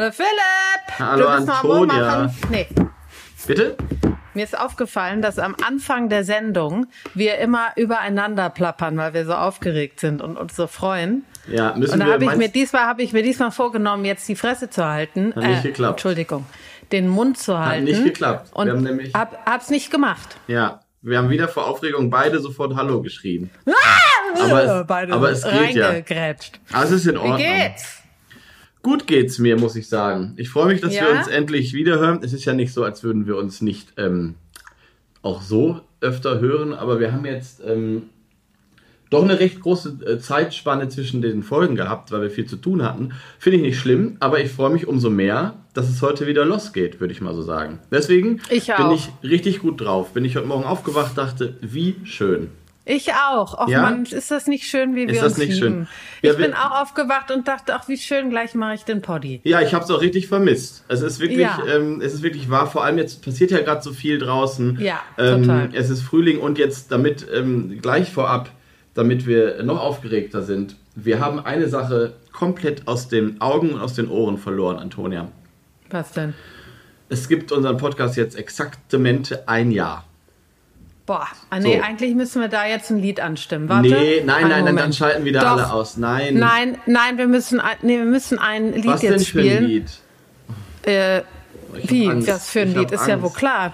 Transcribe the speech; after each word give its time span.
Hallo 0.00 0.12
Philipp! 0.12 0.98
Hallo 0.98 1.24
du 1.26 1.30
musst 1.34 1.46
mal 1.46 1.54
Antonia. 1.56 2.22
machen. 2.22 2.36
Nee. 2.48 2.66
Bitte? 3.46 3.76
Mir 4.32 4.44
ist 4.44 4.58
aufgefallen, 4.58 5.20
dass 5.20 5.38
am 5.38 5.54
Anfang 5.62 6.08
der 6.08 6.24
Sendung 6.24 6.86
wir 7.12 7.36
immer 7.36 7.66
übereinander 7.76 8.48
plappern, 8.48 8.96
weil 8.96 9.12
wir 9.12 9.26
so 9.26 9.34
aufgeregt 9.34 10.00
sind 10.00 10.22
und 10.22 10.38
uns 10.38 10.56
so 10.56 10.68
freuen. 10.68 11.26
Ja, 11.48 11.74
müssen 11.76 11.92
Und 11.92 12.00
da 12.00 12.06
wir. 12.06 12.12
habe 12.14 12.24
ich 12.24 12.34
mir 12.36 12.48
diesmal 12.48 12.84
habe 12.84 13.02
ich 13.02 13.12
mir 13.12 13.22
diesmal 13.22 13.50
vorgenommen, 13.50 14.06
jetzt 14.06 14.26
die 14.26 14.36
Fresse 14.36 14.70
zu 14.70 14.86
halten. 14.86 15.32
Äh, 15.32 15.34
Hat 15.34 15.44
nicht 15.50 15.62
geklappt. 15.64 15.92
Entschuldigung, 15.98 16.46
den 16.92 17.06
Mund 17.06 17.36
zu 17.36 17.58
halten. 17.58 17.84
nicht 17.84 18.02
geklappt. 18.02 18.52
Wir 18.52 18.56
Und 18.56 18.70
haben 18.70 18.82
nämlich- 18.82 19.12
hab, 19.12 19.44
hab's 19.44 19.68
nicht 19.68 19.90
gemacht. 19.90 20.38
ja, 20.46 20.80
wir 21.02 21.18
haben 21.18 21.28
wieder 21.28 21.46
vor 21.48 21.66
Aufregung 21.66 22.08
beide 22.08 22.38
sofort 22.40 22.74
Hallo 22.74 23.02
geschrien. 23.02 23.50
Aber 24.40 24.62
es, 24.64 24.70
Äh, 24.80 24.84
Beide 24.86 25.12
aber 25.12 25.30
es 25.30 25.42
geht 25.44 25.74
ja. 25.74 25.88
Aber 26.72 26.84
es 26.84 26.90
ist 26.90 27.06
in 27.06 27.16
Wie 27.16 27.18
Ordnung. 27.18 27.36
geht's? 27.36 27.99
Gut 28.82 29.06
geht's 29.06 29.38
mir, 29.38 29.58
muss 29.58 29.76
ich 29.76 29.88
sagen. 29.88 30.32
Ich 30.36 30.48
freue 30.48 30.66
mich, 30.68 30.80
dass 30.80 30.94
Ja? 30.94 31.02
wir 31.06 31.18
uns 31.18 31.28
endlich 31.28 31.74
wiederhören. 31.74 32.20
Es 32.22 32.32
ist 32.32 32.44
ja 32.46 32.54
nicht 32.54 32.72
so, 32.72 32.82
als 32.84 33.02
würden 33.02 33.26
wir 33.26 33.36
uns 33.36 33.60
nicht 33.60 33.92
ähm, 33.98 34.34
auch 35.22 35.42
so 35.42 35.80
öfter 36.00 36.40
hören, 36.40 36.72
aber 36.72 36.98
wir 36.98 37.12
haben 37.12 37.26
jetzt 37.26 37.60
ähm, 37.66 38.04
doch 39.10 39.22
eine 39.22 39.38
recht 39.38 39.60
große 39.60 39.98
äh, 40.06 40.18
Zeitspanne 40.18 40.88
zwischen 40.88 41.20
den 41.20 41.42
Folgen 41.42 41.74
gehabt, 41.76 42.10
weil 42.10 42.22
wir 42.22 42.30
viel 42.30 42.46
zu 42.46 42.56
tun 42.56 42.82
hatten. 42.82 43.12
Finde 43.38 43.56
ich 43.58 43.62
nicht 43.62 43.78
schlimm, 43.78 44.16
aber 44.20 44.40
ich 44.40 44.50
freue 44.50 44.70
mich 44.70 44.86
umso 44.86 45.10
mehr, 45.10 45.54
dass 45.74 45.90
es 45.90 46.00
heute 46.00 46.26
wieder 46.26 46.44
losgeht, 46.46 47.00
würde 47.00 47.12
ich 47.12 47.20
mal 47.20 47.34
so 47.34 47.42
sagen. 47.42 47.80
Deswegen 47.90 48.40
Ich 48.50 48.66
bin 48.74 48.90
ich 48.92 49.10
richtig 49.22 49.58
gut 49.58 49.80
drauf. 49.80 50.12
Bin 50.14 50.24
ich 50.24 50.36
heute 50.36 50.46
Morgen 50.46 50.64
aufgewacht, 50.64 51.18
dachte, 51.18 51.56
wie 51.60 51.96
schön. 52.04 52.48
Ich 52.92 53.12
auch. 53.12 53.56
Och 53.58 53.68
Ja? 53.68 53.82
Mann, 53.82 54.04
ist 54.04 54.30
das 54.32 54.46
nicht 54.48 54.64
schön, 54.64 54.96
wie 54.96 55.04
Ist 55.04 55.12
wir 55.14 55.22
das 55.22 55.32
uns 55.32 55.38
nicht 55.38 55.54
lieben? 55.54 55.60
schön? 55.60 55.88
Ja, 56.22 56.32
ich 56.32 56.38
bin 56.38 56.54
auch 56.54 56.82
aufgewacht 56.82 57.30
und 57.30 57.46
dachte, 57.46 57.74
ach, 57.74 57.86
wie 57.88 57.96
schön, 57.96 58.30
gleich 58.30 58.54
mache 58.56 58.74
ich 58.74 58.84
den 58.84 59.00
Poddy. 59.00 59.40
Ja, 59.44 59.60
ich 59.60 59.74
habe 59.74 59.84
es 59.84 59.90
auch 59.92 60.00
richtig 60.00 60.26
vermisst. 60.26 60.84
Es 60.88 61.00
ist 61.00 61.20
wirklich, 61.20 61.38
Ja. 61.38 61.60
ähm, 61.72 62.00
es 62.00 62.14
ist 62.14 62.22
wirklich 62.22 62.50
wahr. 62.50 62.66
Vor 62.66 62.82
allem 62.84 62.98
jetzt 62.98 63.24
passiert 63.24 63.52
ja 63.52 63.60
gerade 63.60 63.82
so 63.82 63.92
viel 63.92 64.18
draußen. 64.18 64.78
Ja, 64.80 64.98
ähm, 65.18 65.42
total. 65.42 65.68
Es 65.72 65.88
ist 65.88 66.02
Frühling 66.02 66.40
und 66.40 66.58
jetzt 66.58 66.90
damit 66.90 67.26
ähm, 67.32 67.78
gleich 67.80 68.10
vorab, 68.10 68.50
damit 68.94 69.24
wir 69.26 69.62
noch 69.62 69.80
aufgeregter 69.80 70.42
sind. 70.42 70.74
Wir 70.96 71.20
haben 71.20 71.38
eine 71.38 71.68
Sache 71.68 72.14
komplett 72.32 72.88
aus 72.88 73.06
den 73.08 73.40
Augen 73.40 73.70
und 73.74 73.80
aus 73.80 73.94
den 73.94 74.08
Ohren 74.08 74.36
verloren, 74.36 74.78
Antonia. 74.78 75.28
Was 75.90 76.10
denn? 76.12 76.34
Es 77.08 77.28
gibt 77.28 77.52
unseren 77.52 77.76
Podcast 77.76 78.16
jetzt 78.16 78.36
exaktamente 78.36 79.48
ein 79.48 79.70
Jahr. 79.70 80.04
Boah, 81.10 81.26
ah, 81.50 81.58
nee, 81.58 81.76
So. 81.78 81.82
eigentlich 81.82 82.14
müssen 82.14 82.40
wir 82.40 82.46
da 82.46 82.64
jetzt 82.66 82.88
ein 82.90 82.98
Lied 82.98 83.18
anstimmen. 83.18 83.68
Warte. 83.68 83.88
nee, 83.88 84.22
nein, 84.24 84.42
nein, 84.42 84.48
nein, 84.48 84.64
dann 84.66 84.74
Moment. 84.76 84.94
schalten 84.94 85.24
wieder 85.24 85.40
Doch. 85.40 85.48
alle 85.50 85.72
aus. 85.72 85.96
Nein. 85.96 86.34
Nein, 86.38 86.78
nein, 86.86 87.18
wir 87.18 87.26
müssen, 87.26 87.58
ein- 87.58 87.78
nee, 87.82 87.98
wir 87.98 88.04
müssen 88.04 88.38
ein 88.38 88.72
Lied 88.74 88.86
Was 88.86 89.02
jetzt 89.02 89.10
denn 89.12 89.18
für 89.18 89.24
spielen. 89.24 89.56
ein 89.56 89.64
Lied? 89.64 89.90
Äh, 90.82 91.22
wie? 91.82 92.08
Angst. 92.08 92.28
Was 92.28 92.48
für 92.50 92.60
ein 92.60 92.68
Ich 92.70 92.76
Lied? 92.76 92.92
Ist 92.92 93.08
ja 93.08 93.14
Angst. 93.14 93.24
wohl 93.24 93.32
klar. 93.32 93.72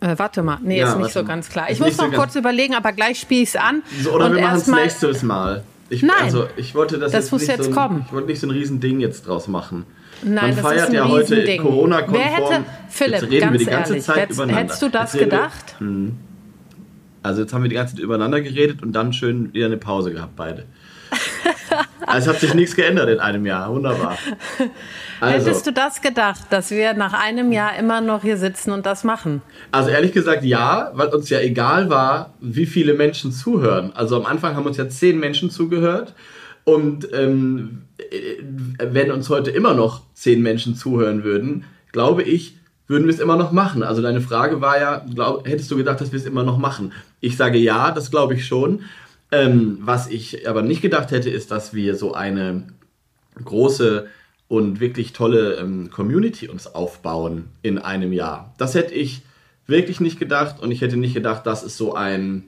Äh, 0.00 0.14
warte 0.18 0.42
mal, 0.42 0.58
nee, 0.62 0.80
Ja, 0.80 0.88
ist 0.90 0.98
nicht 0.98 1.12
so 1.12 1.22
mal. 1.22 1.28
ganz 1.28 1.48
klar. 1.50 1.66
Ist 1.68 1.74
Ich 1.74 1.78
muss 1.78 1.88
nicht 1.90 2.00
so 2.00 2.06
noch 2.08 2.14
kurz 2.14 2.34
überlegen, 2.34 2.74
aber 2.74 2.90
gleich 2.92 3.20
spiele 3.20 3.42
ich 3.42 3.50
es 3.50 3.56
an. 3.56 3.84
So, 4.02 4.10
oder 4.12 4.34
wir 4.34 4.42
machen 4.42 4.56
es 4.58 4.66
nächstes 4.66 5.22
Mal. 5.22 5.62
Ich, 5.88 6.02
Nein. 6.02 6.16
also, 6.20 6.48
ich 6.56 6.74
wollte 6.74 6.98
das, 6.98 7.12
Das 7.12 7.24
jetzt 7.26 7.32
muss 7.32 7.46
jetzt 7.46 7.62
so 7.62 7.70
ein, 7.70 7.74
kommen. 7.76 8.04
Ich 8.08 8.12
wollte 8.12 8.26
nicht 8.26 8.40
so 8.40 8.48
ein 8.48 8.50
Riesending 8.50 8.98
jetzt 8.98 9.28
draus 9.28 9.46
machen. 9.46 9.86
Nein, 10.22 10.34
Man 10.34 10.50
das 10.56 10.60
feiert 10.60 10.80
ist 10.82 10.88
ein 10.88 10.94
ja 10.94 11.08
heute. 11.08 11.56
Corona-konform. 11.58 12.24
Wer 12.24 12.32
hätte, 12.56 12.64
Philipp, 12.88 13.12
jetzt 13.22 13.30
reden 13.30 13.52
wir 13.52 13.58
die 13.58 13.64
ganze 13.66 13.90
ehrlich, 13.92 14.04
Zeit 14.04 14.16
hättest, 14.16 14.38
übereinander. 14.38 14.62
hättest 14.62 14.82
du 14.82 14.88
das 14.88 15.14
reden 15.14 15.30
wir- 15.30 15.38
gedacht? 15.38 15.76
Also 17.22 17.42
jetzt 17.42 17.52
haben 17.52 17.62
wir 17.62 17.68
die 17.68 17.74
ganze 17.74 17.94
Zeit 17.96 18.02
übereinander 18.04 18.40
geredet 18.40 18.82
und 18.82 18.92
dann 18.92 19.12
schön 19.12 19.52
wieder 19.52 19.66
eine 19.66 19.76
Pause 19.76 20.12
gehabt, 20.12 20.36
beide. 20.36 20.64
also 22.06 22.30
es 22.30 22.34
hat 22.34 22.40
sich 22.40 22.54
nichts 22.54 22.74
geändert 22.76 23.08
in 23.08 23.18
einem 23.20 23.44
Jahr. 23.46 23.70
Wunderbar. 23.72 24.16
Also, 25.20 25.46
Hättest 25.46 25.66
du 25.66 25.72
das 25.72 26.02
gedacht, 26.02 26.42
dass 26.50 26.70
wir 26.70 26.94
nach 26.94 27.12
einem 27.14 27.50
Jahr 27.52 27.76
immer 27.78 28.00
noch 28.00 28.22
hier 28.22 28.36
sitzen 28.36 28.70
und 28.70 28.86
das 28.86 29.02
machen? 29.04 29.42
also 29.72 29.90
ehrlich 29.90 30.12
gesagt 30.12 30.44
ja, 30.44 30.90
weil 30.94 31.08
uns 31.08 31.28
ja 31.30 31.40
egal 31.40 31.90
war, 31.90 32.34
wie 32.40 32.66
viele 32.66 32.94
Menschen 32.94 33.32
zuhören. 33.32 33.92
Also 33.94 34.16
am 34.16 34.26
Anfang 34.26 34.56
haben 34.56 34.66
uns 34.66 34.76
ja 34.76 34.88
zehn 34.88 35.18
Menschen 35.18 35.50
zugehört. 35.50 36.14
Und 36.66 37.08
ähm, 37.12 37.82
äh, 37.98 38.42
wenn 38.78 39.12
uns 39.12 39.30
heute 39.30 39.52
immer 39.52 39.72
noch 39.72 40.02
zehn 40.14 40.42
Menschen 40.42 40.74
zuhören 40.74 41.22
würden, 41.22 41.64
glaube 41.92 42.24
ich, 42.24 42.58
würden 42.88 43.06
wir 43.06 43.14
es 43.14 43.20
immer 43.20 43.36
noch 43.36 43.52
machen. 43.52 43.84
Also 43.84 44.02
deine 44.02 44.20
Frage 44.20 44.60
war 44.60 44.78
ja, 44.78 45.06
glaub, 45.14 45.46
hättest 45.46 45.70
du 45.70 45.76
gedacht, 45.76 46.00
dass 46.00 46.10
wir 46.10 46.18
es 46.18 46.26
immer 46.26 46.42
noch 46.42 46.58
machen? 46.58 46.92
Ich 47.20 47.36
sage 47.36 47.58
ja, 47.58 47.92
das 47.92 48.10
glaube 48.10 48.34
ich 48.34 48.46
schon. 48.46 48.80
Ähm, 49.30 49.78
was 49.80 50.08
ich 50.08 50.48
aber 50.48 50.62
nicht 50.62 50.82
gedacht 50.82 51.12
hätte, 51.12 51.30
ist, 51.30 51.52
dass 51.52 51.72
wir 51.72 51.94
so 51.94 52.14
eine 52.14 52.64
große 53.44 54.08
und 54.48 54.80
wirklich 54.80 55.12
tolle 55.12 55.54
ähm, 55.54 55.90
Community 55.90 56.48
uns 56.48 56.66
aufbauen 56.66 57.44
in 57.62 57.78
einem 57.78 58.12
Jahr. 58.12 58.54
Das 58.58 58.74
hätte 58.74 58.94
ich 58.94 59.22
wirklich 59.68 60.00
nicht 60.00 60.18
gedacht 60.18 60.60
und 60.60 60.72
ich 60.72 60.80
hätte 60.80 60.96
nicht 60.96 61.14
gedacht, 61.14 61.46
dass 61.46 61.62
es 61.62 61.76
so 61.76 61.94
ein, 61.94 62.42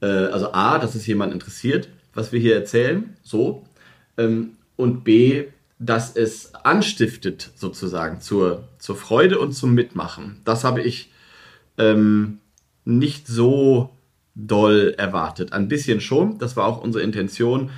äh, 0.00 0.06
also 0.06 0.52
A, 0.54 0.78
dass 0.78 0.94
es 0.94 1.06
jemand 1.06 1.34
interessiert, 1.34 1.88
was 2.14 2.32
wir 2.32 2.40
hier 2.40 2.54
erzählen, 2.54 3.16
so, 3.22 3.64
ähm, 4.18 4.56
und 4.76 5.04
B, 5.04 5.44
dass 5.78 6.14
es 6.14 6.54
anstiftet 6.54 7.50
sozusagen 7.56 8.20
zur, 8.20 8.68
zur 8.78 8.96
Freude 8.96 9.38
und 9.38 9.52
zum 9.52 9.74
Mitmachen. 9.74 10.40
Das 10.44 10.64
habe 10.64 10.82
ich 10.82 11.10
ähm, 11.78 12.38
nicht 12.84 13.26
so 13.26 13.90
doll 14.34 14.94
erwartet. 14.96 15.52
Ein 15.52 15.68
bisschen 15.68 16.00
schon, 16.00 16.38
das 16.38 16.56
war 16.56 16.66
auch 16.66 16.82
unsere 16.82 17.04
Intention, 17.04 17.70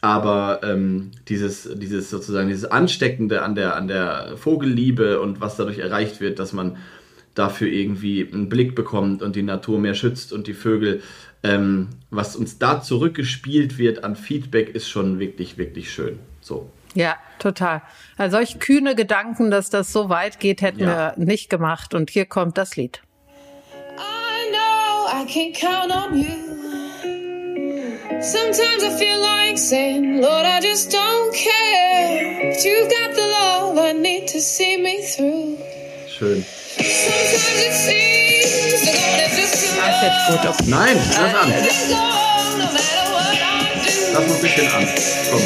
aber 0.00 0.60
ähm, 0.62 1.10
dieses, 1.28 1.68
dieses 1.74 2.08
sozusagen 2.10 2.48
dieses 2.48 2.64
Ansteckende 2.64 3.42
an 3.42 3.54
der, 3.54 3.76
an 3.76 3.88
der 3.88 4.36
Vogelliebe 4.36 5.20
und 5.20 5.40
was 5.40 5.56
dadurch 5.56 5.78
erreicht 5.78 6.20
wird, 6.20 6.38
dass 6.38 6.52
man 6.52 6.76
dafür 7.34 7.68
irgendwie 7.68 8.28
einen 8.32 8.48
Blick 8.48 8.74
bekommt 8.74 9.22
und 9.22 9.36
die 9.36 9.42
Natur 9.42 9.78
mehr 9.78 9.94
schützt 9.94 10.32
und 10.32 10.46
die 10.46 10.54
Vögel, 10.54 11.02
ähm, 11.42 11.88
was 12.10 12.36
uns 12.36 12.58
da 12.58 12.82
zurückgespielt 12.82 13.78
wird 13.78 14.04
an 14.04 14.16
Feedback, 14.16 14.74
ist 14.74 14.88
schon 14.88 15.18
wirklich, 15.20 15.58
wirklich 15.58 15.90
schön. 15.92 16.18
So. 16.40 16.70
Ja, 16.94 17.16
total. 17.38 17.82
Also 18.16 18.36
solch 18.38 18.58
kühne 18.58 18.94
Gedanken, 18.94 19.50
dass 19.50 19.70
das 19.70 19.92
so 19.92 20.08
weit 20.08 20.40
geht, 20.40 20.62
hätten 20.62 20.80
Ja. 20.80 21.14
wir 21.16 21.24
nicht 21.24 21.50
gemacht. 21.50 21.94
Und 21.94 22.10
hier 22.10 22.24
kommt 22.26 22.56
das 22.58 22.76
Lied. 22.76 23.02
I 23.96 24.50
know 24.50 25.06
I 25.12 25.24
can 25.26 25.52
count 25.52 25.92
on 25.92 26.18
you. 26.18 26.26
Sometimes 28.20 28.82
I 28.82 28.90
feel 28.98 29.18
like 29.20 29.58
saying, 29.58 30.20
Lord, 30.20 30.44
I 30.44 30.60
just 30.60 30.92
don't 30.92 31.32
care. 31.32 32.50
But 32.50 32.64
you've 32.64 32.88
got 32.88 33.14
the 33.14 33.22
love 33.22 33.78
I 33.78 33.92
need 33.92 34.26
to 34.32 34.40
see 34.40 34.76
me 34.76 34.98
through. 35.14 35.56
Schön. 36.08 36.44
Sometimes 36.78 37.60
it 37.66 37.74
seems 37.74 38.67
ist 39.62 40.26
gut. 40.30 40.46
Okay. 40.48 40.64
Nein, 40.66 40.96
lass 40.96 41.34
an. 41.34 41.52
Lass 44.12 44.26
noch 44.26 44.34
ein 44.34 44.40
bisschen 44.40 44.72
an. 44.72 44.88
Komm. 45.30 45.42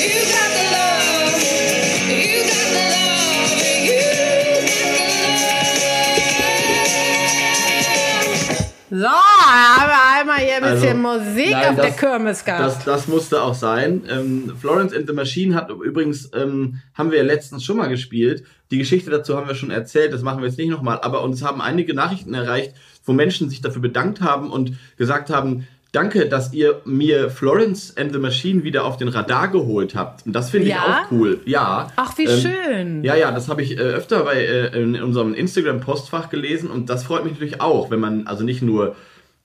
You 0.00 0.20
got 0.32 0.50
the 0.54 0.64
love. 0.74 1.36
You 2.10 2.40
got 2.44 2.64
the 2.64 2.74
love. 2.80 3.54
You 3.84 4.00
got 4.08 4.26
the 6.58 6.74
love. 8.54 8.64
So, 8.90 9.08
haben 9.08 9.88
wir 9.88 10.20
einmal 10.20 10.38
hier 10.38 10.56
ein 10.56 10.64
Also, 10.64 10.80
bisschen 10.82 11.02
Musik 11.02 11.50
nein, 11.50 11.68
auf 11.70 11.74
der 11.76 11.84
das- 11.86 11.96
Kirmes 11.96 12.44
gehabt. 12.44 12.60
Das, 12.62 12.84
das 12.84 13.08
musste 13.08 13.42
auch 13.42 13.54
sein. 13.54 14.02
Ähm, 14.08 14.52
Florence 14.60 14.94
and 14.94 15.06
the 15.08 15.12
Machine 15.14 15.54
hat 15.54 15.68
übrigens, 15.70 16.30
ähm, 16.34 16.80
haben 16.94 17.10
wir 17.10 17.18
ja 17.18 17.24
letztens 17.24 17.64
schon 17.64 17.76
mal 17.76 17.88
gespielt. 17.88 18.44
Die 18.70 18.78
Geschichte 18.78 19.10
dazu 19.10 19.36
haben 19.36 19.48
wir 19.48 19.54
schon 19.56 19.70
erzählt, 19.70 20.12
das 20.12 20.22
machen 20.22 20.40
wir 20.42 20.48
jetzt 20.48 20.58
nicht 20.58 20.70
nochmal. 20.70 21.00
Aber 21.02 21.22
uns 21.22 21.42
haben 21.42 21.60
einige 21.60 21.92
Nachrichten 21.94 22.34
erreicht, 22.34 22.74
wo 23.04 23.12
Menschen 23.12 23.50
sich 23.50 23.60
dafür 23.60 23.82
bedankt 23.82 24.20
haben 24.20 24.50
und 24.50 24.72
gesagt 24.96 25.30
haben, 25.30 25.66
danke, 25.92 26.28
dass 26.28 26.52
ihr 26.52 26.80
mir 26.84 27.30
Florence 27.30 27.96
and 27.96 28.12
the 28.12 28.18
Machine 28.18 28.64
wieder 28.64 28.84
auf 28.84 28.96
den 28.96 29.08
Radar 29.08 29.48
geholt 29.48 29.94
habt. 29.94 30.26
Und 30.26 30.32
das 30.32 30.50
finde 30.50 30.66
ich 30.68 30.72
Ja? 30.74 31.04
auch 31.06 31.12
cool. 31.12 31.40
Ja. 31.44 31.92
Ach, 31.96 32.16
wie 32.18 32.24
Ähm, 32.26 32.40
schön. 32.40 33.04
Ja, 33.04 33.14
ja, 33.14 33.30
das 33.30 33.48
habe 33.48 33.62
ich 33.62 33.72
äh, 33.76 33.80
öfter 33.80 34.24
bei, 34.24 34.36
äh, 34.44 34.82
in 34.82 35.00
unserem 35.02 35.34
Instagram-Postfach 35.34 36.30
gelesen 36.30 36.70
und 36.70 36.90
das 36.90 37.04
freut 37.04 37.22
mich 37.24 37.34
natürlich 37.34 37.60
auch, 37.60 37.90
wenn 37.90 38.00
man 38.00 38.26
also 38.26 38.42
nicht 38.42 38.60
nur 38.62 38.96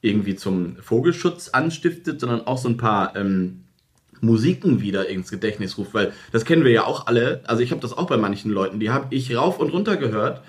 irgendwie 0.01 0.35
zum 0.35 0.77
Vogelschutz 0.81 1.49
anstiftet, 1.49 2.19
sondern 2.21 2.47
auch 2.47 2.57
so 2.57 2.69
ein 2.69 2.77
paar 2.77 3.15
ähm, 3.17 3.65
Musiken 4.21 4.81
wieder 4.81 5.07
ins 5.07 5.29
Gedächtnis 5.29 5.77
ruft, 5.77 5.93
weil 5.93 6.13
das 6.31 6.45
kennen 6.45 6.63
wir 6.63 6.71
ja 6.71 6.85
auch 6.85 7.07
alle. 7.07 7.41
Also 7.45 7.61
ich 7.63 7.71
habe 7.71 7.81
das 7.81 7.97
auch 7.97 8.07
bei 8.07 8.17
manchen 8.17 8.51
Leuten, 8.51 8.79
die 8.79 8.89
habe 8.89 9.13
ich 9.13 9.35
rauf 9.35 9.59
und 9.59 9.69
runter 9.71 9.97
gehört 9.97 10.41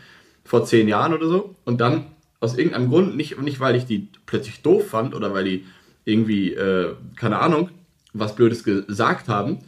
vor 0.44 0.64
zehn 0.64 0.88
Jahren 0.88 1.12
oder 1.14 1.26
so 1.28 1.54
und 1.64 1.80
dann 1.80 2.06
aus 2.40 2.56
irgendeinem 2.56 2.88
Grund, 2.88 3.16
nicht, 3.16 3.40
nicht 3.40 3.60
weil 3.60 3.76
ich 3.76 3.84
die 3.84 4.08
plötzlich 4.26 4.62
doof 4.62 4.88
fand 4.88 5.14
oder 5.14 5.32
weil 5.34 5.44
die 5.44 5.66
irgendwie, 6.04 6.54
äh, 6.54 6.94
keine 7.16 7.38
Ahnung, 7.38 7.70
was 8.12 8.34
Blödes 8.34 8.64
gesagt 8.64 9.28
haben, 9.28 9.58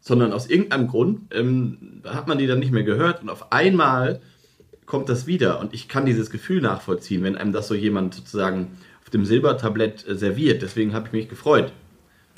sondern 0.00 0.32
aus 0.32 0.48
irgendeinem 0.48 0.88
Grund 0.88 1.34
ähm, 1.34 2.02
hat 2.04 2.26
man 2.26 2.38
die 2.38 2.46
dann 2.46 2.58
nicht 2.58 2.72
mehr 2.72 2.82
gehört 2.82 3.22
und 3.22 3.28
auf 3.28 3.52
einmal 3.52 4.20
kommt 4.86 5.10
das 5.10 5.26
wieder 5.26 5.60
und 5.60 5.74
ich 5.74 5.86
kann 5.86 6.06
dieses 6.06 6.30
Gefühl 6.30 6.62
nachvollziehen, 6.62 7.22
wenn 7.22 7.36
einem 7.36 7.52
das 7.52 7.68
so 7.68 7.74
jemand 7.74 8.14
sozusagen 8.14 8.78
auf 9.02 9.10
dem 9.10 9.24
Silbertablett 9.24 10.08
äh, 10.08 10.14
serviert. 10.14 10.62
Deswegen 10.62 10.94
habe 10.94 11.06
ich 11.06 11.12
mich 11.12 11.28
gefreut. 11.28 11.72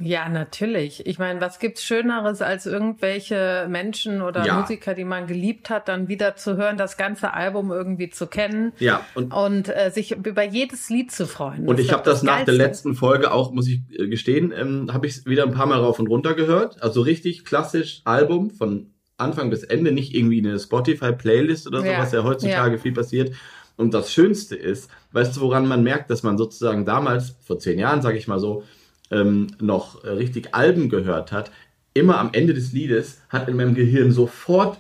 Ja, 0.00 0.29
natürlich. 0.29 1.06
Ich 1.06 1.19
meine, 1.19 1.41
was 1.41 1.58
gibt's 1.58 1.85
Schöneres, 1.85 2.43
als 2.43 2.67
irgendwelche 2.67 3.67
Menschen 3.69 4.23
oder 4.23 4.44
Ja. 4.44 4.61
Musiker, 4.61 4.94
die 4.94 5.05
man 5.05 5.26
geliebt 5.26 5.70
hat, 5.70 5.88
dann 5.88 6.08
wieder 6.08 6.37
zu 6.37 6.56
hören, 6.56 6.76
das 6.76 6.97
ganze 6.97 7.35
Album 7.35 7.70
irgendwie 7.70 8.11
zu 8.11 8.26
kennen 8.26 8.73
Ja, 8.79 9.05
und 9.14 9.32
und 9.32 9.69
äh, 9.69 9.91
sich 9.91 10.12
über 10.12 10.43
jedes 10.44 10.88
Lied 10.91 11.12
zu 11.12 11.26
freuen. 11.26 11.67
Und 11.69 11.79
ist 11.79 11.87
ich 11.87 11.93
habe 11.93 12.02
das 12.05 12.23
nach 12.23 12.44
der 12.44 12.55
letzten 12.55 12.94
Folge 12.94 13.32
auch, 13.32 13.52
muss 13.52 13.69
ich 13.69 13.81
äh, 13.99 14.08
gestehen, 14.08 14.52
ähm, 14.56 14.93
habe 14.93 15.06
ich 15.06 15.26
wieder 15.26 15.44
ein 15.44 15.52
paar 15.52 15.67
Mal 15.67 15.79
rauf 15.79 15.99
und 15.99 16.06
runter 16.08 16.35
gehört. 16.35 16.82
Also 16.82 17.02
richtig 17.02 17.44
klassisch 17.44 18.00
Album 18.05 18.50
von 18.50 18.94
Anfang 19.19 19.50
bis 19.50 19.64
Ende, 19.64 19.93
nicht 19.93 20.14
irgendwie 20.14 20.38
eine 20.38 20.58
Spotify-Playlist 20.58 21.67
oder 21.67 21.81
so, 21.81 21.87
Ja, 21.87 21.99
was 21.99 22.12
ja 22.12 22.25
heutzutage 22.25 22.79
viel 22.79 22.93
passiert. 22.93 23.35
Und 23.76 23.94
das 23.94 24.12
Schönste 24.12 24.56
ist, 24.56 24.91
weißt 25.12 25.37
du, 25.37 25.41
woran 25.43 25.67
man 25.67 25.82
merkt, 25.82 26.11
dass 26.11 26.23
man 26.23 26.37
sozusagen 26.38 26.85
damals, 26.85 27.37
vor 27.43 27.58
zehn 27.58 27.79
Jahren, 27.79 28.02
sage 28.02 28.19
ich 28.19 28.29
mal 28.29 28.38
so, 28.38 28.62
ähm, 29.11 29.49
noch 29.61 30.05
richtig 30.05 30.55
Alben 30.55 30.89
gehört 30.89 31.33
hat. 31.33 31.51
Immer 31.95 32.19
am 32.19 32.31
Ende 32.33 32.55
des 32.55 32.73
Liedes 32.73 33.21
hat 33.29 33.49
in 33.49 33.57
meinem 33.57 33.75
Gehirn 33.75 34.12
sofort 34.12 34.79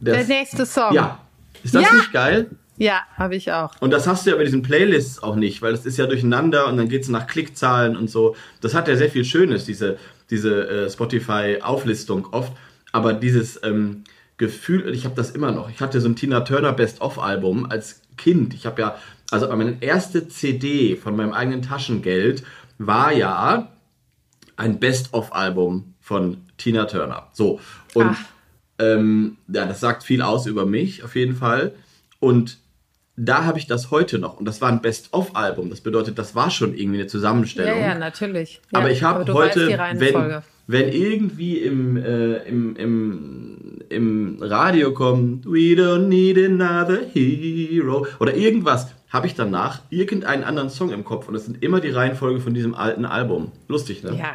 Der 0.00 0.18
das, 0.18 0.28
nächste 0.28 0.64
Song. 0.66 0.92
Ja. 0.94 1.20
Ist 1.62 1.74
das 1.74 1.82
Ja. 1.82 1.94
nicht 1.94 2.12
geil? 2.12 2.50
Ja, 2.78 3.00
habe 3.16 3.34
ich 3.36 3.50
auch. 3.52 3.72
Und 3.80 3.90
das 3.90 4.06
hast 4.06 4.26
du 4.26 4.30
ja 4.30 4.36
bei 4.36 4.44
diesen 4.44 4.60
Playlists 4.62 5.22
auch 5.22 5.34
nicht, 5.34 5.62
weil 5.62 5.72
das 5.72 5.86
ist 5.86 5.96
ja 5.96 6.06
durcheinander 6.06 6.66
und 6.68 6.76
dann 6.76 6.88
geht 6.88 7.02
es 7.02 7.08
nach 7.08 7.26
Klickzahlen 7.26 7.96
und 7.96 8.10
so. 8.10 8.36
Das 8.60 8.74
hat 8.74 8.86
ja 8.86 8.96
sehr 8.96 9.08
viel 9.08 9.24
Schönes, 9.24 9.64
diese, 9.64 9.96
diese 10.30 10.68
äh, 10.68 10.90
Spotify-Auflistung 10.90 12.26
oft. 12.32 12.52
Aber 12.92 13.12
dieses 13.14 13.60
ähm, 13.64 14.04
Gefühl, 14.36 14.92
ich 14.94 15.04
habe 15.04 15.14
das 15.14 15.30
immer 15.30 15.52
noch. 15.52 15.70
Ich 15.70 15.80
hatte 15.80 16.00
so 16.00 16.08
ein 16.08 16.16
Tina 16.16 16.40
Turner 16.40 16.72
Best-of-Album 16.72 17.66
als 17.70 18.02
Kind. 18.18 18.54
Ich 18.54 18.66
habe 18.66 18.80
ja, 18.82 18.96
also 19.30 19.48
meine 19.56 19.78
erste 19.80 20.28
CD 20.28 20.96
von 20.96 21.16
meinem 21.16 21.32
eigenen 21.32 21.62
Taschengeld 21.62 22.42
war 22.78 23.12
ja 23.12 23.68
ein 24.56 24.78
Best-of-Album 24.78 25.94
von 26.00 26.38
Tina 26.56 26.84
Turner. 26.86 27.28
So. 27.32 27.60
Und 27.94 28.16
ähm, 28.78 29.36
ja, 29.48 29.66
das 29.66 29.80
sagt 29.80 30.02
viel 30.02 30.22
aus 30.22 30.46
über 30.46 30.66
mich, 30.66 31.02
auf 31.04 31.14
jeden 31.16 31.34
Fall. 31.36 31.72
Und 32.20 32.58
da 33.16 33.44
habe 33.44 33.58
ich 33.58 33.66
das 33.66 33.90
heute 33.90 34.18
noch. 34.18 34.38
Und 34.38 34.44
das 34.44 34.60
war 34.60 34.68
ein 34.70 34.82
Best-of-Album. 34.82 35.70
Das 35.70 35.80
bedeutet, 35.80 36.18
das 36.18 36.34
war 36.34 36.50
schon 36.50 36.74
irgendwie 36.74 36.98
eine 36.98 37.04
Ja, 37.04 37.08
Zusammenstellung. 37.08 37.80
ja, 37.80 37.94
natürlich. 37.94 38.60
Ja, 38.72 38.80
aber 38.80 38.90
ich 38.90 39.02
habe 39.02 39.32
heute, 39.32 39.68
wenn, 39.94 40.42
wenn 40.66 40.88
irgendwie 40.92 41.58
im, 41.58 41.96
äh, 41.96 42.36
im, 42.48 42.76
im, 42.76 43.78
im 43.88 44.38
Radio 44.42 44.92
kommt, 44.92 45.46
We 45.46 45.74
don't 45.74 46.08
need 46.08 46.36
another 46.38 46.98
hero 47.12 48.06
oder 48.20 48.34
irgendwas, 48.34 48.88
habe 49.16 49.26
ich 49.26 49.34
danach 49.34 49.80
irgendeinen 49.90 50.44
anderen 50.44 50.70
Song 50.70 50.90
im 50.90 51.04
Kopf. 51.04 51.26
Und 51.28 51.34
das 51.34 51.46
sind 51.46 51.62
immer 51.62 51.80
die 51.80 51.90
Reihenfolge 51.90 52.40
von 52.40 52.54
diesem 52.54 52.74
alten 52.74 53.04
Album. 53.04 53.50
Lustig, 53.68 54.04
ne? 54.04 54.14
Ja. 54.16 54.34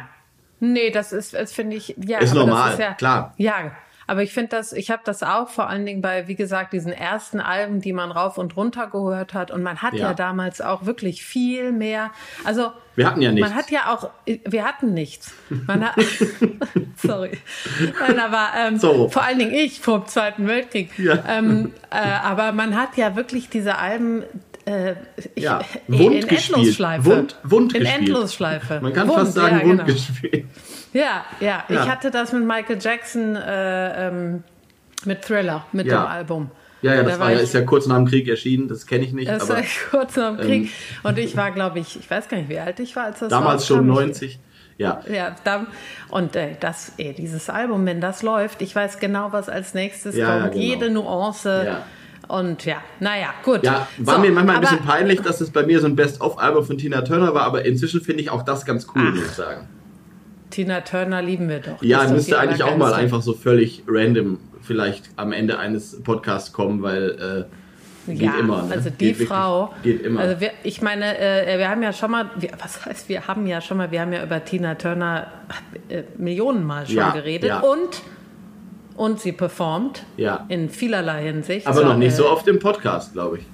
Nee, 0.60 0.90
das 0.90 1.12
ist, 1.12 1.34
das 1.34 1.52
finde 1.52 1.76
ich, 1.76 1.96
ja. 2.06 2.18
Ist 2.18 2.34
normal, 2.34 2.70
das 2.72 2.78
ja, 2.78 2.92
klar. 2.94 3.34
Ja, 3.36 3.72
aber 4.06 4.22
ich 4.22 4.32
finde 4.32 4.50
das, 4.50 4.72
ich 4.72 4.90
habe 4.90 5.02
das 5.04 5.22
auch 5.22 5.48
vor 5.48 5.68
allen 5.68 5.86
Dingen 5.86 6.02
bei, 6.02 6.28
wie 6.28 6.34
gesagt, 6.34 6.72
diesen 6.72 6.92
ersten 6.92 7.40
Alben, 7.40 7.80
die 7.80 7.92
man 7.92 8.10
rauf 8.12 8.36
und 8.36 8.56
runter 8.56 8.88
gehört 8.88 9.32
hat. 9.32 9.50
Und 9.50 9.62
man 9.62 9.80
hat 9.82 9.94
ja, 9.94 10.08
Ja. 10.08 10.14
damals 10.14 10.60
auch 10.60 10.84
wirklich 10.86 11.24
viel 11.24 11.72
mehr. 11.72 12.10
Also 12.44 12.72
Wir 12.94 13.06
hatten 13.08 13.22
ja 13.22 13.32
nichts. 13.32 13.48
man 13.48 13.56
hat 13.58 13.70
ja 13.70 13.92
auch, 13.92 14.10
wir 14.26 14.64
hatten 14.64 14.92
nichts. 14.92 15.32
Man 15.66 15.84
hat, 15.88 15.94
sorry. 16.96 17.38
Nein, 18.00 18.18
aber 18.20 18.48
ähm, 18.58 18.78
So. 18.78 19.08
vor 19.08 19.22
allen 19.22 19.38
Dingen 19.38 19.54
ich 19.54 19.80
vor 19.80 20.00
dem 20.00 20.06
Zweiten 20.08 20.46
Weltkrieg. 20.46 20.96
Ja. 20.98 21.24
Ähm, 21.28 21.72
äh, 21.90 21.96
aber 21.96 22.52
man 22.52 22.76
hat 22.76 22.96
ja 22.96 23.16
wirklich 23.16 23.48
diese 23.48 23.78
Alben. 23.78 24.24
Äh, 24.64 24.94
ich, 25.34 25.42
Ja, 25.42 25.60
in 25.88 25.98
wund 25.98 26.28
gespielt. 26.28 26.56
Endlosschleife. 26.58 27.04
Wund, 27.06 27.36
wund 27.42 27.74
in 27.74 27.80
gespielt. 27.80 28.00
Endlosschleife. 28.00 28.80
Man 28.80 28.92
kann 28.92 29.08
Wund, 29.08 29.18
fast 29.18 29.34
sagen, 29.34 29.58
ja, 29.60 29.64
Wund 29.66 29.80
genau. 29.80 29.84
gespielt. 29.92 30.44
Ja, 30.92 31.24
ja, 31.40 31.64
Ja. 31.68 31.82
Ich 31.84 31.90
hatte 31.90 32.10
das 32.10 32.32
mit 32.32 32.44
Michael 32.46 32.78
Jackson 32.80 33.34
äh, 33.36 34.08
ähm, 34.08 34.44
mit 35.04 35.22
Thriller, 35.22 35.64
mit 35.72 35.86
Ja. 35.86 36.02
dem 36.04 36.06
Album. 36.06 36.50
Ja, 36.82 36.94
ja, 36.94 37.02
Da 37.02 37.10
das 37.10 37.18
war 37.20 37.30
ja, 37.30 37.36
ich- 37.36 37.42
ist 37.44 37.54
ja 37.54 37.62
kurz 37.62 37.86
nach 37.86 37.96
dem 37.96 38.06
Krieg 38.06 38.28
erschienen, 38.28 38.68
das 38.68 38.86
kenne 38.86 39.04
ich 39.04 39.12
nicht. 39.12 39.28
Das 39.30 39.48
aber 39.50 39.60
war 39.60 39.64
kurz 39.90 40.16
nach 40.16 40.36
dem 40.36 40.46
Krieg. 40.46 40.62
ähm, 40.64 40.68
und 41.04 41.18
ich 41.18 41.36
war, 41.36 41.50
glaube 41.50 41.78
ich, 41.80 41.98
ich 41.98 42.10
weiß 42.10 42.28
gar 42.28 42.36
nicht, 42.36 42.48
wie 42.48 42.58
alt 42.58 42.78
ich 42.80 42.94
war, 42.96 43.04
als 43.04 43.20
das 43.20 43.28
damals 43.30 43.66
schon 43.66 43.88
rauskam. 43.88 44.00
Ich- 44.00 44.06
90. 44.06 44.38
Ja. 44.78 45.00
Ja, 45.12 45.36
dann, 45.44 45.66
und 46.08 46.34
äh, 46.34 46.56
das, 46.58 46.92
ey, 46.98 47.12
dieses 47.12 47.48
Album, 47.50 47.84
wenn 47.86 48.00
das 48.00 48.22
läuft, 48.22 48.62
ich 48.62 48.74
weiß 48.74 48.98
genau, 48.98 49.30
was 49.30 49.48
als 49.48 49.74
nächstes 49.74 50.16
Ja, 50.16 50.28
ja, 50.36 50.40
kommt. 50.42 50.52
genau. 50.54 50.64
Jede 50.64 50.90
Nuance. 50.90 51.62
Ja. 51.66 51.82
Und 52.32 52.64
ja, 52.64 52.78
naja, 52.98 53.26
gut. 53.44 53.62
Ja, 53.62 53.86
war 53.98 54.14
So, 54.14 54.20
mir 54.22 54.32
manchmal 54.32 54.54
ein 54.56 54.60
bisschen 54.62 54.78
peinlich, 54.78 55.20
dass 55.20 55.42
es 55.42 55.50
bei 55.50 55.66
mir 55.66 55.80
so 55.80 55.86
ein 55.86 55.96
Best-of-Album 55.96 56.64
von 56.64 56.78
Tina 56.78 57.02
Turner 57.02 57.34
war, 57.34 57.42
aber 57.42 57.66
inzwischen 57.66 58.00
finde 58.00 58.22
ich 58.22 58.30
auch 58.30 58.42
das 58.42 58.64
ganz 58.64 58.86
cool, 58.94 59.02
Ach. 59.08 59.14
muss 59.14 59.22
ich 59.26 59.30
sagen. 59.32 59.68
Tina 60.48 60.80
Turner 60.80 61.20
lieben 61.20 61.50
wir 61.50 61.58
doch. 61.60 61.82
Ja, 61.82 62.08
müsste 62.08 62.38
eigentlich 62.38 62.62
auch 62.62 62.78
mal 62.78 62.94
einfach 62.94 63.20
so 63.20 63.34
völlig 63.34 63.82
random 63.86 64.38
vielleicht 64.62 65.10
am 65.16 65.32
Ende 65.32 65.58
eines 65.58 66.02
Podcasts 66.02 66.54
kommen, 66.54 66.80
weil 66.82 67.46
äh, 68.08 68.12
geht 68.14 68.22
ja, 68.22 68.38
immer. 68.38 68.62
Ne? 68.62 68.72
Also 68.76 68.88
die 68.88 68.96
geht 68.96 69.18
wirklich- 69.18 69.28
Frau. 69.28 69.74
Geht 69.82 70.00
immer. 70.00 70.20
Also 70.20 70.40
wir, 70.40 70.52
ich 70.62 70.80
meine, 70.80 71.18
äh, 71.18 71.58
wir 71.58 71.68
haben 71.68 71.82
ja 71.82 71.92
schon 71.92 72.10
mal, 72.10 72.30
wir, 72.36 72.48
was 72.62 72.86
heißt, 72.86 73.10
wir 73.10 73.28
haben 73.28 73.46
ja 73.46 73.60
schon 73.60 73.76
mal, 73.76 73.90
wir 73.90 74.00
haben 74.00 74.12
ja 74.14 74.24
über 74.24 74.42
Tina 74.42 74.74
Turner 74.76 75.26
äh, 75.90 76.04
Millionen 76.16 76.64
Mal 76.64 76.86
schon 76.86 76.96
Ja, 76.96 77.10
geredet 77.10 77.50
ja. 77.50 77.60
und 77.60 78.00
und 78.96 79.20
sie 79.20 79.32
performt 79.32 80.04
Ja. 80.16 80.44
in 80.48 80.68
vielerlei 80.68 81.24
Hinsicht. 81.24 81.66
aber 81.66 81.84
noch 81.84 81.96
nicht 81.96 82.12
äh, 82.12 82.16
so 82.16 82.28
oft 82.30 82.46
im 82.48 82.58
Podcast, 82.58 83.12
glaube 83.12 83.38
ich. 83.38 83.44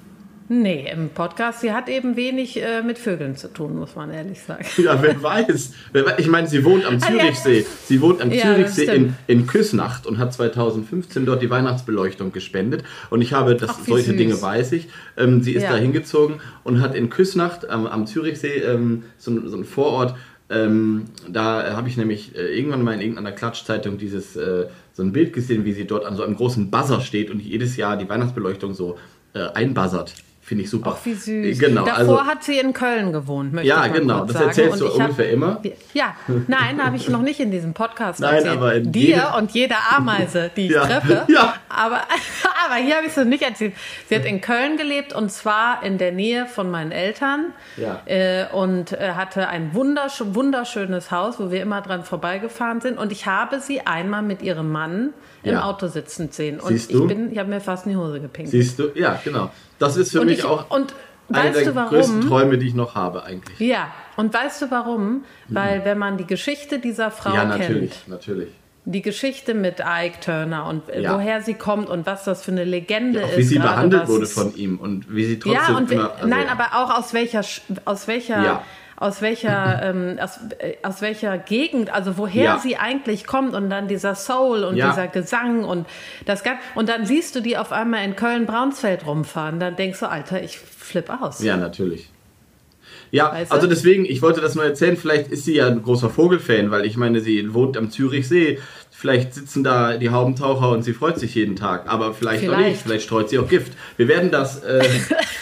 Nee, 0.51 0.89
im 0.91 1.09
Podcast. 1.09 1.61
Sie 1.61 1.71
hat 1.73 1.87
eben 1.89 2.15
wenig 2.15 2.59
äh, 2.59 2.81
mit 2.81 2.97
Vögeln 2.97 3.35
zu 3.35 3.53
tun, 3.53 3.77
muss 3.77 3.95
man 3.95 4.09
ehrlich 4.09 4.41
sagen. 4.41 4.65
Ja, 4.77 4.99
wer 4.99 5.21
weiß. 5.21 5.73
Wer 5.93 6.07
weiß. 6.07 6.13
Ich 6.17 6.27
meine, 6.27 6.47
sie 6.47 6.65
wohnt 6.65 6.85
am 6.85 6.95
Ah. 6.95 6.99
Zürichsee. 7.05 7.67
Sie 7.85 8.01
wohnt 8.01 8.19
am 8.19 8.31
Ja, 8.31 8.41
Zürichsee 8.55 8.85
in, 8.85 9.15
in 9.27 9.45
Küsnacht 9.45 10.07
und 10.07 10.17
hat 10.17 10.33
2015 10.33 11.27
dort 11.27 11.43
die 11.43 11.51
Weihnachtsbeleuchtung 11.51 12.31
gespendet. 12.31 12.83
Und 13.11 13.21
ich 13.21 13.33
habe, 13.33 13.55
das, 13.55 13.69
Ach, 13.69 13.79
solche 13.85 14.07
süß. 14.09 14.17
Dinge 14.17 14.41
weiß 14.41 14.71
ich. 14.71 14.87
Ähm, 15.17 15.43
sie 15.43 15.53
ist 15.53 15.61
Ja. 15.61 15.73
da 15.73 15.77
hingezogen 15.77 16.41
und 16.63 16.81
hat 16.81 16.95
in 16.95 17.11
Küsnacht 17.11 17.69
am, 17.69 17.85
am 17.85 18.07
Zürichsee 18.07 18.57
ähm, 18.63 19.03
so, 19.19 19.47
so 19.47 19.55
ein 19.55 19.65
Vorort. 19.65 20.15
Ähm, 20.49 21.05
da 21.27 21.75
habe 21.75 21.87
ich 21.89 21.97
nämlich 21.97 22.35
äh, 22.35 22.57
irgendwann 22.57 22.83
mal 22.83 22.93
in 22.93 23.01
irgendeiner 23.01 23.31
Klatschzeitung 23.31 23.97
dieses 23.97 24.35
äh, 24.35 24.67
so 24.93 25.03
ein 25.03 25.11
Bild 25.11 25.31
gesehen, 25.33 25.63
wie 25.63 25.73
sie 25.73 25.85
dort 25.85 26.05
an 26.05 26.15
so 26.15 26.23
einem 26.23 26.35
großen 26.35 26.71
Buzzer 26.71 27.01
steht 27.01 27.29
und 27.29 27.39
jedes 27.39 27.77
Jahr 27.77 27.97
die 27.97 28.09
Weihnachtsbeleuchtung 28.09 28.73
so 28.73 28.97
äh, 29.33 29.41
einbuzzert. 29.53 30.15
Finde 30.49 30.63
ich 30.63 30.71
super. 30.71 30.95
Ach, 30.99 31.05
wie 31.05 31.13
süß. 31.13 31.59
Genau, 31.59 31.85
Davor 31.85 31.99
also 31.99 32.25
hat 32.25 32.43
sie 32.43 32.57
in 32.57 32.73
Köln 32.73 33.13
gewohnt, 33.13 33.53
möchte 33.53 33.67
Ja, 33.69 33.85
ich 33.85 33.91
mal 33.91 33.99
genau. 33.99 34.21
Das 34.25 34.33
sagen. 34.33 34.47
erzählst 34.47 34.81
du 34.81 34.85
Und 34.87 34.93
hab- 34.93 35.09
ungefähr 35.09 35.29
immer. 35.29 35.61
Ja, 35.93 36.15
nein, 36.47 36.83
habe 36.83 36.95
ich 36.97 37.07
noch 37.07 37.21
nicht 37.21 37.39
in 37.39 37.51
diesem 37.51 37.75
Podcast 37.75 38.19
Nein, 38.19 38.33
erzählt. 38.37 38.57
aber 38.57 38.73
in 38.73 38.91
Dir 38.91 39.35
und 39.37 39.51
jeder 39.51 39.75
Ameise, 39.95 40.49
die 40.57 40.65
ich 40.65 40.71
Ja. 40.71 40.87
treffe. 40.87 41.25
Ja. 41.31 41.53
Aber, 41.69 41.97
aber 42.65 42.75
hier 42.83 42.95
habe 42.95 43.05
ich 43.05 43.11
es 43.11 43.17
noch 43.17 43.25
nicht 43.25 43.43
erzählt. 43.43 43.73
Sie 44.07 44.15
hat 44.15 44.25
in 44.25 44.41
Köln 44.41 44.77
gelebt 44.77 45.13
und 45.13 45.31
zwar 45.31 45.83
in 45.83 45.99
der 45.99 46.13
Nähe 46.13 46.47
von 46.47 46.71
meinen 46.71 46.91
Eltern. 46.91 47.53
Ja. 47.77 48.01
Äh, 48.07 48.47
und 48.51 48.91
äh, 48.93 49.11
hatte 49.15 49.49
ein 49.49 49.75
wundersch 49.75 50.23
wunderschönes 50.25 51.11
Haus, 51.11 51.39
wo 51.39 51.51
wir 51.51 51.61
immer 51.61 51.81
dran 51.81 52.03
vorbeigefahren 52.05 52.81
sind. 52.81 52.97
Und 52.97 53.11
ich 53.11 53.27
habe 53.27 53.59
sie 53.59 53.81
einmal 53.85 54.23
mit 54.23 54.41
ihrem 54.41 54.71
Mann 54.71 55.13
im 55.43 55.53
Ja. 55.53 55.63
Auto 55.63 55.87
sitzen 55.87 56.29
sehen. 56.31 56.59
Und 56.59 56.69
Siehst 56.69 56.91
ich 56.91 56.97
du? 56.97 57.07
bin, 57.07 57.31
ich 57.31 57.37
habe 57.39 57.49
mir 57.49 57.61
fast 57.61 57.85
in 57.85 57.91
die 57.93 57.97
Hose 57.97 58.19
gepinkt. 58.19 58.51
Siehst 58.51 58.77
du? 58.79 58.89
Ja, 58.95 59.19
genau. 59.23 59.49
Das 59.79 59.95
ist 59.97 60.11
für 60.11 60.21
und 60.21 60.27
mich 60.27 60.39
ich, 60.39 60.45
auch 60.45 60.69
und 60.69 60.93
einer 61.31 61.45
weißt 61.53 61.65
der 61.65 61.71
du 61.73 61.85
größten 61.89 62.15
warum? 62.23 62.27
Träume, 62.29 62.57
die 62.57 62.67
ich 62.67 62.73
noch 62.73 62.95
habe 62.95 63.23
eigentlich. 63.23 63.59
Ja, 63.59 63.87
und 64.17 64.33
weißt 64.33 64.61
du 64.63 64.71
warum? 64.71 65.23
Weil 65.47 65.85
wenn 65.85 65.97
man 65.97 66.17
die 66.17 66.25
Geschichte 66.27 66.79
dieser 66.79 67.11
Frau 67.11 67.29
Mhm. 67.29 67.35
ja, 67.35 67.41
kennt, 67.41 67.59
natürlich, 67.59 68.07
natürlich. 68.07 68.49
die 68.85 69.01
Geschichte 69.03 69.53
mit 69.53 69.79
Ike 69.79 70.19
Turner 70.21 70.65
und 70.65 70.89
äh, 70.89 71.01
Ja. 71.01 71.13
woher 71.15 71.41
sie 71.41 71.53
kommt 71.53 71.87
und 71.89 72.05
was 72.07 72.23
das 72.23 72.43
für 72.43 72.51
eine 72.51 72.63
Legende 72.63 73.23
Auch 73.23 73.29
ist. 73.29 73.37
wie 73.37 73.43
sie 73.43 73.59
behandelt 73.59 74.07
wurde 74.07 74.25
von 74.25 74.55
ihm 74.55 74.77
und 74.79 75.13
wie 75.15 75.25
sie 75.25 75.37
trotzdem 75.39 75.61
Ja, 75.69 75.77
und 75.77 75.91
immer. 75.91 76.13
also- 76.15 76.27
nein, 76.27 76.47
aber 76.49 76.69
auch 76.83 76.97
aus 76.97 77.13
welcher 77.13 77.41
aus 77.85 78.07
welcher 78.07 78.43
Ja. 78.43 78.63
Aus 78.99 79.21
welcher 79.21 79.81
ähm, 79.83 80.17
aus, 80.21 80.39
äh, 80.59 80.75
aus 80.83 81.01
welcher 81.01 81.37
Gegend, 81.37 81.89
also 81.93 82.17
woher 82.17 82.43
Ja. 82.43 82.57
sie 82.59 82.77
eigentlich 82.77 83.25
kommt 83.25 83.53
und 83.55 83.69
dann 83.69 83.87
dieser 83.87 84.13
Soul 84.15 84.63
und 84.63 84.75
Ja. 84.75 84.89
dieser 84.89 85.07
Gesang 85.07 85.63
und 85.63 85.87
das 86.25 86.43
Gan- 86.43 86.57
und 86.75 86.89
dann 86.89 87.05
siehst 87.05 87.35
du 87.35 87.39
die 87.41 87.57
auf 87.57 87.71
einmal 87.71 88.03
in 88.03 88.15
Köln 88.15 88.45
Braunsfeld 88.45 89.05
rumfahren, 89.05 89.59
dann 89.59 89.75
denkst 89.75 89.99
du, 90.01 90.09
Alter, 90.09 90.41
ich 90.43 90.59
flipp 90.59 91.09
aus. 91.21 91.41
Ja, 91.43 91.55
natürlich. 91.57 92.09
Ja, 93.11 93.31
Weißt 93.31 93.51
du? 93.51 93.55
also 93.55 93.67
deswegen, 93.67 94.05
ich 94.05 94.21
wollte 94.21 94.41
das 94.41 94.55
nur 94.55 94.63
erzählen, 94.65 94.95
vielleicht 94.97 95.31
ist 95.31 95.45
sie 95.45 95.55
ja 95.55 95.67
ein 95.67 95.81
großer 95.81 96.09
Vogelfan, 96.09 96.71
weil 96.71 96.85
ich 96.85 96.95
meine, 96.97 97.21
sie 97.21 97.53
wohnt 97.53 97.75
am 97.77 97.89
Zürichsee. 97.91 98.59
Vielleicht 98.91 99.33
sitzen 99.33 99.63
da 99.63 99.95
die 99.97 100.09
Haubentaucher 100.09 100.71
und 100.71 100.83
sie 100.83 100.91
freut 100.93 101.17
sich 101.17 101.33
jeden 101.33 101.55
Tag, 101.55 101.85
aber 101.87 102.13
vielleicht, 102.13 102.43
auch 102.49 102.57
nicht. 102.57 102.57
Vielleicht. 102.65 102.81
Vielleicht 102.81 103.03
streut 103.05 103.29
sie 103.29 103.39
auch 103.39 103.47
Gift. 103.47 103.71
Wir 103.95 104.09
werden 104.09 104.29
das, 104.29 104.61
äh, 104.63 104.83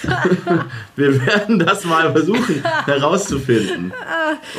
wir 0.95 1.25
werden 1.25 1.59
das 1.59 1.83
mal 1.83 2.11
versuchen 2.11 2.63
herauszufinden, 2.85 3.91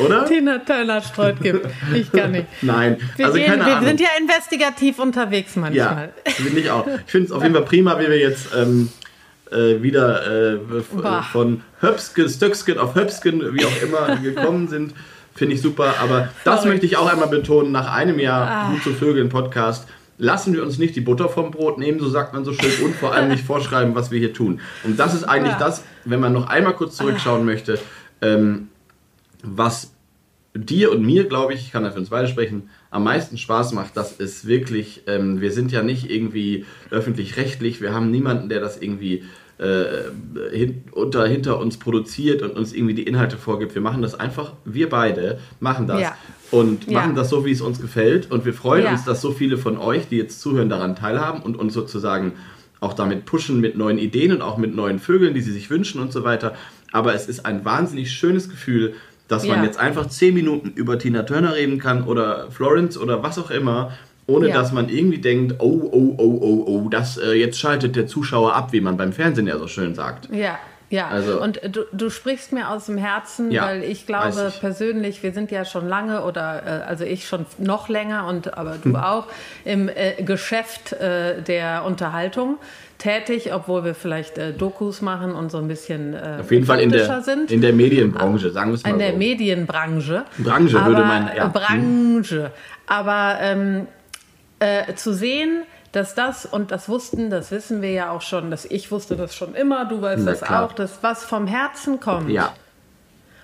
oder? 0.04 0.24
Tina 0.24 0.58
Turner 0.58 1.00
streut 1.00 1.40
gibt. 1.40 1.66
Ich 1.94 2.10
kann 2.10 2.32
nicht. 2.32 2.46
Nein, 2.62 2.96
Wir, 3.16 3.26
also 3.26 3.38
gehen, 3.38 3.46
keine 3.46 3.66
wir 3.66 3.76
Ahnung. 3.76 3.86
sind 3.88 4.00
ja 4.00 4.08
investigativ 4.18 4.98
unterwegs 4.98 5.54
Ja, 5.54 5.60
manchmal. 5.60 6.12
finde 6.24 6.60
ich 6.60 6.70
auch. 6.70 6.86
Ich 7.06 7.10
finde 7.12 7.26
es 7.26 7.32
auf 7.32 7.42
jeden 7.42 7.54
Fall 7.54 7.64
prima, 7.64 7.98
wie 8.00 8.08
wir 8.08 8.18
jetzt 8.18 8.48
ähm, 8.56 8.88
äh, 9.52 9.82
wieder 9.82 10.54
äh, 10.54 10.58
von 11.32 11.62
Höpsken, 11.80 12.28
Stöcksken 12.28 12.78
auf 12.78 12.94
Höpsken, 12.94 13.54
wie 13.54 13.64
auch 13.64 13.82
immer, 13.82 14.16
gekommen 14.16 14.68
sind. 14.68 14.94
Finde 15.34 15.54
ich 15.54 15.62
super. 15.62 15.94
Aber 16.00 16.28
das 16.44 16.60
Sorry. 16.62 16.70
möchte 16.70 16.86
ich 16.86 16.96
auch 16.96 17.10
einmal 17.10 17.28
betonen, 17.28 17.70
nach 17.72 17.92
einem 17.92 18.18
Jahr 18.18 18.48
Ah. 18.48 18.70
Gut 18.70 18.82
zu 18.82 18.92
Vögeln 18.92 19.28
Podcast. 19.28 19.88
Lassen 20.20 20.52
wir 20.52 20.64
uns 20.64 20.78
nicht 20.78 20.96
die 20.96 21.00
Butter 21.00 21.28
vom 21.28 21.52
Brot 21.52 21.78
nehmen, 21.78 22.00
so 22.00 22.08
sagt 22.08 22.32
man 22.34 22.44
so 22.44 22.52
schön, 22.52 22.84
und 22.84 22.96
vor 22.96 23.12
allem 23.14 23.28
nicht 23.28 23.44
vorschreiben, 23.46 23.94
was 23.94 24.10
wir 24.10 24.18
hier 24.18 24.32
tun. 24.32 24.60
Und 24.82 24.98
das 24.98 25.14
ist 25.14 25.22
eigentlich 25.24 25.52
Ja. 25.52 25.58
das, 25.60 25.84
wenn 26.04 26.18
man 26.18 26.32
noch 26.32 26.48
einmal 26.48 26.72
kurz 26.74 26.96
zurückschauen 26.96 27.44
möchte, 27.44 27.78
ähm, 28.20 28.68
was 29.44 29.92
dir 30.54 30.90
und 30.90 31.02
mir, 31.02 31.28
glaube 31.28 31.54
ich, 31.54 31.60
ich 31.60 31.70
kann 31.72 31.84
da 31.84 31.92
für 31.92 32.00
uns 32.00 32.10
beide 32.10 32.26
sprechen, 32.26 32.68
am 32.90 33.04
meisten 33.04 33.36
Spaß 33.36 33.72
macht, 33.72 33.96
das 33.96 34.12
ist 34.12 34.46
wirklich, 34.46 35.02
ähm, 35.06 35.40
wir 35.40 35.52
sind 35.52 35.72
ja 35.72 35.82
nicht 35.82 36.10
irgendwie 36.10 36.64
öffentlich-rechtlich, 36.90 37.80
wir 37.80 37.92
haben 37.94 38.10
niemanden, 38.10 38.48
der 38.48 38.60
das 38.60 38.80
irgendwie 38.80 39.24
äh, 39.58 40.10
hin, 40.56 40.84
unter, 40.92 41.26
hinter 41.26 41.58
uns 41.58 41.78
produziert 41.78 42.42
und 42.42 42.52
uns 42.52 42.72
irgendwie 42.72 42.94
die 42.94 43.02
Inhalte 43.02 43.36
vorgibt. 43.36 43.74
Wir 43.74 43.82
machen 43.82 44.02
das 44.02 44.14
einfach, 44.14 44.52
wir 44.64 44.88
beide 44.88 45.40
machen 45.58 45.86
das 45.88 46.00
Ja. 46.00 46.16
und 46.52 46.86
Ja. 46.86 47.00
machen 47.00 47.14
das 47.16 47.28
so, 47.28 47.44
wie 47.44 47.50
es 47.50 47.60
uns 47.60 47.80
gefällt. 47.80 48.30
Und 48.30 48.44
wir 48.44 48.54
freuen 48.54 48.84
Ja. 48.84 48.92
uns, 48.92 49.04
dass 49.04 49.20
so 49.20 49.32
viele 49.32 49.58
von 49.58 49.76
euch, 49.76 50.08
die 50.08 50.16
jetzt 50.16 50.40
zuhören, 50.40 50.68
daran 50.68 50.94
teilhaben 50.94 51.42
und 51.42 51.56
uns 51.56 51.74
sozusagen 51.74 52.32
auch 52.80 52.92
damit 52.94 53.24
pushen 53.24 53.60
mit 53.60 53.76
neuen 53.76 53.98
Ideen 53.98 54.30
und 54.30 54.42
auch 54.42 54.56
mit 54.58 54.76
neuen 54.76 55.00
Vögeln, 55.00 55.34
die 55.34 55.40
sie 55.40 55.50
sich 55.50 55.68
wünschen 55.70 56.00
und 56.00 56.12
so 56.12 56.22
weiter. 56.22 56.54
Aber 56.92 57.12
es 57.14 57.28
ist 57.28 57.44
ein 57.44 57.64
wahnsinnig 57.64 58.12
schönes 58.12 58.48
Gefühl, 58.48 58.94
dass 59.28 59.46
man 59.46 59.58
Ja. 59.58 59.64
jetzt 59.64 59.78
einfach 59.78 60.06
zehn 60.08 60.34
Minuten 60.34 60.70
über 60.74 60.98
Tina 60.98 61.22
Turner 61.22 61.54
reden 61.54 61.78
kann 61.78 62.02
oder 62.04 62.50
Florence 62.50 62.98
oder 62.98 63.22
was 63.22 63.38
auch 63.38 63.50
immer, 63.50 63.92
ohne 64.26 64.48
Ja. 64.48 64.54
dass 64.54 64.72
man 64.72 64.88
irgendwie 64.88 65.18
denkt, 65.18 65.54
oh, 65.58 65.88
oh, 65.92 66.14
oh, 66.18 66.38
oh, 66.42 66.64
oh, 66.66 66.88
das 66.88 67.16
äh, 67.18 67.32
jetzt 67.32 67.58
schaltet 67.58 67.96
der 67.96 68.06
Zuschauer 68.06 68.54
ab, 68.54 68.72
wie 68.72 68.80
man 68.80 68.96
beim 68.96 69.12
Fernsehen 69.12 69.46
ja 69.46 69.56
so 69.58 69.66
schön 69.66 69.94
sagt. 69.94 70.28
Ja, 70.32 70.58
ja. 70.90 71.08
Also- 71.08 71.40
und 71.42 71.60
du, 71.70 71.84
du 71.92 72.10
sprichst 72.10 72.52
mir 72.52 72.68
aus 72.70 72.86
dem 72.86 72.96
Herzen, 72.98 73.50
Ja, 73.50 73.64
weil 73.66 73.82
ich 73.84 74.06
glaube 74.06 74.48
ich. 74.48 74.60
persönlich, 74.60 75.22
wir 75.22 75.32
sind 75.32 75.50
ja 75.50 75.64
schon 75.64 75.86
lange 75.88 76.24
oder 76.24 76.62
äh, 76.66 76.68
also 76.88 77.04
ich 77.04 77.26
schon 77.26 77.46
noch 77.58 77.88
länger 77.88 78.26
und 78.26 78.56
aber 78.56 78.74
Hm. 78.82 78.92
du 78.92 78.96
auch 78.98 79.26
im 79.64 79.88
äh, 79.88 80.22
Geschäft 80.22 80.92
äh, 80.92 81.42
der 81.42 81.84
Unterhaltung 81.86 82.56
tätig, 82.98 83.52
obwohl 83.54 83.84
wir 83.84 83.94
vielleicht 83.94 84.38
äh, 84.38 84.52
Dokus 84.52 85.00
machen 85.00 85.32
und 85.32 85.50
so 85.50 85.58
ein 85.58 85.68
bisschen 85.68 86.14
äh, 86.14 86.38
Auf 86.40 86.50
jeden 86.50 86.66
Fall 86.66 86.80
in 86.80 86.90
der, 86.90 87.22
sind. 87.22 87.50
in 87.50 87.60
der 87.60 87.72
Medienbranche, 87.72 88.50
sagen 88.50 88.70
wir 88.70 88.74
es 88.74 88.82
mal 88.82 88.90
in 88.90 88.98
der 88.98 89.12
so. 89.12 89.18
Medienbranche. 89.18 90.24
Branche 90.38 90.78
aber, 90.78 90.86
würde 90.88 91.04
man, 91.04 91.30
ja. 91.34 91.46
äh, 91.46 91.48
Branche. 91.48 92.50
Aber 92.86 93.38
ähm, 93.40 93.86
äh, 94.58 94.94
zu 94.94 95.14
sehen, 95.14 95.62
dass 95.92 96.14
das, 96.14 96.44
und 96.44 96.70
das 96.70 96.88
wussten, 96.88 97.30
das 97.30 97.50
wissen 97.50 97.80
wir 97.80 97.92
ja 97.92 98.10
auch 98.10 98.22
schon, 98.22 98.50
dass 98.50 98.64
ich 98.64 98.90
wusste 98.90 99.16
das 99.16 99.34
schon 99.34 99.54
immer, 99.54 99.84
du 99.84 100.02
weißt 100.02 100.24
Na 100.24 100.32
das 100.32 100.40
klar. 100.42 100.64
auch, 100.64 100.72
dass 100.72 101.02
was 101.02 101.24
vom 101.24 101.46
Herzen 101.46 102.00
kommt 102.00 102.30
ja, 102.30 102.52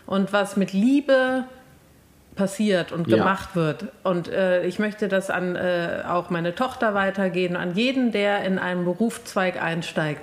und 0.07 0.33
was 0.33 0.57
mit 0.57 0.73
Liebe 0.73 1.45
passiert 2.37 2.93
und 2.93 3.09
Ja. 3.09 3.19
gemacht 3.19 3.55
wird. 3.55 3.87
Und 4.03 4.29
äh, 4.29 4.65
ich 4.65 4.79
möchte 4.79 5.09
das 5.09 5.31
an 5.31 5.57
äh, 5.57 6.03
auch 6.09 6.31
meine 6.31 6.55
Tochter 6.55 6.95
weitergehen, 6.95 7.57
an 7.57 7.75
jeden, 7.75 8.11
der 8.13 8.43
in 8.45 8.59
einen 8.59 8.85
Berufszweig 8.85 9.63
einsteigt. 9.63 10.21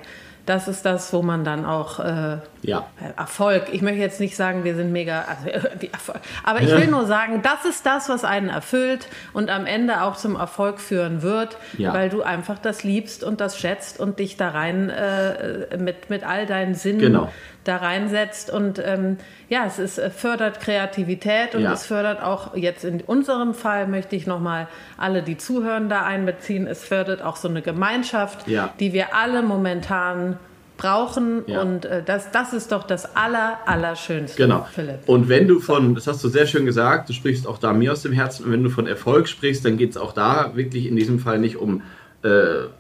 Das 0.47 0.67
ist 0.67 0.85
das, 0.85 1.13
wo 1.13 1.21
man 1.21 1.43
dann 1.43 1.65
auch 1.65 1.99
äh, 1.99 2.37
ja. 2.63 2.87
Erfolg. 3.15 3.67
Ich 3.71 3.83
möchte 3.83 3.99
jetzt 3.99 4.19
nicht 4.19 4.35
sagen, 4.35 4.63
wir 4.63 4.75
sind 4.75 4.91
mega, 4.91 5.23
also. 5.29 6.13
Aber 6.43 6.61
ich 6.61 6.71
will 6.71 6.87
nur 6.87 7.05
sagen, 7.05 7.41
das 7.43 7.63
ist 7.63 7.85
das, 7.85 8.09
was 8.09 8.23
einen 8.25 8.49
erfüllt 8.49 9.07
und 9.33 9.51
am 9.51 9.67
Ende 9.67 10.01
auch 10.01 10.17
zum 10.17 10.35
Erfolg 10.35 10.79
führen 10.79 11.21
wird, 11.21 11.57
Ja. 11.77 11.93
weil 11.93 12.09
du 12.09 12.23
einfach 12.23 12.57
das 12.57 12.83
liebst 12.83 13.23
und 13.23 13.39
das 13.39 13.57
schätzt 13.59 13.99
und 13.99 14.17
dich 14.17 14.35
da 14.35 14.49
rein 14.49 14.89
äh, 14.89 15.77
mit, 15.77 16.09
mit 16.09 16.23
all 16.27 16.47
deinen 16.47 16.73
Sinnen 16.73 16.99
Genau. 16.99 17.29
Da 17.63 17.77
reinsetzt. 17.77 18.49
Und 18.51 18.81
ähm, 18.83 19.17
ja, 19.49 19.65
es 19.65 19.77
ist, 19.79 19.97
äh, 19.99 20.09
fördert 20.09 20.59
Kreativität 20.59 21.55
und 21.55 21.61
Ja. 21.61 21.73
es 21.73 21.85
fördert 21.85 22.21
auch 22.23 22.55
jetzt 22.55 22.83
in 22.83 23.01
unserem 23.01 23.53
Fall 23.53 23.87
möchte 23.87 24.15
ich 24.15 24.25
nochmal 24.27 24.67
alle, 24.97 25.21
die 25.21 25.37
zuhören, 25.37 25.87
da 25.89 26.03
einbeziehen. 26.03 26.67
Es 26.67 26.83
fördert 26.83 27.21
auch 27.21 27.35
so 27.35 27.47
eine 27.47 27.61
Gemeinschaft, 27.61 28.47
Ja. 28.47 28.73
die 28.79 28.93
wir 28.93 29.15
alle 29.15 29.41
momentan 29.43 30.37
brauchen 30.77 31.43
Ja. 31.45 31.61
und 31.61 31.85
äh, 31.85 32.01
das, 32.03 32.31
das 32.31 32.53
ist 32.53 32.71
doch 32.71 32.83
das 32.83 33.15
aller, 33.15 33.59
Allerschönste, 33.67 34.35
Genau. 34.41 34.65
Philipp. 34.73 35.07
Und 35.07 35.29
wenn 35.29 35.47
du 35.47 35.59
von, 35.59 35.93
das 35.93 36.07
hast 36.07 36.23
du 36.23 36.27
sehr 36.29 36.47
schön 36.47 36.65
gesagt, 36.65 37.09
du 37.09 37.13
sprichst 37.13 37.45
auch 37.45 37.59
da 37.59 37.71
mir 37.73 37.91
aus 37.91 38.01
dem 38.01 38.13
Herzen, 38.13 38.45
und 38.45 38.51
wenn 38.51 38.63
du 38.63 38.71
von 38.71 38.87
Erfolg 38.87 39.27
sprichst, 39.29 39.63
dann 39.63 39.77
geht 39.77 39.91
es 39.91 39.97
auch 39.97 40.13
da 40.13 40.53
wirklich 40.55 40.87
in 40.87 40.95
diesem 40.95 41.19
Fall 41.19 41.37
nicht 41.37 41.57
um, 41.57 41.83
äh, 42.23 42.29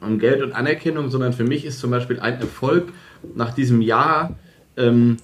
um 0.03 0.17
Geld 0.17 0.41
und 0.41 0.53
Anerkennung, 0.53 1.11
sondern 1.11 1.33
für 1.33 1.43
mich 1.43 1.63
ist 1.63 1.79
zum 1.79 1.91
Beispiel 1.91 2.19
ein 2.19 2.39
Erfolg 2.41 2.89
nach 3.35 3.53
diesem 3.53 3.81
Jahr 3.81 4.31
ähm, 4.81 5.17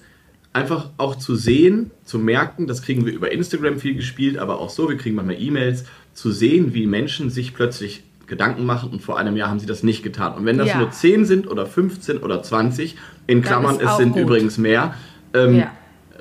einfach 0.52 0.90
auch 0.96 1.16
zu 1.16 1.34
sehen, 1.36 1.90
zu 2.04 2.18
merken, 2.18 2.66
das 2.66 2.82
kriegen 2.82 3.04
wir 3.06 3.12
über 3.12 3.30
Instagram 3.32 3.78
viel 3.78 3.94
gespielt, 3.94 4.38
aber 4.38 4.60
auch 4.60 4.70
so, 4.70 4.88
wir 4.88 4.96
kriegen 4.96 5.16
manchmal 5.16 5.40
E-Mails, 5.40 5.84
zu 6.14 6.30
sehen, 6.32 6.74
wie 6.74 6.86
Menschen 6.86 7.30
sich 7.30 7.54
plötzlich 7.54 8.02
Gedanken 8.26 8.64
machen 8.66 8.90
und 8.90 9.02
vor 9.02 9.18
einem 9.18 9.36
Jahr 9.36 9.48
haben 9.50 9.60
sie 9.60 9.66
das 9.66 9.82
nicht 9.82 10.02
getan. 10.02 10.34
Und 10.34 10.44
wenn 10.46 10.58
das 10.58 10.68
Ja. 10.68 10.78
nur 10.78 10.90
10 10.90 11.24
sind 11.24 11.48
oder 11.50 11.64
15 11.66 12.18
oder 12.18 12.42
20, 12.42 12.96
in 13.26 13.40
Klammern, 13.42 13.78
es 13.80 13.96
sind 13.96 14.12
gut. 14.12 14.22
übrigens 14.22 14.58
mehr, 14.58 14.94
ähm, 15.34 15.54
Ja. 15.56 15.70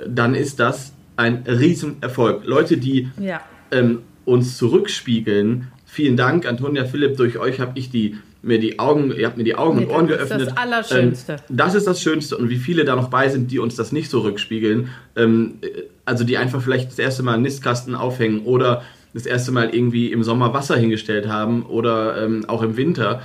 dann 0.08 0.36
ist 0.36 0.60
das 0.60 0.94
ein 1.16 1.44
Riesenerfolg. 1.48 2.46
Leute, 2.46 2.78
die 2.78 3.10
Ja. 3.20 3.42
ähm, 3.72 4.00
uns 4.24 4.58
zurückspiegeln, 4.58 5.68
vielen 5.86 6.16
Dank, 6.16 6.46
Antonia 6.46 6.86
Philipp, 6.86 7.18
durch 7.18 7.38
euch 7.40 7.60
habe 7.60 7.78
ich 7.80 7.90
die, 7.90 8.18
mir 8.42 8.60
die 8.60 8.80
Augen, 8.80 9.12
ihr 9.12 9.26
habt 9.26 9.38
mir 9.38 9.44
die 9.44 9.56
Augen 9.56 9.80
und 9.80 9.90
Ohren 9.90 10.08
das 10.08 10.22
ist 10.22 10.30
geöffnet. 10.30 10.50
das 10.50 10.58
Allerschönste. 10.58 11.34
Ähm, 11.34 11.58
das 11.58 11.76
ist 11.76 11.88
das 11.88 12.02
Schönste 12.02 12.38
und 12.38 12.50
wie 12.50 12.58
viele 12.58 12.86
da 12.86 12.96
noch 12.96 13.10
bei 13.10 13.30
sind, 13.30 13.52
die 13.52 13.60
uns 13.60 13.76
das 13.76 13.92
nicht 13.92 14.10
zurückspiegeln, 14.10 14.90
ähm, 15.16 15.56
äh, 15.62 15.84
also 16.06 16.24
die 16.24 16.38
einfach 16.38 16.62
vielleicht 16.62 16.92
das 16.92 17.00
erste 17.00 17.24
Mal 17.24 17.34
einen 17.34 17.44
Nistkasten 17.44 17.96
aufhängen 17.96 18.42
oder 18.46 18.84
das 19.14 19.26
erste 19.26 19.52
Mal 19.52 19.74
irgendwie 19.74 20.12
im 20.12 20.24
Sommer 20.24 20.54
Wasser 20.54 20.78
hingestellt 20.78 21.28
haben 21.28 21.64
oder 21.64 22.24
ähm, 22.24 22.46
auch 22.48 22.62
im 22.62 22.78
Winter. 22.78 23.22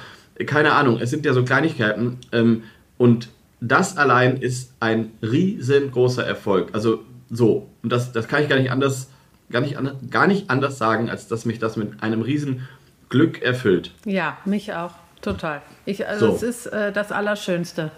Keine 0.47 0.73
Ahnung, 0.73 0.99
es 1.01 1.11
sind 1.11 1.27
ja 1.27 1.35
so 1.35 1.45
Kleinigkeiten 1.45 2.19
ähm, 2.33 2.63
und 2.99 3.29
das 3.61 3.97
allein 3.97 4.39
ist 4.39 4.75
ein 4.81 5.13
riesengroßer 5.23 6.25
Erfolg. 6.25 6.71
Also 6.73 7.01
so, 7.31 7.69
und 7.83 7.93
das, 7.93 8.13
das 8.13 8.29
kann 8.29 8.43
ich 8.43 8.49
gar 8.49 8.59
nicht 8.59 8.71
anders, 8.71 9.09
gar 9.51 9.61
nicht, 9.61 9.77
anders, 9.77 9.97
gar 10.11 10.27
nicht 10.27 10.51
anders 10.51 10.79
sagen, 10.79 11.09
als 11.09 11.29
dass 11.29 11.45
mich 11.45 11.59
das 11.59 11.77
mit 11.77 12.03
einem 12.03 12.23
riesen 12.23 12.67
Glück 13.09 13.43
erfüllt. 13.43 13.93
Ja, 14.05 14.39
mich 14.45 14.73
auch. 14.73 14.93
Total. 15.23 15.63
Ich, 15.87 16.07
also 16.07 16.29
So. 16.31 16.35
es 16.37 16.43
ist 16.43 16.67
äh, 16.67 16.93
das 16.93 17.11
Allerschönste. 17.13 17.91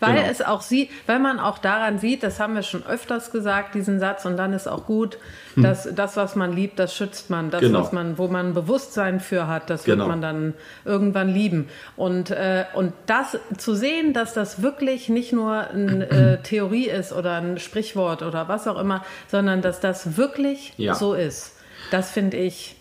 Weil 0.00 0.16
Genau. 0.16 0.28
es 0.28 0.42
auch 0.42 0.60
sieht, 0.60 0.90
weil 1.06 1.18
man 1.20 1.38
auch 1.38 1.58
daran 1.58 1.98
sieht, 1.98 2.22
das 2.24 2.40
haben 2.40 2.54
wir 2.56 2.62
schon 2.62 2.84
öfters 2.84 3.30
gesagt, 3.30 3.74
diesen 3.76 4.00
Satz, 4.00 4.24
und 4.24 4.36
dann 4.36 4.52
ist 4.52 4.66
auch 4.66 4.86
gut, 4.86 5.18
dass 5.56 5.88
das, 5.94 6.16
was 6.16 6.34
man 6.34 6.52
liebt, 6.52 6.78
das 6.80 6.94
schützt 6.96 7.30
man. 7.30 7.50
Das, 7.50 7.60
Hm. 7.62 7.68
Genau. 7.68 7.80
was 7.84 7.92
man, 7.92 8.18
wo 8.18 8.26
man 8.26 8.54
Bewusstsein 8.54 9.20
für 9.20 9.46
hat, 9.46 9.70
das 9.70 9.84
Genau. 9.84 9.98
wird 9.98 10.08
man 10.08 10.20
dann 10.20 10.54
irgendwann 10.84 11.28
lieben. 11.28 11.68
Und, 11.96 12.30
äh, 12.30 12.64
und 12.74 12.92
das 13.06 13.38
zu 13.56 13.74
sehen, 13.74 14.12
dass 14.12 14.34
das 14.34 14.62
wirklich 14.62 15.08
nicht 15.08 15.32
nur 15.32 15.68
eine 15.68 16.10
äh, 16.10 16.38
Theorie 16.42 16.88
ist 16.88 17.12
oder 17.12 17.36
ein 17.36 17.58
Sprichwort 17.58 18.22
oder 18.22 18.48
was 18.48 18.66
auch 18.66 18.78
immer, 18.80 19.04
sondern 19.28 19.62
dass 19.62 19.78
das 19.80 20.16
wirklich 20.16 20.72
Ja. 20.76 20.94
so 20.94 21.14
ist, 21.14 21.52
das 21.92 22.10
finde 22.10 22.36
ich, 22.36 22.76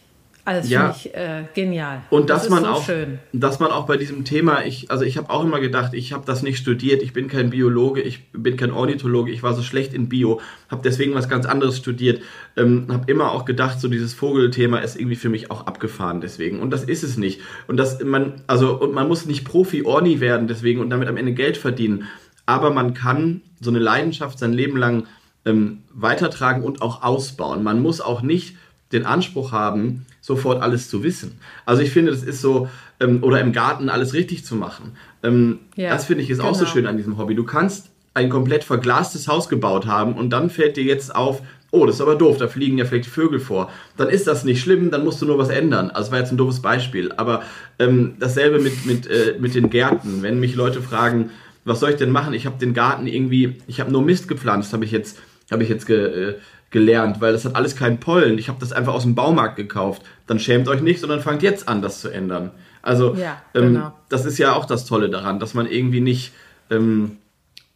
also 0.46 0.70
Ja. 0.70 0.92
finde 0.92 0.96
ich 0.98 1.16
äh, 1.16 1.44
genial. 1.54 2.02
Und 2.10 2.30
das 2.30 2.40
dass 2.40 2.44
ist 2.46 2.50
man 2.52 2.64
so 2.64 2.70
auch, 2.70 2.86
schön. 2.86 3.20
dass 3.32 3.60
man 3.60 3.72
auch 3.72 3.86
bei 3.86 3.98
diesem 3.98 4.26
Thema, 4.26 4.66
ich, 4.66 4.92
also 4.92 5.06
ich 5.06 5.18
habe 5.18 5.30
auch 5.30 5.44
immer 5.44 5.60
gedacht, 5.60 5.94
ich 5.94 6.12
habe 6.14 6.26
das 6.26 6.44
nicht 6.44 6.58
studiert, 6.58 7.02
ich 7.02 7.14
bin 7.14 7.28
kein 7.28 7.50
Biologe, 7.50 8.02
ich 8.02 8.32
bin 8.32 8.58
kein 8.58 8.72
Ornithologe, 8.72 9.32
ich 9.32 9.42
war 9.44 9.54
so 9.54 9.62
schlecht 9.62 9.94
in 9.94 10.10
Bio, 10.10 10.42
habe 10.70 10.82
deswegen 10.84 11.14
was 11.14 11.30
ganz 11.30 11.46
anderes 11.46 11.78
studiert, 11.78 12.22
ähm, 12.58 12.88
habe 12.92 13.10
immer 13.12 13.32
auch 13.32 13.46
gedacht, 13.46 13.80
so 13.80 13.88
dieses 13.88 14.14
Vogelthema 14.14 14.80
ist 14.80 14.96
irgendwie 15.00 15.16
für 15.16 15.30
mich 15.30 15.50
auch 15.50 15.66
abgefahren 15.66 16.20
deswegen. 16.22 16.60
Und 16.60 16.72
das 16.72 16.84
ist 16.84 17.04
es 17.04 17.18
nicht. 17.18 17.42
Und 17.68 17.78
das 17.78 18.04
man, 18.04 18.42
also 18.48 18.80
und 18.80 18.94
man 18.94 19.08
muss 19.08 19.26
nicht 19.26 19.46
Profi-Orni 19.46 20.20
werden 20.20 20.48
deswegen 20.48 20.82
und 20.82 20.90
damit 20.90 21.08
am 21.08 21.18
Ende 21.18 21.34
Geld 21.34 21.58
verdienen. 21.58 22.08
Aber 22.46 22.72
man 22.72 22.94
kann 22.94 23.42
so 23.62 23.70
eine 23.70 23.80
Leidenschaft 23.80 24.38
sein 24.40 24.52
Leben 24.52 24.76
lang 24.78 25.06
ähm, 25.46 25.84
weitertragen 25.94 26.64
und 26.64 26.82
auch 26.82 27.02
ausbauen. 27.04 27.64
Man 27.64 27.82
muss 27.82 28.02
auch 28.02 28.22
nicht 28.22 28.58
den 28.92 29.06
Anspruch 29.06 29.52
haben, 29.52 30.06
sofort 30.24 30.62
alles 30.64 30.90
zu 30.90 31.04
wissen. 31.04 31.38
Also 31.66 31.82
ich 31.82 31.92
finde, 31.92 32.12
das 32.12 32.24
ist 32.24 32.40
so, 32.40 32.70
ähm, 33.02 33.22
oder 33.24 33.42
im 33.42 33.52
Garten 33.52 33.90
alles 33.90 34.14
richtig 34.14 34.46
zu 34.46 34.56
machen. 34.56 34.96
Ähm, 35.22 35.60
Ja, 35.76 35.90
das 35.90 36.06
finde 36.06 36.24
ich 36.24 36.30
ist 36.30 36.40
auch 36.40 36.56
so 36.56 36.62
genau. 36.62 36.72
schön 36.72 36.88
an 36.88 36.96
diesem 36.96 37.18
Hobby. 37.18 37.36
Du 37.36 37.44
kannst 37.44 37.90
ein 38.14 38.30
komplett 38.30 38.64
verglastes 38.64 39.28
Haus 39.28 39.50
gebaut 39.50 39.86
haben 39.86 40.14
und 40.14 40.30
dann 40.30 40.50
fällt 40.50 40.78
dir 40.78 40.84
jetzt 40.86 41.14
auf, 41.14 41.42
oh, 41.72 41.86
das 41.86 41.96
ist 41.96 42.02
aber 42.02 42.16
doof, 42.16 42.38
da 42.38 42.48
fliegen 42.48 42.78
ja 42.78 42.86
vielleicht 42.86 43.10
Vögel 43.10 43.42
vor. 43.42 43.70
Dann 43.98 44.08
ist 44.08 44.26
das 44.26 44.46
nicht 44.46 44.62
schlimm, 44.62 44.92
dann 44.92 45.04
musst 45.04 45.22
du 45.22 45.26
nur 45.26 45.38
was 45.38 45.50
ändern. 45.50 45.90
Also 45.90 46.04
das 46.04 46.12
war 46.12 46.20
jetzt 46.20 46.32
ein 46.32 46.38
doofes 46.38 46.62
Beispiel. 46.62 47.12
Aber 47.12 47.42
ähm, 47.80 48.16
dasselbe 48.18 48.60
mit, 48.60 48.86
mit, 48.86 49.08
äh, 49.08 49.36
mit 49.40 49.56
den 49.56 49.70
Gärten. 49.70 50.22
Wenn 50.22 50.40
mich 50.40 50.56
Leute 50.56 50.82
fragen, 50.82 51.32
was 51.66 51.82
soll 51.82 51.90
ich 51.90 51.96
denn 51.98 52.12
machen? 52.12 52.34
Ich 52.34 52.46
habe 52.46 52.58
den 52.60 52.74
Garten 52.74 53.08
irgendwie, 53.08 53.58
ich 53.68 53.82
habe 53.82 53.92
nur 53.92 54.04
Mist 54.04 54.30
gepflanzt, 54.30 54.72
habe 54.72 54.86
ich 54.86 54.92
jetzt, 54.92 55.20
habe 55.52 55.64
ich 55.64 55.70
jetzt 55.70 55.86
ge, 55.86 56.30
äh, 56.30 56.36
gelernt, 56.74 57.22
weil 57.22 57.32
das 57.32 57.46
hat 57.46 57.56
alles 57.56 57.78
keinen 57.78 58.00
Pollen. 58.00 58.38
Ich 58.38 58.50
habe 58.50 58.60
das 58.60 58.74
einfach 58.74 58.94
aus 58.94 59.04
dem 59.04 59.16
Baumarkt 59.16 59.56
gekauft. 59.56 60.02
Dann 60.28 60.40
schämt 60.40 60.68
euch 60.68 60.82
nicht, 60.82 61.00
sondern 61.00 61.22
fangt 61.22 61.42
jetzt 61.42 61.70
an, 61.70 61.82
das 61.82 62.02
zu 62.02 62.10
ändern. 62.10 62.52
Also 62.82 63.16
Ja, 63.16 63.42
ähm, 63.54 63.74
genau. 63.76 63.94
das 64.10 64.26
ist 64.26 64.38
ja 64.38 64.54
auch 64.54 64.66
das 64.66 64.86
Tolle 64.86 65.10
daran, 65.10 65.40
dass 65.40 65.54
man 65.54 65.68
irgendwie 65.68 66.02
nicht 66.02 66.34
ähm, 66.70 67.18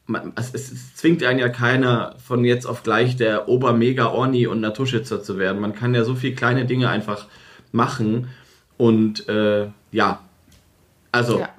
man, 0.08 0.34
es, 0.36 0.54
es, 0.54 0.96
zwingt 0.96 1.24
einen 1.24 1.40
ja 1.40 1.50
keiner 1.50 2.16
von 2.26 2.44
jetzt 2.46 2.66
auf 2.66 2.84
gleich 2.84 3.18
der 3.18 3.48
Ober-Mega-Orni 3.48 4.48
und 4.48 4.62
Naturschützer 4.62 5.22
zu 5.22 5.38
werden. 5.38 5.62
Man 5.62 5.76
kann 5.76 5.94
ja 5.94 6.04
so 6.04 6.16
viele 6.16 6.34
kleine 6.34 6.66
Dinge 6.66 6.90
einfach 6.90 7.28
machen 7.72 8.30
und 8.78 9.28
äh, 9.28 9.68
ja, 9.92 10.22
also 11.12 11.40
Ja. 11.40 11.50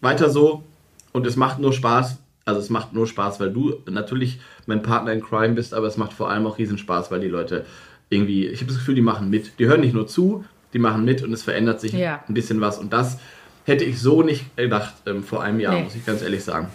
weiter 0.00 0.30
so 0.30 0.64
und 1.12 1.26
es 1.26 1.36
macht 1.36 1.58
nur 1.58 1.72
Spaß. 1.72 2.18
Also 2.44 2.60
es 2.60 2.70
macht 2.70 2.94
nur 2.94 3.06
Spaß, 3.06 3.40
weil 3.40 3.52
du 3.52 3.74
natürlich 3.90 4.40
mein 4.68 4.82
Partner 4.82 5.12
in 5.12 5.22
Crime 5.22 5.54
bist, 5.54 5.74
aber 5.74 5.86
es 5.86 5.96
macht 5.96 6.12
vor 6.12 6.30
allem 6.30 6.46
auch 6.46 6.58
riesen 6.58 6.78
Spaß, 6.78 7.10
weil 7.10 7.20
die 7.20 7.28
Leute 7.28 7.64
irgendwie, 8.10 8.46
ich 8.46 8.60
habe 8.60 8.68
das 8.68 8.78
Gefühl, 8.78 8.94
die 8.94 9.00
machen 9.02 9.28
mit. 9.30 9.58
Die 9.58 9.66
hören 9.66 9.80
nicht 9.80 9.94
nur 9.94 10.06
zu, 10.06 10.44
die 10.72 10.78
machen 10.78 11.04
mit 11.04 11.22
und 11.22 11.32
es 11.32 11.42
verändert 11.42 11.80
sich 11.80 11.92
Ja. 11.92 12.22
ein 12.28 12.34
bisschen 12.34 12.60
was. 12.60 12.78
Und 12.78 12.92
das 12.92 13.18
hätte 13.64 13.84
ich 13.84 13.98
so 14.00 14.22
nicht 14.22 14.56
gedacht 14.56 14.94
ähm, 15.06 15.22
vor 15.24 15.42
einem 15.42 15.58
Jahr, 15.60 15.74
Nee. 15.74 15.82
muss 15.84 15.94
ich 15.94 16.06
ganz 16.06 16.22
ehrlich 16.22 16.44
sagen. 16.44 16.68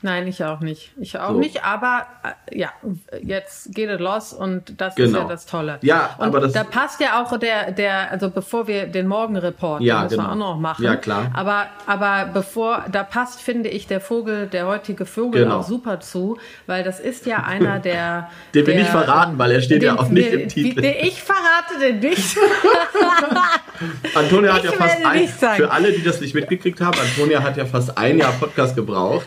Nein, 0.00 0.28
ich 0.28 0.44
auch 0.44 0.60
nicht. 0.60 0.92
Ich 1.00 1.18
auch 1.18 1.30
So. 1.30 1.38
nicht, 1.38 1.64
aber 1.64 2.06
äh, 2.50 2.58
ja, 2.60 2.68
jetzt 3.20 3.74
geht 3.74 3.88
es 3.90 3.98
los 3.98 4.32
und 4.32 4.80
das 4.80 4.90
ist 4.96 4.96
Genau. 4.96 5.18
ja 5.22 5.24
das 5.24 5.44
Tolle. 5.44 5.78
Ja, 5.82 6.14
und 6.18 6.26
aber 6.26 6.40
das- 6.40 6.52
da 6.52 6.62
passt 6.62 7.00
ja 7.00 7.20
auch 7.20 7.36
der, 7.36 7.72
der, 7.72 8.08
also 8.12 8.30
bevor 8.30 8.68
wir 8.68 8.86
den 8.86 9.08
Morgenreport, 9.08 9.80
Ja, 9.82 9.96
den 9.96 10.04
müssen 10.04 10.16
wir 10.18 10.22
genau. 10.22 10.32
auch 10.50 10.54
noch 10.54 10.60
machen. 10.60 10.84
Ja, 10.84 10.94
klar. 10.94 11.32
Aber, 11.34 11.66
aber 11.86 12.30
bevor, 12.32 12.84
da 12.92 13.02
passt, 13.02 13.40
finde 13.42 13.70
ich, 13.70 13.88
der 13.88 14.00
Vogel, 14.00 14.46
der 14.46 14.66
heutige 14.68 15.04
Vogel 15.04 15.42
Genau. 15.42 15.58
auch 15.58 15.64
super 15.66 15.98
zu, 15.98 16.38
weil 16.66 16.84
das 16.84 17.00
ist 17.00 17.26
ja 17.26 17.38
einer 17.42 17.78
der. 17.80 18.30
Den 18.54 18.66
wir 18.66 18.74
der, 18.74 18.82
nicht 18.84 18.90
verraten, 18.92 19.36
weil 19.36 19.50
er 19.50 19.60
steht 19.60 19.82
ja 19.82 19.98
auch 19.98 20.08
nicht 20.08 20.32
im 20.32 20.48
Titel. 20.48 20.80
Den, 20.80 20.94
ich 21.00 21.20
verrate 21.20 21.78
den 21.80 21.98
nicht. 21.98 22.36
Antonia 24.14 24.52
hat 24.54 24.64
Ich 24.64 24.70
ja 24.70 24.76
fast 24.76 25.04
ein, 25.04 25.28
für 25.28 25.70
alle, 25.70 25.92
die 25.92 26.02
das 26.02 26.20
nicht 26.20 26.34
mitgekriegt 26.34 26.80
haben, 26.80 26.98
Antonia 27.00 27.42
hat 27.42 27.56
ja 27.56 27.64
fast 27.66 27.96
ein 27.98 28.18
Jahr 28.18 28.32
Podcast 28.32 28.74
gebraucht, 28.76 29.26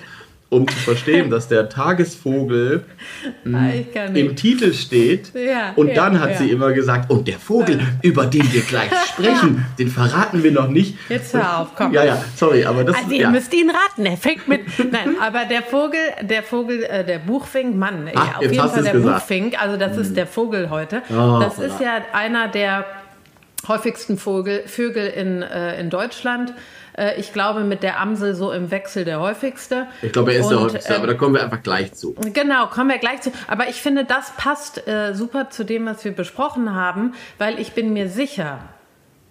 um 0.51 0.67
zu 0.67 0.75
verstehen, 0.75 1.29
dass 1.29 1.47
der 1.47 1.69
Tagesvogel 1.69 2.83
ich 3.45 3.93
kann 3.93 4.13
im 4.13 4.27
nicht. 4.27 4.35
Titel 4.39 4.73
steht. 4.73 5.31
Ja, 5.33 5.71
und 5.77 5.87
ja, 5.87 5.93
dann 5.95 6.19
hat 6.19 6.31
ja. 6.31 6.37
sie 6.39 6.51
immer 6.51 6.73
gesagt, 6.73 7.09
und 7.09 7.25
der 7.25 7.39
Vogel, 7.39 7.79
über 8.01 8.25
den 8.25 8.51
wir 8.51 8.61
gleich 8.61 8.91
sprechen, 9.07 9.65
den 9.79 9.87
verraten 9.87 10.43
wir 10.43 10.51
noch 10.51 10.67
nicht. 10.67 10.97
Jetzt 11.07 11.33
hör 11.33 11.59
auf, 11.59 11.69
komm. 11.73 11.93
Ja, 11.93 12.03
ja, 12.03 12.21
sorry, 12.35 12.65
aber 12.65 12.83
das 12.83 12.97
Also 12.97 13.11
ihr 13.11 13.29
müsst 13.29 13.53
ihn 13.53 13.69
raten, 13.69 14.05
er 14.05 14.17
fängt 14.17 14.49
mit. 14.49 14.61
Nein, 14.91 15.15
aber 15.21 15.45
der 15.45 15.63
Vogel, 15.63 16.01
der 16.21 16.43
Vogel, 16.43 16.83
äh, 16.83 17.05
der 17.05 17.19
Buchfink, 17.19 17.77
Mann, 17.77 18.07
ja, 18.07 18.13
Ach, 18.15 18.35
auf 18.35 18.41
jetzt 18.41 18.51
jeden 18.51 18.63
hast 18.63 18.73
Fall 18.73 18.83
der 18.83 18.93
gesagt. 18.93 19.19
Buchfink, 19.19 19.61
also 19.61 19.77
das 19.77 19.95
ist 19.95 20.17
der 20.17 20.27
Vogel 20.27 20.69
heute. 20.69 21.01
Oh, 21.09 21.39
das 21.39 21.59
ist 21.59 21.79
ja 21.79 22.01
einer 22.11 22.49
der 22.49 22.85
häufigsten 23.69 24.17
Vogel, 24.17 24.63
Vögel 24.65 25.07
in, 25.07 25.43
äh, 25.43 25.79
in 25.79 25.89
Deutschland. 25.89 26.53
Äh, 26.97 27.19
ich 27.19 27.33
glaube 27.33 27.61
mit 27.61 27.83
der 27.83 27.99
Amsel 27.99 28.35
so 28.35 28.51
im 28.51 28.71
Wechsel 28.71 29.05
der 29.05 29.19
häufigste. 29.19 29.87
Ich 30.01 30.11
glaube, 30.11 30.33
er 30.33 30.39
ist 30.41 30.49
der 30.49 30.57
Und, 30.57 30.63
häufigste, 30.65 30.93
ähm, 30.93 30.99
aber 30.99 31.07
da 31.07 31.13
kommen 31.13 31.35
wir 31.35 31.43
einfach 31.43 31.63
gleich 31.63 31.93
zu. 31.93 32.15
Genau, 32.33 32.67
kommen 32.67 32.89
wir 32.89 32.97
gleich 32.97 33.21
zu. 33.21 33.31
Aber 33.47 33.69
ich 33.69 33.81
finde, 33.81 34.05
das 34.05 34.31
passt 34.37 34.87
äh, 34.87 35.13
super 35.13 35.49
zu 35.49 35.63
dem, 35.63 35.85
was 35.85 36.03
wir 36.03 36.11
besprochen 36.11 36.75
haben, 36.75 37.13
weil 37.37 37.59
ich 37.59 37.73
bin 37.73 37.93
mir 37.93 38.09
sicher, 38.09 38.59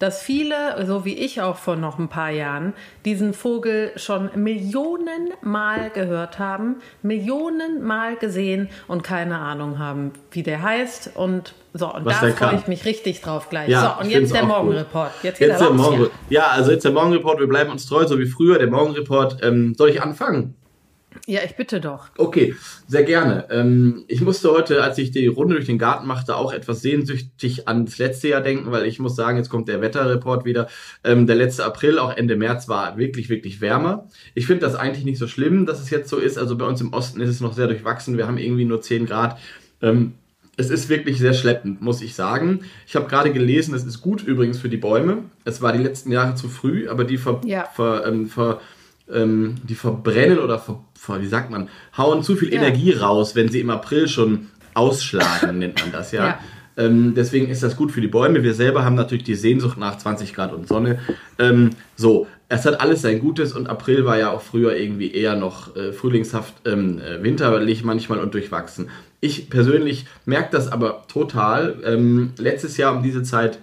dass 0.00 0.22
viele, 0.22 0.84
so 0.86 1.04
wie 1.04 1.14
ich 1.14 1.42
auch 1.42 1.56
vor 1.56 1.76
noch 1.76 1.98
ein 1.98 2.08
paar 2.08 2.30
Jahren, 2.30 2.72
diesen 3.04 3.34
Vogel 3.34 3.92
schon 3.96 4.30
Millionen 4.34 5.28
Mal 5.42 5.90
gehört 5.90 6.38
haben, 6.38 6.76
Millionen 7.02 7.84
Mal 7.84 8.16
gesehen 8.16 8.70
und 8.88 9.04
keine 9.04 9.38
Ahnung 9.38 9.78
haben, 9.78 10.12
wie 10.32 10.42
der 10.42 10.62
heißt. 10.62 11.12
Und 11.14 11.54
so, 11.74 11.94
und 11.94 12.06
Was 12.06 12.14
da 12.14 12.20
freue 12.20 12.32
kann. 12.32 12.58
ich 12.58 12.66
mich 12.66 12.84
richtig 12.86 13.20
drauf 13.20 13.50
gleich. 13.50 13.68
Ja, 13.68 13.96
so, 13.96 14.04
und 14.04 14.10
jetzt 14.10 14.34
der. 14.34 14.44
Morgenreport. 14.44 15.12
Jetzt 15.22 15.38
Jetzt 15.38 15.60
er 15.60 15.68
der. 15.68 15.70
Morgen, 15.70 16.02
ja. 16.02 16.08
ja, 16.30 16.46
also 16.48 16.72
jetzt 16.72 16.84
der 16.84 16.92
Morgenreport, 16.92 17.38
wir 17.38 17.46
bleiben 17.46 17.70
uns 17.70 17.86
treu, 17.86 18.06
so 18.06 18.18
wie 18.18 18.26
früher. 18.26 18.58
Der 18.58 18.68
Morgenreport, 18.68 19.42
ähm, 19.42 19.74
soll 19.76 19.90
ich 19.90 20.02
anfangen? 20.02 20.56
Ja, 21.26 21.40
ich 21.44 21.56
bitte 21.56 21.80
doch. 21.80 22.08
Okay, 22.18 22.54
sehr 22.88 23.04
gerne. 23.04 23.46
Ähm, 23.50 24.04
ich 24.08 24.20
musste 24.20 24.50
heute, 24.50 24.82
als 24.82 24.98
ich 24.98 25.10
die 25.10 25.26
Runde 25.26 25.54
durch 25.54 25.66
den 25.66 25.78
Garten 25.78 26.06
machte, 26.06 26.36
auch 26.36 26.52
etwas 26.52 26.82
sehnsüchtig 26.82 27.68
ans 27.68 27.98
letzte 27.98 28.28
Jahr 28.28 28.40
denken, 28.40 28.70
weil 28.72 28.86
ich 28.86 28.98
muss 28.98 29.16
sagen, 29.16 29.36
jetzt 29.36 29.48
kommt 29.50 29.68
der 29.68 29.80
Wetterreport 29.80 30.44
wieder. 30.44 30.68
Ähm, 31.04 31.26
der 31.26 31.36
letzte 31.36 31.64
April, 31.64 31.98
auch 31.98 32.16
Ende 32.16 32.36
März, 32.36 32.68
war 32.68 32.96
wirklich, 32.98 33.28
wirklich 33.28 33.60
wärmer. 33.60 34.08
Ich 34.34 34.46
finde 34.46 34.62
das 34.66 34.74
eigentlich 34.74 35.04
nicht 35.04 35.18
so 35.18 35.26
schlimm, 35.26 35.66
dass 35.66 35.80
es 35.80 35.90
jetzt 35.90 36.08
so 36.08 36.16
ist. 36.18 36.38
Also 36.38 36.56
bei 36.56 36.64
uns 36.66 36.80
im 36.80 36.92
Osten 36.92 37.20
ist 37.20 37.30
es 37.30 37.40
noch 37.40 37.52
sehr 37.54 37.66
durchwachsen. 37.66 38.16
Wir 38.16 38.26
haben 38.26 38.38
irgendwie 38.38 38.64
nur 38.64 38.82
10 38.82 39.06
Grad. 39.06 39.38
Ähm, 39.82 40.14
es 40.56 40.68
ist 40.68 40.90
wirklich 40.90 41.18
sehr 41.18 41.32
schleppend, 41.32 41.80
muss 41.80 42.02
ich 42.02 42.14
sagen. 42.14 42.60
Ich 42.86 42.94
habe 42.94 43.08
gerade 43.08 43.32
gelesen, 43.32 43.72
es 43.74 43.84
ist 43.84 44.02
gut 44.02 44.22
übrigens 44.22 44.58
für 44.58 44.68
die 44.68 44.76
Bäume. 44.76 45.18
Es 45.44 45.62
war 45.62 45.72
die 45.72 45.82
letzten 45.82 46.12
Jahre 46.12 46.34
zu 46.34 46.48
früh, 46.48 46.86
aber 46.88 47.04
die 47.04 47.16
ver, 47.16 47.40
Ja. 47.44 47.64
ver, 47.64 48.04
ähm, 48.06 48.26
ver, 48.26 48.60
ähm, 49.12 49.56
die 49.62 49.74
verbrennen 49.74 50.38
oder 50.38 50.58
ver, 50.58 50.80
wie 51.20 51.26
sagt 51.26 51.50
man, 51.50 51.68
hauen 51.96 52.22
zu 52.22 52.36
viel 52.36 52.52
Ja. 52.52 52.60
Energie 52.60 52.92
raus, 52.92 53.34
wenn 53.34 53.48
sie 53.48 53.60
im 53.60 53.70
April 53.70 54.08
schon 54.08 54.48
ausschlagen, 54.74 55.58
nennt 55.58 55.80
man 55.80 55.92
das 55.92 56.12
ja. 56.12 56.26
Ja. 56.26 56.38
Ähm, 56.76 57.14
deswegen 57.14 57.48
ist 57.48 57.62
das 57.62 57.76
gut 57.76 57.92
für 57.92 58.00
die 58.00 58.08
Bäume. 58.08 58.42
Wir 58.42 58.54
selber 58.54 58.84
haben 58.84 58.94
natürlich 58.94 59.24
die 59.24 59.34
Sehnsucht 59.34 59.76
nach 59.76 59.98
20 59.98 60.34
Grad 60.34 60.52
und 60.52 60.68
Sonne. 60.68 61.00
Ähm, 61.38 61.70
so, 61.96 62.26
es 62.48 62.64
hat 62.64 62.80
alles 62.80 63.02
sein 63.02 63.20
Gutes 63.20 63.52
und 63.52 63.68
April 63.68 64.04
war 64.04 64.18
ja 64.18 64.30
auch 64.30 64.40
früher 64.40 64.76
irgendwie 64.76 65.12
eher 65.12 65.36
noch 65.36 65.76
äh, 65.76 65.92
frühlingshaft, 65.92 66.54
ähm, 66.66 67.00
äh, 67.00 67.22
winterlich 67.22 67.84
manchmal 67.84 68.18
und 68.18 68.34
durchwachsen. 68.34 68.88
Ich 69.20 69.50
persönlich 69.50 70.06
merke 70.24 70.50
das 70.52 70.70
aber 70.70 71.04
total. 71.06 71.76
Ähm, 71.84 72.32
letztes 72.38 72.76
Jahr 72.76 72.96
um 72.96 73.02
diese 73.02 73.22
Zeit 73.22 73.58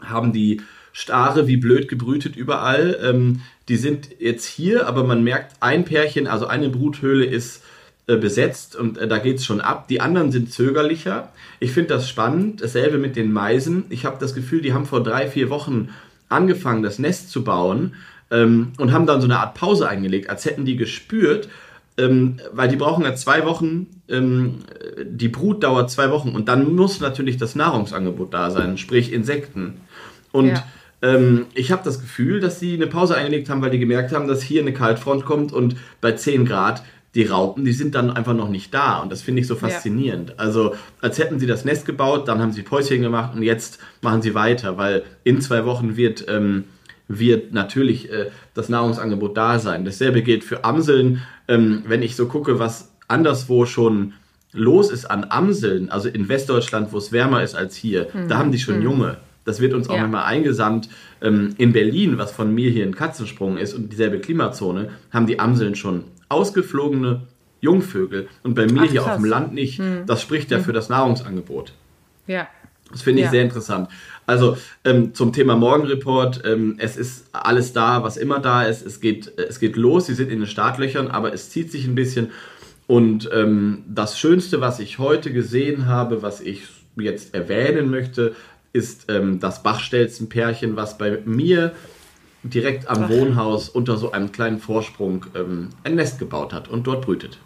haben 0.00 0.32
die 0.32 0.62
Stare 0.92 1.46
wie 1.46 1.56
blöd 1.56 1.88
gebrütet 1.88 2.36
überall. 2.36 2.98
Ähm, 3.02 3.42
die 3.70 3.76
sind 3.76 4.08
jetzt 4.18 4.46
hier, 4.46 4.88
aber 4.88 5.04
man 5.04 5.22
merkt, 5.22 5.54
ein 5.60 5.84
Pärchen, 5.84 6.26
also 6.26 6.46
eine 6.48 6.68
Bruthöhle 6.70 7.24
ist 7.24 7.62
äh, 8.08 8.16
besetzt 8.16 8.74
und 8.74 8.98
äh, 8.98 9.06
da 9.06 9.18
geht 9.18 9.36
es 9.36 9.44
schon 9.44 9.60
ab. 9.60 9.86
Die 9.86 10.00
anderen 10.00 10.32
sind 10.32 10.52
zögerlicher. 10.52 11.28
Ich 11.60 11.70
finde 11.70 11.94
das 11.94 12.08
spannend. 12.08 12.62
Dasselbe 12.62 12.98
mit 12.98 13.14
den 13.14 13.32
Meisen. 13.32 13.84
Ich 13.88 14.04
habe 14.04 14.16
das 14.18 14.34
Gefühl, 14.34 14.60
die 14.60 14.72
haben 14.72 14.86
vor 14.86 15.04
drei, 15.04 15.28
vier 15.28 15.50
Wochen 15.50 15.90
angefangen, 16.28 16.82
das 16.82 16.98
Nest 16.98 17.30
zu 17.30 17.44
bauen 17.44 17.94
ähm, 18.32 18.72
und 18.76 18.90
haben 18.90 19.06
dann 19.06 19.20
so 19.20 19.28
eine 19.28 19.38
Art 19.38 19.54
Pause 19.54 19.88
eingelegt, 19.88 20.28
als 20.30 20.44
hätten 20.46 20.64
die 20.64 20.76
gespürt, 20.76 21.48
ähm, 21.96 22.40
weil 22.52 22.68
die 22.68 22.76
brauchen 22.76 23.04
ja 23.04 23.14
zwei 23.14 23.44
Wochen, 23.44 23.86
ähm, 24.08 24.64
die 25.04 25.28
Brut 25.28 25.62
dauert 25.62 25.92
zwei 25.92 26.10
Wochen 26.10 26.30
und 26.30 26.48
dann 26.48 26.74
muss 26.74 26.98
natürlich 26.98 27.36
das 27.36 27.54
Nahrungsangebot 27.54 28.34
da 28.34 28.50
sein, 28.50 28.78
sprich 28.78 29.12
Insekten. 29.12 29.80
Und 30.32 30.48
Ja. 30.48 30.64
Ähm, 31.02 31.46
ich 31.54 31.72
habe 31.72 31.82
das 31.84 32.00
Gefühl, 32.00 32.40
dass 32.40 32.60
sie 32.60 32.74
eine 32.74 32.86
Pause 32.86 33.14
eingelegt 33.14 33.48
haben, 33.48 33.62
weil 33.62 33.70
die 33.70 33.78
gemerkt 33.78 34.12
haben, 34.12 34.28
dass 34.28 34.42
hier 34.42 34.60
eine 34.60 34.72
Kaltfront 34.72 35.24
kommt 35.24 35.52
und 35.52 35.76
bei 36.00 36.12
10 36.12 36.44
Grad 36.44 36.82
die 37.14 37.24
Raupen, 37.24 37.64
die 37.64 37.72
sind 37.72 37.96
dann 37.96 38.10
einfach 38.10 38.34
noch 38.34 38.48
nicht 38.48 38.72
da. 38.72 38.98
Und 38.98 39.10
das 39.10 39.22
finde 39.22 39.40
ich 39.40 39.48
so 39.48 39.56
faszinierend. 39.56 40.38
Also 40.38 40.74
als 41.00 41.18
hätten 41.18 41.40
sie 41.40 41.46
das 41.46 41.64
Nest 41.64 41.84
gebaut, 41.84 42.28
dann 42.28 42.40
haben 42.40 42.52
sie 42.52 42.62
Päuschen 42.62 43.02
gemacht 43.02 43.34
und 43.34 43.42
jetzt 43.42 43.80
machen 44.00 44.22
sie 44.22 44.34
weiter, 44.34 44.76
weil 44.78 45.02
in 45.24 45.40
zwei 45.40 45.64
Wochen 45.64 45.96
wird, 45.96 46.26
ähm, 46.28 46.64
wird 47.08 47.52
natürlich 47.52 48.12
äh, 48.12 48.30
das 48.54 48.68
Nahrungsangebot 48.68 49.36
da 49.36 49.58
sein. 49.58 49.84
Dasselbe 49.84 50.22
gilt 50.22 50.44
für 50.44 50.64
Amseln. 50.64 51.22
Ähm, 51.48 51.82
wenn 51.86 52.02
ich 52.02 52.14
so 52.14 52.26
gucke, 52.26 52.60
was 52.60 52.92
anderswo 53.08 53.66
schon 53.66 54.12
los 54.52 54.90
ist 54.90 55.06
an 55.06 55.26
Amseln, 55.30 55.90
also 55.90 56.08
in 56.08 56.28
Westdeutschland, 56.28 56.92
wo 56.92 56.98
es 56.98 57.10
wärmer 57.10 57.42
ist 57.42 57.56
als 57.56 57.74
hier, 57.74 58.08
da 58.28 58.38
haben 58.38 58.52
die 58.52 58.58
schon 58.58 58.82
Junge. 58.82 59.16
Das 59.44 59.60
wird 59.60 59.72
uns 59.74 59.88
auch 59.88 59.96
Ja. 59.96 60.04
immer 60.04 60.24
eingesandt. 60.24 60.88
Ähm, 61.22 61.54
in 61.58 61.72
Berlin, 61.72 62.18
was 62.18 62.32
von 62.32 62.54
mir 62.54 62.70
hier 62.70 62.84
ein 62.84 62.94
Katzensprung 62.94 63.56
ist 63.58 63.74
und 63.74 63.90
dieselbe 63.92 64.18
Klimazone, 64.20 64.90
haben 65.10 65.26
die 65.26 65.38
Amseln 65.38 65.74
schon 65.74 66.04
ausgeflogene 66.28 67.22
Jungvögel. 67.60 68.28
Und 68.42 68.54
bei 68.54 68.66
mir 68.66 68.82
Ach, 68.84 68.90
hier 68.90 69.04
auf 69.04 69.16
dem 69.16 69.24
Land 69.24 69.52
nicht. 69.52 69.80
Das 70.06 70.22
spricht 70.22 70.50
ja 70.50 70.60
für 70.60 70.72
das 70.72 70.88
Nahrungsangebot. 70.88 71.72
Ja. 72.26 72.48
Das 72.90 73.02
finde 73.02 73.20
ich 73.20 73.26
Ja. 73.26 73.30
sehr 73.30 73.42
interessant. 73.42 73.88
Also 74.26 74.56
ähm, 74.84 75.14
zum 75.14 75.32
Thema 75.32 75.56
Morgenreport, 75.56 76.42
ähm, 76.44 76.74
es 76.78 76.96
ist 76.96 77.26
alles 77.32 77.72
da, 77.72 78.02
was 78.02 78.16
immer 78.16 78.40
da 78.40 78.64
ist. 78.64 78.84
Es 78.84 79.00
geht, 79.00 79.38
äh, 79.38 79.42
es 79.42 79.60
geht 79.60 79.76
los, 79.76 80.06
sie 80.06 80.14
sind 80.14 80.30
in 80.30 80.40
den 80.40 80.48
Startlöchern, 80.48 81.08
aber 81.08 81.32
es 81.32 81.50
zieht 81.50 81.70
sich 81.70 81.86
ein 81.86 81.94
bisschen. 81.94 82.30
Und 82.86 83.28
ähm, 83.32 83.84
das 83.88 84.18
Schönste, 84.18 84.60
was 84.60 84.80
ich 84.80 84.98
heute 84.98 85.32
gesehen 85.32 85.86
habe, 85.86 86.22
was 86.22 86.40
ich 86.40 86.62
jetzt 86.96 87.34
erwähnen 87.34 87.90
möchte, 87.90 88.34
ist 88.72 89.06
ähm, 89.08 89.40
das 89.40 89.62
Bachstelzenpärchen, 89.62 90.76
was 90.76 90.98
bei 90.98 91.18
mir 91.24 91.72
direkt 92.42 92.88
am 92.88 93.04
Ach. 93.04 93.10
Wohnhaus 93.10 93.68
unter 93.68 93.96
so 93.96 94.12
einem 94.12 94.32
kleinen 94.32 94.58
Vorsprung 94.58 95.26
ähm, 95.34 95.68
ein 95.84 95.96
Nest 95.96 96.18
gebaut 96.18 96.52
hat 96.52 96.68
und 96.68 96.86
dort 96.86 97.04
brütet. 97.04 97.38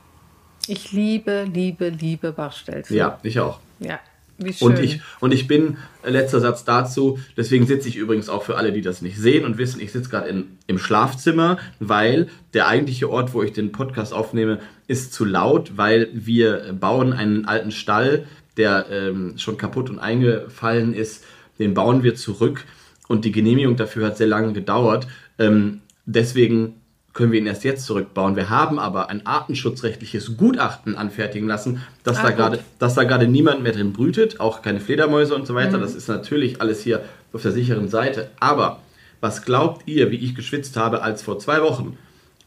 Ich 0.66 0.92
liebe, 0.92 1.46
liebe, 1.52 1.88
liebe 1.88 2.32
Bachstelzen. 2.32 2.96
Ja, 2.96 3.18
ich 3.22 3.40
auch. 3.40 3.58
Ja, 3.80 3.98
wie 4.38 4.52
schön. 4.52 4.68
Und 4.68 4.78
ich, 4.78 5.00
und 5.20 5.32
ich 5.32 5.46
bin, 5.46 5.76
äh, 6.02 6.10
letzter 6.10 6.40
Satz 6.40 6.64
dazu, 6.64 7.18
deswegen 7.36 7.66
sitze 7.66 7.88
ich 7.88 7.96
übrigens 7.96 8.28
auch 8.28 8.44
für 8.44 8.56
alle, 8.56 8.72
die 8.72 8.80
das 8.80 9.02
nicht 9.02 9.18
sehen 9.18 9.44
und 9.44 9.58
wissen, 9.58 9.80
ich 9.80 9.92
sitze 9.92 10.08
gerade 10.10 10.44
im 10.66 10.78
Schlafzimmer, 10.78 11.58
weil 11.80 12.28
der 12.54 12.68
eigentliche 12.68 13.10
Ort, 13.10 13.34
wo 13.34 13.42
ich 13.42 13.52
den 13.52 13.72
Podcast 13.72 14.12
aufnehme, 14.12 14.60
ist 14.86 15.12
zu 15.12 15.24
laut, 15.24 15.76
weil 15.76 16.08
wir 16.12 16.74
bauen 16.78 17.12
einen 17.12 17.46
alten 17.46 17.72
Stall, 17.72 18.26
der 18.56 18.86
ähm, 18.90 19.34
schon 19.38 19.56
kaputt 19.58 19.90
und 19.90 19.98
eingefallen 19.98 20.94
ist. 20.94 21.24
Den 21.58 21.74
bauen 21.74 22.02
wir 22.02 22.14
zurück 22.14 22.64
und 23.08 23.24
die 23.24 23.32
Genehmigung 23.32 23.76
dafür 23.76 24.06
hat 24.06 24.16
sehr 24.16 24.26
lange 24.26 24.52
gedauert. 24.52 25.06
Ähm, 25.38 25.80
deswegen 26.06 26.74
können 27.12 27.30
wir 27.30 27.38
ihn 27.38 27.46
erst 27.46 27.62
jetzt 27.62 27.86
zurückbauen. 27.86 28.34
Wir 28.34 28.50
haben 28.50 28.80
aber 28.80 29.08
ein 29.08 29.24
artenschutzrechtliches 29.24 30.36
Gutachten 30.36 30.96
anfertigen 30.96 31.46
lassen, 31.46 31.80
dass 32.02 32.18
Ah, 32.18 32.22
da 32.24 32.30
gerade 32.32 32.58
dass 32.80 32.94
da 32.94 33.04
gerade 33.04 33.28
niemand 33.28 33.62
mehr 33.62 33.70
drin 33.72 33.92
brütet, 33.92 34.40
auch 34.40 34.62
keine 34.62 34.80
Fledermäuse 34.80 35.34
und 35.34 35.46
so 35.46 35.52
Mhm. 35.52 35.56
weiter. 35.58 35.78
Das 35.78 35.94
ist 35.94 36.08
natürlich 36.08 36.60
alles 36.60 36.82
hier 36.82 37.02
auf 37.32 37.42
der 37.42 37.52
sicheren 37.52 37.88
Seite. 37.88 38.30
Aber 38.40 38.80
was 39.20 39.44
glaubt 39.44 39.82
ihr, 39.86 40.10
wie 40.10 40.16
ich 40.16 40.34
geschwitzt 40.34 40.76
habe, 40.76 41.02
als 41.02 41.22
vor 41.22 41.38
zwei 41.38 41.62
Wochen 41.62 41.96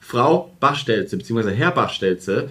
Frau 0.01 0.53
Bachstelze 0.59 1.15
bzw. 1.17 1.51
Herr 1.53 1.71
Bachstelze 1.71 2.49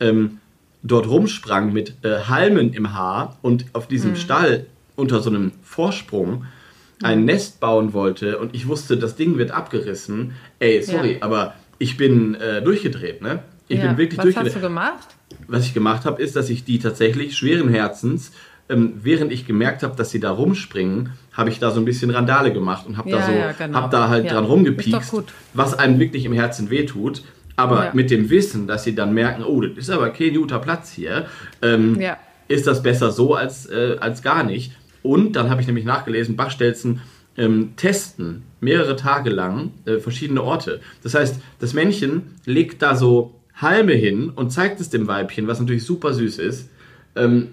ähm, 0.00 0.38
dort 0.84 1.08
rumsprang 1.08 1.72
mit 1.72 1.94
äh, 2.04 2.20
Halmen 2.28 2.72
im 2.72 2.92
Haar 2.94 3.38
und 3.42 3.64
auf 3.72 3.88
diesem 3.88 4.10
Mhm. 4.12 4.16
Stall 4.16 4.66
unter 4.96 5.20
so 5.20 5.30
einem 5.30 5.50
Vorsprung 5.62 6.44
ein 7.02 7.24
Nest 7.24 7.58
bauen 7.58 7.92
wollte 7.92 8.38
und 8.38 8.54
ich 8.54 8.68
wusste, 8.68 8.96
das 8.96 9.16
Ding 9.16 9.36
wird 9.38 9.50
abgerissen. 9.50 10.32
Ey, 10.60 10.80
sorry, 10.82 11.14
Ja. 11.14 11.22
aber 11.22 11.54
ich 11.78 11.96
bin 11.96 12.34
äh, 12.36 12.62
durchgedreht, 12.62 13.20
ne? 13.20 13.40
Ich 13.66 13.78
ja. 13.80 13.88
bin 13.88 13.96
wirklich 13.98 14.18
Was 14.18 14.24
durchgedreht 14.24 14.54
hast 14.54 14.62
du 14.62 14.66
gemacht? 14.68 15.08
was 15.48 15.64
ich 15.66 15.74
gemacht 15.74 16.04
habe, 16.04 16.22
ist, 16.22 16.36
dass 16.36 16.48
ich 16.50 16.64
die 16.64 16.78
tatsächlich 16.78 17.36
schweren 17.36 17.68
Herzens, 17.68 18.30
ähm, 18.68 18.94
während 19.02 19.32
ich 19.32 19.46
gemerkt 19.46 19.82
habe, 19.82 19.96
dass 19.96 20.10
sie 20.10 20.20
da 20.20 20.30
rumspringen, 20.30 21.10
habe 21.32 21.50
ich 21.50 21.58
da 21.58 21.70
so 21.70 21.80
ein 21.80 21.84
bisschen 21.84 22.10
Randale 22.10 22.52
gemacht 22.52 22.86
und 22.86 22.96
habe 22.96 23.10
da 23.10 23.18
Ja, 23.18 23.26
so, 23.26 23.32
ja, 23.32 23.52
genau. 23.52 23.78
hab 23.82 23.90
da 23.90 24.08
halt 24.08 24.26
Ja. 24.26 24.32
dran 24.34 24.44
rumgepiekst, 24.44 25.12
was 25.54 25.74
einem 25.78 25.98
wirklich 25.98 26.24
im 26.24 26.32
Herzen 26.32 26.70
wehtut. 26.70 27.22
Aber 27.56 27.84
Ja. 27.86 27.90
mit 27.94 28.10
dem 28.10 28.30
Wissen, 28.30 28.66
dass 28.66 28.84
sie 28.84 28.94
dann 28.94 29.14
merken, 29.14 29.44
oh, 29.44 29.60
das 29.60 29.76
ist 29.78 29.90
aber 29.90 30.10
kein 30.10 30.34
guter 30.34 30.58
Platz 30.58 30.90
hier, 30.92 31.26
ähm, 31.62 32.00
Ja. 32.00 32.16
ist 32.48 32.66
das 32.66 32.82
besser 32.82 33.10
so 33.12 33.34
als, 33.34 33.66
äh, 33.66 33.96
als 34.00 34.22
gar 34.22 34.42
nicht. 34.44 34.72
Und 35.02 35.34
dann 35.36 35.50
habe 35.50 35.60
ich 35.60 35.66
nämlich 35.66 35.84
nachgelesen, 35.84 36.36
Bachstelzen 36.36 37.00
ähm, 37.36 37.72
testen 37.76 38.42
mehrere 38.60 38.94
Tage 38.96 39.28
lang 39.30 39.72
äh, 39.86 39.98
verschiedene 39.98 40.42
Orte. 40.42 40.80
Das 41.02 41.14
heißt, 41.14 41.40
das 41.58 41.74
Männchen 41.74 42.22
legt 42.46 42.80
da 42.80 42.94
so 42.96 43.34
Halme 43.56 43.92
hin 43.92 44.30
und 44.30 44.50
zeigt 44.50 44.80
es 44.80 44.88
dem 44.90 45.06
Weibchen, 45.08 45.46
was 45.48 45.60
natürlich 45.60 45.84
super 45.84 46.12
süß 46.14 46.38
ist. 46.38 46.70
Ähm, 47.16 47.48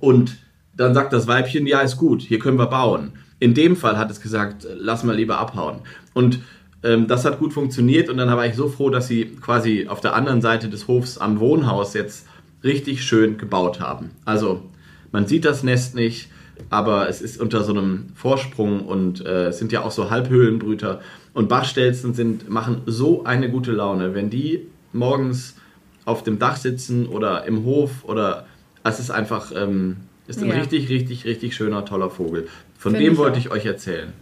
und 0.00 0.36
dann 0.76 0.94
sagt 0.94 1.12
das 1.12 1.26
Weibchen, 1.26 1.66
ja, 1.66 1.80
ist 1.80 1.96
gut, 1.96 2.22
hier 2.22 2.38
können 2.38 2.58
wir 2.58 2.66
bauen. 2.66 3.12
In 3.40 3.54
dem 3.54 3.76
Fall 3.76 3.98
hat 3.98 4.10
es 4.10 4.20
gesagt, 4.20 4.66
lass 4.76 5.02
mal 5.04 5.16
lieber 5.16 5.38
abhauen. 5.38 5.80
Und 6.14 6.40
ähm, 6.82 7.06
das 7.06 7.24
hat 7.24 7.38
gut 7.38 7.52
funktioniert 7.52 8.08
und 8.08 8.16
dann 8.16 8.28
war 8.28 8.46
ich 8.46 8.54
so 8.54 8.68
froh, 8.68 8.90
dass 8.90 9.08
sie 9.08 9.26
quasi 9.40 9.86
auf 9.88 10.00
der 10.00 10.14
anderen 10.14 10.40
Seite 10.40 10.68
des 10.68 10.88
Hofs 10.88 11.18
am 11.18 11.40
Wohnhaus 11.40 11.94
jetzt 11.94 12.26
richtig 12.64 13.04
schön 13.04 13.38
gebaut 13.38 13.80
haben. 13.80 14.10
Also 14.24 14.62
man 15.10 15.26
sieht 15.26 15.44
das 15.44 15.62
Nest 15.62 15.94
nicht, 15.94 16.28
aber 16.70 17.08
es 17.08 17.20
ist 17.20 17.40
unter 17.40 17.64
so 17.64 17.72
einem 17.72 18.06
Vorsprung 18.14 18.80
und 18.86 19.24
äh, 19.24 19.46
es 19.48 19.58
sind 19.58 19.72
ja 19.72 19.82
auch 19.82 19.90
so 19.90 20.10
Halbhöhlenbrüter. 20.10 21.00
Und 21.34 21.48
Bachstelzen 21.48 22.12
sind, 22.14 22.48
machen 22.50 22.82
so 22.86 23.24
eine 23.24 23.50
gute 23.50 23.72
Laune, 23.72 24.14
wenn 24.14 24.28
die 24.30 24.66
morgens 24.92 25.56
auf 26.04 26.22
dem 26.22 26.38
Dach 26.38 26.56
sitzen 26.56 27.06
oder 27.06 27.44
im 27.46 27.64
Hof 27.64 28.04
oder 28.04 28.46
es 28.84 28.98
ist 29.00 29.10
einfach 29.10 29.52
ähm, 29.56 29.96
ist 30.26 30.42
ein 30.42 30.48
Ja. 30.48 30.54
richtig, 30.56 30.88
richtig, 30.88 31.24
richtig 31.24 31.54
schöner, 31.54 31.84
toller 31.84 32.10
Vogel. 32.10 32.48
Von 32.78 32.92
Find 32.92 33.04
dem 33.04 33.16
wollte 33.16 33.36
auch. 33.38 33.40
ich 33.40 33.50
euch 33.50 33.64
erzählen. 33.66 34.12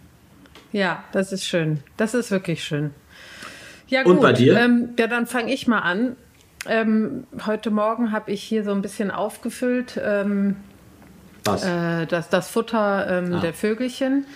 Ja, 0.73 1.03
das 1.13 1.33
ist 1.33 1.45
schön. 1.47 1.81
Das 1.97 2.15
ist 2.15 2.31
wirklich 2.31 2.63
schön. 2.65 2.91
Ja, 3.89 4.03
Und 4.05 4.15
gut. 4.15 4.23
bei 4.23 4.33
dir? 4.33 4.57
Ähm, 4.59 4.91
ja, 4.99 5.07
dann 5.07 5.27
fange 5.27 5.53
ich 5.53 5.67
mal 5.67 5.81
an. 5.81 6.17
Ähm, 6.67 7.27
heute 7.47 7.71
Morgen 7.71 8.13
habe 8.13 8.31
ich 8.31 8.43
hier 8.43 8.63
so 8.65 8.71
ein 8.71 8.83
bisschen 8.83 9.11
aufgefüllt, 9.11 9.99
ähm, 10.05 10.57
Was? 11.45 11.65
äh, 11.65 12.07
das, 12.07 12.29
das 12.29 12.49
Futter 12.49 13.07
ähm, 13.11 13.35
Ah. 13.35 13.41
der 13.41 13.55
Vögelchen. 13.55 14.27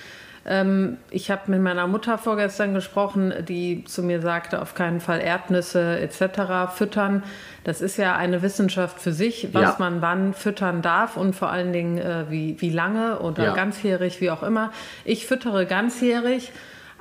Ähm, 0.46 0.98
ich 1.10 1.30
habe 1.30 1.50
mit 1.50 1.60
meiner 1.62 1.86
Mutter 1.86 2.18
vorgestern 2.18 2.74
gesprochen, 2.74 3.32
die 3.48 3.84
zu 3.84 4.02
mir 4.02 4.20
sagte, 4.20 4.60
auf 4.60 4.74
keinen 4.74 5.00
Fall 5.00 5.20
Erdnüsse 5.20 5.98
etc. 6.00 6.72
füttern. 6.74 7.22
Das 7.64 7.80
ist 7.80 7.96
ja 7.96 8.16
eine 8.16 8.42
Wissenschaft 8.42 9.00
für 9.00 9.12
sich, 9.12 9.48
was 9.54 9.62
Ja. 9.62 9.76
man 9.78 10.02
wann 10.02 10.34
füttern 10.34 10.82
darf 10.82 11.16
und 11.16 11.34
vor 11.34 11.50
allen 11.50 11.72
Dingen 11.72 11.98
äh, 11.98 12.24
wie, 12.28 12.60
wie 12.60 12.70
lange 12.70 13.20
oder 13.20 13.44
Ja. 13.44 13.54
ganzjährig, 13.54 14.20
wie 14.20 14.30
auch 14.30 14.42
immer. 14.42 14.70
Ich 15.04 15.26
füttere 15.26 15.64
ganzjährig. 15.66 16.52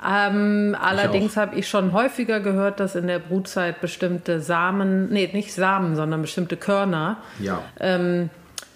Ähm, 0.06 0.76
allerdings 0.78 1.36
habe 1.36 1.56
ich 1.56 1.66
schon 1.68 1.92
häufiger 1.92 2.40
gehört, 2.40 2.78
dass 2.80 2.94
in 2.94 3.06
der 3.06 3.18
Brutzeit 3.20 3.80
bestimmte 3.80 4.40
Samen, 4.40 5.08
nee, 5.10 5.30
nicht 5.32 5.54
Samen, 5.54 5.96
sondern 5.96 6.20
bestimmte 6.20 6.56
Körner 6.58 7.18
ja. 7.38 7.62
ähm, 7.80 8.28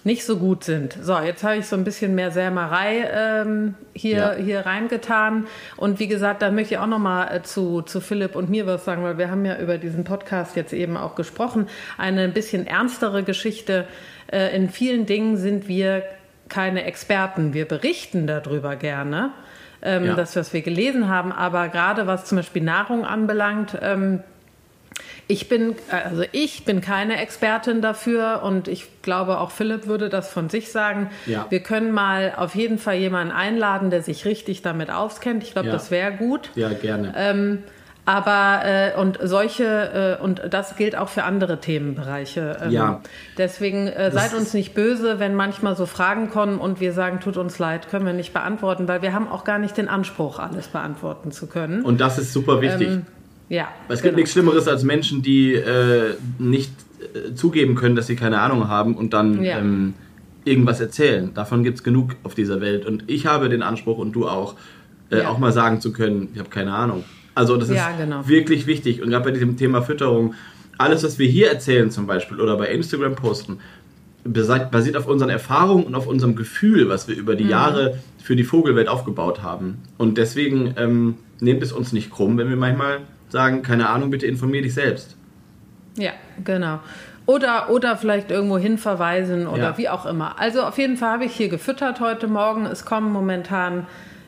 nicht 0.08 0.24
so 0.24 0.38
gut 0.38 0.64
sind. 0.64 0.96
So, 1.02 1.18
jetzt 1.18 1.44
habe 1.44 1.56
ich 1.58 1.66
so 1.66 1.76
ein 1.76 1.84
bisschen 1.84 2.14
mehr 2.14 2.30
Sämerei 2.30 3.08
ähm, 3.12 3.74
hier, 3.92 4.16
Ja. 4.16 4.32
hier 4.32 4.60
reingetan. 4.66 5.46
Und 5.76 5.98
wie 6.00 6.08
gesagt, 6.08 6.40
da 6.42 6.50
möchte 6.50 6.74
ich 6.74 6.80
auch 6.80 6.86
nochmal 6.86 7.28
äh, 7.36 7.42
zu, 7.42 7.82
zu 7.82 8.00
Philipp 8.00 8.34
und 8.34 8.48
mir 8.48 8.66
was 8.66 8.84
sagen, 8.86 9.02
weil 9.02 9.18
wir 9.18 9.30
haben 9.30 9.44
ja 9.44 9.58
über 9.58 9.76
diesen 9.76 10.04
Podcast 10.04 10.56
jetzt 10.56 10.72
eben 10.72 10.96
auch 10.96 11.14
gesprochen. 11.14 11.68
Eine 11.98 12.22
ein 12.22 12.32
bisschen 12.32 12.66
ernstere 12.66 13.22
Geschichte. 13.22 13.86
Äh, 14.32 14.56
in 14.56 14.70
vielen 14.70 15.04
Dingen 15.04 15.36
sind 15.36 15.68
wir 15.68 16.02
keine 16.48 16.84
Experten. 16.84 17.52
Wir 17.52 17.66
berichten 17.66 18.26
darüber 18.26 18.76
gerne. 18.76 19.30
Ähm, 19.82 20.06
Ja. 20.06 20.14
Das, 20.14 20.34
was 20.36 20.52
wir 20.54 20.62
gelesen 20.62 21.08
haben, 21.08 21.30
aber 21.32 21.68
gerade 21.68 22.06
was 22.06 22.24
zum 22.24 22.36
Beispiel 22.36 22.62
Nahrung 22.62 23.04
anbelangt, 23.04 23.76
ähm, 23.82 24.20
ich 25.26 25.48
bin, 25.48 25.74
also 25.90 26.24
ich 26.32 26.64
bin 26.64 26.80
keine 26.80 27.20
Expertin 27.20 27.82
dafür 27.82 28.42
und 28.42 28.66
ich 28.68 28.86
glaube 29.02 29.38
auch 29.38 29.50
Philipp 29.50 29.86
würde 29.86 30.08
das 30.08 30.30
von 30.30 30.48
sich 30.48 30.72
sagen. 30.72 31.10
Ja. 31.26 31.46
Wir 31.50 31.60
können 31.60 31.92
mal 31.92 32.32
auf 32.36 32.54
jeden 32.54 32.78
Fall 32.78 32.96
jemanden 32.96 33.32
einladen, 33.32 33.90
der 33.90 34.02
sich 34.02 34.24
richtig 34.24 34.62
damit 34.62 34.90
auskennt. 34.90 35.42
Ich 35.42 35.52
glaube, 35.52 35.68
Ja. 35.68 35.72
das 35.74 35.90
wäre 35.90 36.12
gut. 36.12 36.50
Ja, 36.54 36.70
gerne. 36.70 37.12
Ähm, 37.16 37.62
aber 38.06 38.62
äh, 38.64 38.98
und 38.98 39.18
solche 39.22 40.16
äh, 40.18 40.22
und 40.22 40.40
das 40.48 40.76
gilt 40.76 40.96
auch 40.96 41.10
für 41.10 41.24
andere 41.24 41.60
Themenbereiche. 41.60 42.56
Ähm, 42.62 42.70
Ja. 42.70 43.02
Deswegen 43.36 43.86
äh, 43.86 44.10
seid 44.10 44.32
uns 44.32 44.54
nicht 44.54 44.72
böse, 44.72 45.18
wenn 45.20 45.34
manchmal 45.34 45.76
so 45.76 45.84
Fragen 45.84 46.30
kommen 46.30 46.58
und 46.58 46.80
wir 46.80 46.94
sagen, 46.94 47.20
tut 47.20 47.36
uns 47.36 47.58
leid, 47.58 47.90
können 47.90 48.06
wir 48.06 48.14
nicht 48.14 48.32
beantworten, 48.32 48.88
weil 48.88 49.02
wir 49.02 49.12
haben 49.12 49.28
auch 49.28 49.44
gar 49.44 49.58
nicht 49.58 49.76
den 49.76 49.88
Anspruch, 49.90 50.38
alles 50.38 50.68
beantworten 50.68 51.32
zu 51.32 51.48
können. 51.48 51.82
Und 51.84 52.00
das 52.00 52.18
ist 52.18 52.32
super 52.32 52.62
wichtig. 52.62 52.88
ähm, 52.88 53.06
ja, 53.48 53.68
Es 53.88 53.96
gibt 54.02 54.02
genau. 54.02 54.16
nichts 54.16 54.32
Schlimmeres 54.32 54.68
als 54.68 54.82
Menschen, 54.84 55.22
die 55.22 55.54
äh, 55.54 56.14
nicht 56.38 56.72
äh, 57.14 57.34
zugeben 57.34 57.74
können, 57.74 57.96
dass 57.96 58.06
sie 58.06 58.16
keine 58.16 58.40
Ahnung 58.40 58.68
haben 58.68 58.94
und 58.96 59.12
dann 59.14 59.42
Ja. 59.42 59.58
ähm, 59.58 59.94
irgendwas 60.44 60.80
erzählen. 60.80 61.32
Davon 61.34 61.62
gibt 61.64 61.78
es 61.78 61.84
genug 61.84 62.16
auf 62.24 62.34
dieser 62.34 62.60
Welt. 62.60 62.86
Und 62.86 63.04
ich 63.06 63.26
habe 63.26 63.48
den 63.48 63.62
Anspruch 63.62 63.98
und 63.98 64.12
du 64.12 64.26
auch, 64.28 64.54
äh, 65.10 65.18
Ja. 65.18 65.28
auch 65.28 65.38
mal 65.38 65.52
sagen 65.52 65.80
zu 65.80 65.92
können, 65.92 66.28
ich 66.32 66.38
habe 66.38 66.48
keine 66.50 66.72
Ahnung. 66.74 67.04
Also 67.34 67.56
das 67.56 67.68
ist 67.68 67.76
Ja, 67.76 67.90
genau. 67.96 68.26
wirklich 68.26 68.66
wichtig. 68.66 69.02
Und 69.02 69.10
gerade 69.10 69.24
bei 69.26 69.30
diesem 69.30 69.56
Thema 69.56 69.82
Fütterung, 69.82 70.34
alles, 70.78 71.02
was 71.04 71.18
wir 71.18 71.26
hier 71.28 71.50
erzählen 71.50 71.90
zum 71.90 72.06
Beispiel 72.06 72.40
oder 72.40 72.56
bei 72.56 72.68
Instagram 72.68 73.14
posten, 73.14 73.58
basi- 74.26 74.70
basiert 74.70 74.96
auf 74.96 75.06
unseren 75.06 75.30
Erfahrungen 75.30 75.84
und 75.84 75.94
auf 75.94 76.06
unserem 76.06 76.34
Gefühl, 76.34 76.88
was 76.88 77.08
wir 77.08 77.16
über 77.16 77.36
die 77.36 77.44
Mhm. 77.44 77.50
Jahre 77.50 77.98
für 78.22 78.34
die 78.36 78.44
Vogelwelt 78.44 78.88
aufgebaut 78.88 79.42
haben. 79.42 79.78
Und 79.98 80.18
deswegen 80.18 80.74
ähm, 80.76 81.14
nehmt 81.40 81.62
es 81.62 81.72
uns 81.72 81.92
nicht 81.92 82.10
krumm, 82.10 82.38
wenn 82.38 82.48
wir 82.48 82.56
manchmal 82.56 83.00
sagen, 83.28 83.62
keine 83.62 83.88
Ahnung, 83.88 84.10
bitte 84.10 84.26
informier 84.26 84.62
dich 84.62 84.74
selbst. 84.74 85.16
Ja, 85.96 86.12
genau. 86.44 86.80
Oder, 87.26 87.68
oder 87.70 87.96
vielleicht 87.96 88.30
irgendwo 88.30 88.56
hin 88.56 88.78
verweisen 88.78 89.46
oder 89.46 89.62
Ja. 89.70 89.78
wie 89.78 89.88
auch 89.88 90.06
immer. 90.06 90.40
Also 90.40 90.62
auf 90.62 90.78
jeden 90.78 90.96
Fall 90.96 91.10
habe 91.12 91.24
ich 91.26 91.32
hier 91.34 91.48
gefüttert 91.48 92.00
heute 92.00 92.26
Morgen. 92.26 92.64
Es 92.64 92.86
kommen 92.86 93.12
momentan 93.12 93.86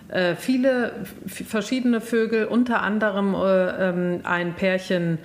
äh, 0.08 0.34
viele 0.34 0.92
verschiedene 1.26 2.00
Vögel, 2.00 2.44
unter 2.44 2.82
anderem 2.82 3.34
äh, 3.34 3.88
ähm, 3.88 4.20
ein 4.24 4.54
Pärchen 4.54 5.18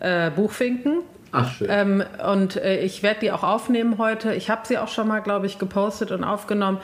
äh, 0.00 0.30
Buchfinken. 0.30 0.98
Ach, 1.32 1.50
schön. 1.52 1.66
Ähm, 1.70 2.04
und 2.30 2.56
äh, 2.56 2.80
ich 2.80 3.02
werde 3.02 3.20
die 3.20 3.32
auch 3.32 3.42
aufnehmen 3.42 3.96
heute. 3.98 4.34
Ich 4.34 4.50
habe 4.50 4.62
sie 4.66 4.76
auch 4.78 4.88
schon 4.88 5.08
mal, 5.08 5.20
glaube 5.20 5.46
ich, 5.46 5.58
gepostet 5.58 6.10
und 6.10 6.24
aufgenommen. 6.24 6.78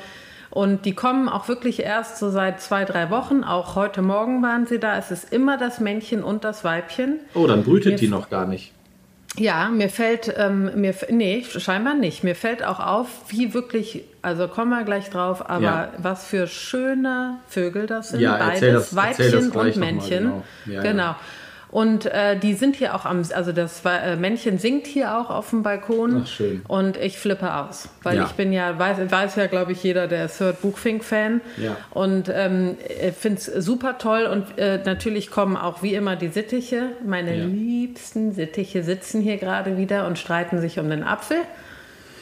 Und 0.51 0.85
die 0.85 0.95
kommen 0.95 1.29
auch 1.29 1.47
wirklich 1.49 1.81
erst 1.81 2.19
so 2.19 2.29
seit 2.31 2.61
zwei, 2.61 2.85
drei 2.85 3.11
Wochen. 3.11 3.45
Auch 3.45 3.77
heute 3.77 4.03
Morgen 4.03 4.43
waren 4.43 4.67
sie 4.67 4.79
da. 4.81 4.97
Es 4.99 5.11
ist 5.13 5.33
immer 5.33 5.57
das 5.57 5.79
Männchen 5.81 6.25
und 6.25 6.43
das 6.45 6.65
Weibchen. 6.65 7.21
oh, 7.35 7.47
dann 7.47 7.63
brütet 7.63 7.93
mir 7.93 7.99
die 7.99 8.09
noch 8.09 8.31
gar 8.31 8.47
nicht. 8.47 8.73
Ja, 9.37 9.69
mir 9.69 9.89
fällt, 9.89 10.35
ähm, 10.39 10.73
mir, 10.75 10.93
nee, 11.09 11.45
scheinbar 11.49 11.95
nicht. 11.95 12.25
Mir 12.25 12.35
fällt 12.35 12.65
auch 12.65 12.81
auf, 12.81 13.07
wie 13.29 13.55
wirklich, 13.55 14.03
also 14.23 14.49
kommen 14.49 14.71
wir 14.77 14.83
gleich 14.83 15.09
drauf, 15.09 15.49
aber 15.49 15.63
Ja. 15.63 15.89
was 15.99 16.27
für 16.27 16.49
schöne 16.49 17.37
Vögel 17.47 17.87
das 17.87 18.09
sind. 18.09 18.19
Ja, 18.21 18.37
Beides, 18.39 18.61
das- 18.91 18.97
Weibchen 18.97 19.31
das 19.31 19.45
und 19.45 19.55
mal, 19.55 19.73
Männchen. 19.77 20.19
genau. 20.25 20.43
Ja. 20.67 20.83
genau. 20.83 21.15
Und 21.70 22.06
äh, 22.06 22.37
die 22.37 22.54
sind 22.54 22.74
hier 22.74 22.94
auch 22.96 23.04
am, 23.04 23.22
also 23.33 23.52
das 23.52 23.83
äh, 23.85 24.16
Männchen 24.16 24.59
singt 24.59 24.88
hier 24.88 25.16
auch 25.16 25.30
auf 25.30 25.50
dem 25.50 25.62
Balkon. 25.62 26.22
Ach, 26.24 26.26
schön. 26.26 26.62
Und 26.66 26.96
ich 26.96 27.16
flippe 27.18 27.54
aus, 27.54 27.88
weil 28.02 28.16
Ja. 28.16 28.24
ich 28.26 28.33
bin 28.33 28.52
ja, 28.52 28.76
weiß, 28.76 29.09
weiß 29.11 29.37
ja, 29.37 29.46
glaube 29.46 29.70
ich, 29.72 29.83
jeder, 29.85 30.09
der 30.09 30.24
ist 30.24 30.40
hört, 30.40 30.61
Buchfink-Fan. 30.62 31.40
Ja. 31.59 31.76
Und 31.90 32.28
ähm, 32.35 32.76
finde 33.16 33.38
es 33.38 33.44
super 33.46 33.98
toll. 33.98 34.24
Und 34.24 34.59
äh, 34.59 34.80
natürlich 34.85 35.30
kommen 35.30 35.56
auch 35.56 35.83
wie 35.83 35.94
immer 35.94 36.16
die 36.16 36.28
Sittiche. 36.28 36.88
Meine 37.06 37.37
Ja. 37.37 37.44
liebsten 37.44 38.33
Sittiche 38.33 38.83
sitzen 38.83 39.20
hier 39.20 39.37
gerade 39.37 39.76
wieder 39.76 40.06
und 40.09 40.18
streiten 40.18 40.61
sich 40.61 40.78
um 40.80 40.90
den 40.90 41.04
Apfel. 41.04 41.37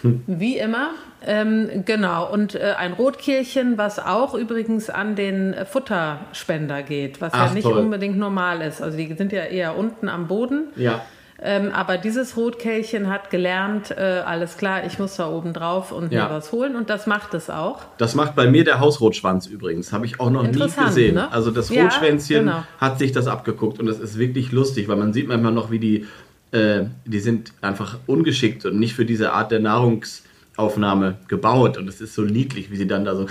Wie 0.03 0.59
immer. 0.59 0.91
Ähm, 1.27 1.83
genau. 1.85 2.31
Und 2.33 2.55
äh, 2.55 2.75
ein 2.79 2.93
Rotkehlchen, 2.93 3.77
was 3.79 3.99
auch 3.99 4.35
übrigens 4.35 4.89
an 4.91 5.17
den 5.17 5.55
Futterspender 5.71 6.83
geht, 6.83 7.21
was 7.21 7.33
Ach, 7.35 7.49
ja 7.49 7.55
nicht 7.55 7.65
toll. 7.65 7.79
unbedingt 7.79 8.17
normal 8.19 8.61
ist. 8.63 8.81
Also 8.83 8.97
die 8.97 9.13
sind 9.15 9.33
ja 9.33 9.43
eher 9.45 9.77
unten 9.77 10.09
am 10.09 10.29
Boden. 10.29 10.69
Ja. 10.77 11.03
Ähm, 11.41 11.71
aber 11.73 11.99
dieses 11.99 12.37
Rotkehlchen 12.37 13.09
hat 13.09 13.31
gelernt, 13.31 13.93
äh, 13.93 14.23
alles 14.27 14.57
klar, 14.57 14.85
ich 14.85 14.99
muss 14.99 15.15
da 15.17 15.31
oben 15.31 15.53
drauf 15.53 15.93
und 15.93 16.13
Ja. 16.13 16.25
mir 16.25 16.35
was 16.35 16.51
holen. 16.51 16.75
Und 16.75 16.91
das 16.91 17.07
macht 17.07 17.33
es 17.35 17.49
auch. 17.49 17.79
Das 17.97 18.17
macht 18.17 18.35
bei 18.35 18.49
mir 18.49 18.65
der 18.65 18.81
Hausrotschwanz 18.81 19.47
übrigens. 19.47 19.93
Habe 19.93 20.05
ich 20.07 20.19
auch 20.19 20.31
noch 20.31 20.43
nie 20.43 20.51
gesehen. 20.59 21.15
ne? 21.15 21.31
Also 21.33 21.53
das 21.53 21.71
Ja, 21.71 21.85
Rotschwänzchen 21.85 22.47
genau. 22.47 22.65
hat 22.79 22.99
sich 22.99 23.13
das 23.13 23.29
abgeguckt 23.29 23.79
und 23.79 23.87
das 23.87 24.01
ist 24.01 24.19
wirklich 24.19 24.51
lustig, 24.51 24.89
weil 24.89 24.97
man 24.97 25.13
sieht 25.13 25.29
manchmal 25.29 25.53
noch, 25.53 25.71
wie 25.71 25.79
die, 25.79 26.07
äh, 26.53 26.85
die 27.05 27.21
sind 27.21 27.53
einfach 27.61 27.99
ungeschickt 28.07 28.65
und 28.65 28.79
nicht 28.79 28.95
für 28.95 29.05
diese 29.05 29.33
Art 29.33 29.53
der 29.53 29.61
Nahrungsaufnahme 29.61 31.17
gebaut. 31.29 31.77
Und 31.77 31.89
es 31.89 32.01
ist 32.01 32.15
so 32.15 32.23
niedlich, 32.23 32.71
wie 32.71 32.77
sie 32.77 32.87
dann 32.87 33.05
da 33.05 33.15
so 33.15 33.27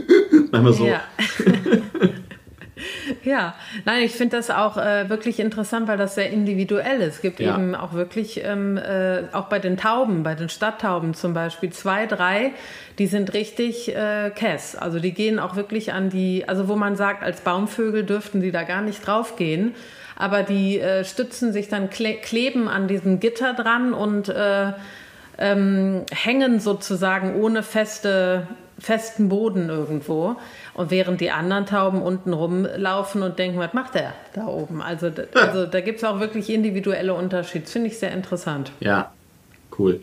manchmal 0.52 0.72
so. 0.72 0.86
Ja. 0.86 1.02
ja, 3.24 3.54
nein, 3.84 4.04
ich 4.04 4.12
finde 4.12 4.36
das 4.36 4.50
auch 4.50 4.76
äh, 4.76 5.08
wirklich 5.08 5.38
interessant, 5.38 5.88
weil 5.88 5.98
das 5.98 6.14
sehr 6.14 6.30
individuell 6.30 7.00
ist. 7.00 7.16
Es 7.16 7.22
gibt 7.22 7.40
Ja. 7.40 7.56
eben 7.56 7.74
auch 7.74 7.92
wirklich, 7.92 8.42
ähm, 8.44 8.76
äh, 8.76 9.24
auch 9.32 9.46
bei 9.46 9.58
den 9.58 9.76
Tauben, 9.76 10.22
bei 10.22 10.34
den 10.34 10.48
Stadttauben 10.48 11.14
zum 11.14 11.34
Beispiel, 11.34 11.70
zwei, 11.70 12.06
drei, 12.06 12.52
die 12.98 13.06
sind 13.06 13.34
richtig 13.34 13.94
äh, 13.94 14.30
Kess. 14.34 14.76
Also 14.76 14.98
die 14.98 15.12
gehen 15.12 15.38
auch 15.38 15.56
wirklich 15.56 15.92
an 15.92 16.10
die, 16.10 16.48
also 16.48 16.68
wo 16.68 16.76
man 16.76 16.96
sagt, 16.96 17.22
als 17.22 17.40
Baumvögel 17.42 18.04
dürften 18.04 18.40
die 18.40 18.50
da 18.50 18.62
gar 18.64 18.82
nicht 18.82 19.06
drauf 19.06 19.36
gehen. 19.36 19.74
Aber 20.16 20.42
die 20.42 20.78
äh, 20.78 21.04
stützen 21.04 21.52
sich 21.52 21.68
dann, 21.68 21.90
kle 21.90 22.14
kleben 22.16 22.68
an 22.68 22.88
diesem 22.88 23.20
Gitter 23.20 23.54
dran 23.54 23.94
und 23.94 24.28
äh, 24.28 24.72
ähm, 25.38 26.04
hängen 26.12 26.60
sozusagen 26.60 27.36
ohne 27.36 27.62
feste, 27.62 28.46
festen 28.78 29.28
Boden 29.28 29.68
irgendwo. 29.68 30.36
Und 30.74 30.90
während 30.90 31.20
die 31.20 31.30
anderen 31.30 31.66
Tauben 31.66 32.02
unten 32.02 32.32
rumlaufen 32.32 33.22
und 33.22 33.38
denken, 33.38 33.58
was 33.58 33.72
macht 33.72 33.94
der 33.94 34.12
da 34.34 34.46
oben? 34.46 34.82
Also, 34.82 35.10
also 35.34 35.66
da 35.66 35.80
gibt 35.80 35.98
es 35.98 36.04
auch 36.04 36.20
wirklich 36.20 36.50
individuelle 36.50 37.14
Unterschiede. 37.14 37.66
Finde 37.66 37.88
ich 37.88 37.98
sehr 37.98 38.12
interessant. 38.12 38.72
Ja, 38.80 39.12
cool. 39.78 40.00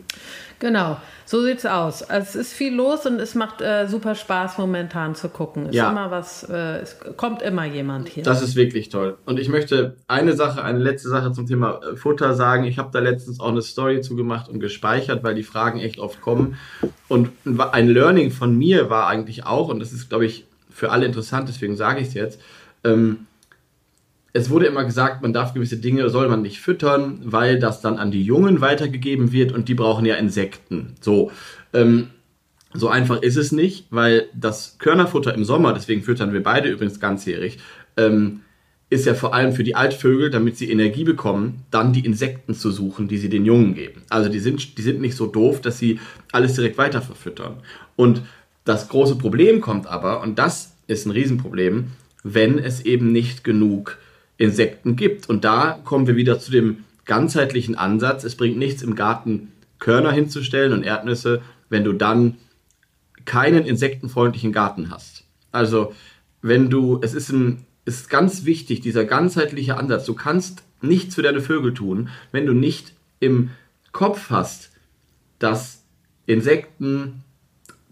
Genau, 0.60 0.98
so 1.24 1.42
sieht's 1.42 1.64
aus. 1.64 2.02
Also 2.02 2.28
es 2.28 2.34
ist 2.34 2.52
viel 2.52 2.74
los 2.74 3.06
und 3.06 3.18
es 3.18 3.34
macht 3.34 3.62
äh, 3.62 3.88
super 3.88 4.14
Spaß 4.14 4.58
momentan 4.58 5.14
zu 5.14 5.30
gucken. 5.30 5.66
Es 5.66 5.74
Ja. 5.74 5.90
immer 5.90 6.10
was, 6.10 6.44
äh, 6.48 6.80
es 6.80 6.98
kommt 7.16 7.40
immer 7.40 7.64
jemand 7.64 8.08
hier. 8.10 8.22
Das 8.22 8.42
ist 8.42 8.56
wirklich 8.56 8.90
toll. 8.90 9.16
Und 9.24 9.40
ich 9.40 9.48
möchte 9.48 9.96
eine 10.06 10.34
Sache, 10.34 10.62
eine 10.62 10.78
letzte 10.78 11.08
Sache 11.08 11.32
zum 11.32 11.46
Thema 11.46 11.80
äh, 11.82 11.96
Futter 11.96 12.34
sagen. 12.34 12.64
Ich 12.64 12.78
habe 12.78 12.90
da 12.92 12.98
letztens 12.98 13.40
auch 13.40 13.48
eine 13.48 13.62
Story 13.62 14.02
zugemacht 14.02 14.50
und 14.50 14.60
gespeichert, 14.60 15.24
weil 15.24 15.34
die 15.34 15.42
Fragen 15.42 15.80
echt 15.80 15.98
oft 15.98 16.20
kommen. 16.20 16.56
Und 17.08 17.30
ein 17.72 17.88
Learning 17.88 18.30
von 18.30 18.56
mir 18.56 18.90
war 18.90 19.08
eigentlich 19.08 19.46
auch, 19.46 19.68
und 19.68 19.80
das 19.80 19.92
ist, 19.92 20.10
glaube 20.10 20.26
ich, 20.26 20.44
für 20.70 20.90
alle 20.90 21.06
interessant, 21.06 21.48
deswegen 21.48 21.76
sage 21.76 22.00
ich 22.00 22.08
es 22.08 22.14
jetzt, 22.14 22.40
ähm, 22.84 23.26
es 24.32 24.50
wurde 24.50 24.66
immer 24.66 24.84
gesagt, 24.84 25.22
man 25.22 25.32
darf 25.32 25.54
gewisse 25.54 25.78
Dinge, 25.78 26.08
soll 26.08 26.28
man 26.28 26.42
nicht 26.42 26.60
füttern, 26.60 27.20
weil 27.24 27.58
das 27.58 27.80
dann 27.80 27.98
an 27.98 28.10
die 28.10 28.22
Jungen 28.22 28.60
weitergegeben 28.60 29.32
wird 29.32 29.52
und 29.52 29.68
die 29.68 29.74
brauchen 29.74 30.06
ja 30.06 30.14
Insekten. 30.14 30.94
So, 31.00 31.32
ähm, 31.72 32.08
so 32.72 32.88
einfach 32.88 33.22
ist 33.22 33.36
es 33.36 33.50
nicht, 33.50 33.86
weil 33.90 34.28
das 34.34 34.78
Körnerfutter 34.78 35.34
im 35.34 35.44
Sommer, 35.44 35.72
deswegen 35.72 36.02
füttern 36.02 36.32
wir 36.32 36.42
beide 36.42 36.68
übrigens 36.68 37.00
ganzjährig, 37.00 37.58
ähm, 37.96 38.42
ist 38.90 39.06
ja 39.06 39.14
vor 39.14 39.34
allem 39.34 39.52
für 39.52 39.62
die 39.62 39.76
Altvögel, 39.76 40.30
damit 40.30 40.56
sie 40.56 40.70
Energie 40.70 41.04
bekommen, 41.04 41.64
dann 41.70 41.92
die 41.92 42.04
Insekten 42.04 42.54
zu 42.54 42.70
suchen, 42.72 43.06
die 43.06 43.18
sie 43.18 43.28
den 43.28 43.44
Jungen 43.44 43.74
geben. 43.74 44.02
Also 44.08 44.28
die 44.28 44.40
sind, 44.40 44.78
die 44.78 44.82
sind 44.82 45.00
nicht 45.00 45.16
so 45.16 45.26
doof, 45.26 45.60
dass 45.60 45.78
sie 45.78 46.00
alles 46.32 46.54
direkt 46.54 46.76
weiter 46.76 47.00
verfüttern. 47.00 47.54
Und 47.94 48.22
das 48.64 48.88
große 48.88 49.16
Problem 49.16 49.60
kommt 49.60 49.86
aber, 49.86 50.20
und 50.22 50.38
das 50.38 50.74
ist 50.88 51.06
ein 51.06 51.12
Riesenproblem, 51.12 51.92
wenn 52.24 52.58
es 52.58 52.84
eben 52.84 53.12
nicht 53.12 53.44
genug 53.44 53.96
Insekten 54.40 54.96
gibt. 54.96 55.28
Und 55.28 55.44
da 55.44 55.78
kommen 55.84 56.06
wir 56.06 56.16
wieder 56.16 56.40
zu 56.40 56.50
dem 56.50 56.84
ganzheitlichen 57.04 57.74
Ansatz. 57.76 58.24
Es 58.24 58.36
bringt 58.36 58.56
nichts 58.56 58.82
im 58.82 58.94
Garten 58.94 59.52
Körner 59.78 60.12
hinzustellen 60.12 60.72
und 60.72 60.82
Erdnüsse, 60.82 61.42
wenn 61.68 61.84
du 61.84 61.92
dann 61.92 62.38
keinen 63.26 63.66
insektenfreundlichen 63.66 64.50
Garten 64.50 64.90
hast. 64.90 65.24
Also, 65.52 65.92
wenn 66.40 66.70
du, 66.70 67.00
es 67.02 67.12
ist 67.12 67.30
ein, 67.30 67.66
ist 67.84 68.08
ganz 68.08 68.46
wichtig, 68.46 68.80
dieser 68.80 69.04
ganzheitliche 69.04 69.76
Ansatz. 69.76 70.06
Du 70.06 70.14
kannst 70.14 70.62
nichts 70.80 71.16
für 71.16 71.22
deine 71.22 71.42
Vögel 71.42 71.74
tun, 71.74 72.08
wenn 72.32 72.46
du 72.46 72.54
nicht 72.54 72.94
im 73.18 73.50
Kopf 73.92 74.30
hast, 74.30 74.70
dass 75.38 75.84
Insekten 76.24 77.24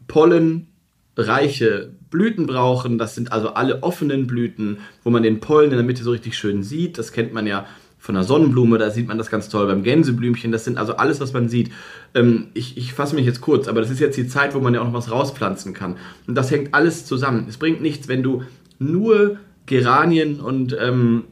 pollenreiche 0.06 1.92
Blüten 2.10 2.46
brauchen. 2.46 2.98
Das 2.98 3.14
sind 3.14 3.32
also 3.32 3.54
alle 3.54 3.82
offenen 3.82 4.26
Blüten, 4.26 4.78
wo 5.04 5.10
man 5.10 5.22
den 5.22 5.40
Pollen 5.40 5.70
in 5.70 5.76
der 5.76 5.84
Mitte 5.84 6.02
so 6.02 6.10
richtig 6.10 6.36
schön 6.36 6.62
sieht. 6.62 6.98
Das 6.98 7.12
kennt 7.12 7.32
man 7.32 7.46
ja 7.46 7.66
von 7.98 8.14
der 8.14 8.24
Sonnenblume, 8.24 8.78
da 8.78 8.90
sieht 8.90 9.08
man 9.08 9.18
das 9.18 9.28
ganz 9.28 9.48
toll 9.48 9.66
beim 9.66 9.82
Gänseblümchen. 9.82 10.52
Das 10.52 10.64
sind 10.64 10.78
also 10.78 10.96
alles, 10.96 11.20
was 11.20 11.32
man 11.32 11.48
sieht. 11.48 11.70
Ähm, 12.14 12.48
ich 12.54 12.76
ich 12.76 12.92
fasse 12.92 13.14
mich 13.14 13.26
jetzt 13.26 13.40
kurz, 13.40 13.66
aber 13.68 13.80
das 13.80 13.90
ist 13.90 13.98
jetzt 13.98 14.16
die 14.16 14.28
Zeit, 14.28 14.54
wo 14.54 14.60
man 14.60 14.72
ja 14.72 14.80
auch 14.80 14.86
noch 14.86 14.94
was 14.94 15.10
rauspflanzen 15.10 15.74
kann. 15.74 15.96
Und 16.26 16.34
das 16.36 16.50
hängt 16.50 16.74
alles 16.74 17.06
zusammen. 17.06 17.46
Es 17.48 17.56
bringt 17.56 17.80
nichts, 17.82 18.08
wenn 18.08 18.22
du 18.22 18.44
nur 18.78 19.38
Geranien 19.66 20.40
und 20.40 20.76
ähm, 20.80 21.24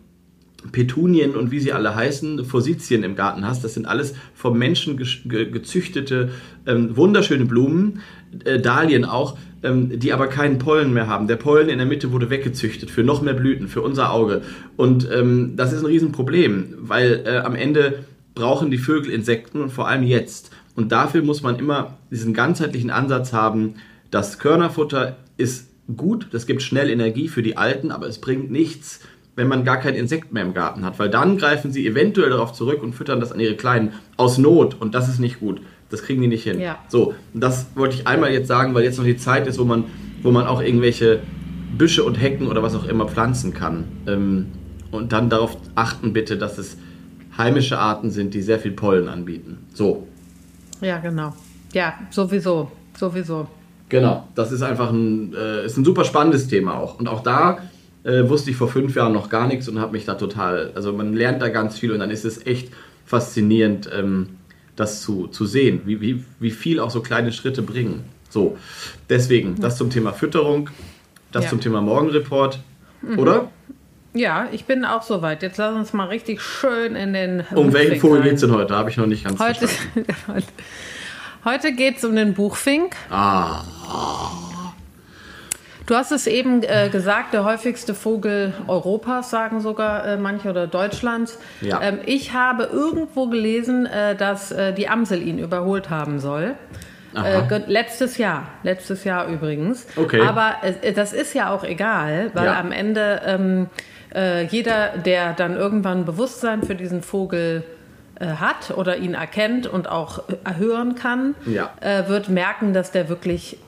Petunien 0.72 1.36
und 1.36 1.50
wie 1.50 1.60
sie 1.60 1.72
alle 1.72 1.94
heißen, 1.94 2.44
Forsythien 2.44 3.02
im 3.02 3.14
Garten 3.14 3.46
hast. 3.46 3.62
Das 3.62 3.74
sind 3.74 3.86
alles 3.86 4.14
vom 4.34 4.58
Menschen 4.58 4.96
ge 4.96 5.50
gezüchtete, 5.50 6.30
ähm, 6.66 6.96
wunderschöne 6.96 7.44
Blumen, 7.44 8.00
äh, 8.44 8.58
Dahlien 8.58 9.04
auch, 9.04 9.38
ähm, 9.62 9.98
die 9.98 10.12
aber 10.12 10.26
keinen 10.28 10.58
Pollen 10.58 10.92
mehr 10.92 11.06
haben. 11.06 11.28
Der 11.28 11.36
Pollen 11.36 11.68
in 11.68 11.78
der 11.78 11.86
Mitte 11.86 12.12
wurde 12.12 12.30
weggezüchtet 12.30 12.90
für 12.90 13.04
noch 13.04 13.22
mehr 13.22 13.34
Blüten, 13.34 13.68
für 13.68 13.82
unser 13.82 14.12
Auge. 14.12 14.42
Und 14.76 15.08
ähm, 15.10 15.52
das 15.56 15.72
ist 15.72 15.80
ein 15.80 15.86
Riesenproblem, 15.86 16.74
weil 16.80 17.22
äh, 17.26 17.38
am 17.38 17.54
Ende 17.54 18.04
brauchen 18.34 18.70
die 18.70 18.78
Vögel 18.78 19.12
Insekten 19.12 19.60
und 19.60 19.70
vor 19.70 19.88
allem 19.88 20.02
jetzt. 20.02 20.50
Und 20.74 20.92
dafür 20.92 21.22
muss 21.22 21.42
man 21.42 21.58
immer 21.58 21.98
diesen 22.10 22.34
ganzheitlichen 22.34 22.90
Ansatz 22.90 23.32
haben, 23.32 23.74
das 24.10 24.38
Körnerfutter 24.38 25.16
ist 25.36 25.68
gut, 25.96 26.28
das 26.32 26.46
gibt 26.46 26.62
schnell 26.62 26.90
Energie 26.90 27.28
für 27.28 27.42
die 27.42 27.56
Alten, 27.56 27.90
aber 27.90 28.06
es 28.06 28.20
bringt 28.20 28.50
nichts, 28.50 29.00
wenn 29.36 29.48
man 29.48 29.64
gar 29.64 29.76
kein 29.76 29.94
Insekt 29.94 30.32
mehr 30.32 30.42
im 30.42 30.54
Garten 30.54 30.84
hat, 30.84 30.98
weil 30.98 31.10
dann 31.10 31.36
greifen 31.36 31.70
sie 31.70 31.86
eventuell 31.86 32.30
darauf 32.30 32.52
zurück 32.52 32.82
und 32.82 32.94
füttern 32.94 33.20
das 33.20 33.32
an 33.32 33.38
ihre 33.38 33.54
Kleinen 33.54 33.92
aus 34.16 34.38
Not 34.38 34.80
und 34.80 34.94
das 34.94 35.08
ist 35.08 35.20
nicht 35.20 35.40
gut. 35.40 35.60
Das 35.90 36.02
kriegen 36.02 36.20
die 36.22 36.28
nicht 36.28 36.42
hin. 36.42 36.58
Ja. 36.58 36.78
So, 36.88 37.14
das 37.32 37.66
wollte 37.76 37.94
ich 37.94 38.06
einmal 38.08 38.32
jetzt 38.32 38.48
sagen, 38.48 38.74
weil 38.74 38.82
jetzt 38.82 38.98
noch 38.98 39.04
die 39.04 39.18
Zeit 39.18 39.46
ist, 39.46 39.58
wo 39.58 39.64
man, 39.64 39.84
wo 40.22 40.32
man 40.32 40.46
auch 40.46 40.60
irgendwelche 40.60 41.20
Büsche 41.76 42.02
und 42.02 42.14
Hecken 42.16 42.48
oder 42.48 42.62
was 42.62 42.74
auch 42.74 42.86
immer 42.86 43.06
pflanzen 43.06 43.52
kann. 43.54 43.84
Ähm, 44.08 44.46
und 44.90 45.12
dann 45.12 45.30
darauf 45.30 45.56
achten 45.74 46.12
bitte, 46.12 46.38
dass 46.38 46.58
es 46.58 46.78
heimische 47.36 47.78
Arten 47.78 48.10
sind, 48.10 48.34
die 48.34 48.42
sehr 48.42 48.58
viel 48.58 48.72
Pollen 48.72 49.08
anbieten. 49.08 49.58
So, 49.74 50.06
Ja, 50.80 50.98
genau. 50.98 51.34
Ja, 51.72 51.94
sowieso. 52.10 52.72
Sowieso. 52.98 53.46
Genau, 53.88 54.26
das 54.34 54.50
ist 54.50 54.62
einfach 54.62 54.90
ein, 54.90 55.34
äh, 55.34 55.66
ist 55.66 55.76
ein 55.76 55.84
super 55.84 56.04
spannendes 56.04 56.48
Thema 56.48 56.78
auch. 56.78 56.98
Und 56.98 57.08
auch 57.08 57.22
da 57.22 57.58
äh, 58.06 58.28
wusste 58.28 58.50
ich 58.50 58.56
vor 58.56 58.68
fünf 58.68 58.94
Jahren 58.94 59.12
noch 59.12 59.28
gar 59.28 59.46
nichts 59.48 59.68
und 59.68 59.80
habe 59.80 59.92
mich 59.92 60.04
da 60.04 60.14
total, 60.14 60.70
also 60.74 60.92
man 60.92 61.12
lernt 61.12 61.42
da 61.42 61.48
ganz 61.48 61.78
viel 61.78 61.90
und 61.92 61.98
dann 61.98 62.10
ist 62.10 62.24
es 62.24 62.46
echt 62.46 62.72
faszinierend, 63.04 63.90
ähm, 63.92 64.28
das 64.76 65.02
zu, 65.02 65.26
zu 65.26 65.44
sehen, 65.46 65.82
wie, 65.86 66.00
wie, 66.00 66.24
wie 66.38 66.50
viel 66.50 66.80
auch 66.80 66.90
so 66.90 67.00
kleine 67.00 67.32
Schritte 67.32 67.62
bringen. 67.62 68.04
So, 68.28 68.56
deswegen, 69.08 69.60
das 69.60 69.76
zum 69.76 69.90
Thema 69.90 70.12
Fütterung, 70.12 70.70
das 71.32 71.44
Ja. 71.44 71.50
zum 71.50 71.60
Thema 71.60 71.80
Morgenreport, 71.80 72.60
oder? 73.16 73.50
Ja, 74.14 74.48
ich 74.52 74.64
bin 74.64 74.84
auch 74.84 75.02
soweit. 75.02 75.42
Jetzt 75.42 75.58
lass 75.58 75.74
uns 75.74 75.92
mal 75.92 76.06
richtig 76.08 76.40
schön 76.40 76.96
in 76.96 77.12
den. 77.12 77.44
Um 77.54 77.72
welchen 77.72 78.00
Vogel 78.00 78.22
geht 78.22 78.34
es 78.34 78.40
denn 78.40 78.52
heute? 78.52 78.74
Habe 78.74 78.88
ich 78.90 78.96
noch 78.96 79.06
nicht 79.06 79.24
ganz 79.24 79.38
Heute, 79.38 79.68
verstanden. 79.68 80.06
heute 81.44 81.72
geht 81.72 81.98
es 81.98 82.04
um 82.04 82.16
den 82.16 82.32
Buchfink. 82.34 82.96
Ah, 83.10 83.62
Du 85.86 85.94
hast 85.94 86.10
es 86.10 86.26
eben 86.26 86.62
äh, 86.64 86.88
gesagt, 86.90 87.32
der 87.32 87.44
häufigste 87.44 87.94
Vogel 87.94 88.52
Europas, 88.66 89.30
sagen 89.30 89.60
sogar 89.60 90.04
äh, 90.04 90.16
manche, 90.16 90.50
oder 90.50 90.66
Deutschlands. 90.66 91.38
Ja. 91.60 91.80
Ähm, 91.80 92.00
ich 92.04 92.32
habe 92.32 92.64
irgendwo 92.64 93.28
gelesen, 93.28 93.86
äh, 93.86 94.16
dass 94.16 94.50
äh, 94.50 94.72
die 94.72 94.88
Amsel 94.88 95.22
ihn 95.22 95.38
überholt 95.38 95.88
haben 95.88 96.18
soll. 96.18 96.54
Aha. 97.14 97.46
Äh, 97.48 97.62
letztes 97.68 98.18
Jahr, 98.18 98.48
letztes 98.64 99.04
Jahr 99.04 99.28
übrigens. 99.28 99.86
Okay. 99.96 100.20
Aber 100.20 100.56
äh, 100.62 100.92
das 100.92 101.12
ist 101.12 101.34
ja 101.34 101.50
auch 101.50 101.62
egal, 101.62 102.30
weil 102.34 102.46
Ja. 102.46 102.58
am 102.58 102.72
Ende 102.72 103.22
ähm, 103.24 103.66
äh, 104.12 104.44
jeder, 104.46 104.88
der 104.98 105.34
dann 105.34 105.54
irgendwann 105.56 106.04
Bewusstsein 106.04 106.62
für 106.64 106.74
diesen 106.74 107.02
Vogel 107.02 107.62
hat 108.18 108.70
oder 108.74 108.96
ihn 108.96 109.12
erkennt 109.12 109.66
und 109.66 109.90
auch 109.90 110.22
hören 110.58 110.94
kann, 110.94 111.34
Ja. 111.44 111.68
wird 112.08 112.30
merken, 112.30 112.72
dass 112.72 112.90
der 112.90 113.10
wirklich 113.10 113.58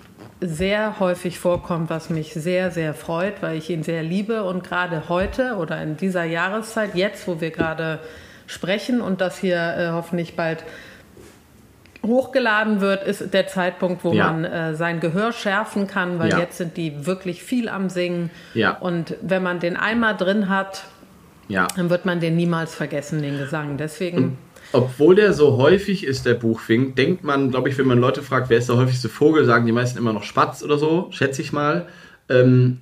sehr 0.41 1.01
häufig 1.01 1.39
vorkommt, 1.41 1.91
was 1.91 2.11
mich 2.11 2.33
sehr, 2.35 2.71
sehr 2.71 2.95
freut, 2.95 3.43
weil 3.43 3.57
ich 3.57 3.71
ihn 3.71 3.83
sehr 3.83 4.03
liebe 4.03 4.45
und 4.45 4.63
gerade 4.63 5.09
heute 5.09 5.57
oder 5.57 5.83
in 5.83 5.97
dieser 5.97 6.25
Jahreszeit, 6.25 6.95
jetzt, 6.95 7.27
wo 7.27 7.41
wir 7.41 7.51
gerade 7.51 7.99
sprechen 8.47 9.01
und 9.01 9.21
das 9.21 9.39
hier 9.39 9.57
äh, 9.57 9.89
hoffentlich 9.93 10.37
bald 10.37 10.63
hochgeladen 12.07 12.81
wird, 12.81 13.03
ist 13.05 13.35
der 13.35 13.49
Zeitpunkt, 13.49 14.05
wo 14.05 14.13
Ja. 14.13 14.31
man 14.31 14.45
äh, 14.45 14.75
sein 14.75 15.01
Gehör 15.01 15.33
schärfen 15.33 15.87
kann, 15.89 16.19
weil 16.19 16.31
Ja. 16.31 16.39
jetzt 16.39 16.57
sind 16.59 16.77
die 16.77 17.07
wirklich 17.07 17.43
viel 17.43 17.69
am 17.69 17.91
Singen. 17.91 18.31
Ja. 18.55 18.77
Und 18.79 19.15
wenn 19.21 19.43
man 19.43 19.59
den 19.59 19.77
einmal 19.77 20.17
drin 20.17 20.49
hat, 20.49 20.85
Ja. 21.49 21.67
dann 21.77 21.91
wird 21.91 22.05
man 22.05 22.21
den 22.21 22.37
niemals 22.37 22.75
vergessen, 22.75 23.21
den 23.23 23.39
Gesang. 23.39 23.77
Deswegen, 23.79 24.39
Obwohl 24.73 25.15
der 25.15 25.33
so 25.33 25.57
häufig 25.57 26.05
ist, 26.05 26.27
der 26.27 26.35
Buchfink, 26.35 26.97
denkt 26.97 27.25
man, 27.25 27.51
glaube 27.51 27.69
ich, 27.69 27.79
wenn 27.79 27.87
man 27.87 27.99
Leute 27.99 28.23
fragt, 28.23 28.51
wer 28.51 28.59
ist 28.59 28.69
der 28.69 28.77
häufigste 28.77 29.09
Vogel, 29.09 29.45
sagen 29.45 29.67
die 29.67 29.73
meisten 29.73 29.99
immer 29.99 30.13
noch 30.13 30.25
Spatz 30.25 30.63
oder 30.63 30.79
so, 30.79 31.09
schätze 31.11 31.41
ich 31.41 31.53
mal, 31.53 31.89
ähm, 32.29 32.81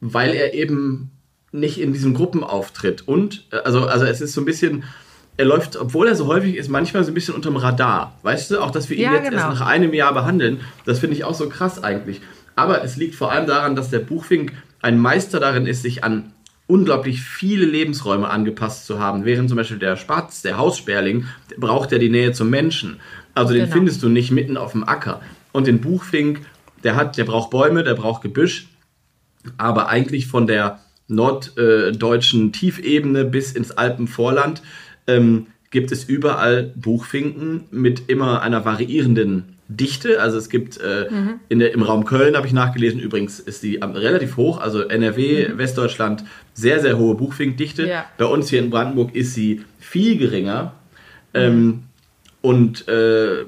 weil 0.00 0.32
er 0.32 0.54
eben 0.54 1.10
nicht 1.52 1.80
in 1.80 1.92
diesen 1.92 2.14
Gruppen 2.14 2.42
auftritt. 2.42 3.06
Und, 3.06 3.46
äh, 3.52 3.56
also, 3.56 3.86
also 3.86 4.06
es 4.06 4.20
ist 4.20 4.32
so 4.32 4.40
ein 4.40 4.46
bisschen, 4.46 4.84
er 5.36 5.44
läuft, 5.44 5.76
obwohl 5.76 6.08
er 6.08 6.14
so 6.14 6.26
häufig 6.26 6.56
ist, 6.56 6.68
manchmal 6.68 7.04
so 7.04 7.10
ein 7.10 7.14
bisschen 7.14 7.34
unterm 7.34 7.56
Radar. 7.56 8.18
Weißt 8.22 8.50
du, 8.50 8.60
auch 8.60 8.70
dass 8.70 8.88
wir 8.88 8.96
ihn 8.96 9.04
Ja, 9.04 9.14
jetzt 9.14 9.30
genau. 9.30 9.48
erst 9.48 9.60
nach 9.60 9.66
einem 9.66 9.92
Jahr 9.92 10.14
behandeln, 10.14 10.60
das 10.86 11.00
finde 11.00 11.16
ich 11.16 11.24
auch 11.24 11.34
so 11.34 11.48
krass 11.48 11.82
eigentlich. 11.82 12.20
Aber 12.56 12.82
es 12.82 12.96
liegt 12.96 13.14
vor 13.14 13.30
allem 13.30 13.46
daran, 13.46 13.76
dass 13.76 13.90
der 13.90 14.00
Buchfink 14.00 14.52
ein 14.82 14.98
Meister 14.98 15.40
darin 15.40 15.66
ist, 15.66 15.82
sich 15.82 16.02
an 16.02 16.32
unglaublich 16.70 17.20
viele 17.20 17.66
Lebensräume 17.66 18.28
angepasst 18.30 18.86
zu 18.86 18.98
haben. 18.98 19.24
Während 19.24 19.48
zum 19.48 19.56
Beispiel 19.56 19.78
der 19.78 19.96
Spatz, 19.96 20.42
der 20.42 20.56
Haussperling, 20.56 21.24
braucht 21.58 21.92
ja 21.92 21.98
die 21.98 22.08
Nähe 22.08 22.32
zum 22.32 22.48
Menschen. 22.48 23.00
Also 23.34 23.52
den 23.52 23.64
Genau. 23.64 23.74
findest 23.74 24.02
du 24.02 24.08
nicht 24.08 24.30
mitten 24.30 24.56
auf 24.56 24.72
dem 24.72 24.84
Acker. 24.84 25.20
Und 25.52 25.66
den 25.66 25.80
Buchfink, 25.80 26.40
der 26.84 26.96
hat, 26.96 27.18
der 27.18 27.24
braucht 27.24 27.50
Bäume, 27.50 27.82
der 27.82 27.94
braucht 27.94 28.22
Gebüsch, 28.22 28.68
aber 29.58 29.88
eigentlich 29.88 30.26
von 30.28 30.46
der 30.46 30.80
norddeutschen 31.08 32.52
Tiefebene 32.52 33.24
bis 33.24 33.52
ins 33.52 33.72
Alpenvorland 33.72 34.62
ähm, 35.06 35.48
gibt 35.70 35.90
es 35.90 36.04
überall 36.04 36.72
Buchfinken 36.76 37.64
mit 37.70 38.08
immer 38.08 38.42
einer 38.42 38.64
variierenden 38.64 39.56
Dichte. 39.70 40.20
Also 40.20 40.36
es 40.36 40.48
gibt 40.48 40.78
äh, 40.80 41.06
in 41.48 41.60
der, 41.60 41.72
im 41.72 41.82
Raum 41.82 42.04
Köln, 42.04 42.36
habe 42.36 42.46
ich 42.46 42.52
nachgelesen, 42.52 43.00
übrigens 43.00 43.38
ist 43.38 43.62
die 43.62 43.76
ähm, 43.76 43.92
relativ 43.92 44.36
hoch, 44.36 44.60
also 44.60 44.82
NRW, 44.82 45.56
Westdeutschland, 45.56 46.24
sehr, 46.54 46.80
sehr 46.80 46.98
hohe 46.98 47.14
Buchfinkdichte. 47.14 47.86
Ja. 47.88 48.04
Bei 48.18 48.24
uns 48.24 48.50
hier 48.50 48.58
in 48.58 48.70
Brandenburg 48.70 49.14
ist 49.14 49.34
sie 49.34 49.62
viel 49.78 50.18
geringer. 50.18 50.74
Ähm, 51.34 51.84
und 52.42 52.88
äh, 52.88 53.44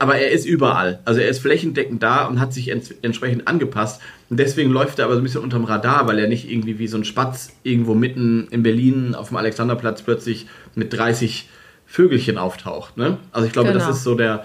aber 0.00 0.16
er 0.16 0.32
ist 0.32 0.46
überall. 0.46 0.98
Also 1.04 1.20
er 1.20 1.28
ist 1.28 1.38
flächendeckend 1.38 2.02
da 2.02 2.24
und 2.26 2.40
hat 2.40 2.52
sich 2.52 2.68
ents 2.70 2.90
entsprechend 3.02 3.46
angepasst. 3.46 4.02
Und 4.28 4.40
deswegen 4.40 4.70
läuft 4.72 4.98
er 4.98 5.04
aber 5.04 5.14
so 5.14 5.20
ein 5.20 5.22
bisschen 5.22 5.42
unterm 5.42 5.62
Radar, 5.64 6.08
weil 6.08 6.18
er 6.18 6.26
nicht 6.26 6.50
irgendwie 6.50 6.80
wie 6.80 6.88
so 6.88 6.96
ein 6.96 7.04
Spatz 7.04 7.52
irgendwo 7.62 7.94
mitten 7.94 8.48
in 8.50 8.64
Berlin 8.64 9.14
auf 9.14 9.28
dem 9.28 9.36
Alexanderplatz 9.36 10.02
plötzlich 10.02 10.46
mit 10.74 10.92
30 10.92 11.48
Vögelchen 11.86 12.36
auftaucht. 12.36 12.96
Ne? 12.96 13.18
Also 13.30 13.46
ich 13.46 13.52
glaube, 13.52 13.72
das 13.72 13.84
Genau. 13.84 13.94
ist 13.94 14.02
so 14.02 14.16
der, 14.16 14.44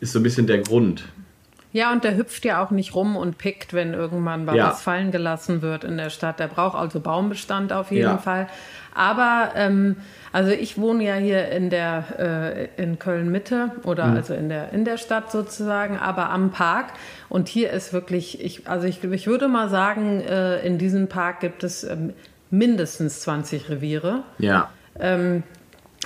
ist 0.00 0.12
so 0.12 0.18
ein 0.18 0.22
bisschen 0.22 0.46
der 0.46 0.58
Grund. 0.58 1.04
ja, 1.72 1.92
und 1.92 2.02
der 2.02 2.16
hüpft 2.16 2.44
ja 2.44 2.60
auch 2.64 2.72
nicht 2.72 2.94
rum 2.96 3.14
und 3.16 3.38
pickt, 3.38 3.72
wenn 3.74 3.94
irgendwann 3.94 4.44
mal 4.44 4.56
Ja. 4.56 4.70
was 4.70 4.82
fallen 4.82 5.12
gelassen 5.12 5.62
wird 5.62 5.84
in 5.84 5.96
der 5.96 6.10
Stadt. 6.10 6.40
Der 6.40 6.48
braucht 6.48 6.76
also 6.76 6.98
Baumbestand 6.98 7.72
auf 7.72 7.90
jeden 7.92 8.02
Ja. 8.10 8.18
Fall. 8.18 8.48
Aber, 8.92 9.50
ähm, 9.54 9.94
also 10.32 10.50
ich 10.50 10.78
wohne 10.78 11.04
ja 11.04 11.14
hier 11.14 11.48
in 11.50 11.70
der, 11.70 12.68
äh, 12.76 12.82
in 12.82 12.98
Köln-Mitte 12.98 13.70
oder 13.84 14.06
Mhm. 14.06 14.16
also 14.16 14.34
in 14.34 14.48
der, 14.48 14.72
in 14.72 14.84
der 14.84 14.96
Stadt 14.96 15.30
sozusagen, 15.30 15.96
aber 15.96 16.30
am 16.30 16.50
Park. 16.50 16.86
Und 17.28 17.46
hier 17.48 17.70
ist 17.70 17.92
wirklich, 17.92 18.40
ich, 18.44 18.68
also 18.68 18.88
ich, 18.88 19.04
ich 19.04 19.26
würde 19.28 19.46
mal 19.46 19.68
sagen, 19.68 20.20
äh, 20.22 20.58
in 20.66 20.76
diesem 20.78 21.06
Park 21.06 21.38
gibt 21.38 21.62
es 21.62 21.84
ähm, 21.84 22.14
mindestens 22.50 23.20
20 23.20 23.68
Reviere. 23.68 24.24
Ja. 24.38 24.70
Ähm, 24.98 25.44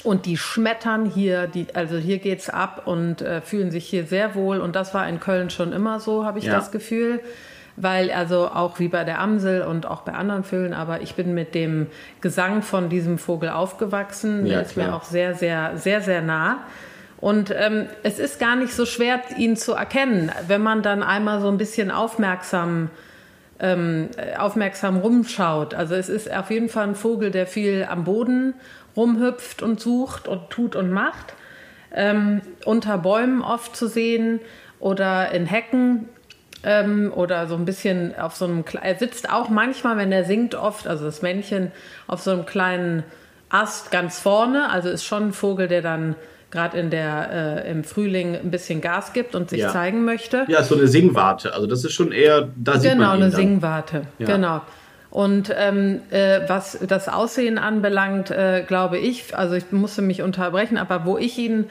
und 0.03 0.27
die 0.27 0.37
schmettern 0.37 1.07
hier, 1.07 1.47
die, 1.47 1.67
also 1.75 1.97
hier 1.97 2.19
geht's 2.19 2.51
ab 2.51 2.83
und 2.87 3.23
äh, 3.23 3.41
fühlen 3.41 3.71
sich 3.71 3.87
hier 3.87 4.05
sehr 4.07 4.35
wohl. 4.35 4.59
Und 4.61 4.75
das 4.77 4.93
war 4.93 5.09
in 5.09 5.21
Köln 5.21 5.51
schon 5.51 5.73
immer 5.73 6.01
so, 6.01 6.25
habe 6.27 6.39
ich 6.39 6.45
Ja. 6.47 6.55
das 6.57 6.71
Gefühl. 6.73 7.21
Weil 7.77 8.13
also 8.13 8.47
auch 8.49 8.79
wie 8.79 8.87
bei 8.87 9.03
der 9.03 9.19
Amsel 9.21 9.63
und 9.63 9.85
auch 9.87 10.03
bei 10.03 10.13
anderen 10.13 10.45
Vögeln, 10.45 10.75
aber 10.75 11.01
ich 11.01 11.17
bin 11.17 11.35
mit 11.35 11.57
dem 11.57 11.89
Gesang 12.21 12.63
von 12.63 12.89
diesem 12.89 13.19
Vogel 13.19 13.49
aufgewachsen. 13.49 14.47
Ja, 14.47 14.53
Der 14.55 14.63
ist 14.63 14.77
mir 14.77 14.85
klar. 14.85 14.97
auch 14.97 15.03
sehr, 15.05 15.35
sehr, 15.35 15.73
sehr, 15.77 16.01
sehr 16.01 16.23
nah. 16.23 16.59
Und 17.19 17.51
ähm, 17.57 17.87
es 18.05 18.21
ist 18.21 18.39
gar 18.39 18.55
nicht 18.55 18.73
so 18.75 18.87
schwer, 18.87 19.21
ihn 19.39 19.57
zu 19.57 19.73
erkennen, 19.73 20.31
wenn 20.47 20.61
man 20.63 20.83
dann 20.83 21.03
einmal 21.03 21.41
so 21.41 21.49
ein 21.49 21.59
bisschen 21.59 21.91
aufmerksam 21.91 22.91
ähm, 23.61 24.09
äh, 24.17 24.37
aufmerksam 24.37 24.97
rumschaut. 24.97 25.75
Also 25.75 25.95
es 25.95 26.09
ist 26.09 26.33
auf 26.33 26.51
jeden 26.51 26.69
Fall 26.69 26.88
ein 26.88 26.95
Vogel, 26.95 27.31
der 27.31 27.47
viel 27.47 27.87
am 27.88 28.05
Boden 28.05 28.55
rumhüpft 28.97 29.62
und 29.62 29.81
sucht 29.81 30.29
und 30.29 30.51
tut 30.51 30.77
und 30.77 30.90
macht. 30.90 31.35
Ähm, 31.93 32.40
unter 32.64 32.99
Bäumen 32.99 33.43
oft 33.43 33.77
zu 33.77 33.87
sehen 33.87 34.40
oder 34.81 35.31
in 35.31 35.47
Hecken 35.47 36.09
ähm, 36.64 37.12
oder 37.14 37.47
so 37.47 37.55
ein 37.55 37.64
bisschen 37.64 38.19
auf 38.19 38.35
so 38.35 38.47
einem. 38.47 38.62
Kle- 38.62 38.83
Er 38.83 38.97
sitzt 38.97 39.31
auch 39.31 39.49
manchmal, 39.49 39.97
wenn 39.97 40.11
er 40.11 40.25
singt, 40.25 40.55
oft, 40.55 40.88
also 40.88 41.05
das 41.05 41.23
Männchen, 41.23 41.71
auf 42.07 42.21
so 42.21 42.33
einem 42.33 42.47
kleinen 42.47 43.05
Ast 43.49 43.93
ganz 43.93 44.19
vorne. 44.19 44.71
Also 44.71 44.88
ist 44.88 45.05
schon 45.05 45.29
ein 45.29 45.33
Vogel, 45.33 45.69
der 45.69 45.83
dann 45.83 46.17
gerade 46.55 46.79
in 46.79 46.88
der 46.88 47.64
äh, 47.67 47.71
im 47.71 47.85
Frühling 47.85 48.35
ein 48.35 48.51
bisschen 48.51 48.81
Gas 48.81 49.12
gibt 49.12 49.35
und 49.35 49.51
sich 49.51 49.61
Ja. 49.61 49.69
zeigen 49.69 50.07
möchte. 50.07 50.47
Ja, 50.49 50.62
so 50.62 50.75
eine 50.77 50.88
Singwarte. 50.88 51.53
Also 51.53 51.67
das 51.67 51.85
ist 51.85 51.93
schon 51.93 52.11
eher, 52.12 52.49
da 52.57 52.79
sieht 52.79 52.93
Genau, 52.93 53.09
man 53.09 53.19
ihn 53.19 53.23
eine 53.25 53.31
dann. 53.33 53.40
Singwarte. 53.40 54.03
Ja. 54.19 54.27
Genau. 54.27 54.61
Und 55.11 55.55
ähm, 55.57 56.01
äh, 56.11 56.40
was 56.49 56.79
das 56.88 57.09
Aussehen 57.09 57.59
anbelangt, 57.59 58.31
äh, 58.31 58.64
glaube 58.67 58.99
ich, 58.99 59.37
also 59.37 59.55
ich 59.55 59.71
musste 59.71 60.01
mich 60.03 60.23
unterbrechen, 60.23 60.79
aber 60.79 61.05
wo 61.05 61.19
ich 61.19 61.37
ihn 61.38 61.67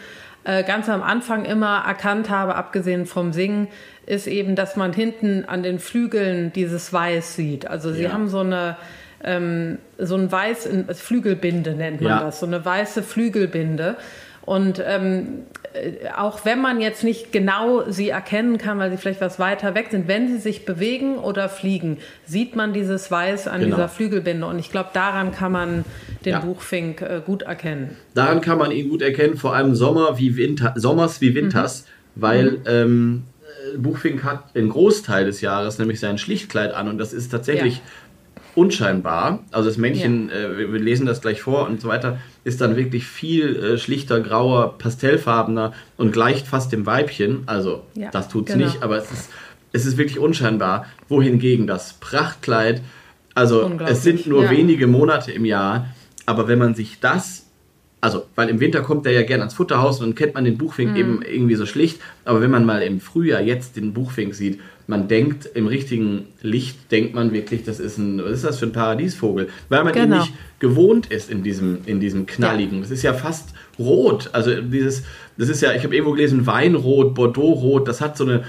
äh, 0.46 0.64
ganz 0.64 0.88
am 0.90 1.02
Anfang 1.02 1.44
immer 1.46 1.84
erkannt 1.88 2.30
habe, 2.30 2.56
abgesehen 2.56 3.06
vom 3.06 3.34
Singen, 3.34 3.68
ist 4.06 4.28
eben, 4.28 4.56
dass 4.56 4.76
man 4.76 4.94
hinten 4.94 5.46
an 5.48 5.64
den 5.64 5.80
Flügeln 5.80 6.54
dieses 6.54 6.94
Weiß 6.94 7.36
sieht. 7.36 7.66
Also 7.68 7.92
sie 7.94 8.04
Ja. 8.04 8.12
haben 8.14 8.28
so 8.28 8.40
eine 8.40 8.76
ähm, 9.26 9.78
so 9.98 10.16
ein 10.16 10.30
weiß 10.30 10.68
Flügelbinde 10.96 11.72
nennt 11.76 12.02
man 12.02 12.10
Ja. 12.12 12.20
das, 12.26 12.42
so 12.42 12.46
eine 12.46 12.66
weiße 12.66 13.04
Flügelbinde. 13.04 13.96
Und 14.46 14.84
ähm, 14.86 15.44
äh, 15.74 16.10
auch 16.18 16.44
wenn 16.44 16.60
man 16.62 16.82
jetzt 16.82 17.04
nicht 17.06 17.32
genau 17.32 17.90
sie 17.90 18.10
erkennen 18.10 18.58
kann, 18.58 18.78
weil 18.78 18.92
sie 18.92 18.98
vielleicht 18.98 19.22
was 19.22 19.40
weiter 19.40 19.74
weg 19.74 19.88
sind, 19.92 20.10
wenn 20.10 20.28
sie 20.28 20.38
sich 20.38 20.66
bewegen 20.66 21.18
oder 21.18 21.48
fliegen, 21.48 21.98
sieht 22.26 22.54
man 22.56 22.74
dieses 22.74 23.10
Weiß 23.10 23.48
an 23.48 23.62
Genau. 23.62 23.78
dieser 23.78 23.88
Flügelbinde. 23.88 24.46
Und 24.46 24.60
ich 24.60 24.70
glaube, 24.70 24.90
daran 24.94 25.32
kann 25.32 25.54
man 25.54 25.86
den 26.26 26.34
Ja. 26.34 26.40
Buchfink 26.42 27.02
äh, 27.02 27.22
gut 27.26 27.44
erkennen. 27.44 27.96
Daran 28.16 28.42
kann 28.42 28.58
man 28.58 28.72
ihn 28.72 28.90
gut 28.90 29.02
erkennen, 29.02 29.38
vor 29.38 29.56
allem 29.56 29.76
Sommer 29.76 30.18
wie 30.20 30.36
Winter, 30.36 30.74
Sommers 30.76 31.22
wie 31.22 31.34
Winters, 31.36 31.86
weil 32.16 32.60
ähm, 32.68 33.24
äh, 33.74 33.78
Buchfink 33.78 34.26
hat 34.26 34.44
einen 34.56 34.70
Großteil 34.70 35.24
des 35.26 35.40
Jahres 35.40 35.80
nämlich 35.80 36.02
sein 36.02 36.18
Schlichtkleid 36.18 36.74
an 36.74 36.90
und 36.90 36.98
das 36.98 37.14
ist 37.14 37.30
tatsächlich 37.30 37.76
Ja. 37.78 37.82
unscheinbar. 38.56 39.40
Also 39.52 39.70
das 39.70 39.78
Männchen, 39.78 40.30
äh, 40.30 40.58
wir, 40.58 40.74
wir 40.74 40.80
lesen 40.80 41.06
das 41.06 41.22
gleich 41.22 41.42
vor 41.42 41.68
und 41.68 41.82
so 41.82 41.88
weiter, 41.88 42.18
ist 42.44 42.62
dann 42.62 42.76
wirklich 42.76 43.06
viel 43.06 43.56
äh, 43.56 43.78
schlichter, 43.78 44.20
grauer, 44.20 44.78
pastellfarbener 44.78 45.74
und 45.98 46.12
gleicht 46.12 46.48
fast 46.48 46.72
dem 46.72 46.86
Weibchen. 46.86 47.44
Also 47.46 47.84
Ja, 47.96 48.12
das 48.12 48.28
tut's 48.30 48.52
genau. 48.52 48.66
nicht, 48.66 48.84
aber 48.84 48.98
es 48.98 49.12
ist, 49.12 49.30
es 49.72 49.86
ist 49.86 49.98
wirklich 49.98 50.20
unscheinbar. 50.20 50.86
Wohingegen 51.10 51.68
das 51.68 51.94
Prachtkleid, 51.94 52.82
also 53.36 53.72
es 53.88 54.04
sind 54.04 54.28
nur 54.28 54.44
ja. 54.44 54.52
wenige 54.52 54.88
Monate 54.88 55.32
im 55.32 55.46
Jahr, 55.46 55.88
aber 56.26 56.48
wenn 56.48 56.60
man 56.60 56.76
sich 56.76 57.00
das 57.00 57.44
also, 58.02 58.26
weil 58.36 58.50
im 58.50 58.60
Winter 58.60 58.82
kommt 58.82 59.06
er 59.06 59.14
ja 59.14 59.24
gern 59.24 59.40
ans 59.40 59.54
Futterhaus 59.54 60.02
und 60.02 60.08
dann 60.08 60.16
kennt 60.16 60.34
man 60.34 60.44
den 60.44 60.58
Buchfink 60.58 60.92
Mhm. 60.92 60.98
eben 60.98 61.22
irgendwie 61.22 61.56
so 61.56 61.66
schlicht. 61.66 62.02
Aber 62.26 62.42
wenn 62.42 62.52
man 62.52 62.66
mal 62.66 62.82
im 62.82 63.00
Frühjahr 63.00 63.40
jetzt 63.40 63.78
den 63.78 63.94
Buchfink 63.94 64.36
sieht, 64.36 64.60
man 64.88 65.08
denkt 65.08 65.50
im 65.54 65.68
richtigen 65.68 66.28
Licht, 66.42 66.92
denkt 66.92 67.16
man 67.16 67.32
wirklich, 67.32 67.64
das 67.64 67.80
ist 67.80 67.98
ein, 67.98 68.22
was 68.24 68.32
ist 68.32 68.44
das 68.44 68.60
für 68.60 68.66
ein 68.66 68.74
Paradiesvogel? 68.74 69.48
Weil 69.70 69.84
man 69.84 69.94
Genau. 69.94 70.16
ihn 70.18 70.22
nicht 70.22 70.34
gewohnt 70.60 71.08
ist 71.08 71.30
in 71.30 71.44
diesem, 71.44 71.80
in 71.86 72.00
diesem 72.00 72.26
knalligen. 72.26 72.82
Das 72.82 72.92
ist 72.92 73.02
ja 73.02 73.14
fast 73.14 73.50
rot. 73.80 74.30
Also 74.34 74.62
dieses, 74.62 75.04
das 75.38 75.50
ist 75.50 75.62
ja, 75.62 75.74
ich 75.74 75.84
habe 75.84 75.96
irgendwo 75.96 76.14
gelesen, 76.14 76.46
Weinrot, 76.46 77.16
Bordeauxrot, 77.16 77.88
das 77.88 78.02
hat 78.02 78.18
so 78.18 78.26
eine, 78.26 78.44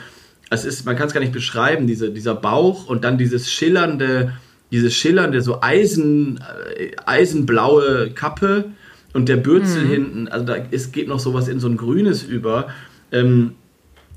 es 0.50 0.64
ist, 0.64 0.84
man 0.86 0.96
kann 0.96 1.06
es 1.06 1.14
gar 1.14 1.20
nicht 1.20 1.32
beschreiben, 1.32 1.86
diese, 1.86 2.10
dieser 2.10 2.34
Bauch 2.34 2.86
und 2.86 3.04
dann 3.04 3.16
dieses 3.16 3.50
schillernde, 3.50 4.32
dieses 4.72 4.94
schillernde, 4.94 5.40
so 5.40 5.62
Eisen, 5.62 6.40
äh, 6.76 6.90
eisenblaue 7.06 8.10
Kappe 8.10 8.66
und 9.12 9.28
der 9.28 9.36
Bürzel 9.36 9.86
hinten, 9.86 10.26
also 10.28 10.44
da 10.44 10.56
es 10.72 10.90
geht 10.90 11.06
noch 11.06 11.20
sowas 11.20 11.46
in 11.46 11.60
so 11.60 11.68
ein 11.68 11.76
grünes 11.76 12.24
über. 12.24 12.68
Ähm, 13.12 13.52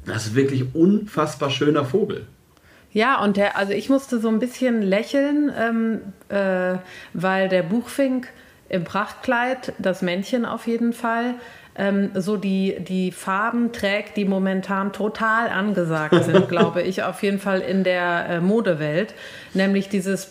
das 0.08 0.28
ist 0.28 0.36
wirklich 0.36 0.74
unfassbar 0.74 1.49
schöner 1.49 1.86
Vogel. 1.86 2.26
Ja, 2.91 3.22
und 3.22 3.38
der, 3.38 3.58
also 3.58 3.74
ich 3.74 3.89
musste 3.89 4.20
so 4.20 4.30
ein 4.30 4.39
bisschen 4.39 4.82
lächeln, 4.82 5.51
ähm, 5.55 6.01
äh, 6.30 6.80
weil 7.14 7.49
der 7.49 7.64
Buchfink 7.64 8.28
im 8.70 8.84
Prachtkleid, 8.84 9.74
das 9.78 10.01
Männchen 10.01 10.45
auf 10.45 10.68
jeden 10.68 10.93
Fall, 10.93 11.36
ähm, 11.78 12.10
so 12.16 12.38
die, 12.38 12.78
die 12.80 13.12
Farben 13.12 13.72
trägt, 13.72 14.18
die 14.18 14.26
momentan 14.26 14.93
total 14.93 15.49
angesagt 15.49 16.24
sind, 16.24 16.49
glaube 16.49 16.82
ich, 16.82 17.03
auf 17.03 17.22
jeden 17.22 17.39
Fall 17.39 17.62
in 17.62 17.84
der 17.84 18.26
äh, 18.30 18.39
Modewelt. 18.41 19.14
Nämlich 19.53 19.89
dieses 19.89 20.26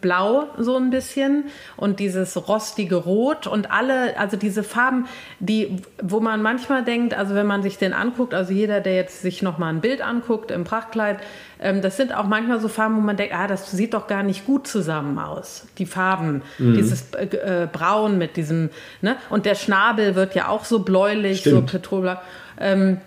Petrolblau 0.00 0.48
so 0.58 0.76
ein 0.76 0.90
bisschen 0.90 1.44
und 1.76 2.00
dieses 2.00 2.48
rostige 2.48 2.96
Rot 2.96 3.46
und 3.46 3.70
alle, 3.70 4.18
also 4.18 4.36
diese 4.36 4.62
Farben, 4.62 5.06
die, 5.40 5.82
wo 6.02 6.20
man 6.20 6.42
manchmal 6.42 6.84
denkt, 6.84 7.14
also 7.14 7.34
wenn 7.34 7.46
man 7.46 7.62
sich 7.62 7.78
den 7.78 7.92
anguckt, 7.92 8.34
also 8.34 8.52
jeder, 8.52 8.80
der 8.80 8.94
jetzt 8.94 9.22
sich 9.22 9.42
nochmal 9.42 9.72
ein 9.72 9.80
Bild 9.80 10.00
anguckt 10.00 10.50
im 10.50 10.64
Prachtkleid, 10.64 11.18
ähm, 11.60 11.82
das 11.82 11.96
sind 11.96 12.14
auch 12.14 12.26
manchmal 12.26 12.60
so 12.60 12.68
Farben, 12.68 12.96
wo 12.96 13.00
man 13.00 13.16
denkt, 13.16 13.34
ah, 13.34 13.46
das 13.46 13.70
sieht 13.70 13.94
doch 13.94 14.06
gar 14.06 14.22
nicht 14.22 14.46
gut 14.46 14.66
zusammen 14.66 15.18
aus. 15.18 15.66
Die 15.78 15.86
Farben, 15.86 16.42
dieses 16.58 17.12
äh, 17.14 17.24
äh, 17.24 17.68
Braun 17.70 18.18
mit 18.18 18.36
diesem, 18.36 18.70
ne? 19.02 19.16
Und 19.30 19.46
der 19.46 19.54
Schnabel 19.54 20.14
wird 20.14 20.34
ja 20.34 20.48
auch 20.48 20.64
so 20.64 20.80
bläulich, 20.80 21.40
Stimmt. 21.40 21.70
so 21.70 21.78
petrolblau. 21.78 22.16
Ähm, 22.60 22.98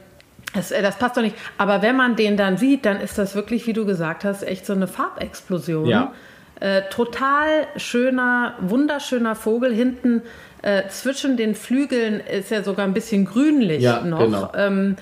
das, 0.54 0.72
äh, 0.72 0.82
das 0.82 0.98
passt 0.98 1.18
doch 1.18 1.22
nicht. 1.22 1.36
Aber 1.58 1.82
wenn 1.82 1.96
man 1.96 2.16
den 2.16 2.38
dann 2.38 2.58
sieht, 2.58 2.86
dann 2.86 3.00
ist 3.00 3.18
das 3.18 3.36
wirklich, 3.36 3.68
wie 3.68 3.74
du 3.74 3.86
gesagt 3.86 4.24
hast, 4.26 4.44
echt 4.44 4.66
so 4.66 4.74
eine 4.74 4.88
Farbexplosion. 4.88 5.86
Ja. 5.86 6.14
Äh, 6.62 6.84
total 6.92 7.68
schöner, 7.76 8.54
wunderschöner 8.62 9.36
Vogel. 9.36 9.74
Hinten 9.74 10.22
äh, 10.62 10.88
zwischen 10.90 11.36
den 11.36 11.56
Flügeln 11.56 12.20
ist 12.22 12.52
er 12.52 12.64
sogar 12.64 12.86
ein 12.86 12.94
bisschen 12.94 13.26
grünlich 13.26 13.82
Ja, 13.84 14.02
noch. 14.02 14.20
genau. 14.20 14.52
Ähm, 14.56 14.96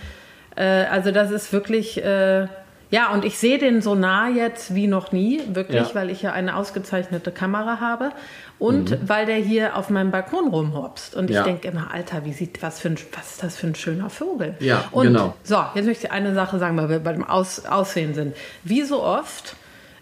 äh, 0.55 0.63
also 0.85 1.11
das 1.11 1.31
ist 1.31 1.51
wirklich, 1.53 2.01
äh, 2.03 2.47
ja, 2.91 3.09
und 3.13 3.23
ich 3.25 3.37
sehe 3.37 3.57
den 3.59 3.81
so 3.81 3.93
nah 3.93 4.29
jetzt 4.29 4.73
wie 4.73 4.87
noch 4.87 5.11
nie, 5.11 5.41
wirklich, 5.53 5.89
Ja. 5.89 5.95
weil 5.95 6.09
ich 6.09 6.21
ja 6.21 6.31
eine 6.31 6.55
ausgezeichnete 6.55 7.31
Kamera 7.31 7.79
habe 7.81 8.11
und 8.57 8.97
weil 9.07 9.25
der 9.25 9.35
hier 9.35 9.75
auf 9.75 9.89
meinem 9.89 10.11
Balkon 10.11 10.47
rumhopst. 10.47 11.13
Und 11.15 11.25
ich 11.25 11.31
Mhm. 11.31 11.35
Ja. 11.35 11.43
denke 11.43 11.67
immer, 11.67 11.93
Alter, 11.93 12.23
wie 12.23 12.31
sieht, 12.33 12.63
was, 12.63 12.79
für 12.79 12.87
ein, 12.87 12.97
was 13.17 13.31
ist 13.31 13.43
das 13.43 13.57
für 13.57 13.67
ein 13.67 13.75
schöner 13.75 14.09
Vogel? 14.09 14.55
Ja, 14.59 14.85
und 14.91 15.07
genau. 15.07 15.35
So, 15.43 15.61
jetzt 15.75 15.85
möchte 15.85 16.07
ich 16.07 16.11
eine 16.13 16.33
Sache 16.33 16.57
sagen, 16.57 16.77
weil 16.77 16.87
wir 16.89 16.99
bei 16.99 17.11
dem 17.11 17.25
Aus, 17.25 17.65
Aussehen 17.65 18.13
sind. 18.13 18.33
Wie 18.63 18.81
so 18.83 19.03
oft 19.03 19.55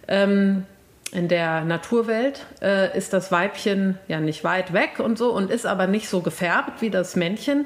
ähm, 0.08 0.64
in 1.12 1.28
der 1.28 1.64
Naturwelt 1.64 2.46
äh, 2.62 2.96
ist 2.98 3.14
das 3.14 3.32
Weibchen 3.32 3.98
ja 4.08 4.20
nicht 4.20 4.44
weit 4.44 4.74
weg 4.74 5.00
und 5.00 5.18
so 5.18 5.32
und 5.32 5.50
ist 5.50 5.66
aber 5.66 5.88
nicht 5.88 6.10
so 6.10 6.22
gefärbt 6.22 6.82
wie 6.82 6.90
das 6.90 7.16
Männchen, 7.16 7.66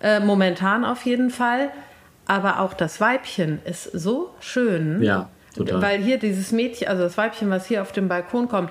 äh, 0.00 0.20
momentan 0.20 0.84
auf 0.84 1.04
jeden 1.04 1.30
Fall. 1.30 1.70
Aber 2.26 2.60
auch 2.60 2.74
das 2.74 3.00
Weibchen 3.00 3.60
ist 3.64 3.84
so 3.84 4.34
schön. 4.40 5.02
Ja, 5.02 5.28
total. 5.56 5.82
Weil 5.82 5.98
hier 6.00 6.18
dieses 6.18 6.52
Mädchen, 6.52 6.88
also 6.88 7.02
das 7.02 7.16
Weibchen, 7.16 7.50
was 7.50 7.66
hier 7.66 7.82
auf 7.82 7.92
den 7.92 8.06
Balkon 8.06 8.48
kommt, 8.48 8.70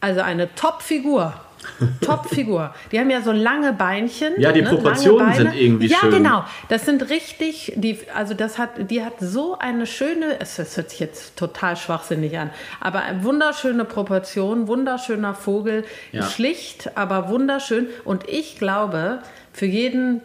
also 0.00 0.20
eine 0.20 0.54
Top-Figur. 0.54 1.34
Top-Figur. 2.00 2.74
Die 2.92 2.98
haben 2.98 3.10
ja 3.10 3.20
so 3.20 3.32
lange 3.32 3.72
Beinchen. 3.72 4.34
Ja, 4.38 4.52
die 4.52 4.62
ne, 4.62 4.68
Proportionen 4.68 5.32
sind 5.34 5.54
irgendwie 5.54 5.86
ja, 5.86 5.98
schön. 5.98 6.12
Ja, 6.12 6.18
genau. 6.18 6.44
Das 6.68 6.84
sind 6.84 7.08
richtig, 7.10 7.72
die, 7.76 7.98
also 8.14 8.34
das 8.34 8.58
hat, 8.58 8.90
die 8.90 9.04
hat 9.04 9.14
so 9.20 9.58
eine 9.58 9.86
schöne, 9.86 10.40
es 10.40 10.58
es 10.58 10.76
hört 10.76 10.90
sich 10.90 11.00
jetzt 11.00 11.36
total 11.36 11.76
schwachsinnig 11.76 12.38
an, 12.38 12.50
aber 12.80 13.02
wunderschöne 13.20 13.84
Proportion, 13.84 14.68
wunderschöner 14.68 15.34
Vogel, 15.34 15.84
Ja. 16.12 16.22
schlicht, 16.22 16.96
aber 16.96 17.28
wunderschön. 17.28 17.86
Und 18.04 18.28
ich 18.28 18.58
glaube, 18.58 19.20
für 19.52 19.66
jeden, 19.66 20.20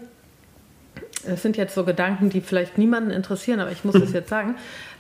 das 1.25 1.41
sind 1.41 1.57
jetzt 1.57 1.75
so 1.75 1.83
Gedanken, 1.83 2.29
die 2.29 2.41
vielleicht 2.41 2.77
niemanden 2.77 3.11
interessieren, 3.11 3.59
aber 3.59 3.71
ich 3.71 3.83
muss 3.83 3.95
es 3.95 4.13
jetzt 4.13 4.29
sagen. 4.29 4.55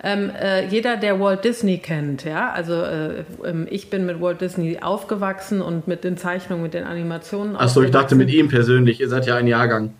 Ähm, 0.05 0.31
äh, 0.39 0.65
jeder, 0.67 0.97
der 0.97 1.19
Walt 1.21 1.45
Disney 1.45 1.77
kennt, 1.77 2.25
ja, 2.25 2.51
also 2.51 2.73
äh, 2.73 3.23
ähm, 3.45 3.67
ich 3.69 3.89
bin 3.89 4.05
mit 4.05 4.19
Walt 4.21 4.41
Disney 4.41 4.79
aufgewachsen 4.81 5.61
und 5.61 5.87
mit 5.87 6.03
den 6.03 6.17
Zeichnungen, 6.17 6.61
mit 6.61 6.73
den 6.73 6.83
Animationen. 6.83 7.55
Achso, 7.55 7.81
ich 7.81 7.91
dachte 7.91 8.15
mit 8.15 8.29
ihm 8.29 8.49
persönlich. 8.49 8.99
Ihr 8.99 9.07
seid 9.07 9.25
ja 9.25 9.37
ein 9.37 9.47
Jahrgang. 9.47 9.93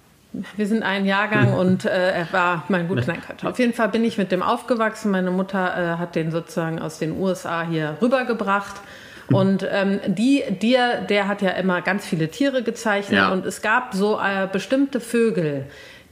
Wir 0.58 0.68
sind 0.68 0.84
ein 0.84 1.06
Jahrgang 1.06 1.54
und 1.58 1.86
äh, 1.86 2.12
er 2.12 2.28
war 2.34 2.66
mein 2.68 2.90
gut 2.90 3.08
nein. 3.08 3.22
Auf 3.44 3.60
jeden 3.60 3.72
Fall 3.74 3.88
bin 3.90 4.04
ich 4.04 4.18
mit 4.18 4.32
dem 4.34 4.44
aufgewachsen. 4.44 5.10
Meine 5.10 5.32
Mutter 5.32 5.94
äh, 5.96 5.98
hat 5.98 6.16
den 6.16 6.32
sozusagen 6.32 6.80
aus 6.80 7.00
den 7.00 7.18
USA 7.18 7.66
hier 7.66 7.96
rübergebracht. 8.02 8.76
Und 9.32 9.66
ähm, 9.72 10.02
die, 10.06 10.44
dir, 10.62 11.00
der 11.10 11.30
hat 11.30 11.42
ja 11.42 11.52
immer 11.52 11.82
ganz 11.82 12.06
viele 12.06 12.28
Tiere 12.28 12.62
gezeichnet 12.62 13.20
Ja. 13.20 13.32
und 13.32 13.46
es 13.46 13.62
gab 13.62 13.94
so 13.94 14.20
äh, 14.20 14.48
bestimmte 14.52 15.00
Vögel, 15.00 15.64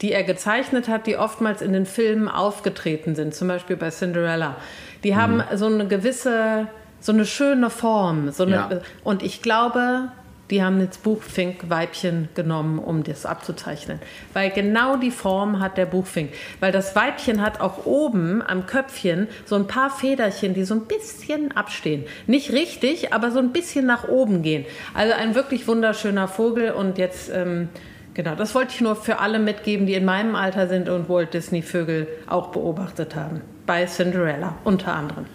die 0.01 0.11
er 0.11 0.23
gezeichnet 0.23 0.87
hat, 0.87 1.05
die 1.07 1.17
oftmals 1.17 1.61
in 1.61 1.73
den 1.73 1.85
Filmen 1.85 2.27
aufgetreten 2.27 3.15
sind, 3.15 3.35
zum 3.35 3.47
Beispiel 3.47 3.75
bei 3.77 3.89
Cinderella. 3.91 4.55
Die 5.03 5.15
haben 5.15 5.37
Mhm. 5.37 5.43
so 5.57 5.65
eine 5.67 5.87
gewisse, 5.87 6.67
so 6.99 7.11
eine 7.11 7.25
schöne 7.25 7.69
Form. 7.69 8.31
So 8.31 8.43
eine, 8.43 8.55
Ja. 8.55 8.69
Und 9.03 9.23
ich 9.23 9.41
glaube, 9.41 10.09
die 10.49 10.61
haben 10.63 10.81
jetzt 10.81 11.01
Buchfink-Weibchen 11.03 12.29
genommen, 12.35 12.77
um 12.79 13.03
das 13.03 13.25
abzuzeichnen. 13.25 13.99
Weil 14.33 14.49
genau 14.51 14.97
die 14.97 15.11
Form 15.11 15.59
hat 15.61 15.77
der 15.77 15.85
Buchfink. 15.85 16.31
Weil 16.59 16.71
das 16.71 16.95
Weibchen 16.95 17.41
hat 17.41 17.61
auch 17.61 17.85
oben 17.85 18.41
am 18.45 18.65
Köpfchen 18.65 19.27
so 19.45 19.55
ein 19.55 19.67
paar 19.67 19.89
Federchen, 19.89 20.53
die 20.53 20.65
so 20.65 20.73
ein 20.75 20.81
bisschen 20.87 21.51
abstehen. 21.55 22.05
Nicht 22.27 22.51
richtig, 22.51 23.13
aber 23.13 23.31
so 23.31 23.39
ein 23.39 23.51
bisschen 23.53 23.85
nach 23.85 24.07
oben 24.09 24.41
gehen. 24.41 24.65
Also 24.93 25.13
ein 25.13 25.35
wirklich 25.35 25.67
wunderschöner 25.67 26.27
Vogel. 26.27 26.71
Und 26.71 26.97
jetzt, 26.97 27.31
ähm, 27.33 27.69
genau, 28.13 28.35
das 28.35 28.55
wollte 28.55 28.73
ich 28.73 28.81
nur 28.81 28.95
für 28.95 29.19
alle 29.19 29.39
mitgeben, 29.39 29.85
die 29.85 29.93
in 29.93 30.05
meinem 30.05 30.35
Alter 30.35 30.67
sind 30.67 30.89
und 30.89 31.09
Walt 31.09 31.33
Disney-Vögel 31.33 32.07
auch 32.27 32.47
beobachtet 32.47 33.15
haben. 33.15 33.41
Bei 33.65 33.85
Cinderella 33.85 34.57
unter 34.63 34.93
anderem. 34.93 35.25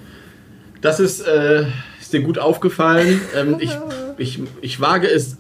Das 0.81 1.01
ist, 1.01 1.21
äh, 1.27 1.65
ist 2.01 2.13
dir 2.13 2.23
gut 2.23 2.39
aufgefallen. 2.39 3.21
Ähm, 3.35 3.57
ich, 3.59 3.77
ich, 4.19 4.41
ich 4.61 4.81
wage 4.81 5.09
es 5.09 5.37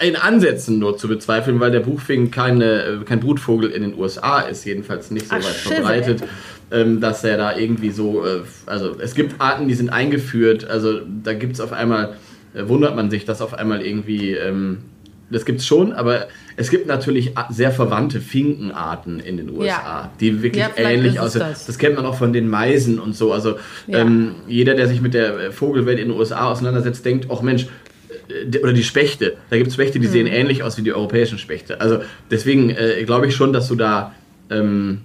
äh, 0.00 0.08
in 0.08 0.16
Ansätzen 0.16 0.78
nur 0.78 0.96
zu 0.96 1.08
bezweifeln, 1.08 1.60
weil 1.60 1.70
der 1.70 1.80
Buchfink 1.80 2.32
keine, 2.32 2.82
äh, 2.82 3.04
kein 3.04 3.20
Brutvogel 3.20 3.70
in 3.70 3.82
den 3.82 3.98
USA 3.98 4.40
ist, 4.40 4.64
jedenfalls 4.64 5.10
nicht 5.10 5.28
so 5.28 5.36
Ach, 5.36 5.44
weit 5.44 5.54
verbreitet, 5.54 6.24
ähm, 6.70 7.00
dass 7.00 7.24
er 7.24 7.36
da 7.36 7.56
irgendwie 7.56 7.90
so, 7.90 8.24
äh, 8.24 8.40
also 8.66 8.96
es 8.98 9.14
gibt 9.14 9.40
Arten, 9.40 9.68
die 9.68 9.74
sind 9.74 9.90
eingeführt, 9.90 10.68
also 10.68 11.00
da 11.22 11.34
gibt 11.34 11.54
es 11.54 11.60
auf 11.60 11.72
einmal, 11.72 12.16
äh, 12.54 12.68
wundert 12.68 12.96
man 12.96 13.10
sich, 13.10 13.24
dass 13.24 13.42
auf 13.42 13.54
einmal 13.54 13.82
irgendwie, 13.82 14.32
ähm, 14.32 14.78
das 15.30 15.44
gibt 15.44 15.60
es 15.60 15.66
schon, 15.66 15.92
aber 15.92 16.28
es 16.58 16.70
gibt 16.70 16.86
natürlich 16.86 17.32
sehr 17.50 17.70
verwandte 17.70 18.20
Finkenarten 18.20 19.20
in 19.20 19.36
den 19.36 19.48
USA, 19.50 19.64
Ja. 19.66 20.10
die 20.20 20.42
wirklich 20.42 20.62
Ja, 20.62 20.70
ähnlich 20.76 21.18
aussehen. 21.20 21.40
das. 21.48 21.66
Das 21.66 21.78
kennt 21.78 21.94
man 21.96 22.04
auch 22.04 22.16
von 22.16 22.32
den 22.32 22.48
Meisen 22.48 22.98
und 22.98 23.14
so. 23.14 23.32
Also 23.32 23.56
Ja. 23.86 23.98
ähm, 24.00 24.34
jeder, 24.48 24.74
der 24.74 24.88
sich 24.88 25.00
mit 25.00 25.14
der 25.14 25.38
äh, 25.38 25.52
Vogelwelt 25.52 25.98
in 25.98 26.08
den 26.08 26.16
USA 26.18 26.50
auseinandersetzt, 26.50 27.04
denkt, 27.04 27.28
ach 27.30 27.42
Mensch, 27.42 27.66
äh, 28.28 28.58
oder 28.58 28.72
die 28.72 28.82
Spechte. 28.82 29.36
Da 29.50 29.56
gibt 29.56 29.68
es 29.68 29.74
Spechte, 29.74 29.98
die 30.00 30.06
Hm. 30.06 30.12
sehen 30.12 30.26
ähnlich 30.26 30.62
aus 30.64 30.76
wie 30.76 30.82
die 30.82 30.92
europäischen 30.92 31.38
Spechte. 31.38 31.80
Also 31.80 32.00
deswegen 32.30 32.70
äh, 32.70 33.04
glaube 33.04 33.28
ich 33.28 33.34
schon, 33.36 33.52
dass 33.52 33.68
du 33.68 33.76
da 33.76 34.12
ähm, 34.50 35.02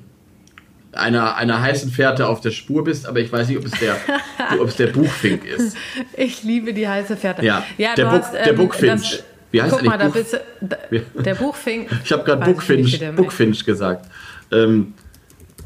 einer, 0.91 1.35
einer 1.37 1.61
heißen 1.61 1.91
Fährte 1.91 2.27
auf 2.27 2.41
der 2.41 2.51
Spur 2.51 2.83
bist, 2.83 3.07
aber 3.07 3.19
ich 3.19 3.31
weiß 3.31 3.47
nicht, 3.47 3.57
ob 3.57 3.65
es 3.65 3.71
der, 3.79 3.95
ob 4.59 4.67
es 4.67 4.75
der 4.75 4.87
Buchfink 4.87 5.43
ist. 5.45 5.75
Ich 6.15 6.43
liebe 6.43 6.73
die 6.73 6.87
heiße 6.87 7.15
Fährte. 7.17 7.43
Ja, 7.45 7.63
ja 7.77 7.95
der 7.95 8.05
Buch- 8.05 8.11
hast, 8.13 8.33
der 8.33 8.47
ähm, 8.49 8.55
Buckfinch. 8.55 8.91
das- 9.01 9.23
Wie 9.53 9.61
heißt 9.61 9.71
Guck 9.71 9.85
mal, 9.85 9.99
da 9.99 10.05
eigentlich 10.05 10.23
bist 10.25 10.33
du, 10.33 10.39
da, 10.61 10.77
der 11.21 11.35
Buchfink. 11.35 11.87
Ich 12.03 12.11
habe 12.11 12.23
gerade 12.23 12.43
heißt. 12.43 12.99
Buckfinch 13.15 13.63
gesagt. 13.63 14.09
Ähm, 14.51 14.95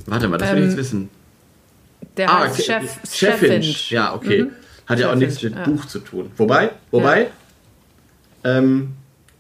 warte 0.06 0.28
mal, 0.28 0.38
das 0.38 0.52
will 0.52 0.58
ich 0.58 0.64
Ähm, 0.64 0.70
jetzt 0.72 0.78
wissen. 0.78 1.10
Der 2.18 2.30
Ah, 2.30 2.40
heißt 2.42 2.66
Chef, 2.66 2.84
Cheffinch. 3.10 3.40
Cheffinch. 3.40 3.92
Ja, 3.92 4.14
okay. 4.14 4.44
Mhm. 4.44 4.52
Hat 4.88 5.00
ja 5.00 5.10
auch 5.10 5.16
nichts 5.16 5.42
mit 5.42 5.56
ja. 5.56 5.64
Buch 5.64 5.86
zu 5.86 6.00
tun. 6.00 6.30
Wobei, 6.36 6.72
wobei, 6.92 7.28
ähm, 8.44 8.90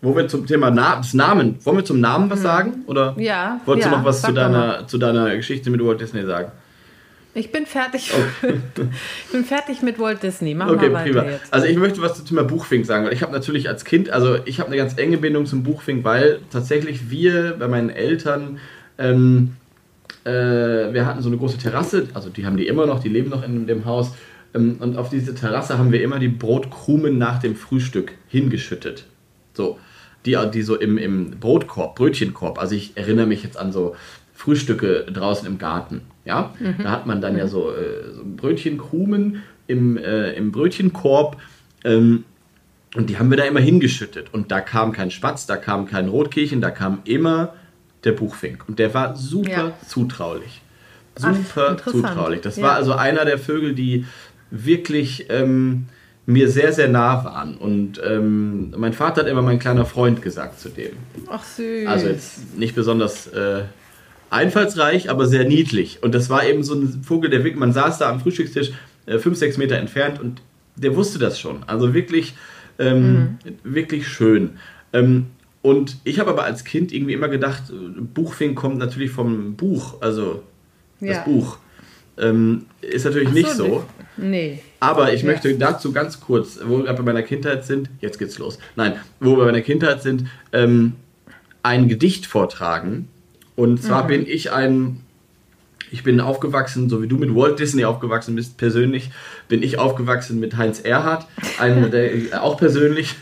wo 0.01 0.15
wir 0.15 0.29
zum 0.29 0.47
Thema 0.47 0.71
Na 0.71 1.01
Namen, 1.11 1.57
wollen 1.65 1.77
wir 1.77 1.85
zum 1.85 1.99
Namen 1.99 2.29
was 2.29 2.41
sagen? 2.41 2.83
Oder. 2.87 3.15
Ja, 3.17 3.59
wolltest 3.65 3.87
ja, 3.87 3.91
du 3.91 3.97
noch 3.97 4.05
was 4.05 4.21
zu 4.21 4.31
deiner, 4.31 4.87
zu 4.87 4.97
deiner 4.97 5.35
Geschichte 5.35 5.69
mit 5.69 5.83
Walt 5.83 5.99
Disney 5.99 6.25
sagen? 6.25 6.53
Ich 7.37 7.51
bin 7.51 7.67
fertig. 7.67 8.11
ich 8.41 9.31
bin 9.31 9.45
fertig 9.45 9.83
mit 9.83 9.99
Walt 9.99 10.23
Disney. 10.23 10.55
Mach 10.55 10.69
Okay, 10.69 10.89
mal 10.89 11.05
weiter 11.05 11.21
prima. 11.21 11.31
jetzt. 11.33 11.53
Also 11.53 11.67
ich 11.67 11.77
möchte 11.77 12.01
was 12.01 12.15
zum 12.15 12.25
Thema 12.25 12.43
Buchfink 12.43 12.85
sagen, 12.85 13.05
weil 13.05 13.13
ich 13.13 13.21
habe 13.21 13.31
natürlich 13.31 13.69
als 13.69 13.85
Kind, 13.85 14.09
also 14.09 14.37
ich 14.45 14.59
habe 14.59 14.67
eine 14.67 14.77
ganz 14.77 14.97
enge 14.97 15.17
Bindung 15.17 15.45
zum 15.45 15.61
Buchfink, 15.61 16.03
weil 16.03 16.39
tatsächlich 16.49 17.11
wir 17.11 17.55
bei 17.59 17.67
meinen 17.67 17.91
Eltern, 17.91 18.57
ähm, 18.97 19.55
äh, 20.23 20.31
wir 20.31 21.05
hatten 21.05 21.21
so 21.21 21.29
eine 21.29 21.37
große 21.37 21.59
Terrasse, 21.59 22.07
also 22.15 22.29
die 22.29 22.45
haben 22.45 22.57
die 22.57 22.67
immer 22.67 22.87
noch, 22.87 23.01
die 23.01 23.09
leben 23.09 23.29
noch 23.29 23.43
in 23.43 23.67
dem 23.67 23.85
Haus. 23.85 24.15
Ähm, 24.55 24.77
und 24.79 24.97
auf 24.97 25.09
diese 25.09 25.35
Terrasse 25.35 25.77
haben 25.77 25.91
wir 25.91 26.01
immer 26.01 26.17
die 26.17 26.29
Brotkrumen 26.29 27.19
nach 27.19 27.39
dem 27.39 27.55
Frühstück 27.55 28.13
hingeschüttet. 28.29 29.05
So, 29.53 29.77
die, 30.25 30.35
die 30.51 30.63
so 30.63 30.75
im, 30.75 30.97
im 30.97 31.31
Brotkorb, 31.39 31.95
Brötchenkorb. 31.97 32.59
Also 32.59 32.73
ich 32.73 32.97
erinnere 32.97 33.27
mich 33.27 33.43
jetzt 33.43 33.57
an 33.57 33.71
so 33.71 33.95
Frühstücke 34.33 35.05
draußen 35.11 35.47
im 35.47 35.59
Garten. 35.59 36.01
Ja, 36.27 36.53
da 36.83 36.91
hat 36.91 37.05
man 37.07 37.21
dann 37.21 37.37
ja 37.37 37.47
so, 37.47 37.71
äh, 37.71 38.13
so 38.13 38.21
Brötchenkrumen 38.25 39.43
im, 39.67 39.97
äh, 39.97 40.33
im 40.33 40.51
Brötchenkorb. 40.51 41.37
Ähm, 41.83 42.25
und 42.95 43.09
die 43.09 43.17
haben 43.17 43.29
wir 43.29 43.37
da 43.37 43.43
immer 43.45 43.59
hingeschüttet. 43.59 44.33
Und 44.33 44.51
da 44.51 44.59
kam 44.61 44.91
kein 44.91 45.09
Spatz, 45.11 45.45
da 45.45 45.55
kam 45.57 45.87
kein 45.87 46.07
Rotkehlchen, 46.09 46.61
da 46.61 46.69
kam 46.71 46.99
immer 47.05 47.53
der 48.03 48.11
Buchfink. 48.11 48.65
Und 48.67 48.79
der 48.79 48.93
war 48.93 49.15
super 49.15 49.49
Ja. 49.49 49.73
zutraulich. 49.87 50.61
Super 51.15 51.69
interessant. 51.71 52.07
zutraulich. 52.07 52.41
Das 52.41 52.57
Ja. 52.57 52.63
war 52.63 52.73
also 52.75 52.93
einer 52.93 53.25
der 53.25 53.37
Vögel, 53.39 53.73
die 53.73 54.05
wirklich 54.51 55.27
ähm, 55.29 55.85
mir 56.25 56.49
sehr, 56.49 56.73
sehr 56.73 56.87
nah 56.89 57.23
waren. 57.25 57.57
Und 57.57 58.01
ähm, 58.05 58.73
mein 58.77 58.93
Vater 58.93 59.21
hat 59.21 59.27
immer 59.29 59.41
mein 59.41 59.59
kleiner 59.59 59.85
Freund 59.85 60.21
gesagt 60.21 60.59
zu 60.59 60.69
dem. 60.69 60.91
Ach 61.29 61.43
süß. 61.43 61.87
Also 61.87 62.07
jetzt 62.07 62.57
nicht 62.57 62.75
besonders 62.75 63.27
äh, 63.27 63.63
einfallsreich, 64.29 65.09
aber 65.09 65.25
sehr 65.27 65.45
niedlich. 65.45 65.99
Und 66.01 66.13
das 66.13 66.29
war 66.29 66.45
eben 66.45 66.63
so 66.63 66.73
ein 66.75 67.03
Vogel, 67.03 67.29
der 67.29 67.39
wirklich, 67.43 67.59
man 67.59 67.73
saß 67.73 67.97
da 67.99 68.09
am 68.09 68.19
Frühstückstisch 68.19 68.71
äh, 69.05 69.19
fünf, 69.19 69.37
sechs 69.37 69.57
Meter 69.57 69.77
entfernt 69.77 70.19
und 70.19 70.41
der 70.75 70.95
wusste 70.95 71.19
das 71.19 71.39
schon. 71.39 71.63
Also 71.67 71.93
wirklich, 71.93 72.35
ähm, 72.79 73.37
wirklich 73.63 74.07
schön. 74.07 74.57
Ähm, 74.93 75.27
und 75.61 75.97
ich 76.03 76.19
habe 76.19 76.29
aber 76.29 76.43
als 76.43 76.63
Kind 76.63 76.91
irgendwie 76.91 77.13
immer 77.13 77.27
gedacht, 77.29 77.63
äh, 77.69 78.01
Buchfink 78.01 78.55
kommt 78.55 78.77
natürlich 78.77 79.11
vom 79.11 79.55
Buch, 79.55 80.01
also 80.01 80.43
das 80.99 81.09
Ja. 81.17 81.23
Buch. 81.23 81.57
Ähm, 82.19 82.65
ist 82.81 83.05
natürlich 83.05 83.27
Ach 83.29 83.33
nicht 83.33 83.51
so. 83.51 83.83
Nee. 84.17 84.59
Aber 84.79 85.13
ich 85.13 85.21
Ja. 85.21 85.27
möchte 85.27 85.53
dazu 85.55 85.91
ganz 85.91 86.19
kurz, 86.19 86.59
wo 86.65 86.83
wir 86.83 86.91
bei 86.91 87.03
meiner 87.03 87.21
Kindheit 87.21 87.63
sind, 87.65 87.89
jetzt 88.01 88.17
geht's 88.17 88.39
los. 88.39 88.57
Nein, 88.75 88.93
wo 89.19 89.31
wir 89.31 89.37
bei 89.37 89.45
meiner 89.45 89.61
Kindheit 89.61 90.01
sind, 90.01 90.25
ähm, 90.51 90.93
ein 91.61 91.87
Gedicht 91.87 92.25
vortragen. 92.25 93.07
Und 93.57 93.83
zwar 93.83 94.03
Mhm. 94.03 94.07
bin 94.07 94.27
ich 94.27 94.51
ein, 94.53 95.01
ich 95.91 96.03
bin 96.03 96.19
aufgewachsen, 96.19 96.89
so 96.89 97.01
wie 97.01 97.07
du 97.07 97.17
mit 97.17 97.33
Walt 97.33 97.59
Disney 97.59 97.85
aufgewachsen 97.85 98.35
bist, 98.35 98.57
persönlich, 98.57 99.09
bin 99.47 99.63
ich 99.63 99.79
aufgewachsen 99.79 100.39
mit 100.39 100.57
Heinz 100.57 100.81
Erhardt, 100.81 101.25
ein, 101.59 101.89
der, 101.91 102.11
auch 102.43 102.57
persönlich, 102.57 103.15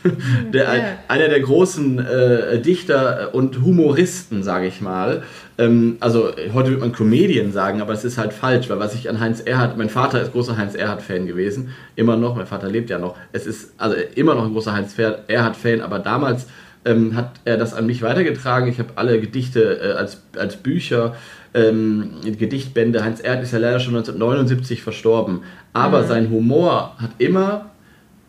der, 0.51 0.69
ein, 0.69 0.81
einer 1.07 1.29
der 1.29 1.39
großen 1.39 1.99
äh, 1.99 2.59
Dichter 2.59 3.33
und 3.33 3.61
Humoristen, 3.63 4.43
sage 4.43 4.65
ich 4.67 4.81
mal. 4.81 5.23
Ähm, 5.57 5.97
also 5.99 6.31
heute 6.53 6.69
würde 6.71 6.81
man 6.81 6.91
Comedian 6.91 7.51
sagen, 7.53 7.81
aber 7.81 7.93
es 7.93 8.03
ist 8.03 8.17
halt 8.17 8.33
falsch, 8.33 8.67
weil 8.69 8.79
was 8.79 8.93
ich 8.95 9.09
an 9.09 9.19
Heinz 9.21 9.39
Erhardt, 9.41 9.77
mein 9.77 9.89
Vater 9.89 10.21
ist 10.21 10.33
großer 10.33 10.57
Heinz 10.57 10.75
Erhardt-Fan 10.75 11.27
gewesen, 11.27 11.69
immer 11.95 12.17
noch, 12.17 12.35
mein 12.35 12.47
Vater 12.47 12.67
lebt 12.67 12.89
ja 12.89 12.97
noch. 12.97 13.15
Es 13.31 13.45
ist 13.45 13.73
also 13.77 13.95
immer 14.15 14.35
noch 14.35 14.43
ein 14.45 14.51
großer 14.53 14.73
Heinz 14.73 14.95
Erhardt-Fan, 14.97 15.79
aber 15.81 15.99
damals 15.99 16.47
ähm, 16.85 17.15
hat 17.15 17.31
er 17.43 17.57
das 17.57 17.73
an 17.73 17.87
mich 17.87 18.01
weitergetragen. 18.01 18.69
Ich 18.69 18.79
habe 18.79 18.93
alle 18.95 19.19
Gedichte 19.19 19.79
äh, 19.81 19.91
als, 19.93 20.21
als 20.37 20.57
Bücher, 20.57 21.15
ähm, 21.53 22.11
Gedichtbände. 22.23 23.03
Heinz 23.03 23.19
Erhardt 23.19 23.43
ist 23.43 23.51
ja 23.53 23.59
leider 23.59 23.79
schon 23.79 23.95
1979 23.95 24.81
verstorben, 24.81 25.41
aber 25.73 26.03
sein 26.03 26.29
Humor 26.29 26.95
hat 26.97 27.11
immer 27.17 27.71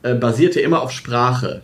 äh, 0.02 0.14
basierte 0.14 0.60
immer 0.60 0.82
auf 0.82 0.92
Sprache 0.92 1.62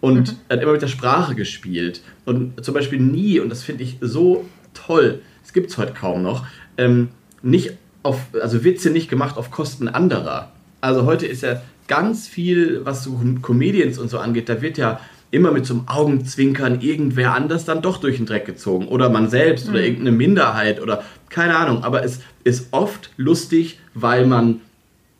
und 0.00 0.36
er 0.48 0.56
hat 0.56 0.62
immer 0.62 0.72
mit 0.72 0.82
der 0.82 0.88
Sprache 0.88 1.34
gespielt 1.34 2.02
und 2.24 2.64
zum 2.64 2.74
Beispiel 2.74 3.00
nie 3.00 3.40
und 3.40 3.48
das 3.48 3.62
finde 3.62 3.84
ich 3.84 3.98
so 4.00 4.44
toll. 4.74 5.20
Es 5.44 5.52
gibt 5.52 5.70
es 5.70 5.78
heute 5.78 5.92
kaum 5.92 6.22
noch. 6.22 6.46
Ähm, 6.76 7.08
nicht 7.42 7.72
auf 8.02 8.20
also 8.40 8.64
Witze 8.64 8.90
nicht 8.90 9.08
gemacht 9.08 9.36
auf 9.36 9.50
Kosten 9.50 9.88
anderer. 9.88 10.52
Also 10.80 11.04
heute 11.06 11.26
ist 11.26 11.42
ja 11.42 11.60
ganz 11.88 12.28
viel, 12.28 12.84
was 12.84 13.04
so 13.04 13.20
Comedians 13.42 13.98
und 13.98 14.10
so 14.10 14.18
angeht, 14.18 14.48
da 14.48 14.62
wird 14.62 14.78
ja 14.78 15.00
immer 15.30 15.52
mit 15.52 15.66
so 15.66 15.74
einem 15.74 15.88
Augenzwinkern 15.88 16.80
irgendwer 16.80 17.34
anders 17.34 17.64
dann 17.64 17.82
doch 17.82 17.98
durch 17.98 18.16
den 18.16 18.26
Dreck 18.26 18.46
gezogen. 18.46 18.88
Oder 18.88 19.08
man 19.08 19.30
selbst 19.30 19.68
oder 19.68 19.80
irgendeine 19.80 20.12
Minderheit 20.12 20.80
oder 20.80 21.04
keine 21.28 21.56
Ahnung. 21.56 21.84
Aber 21.84 22.04
es 22.04 22.20
ist 22.44 22.68
oft 22.72 23.10
lustig, 23.16 23.78
weil 23.94 24.26
man 24.26 24.60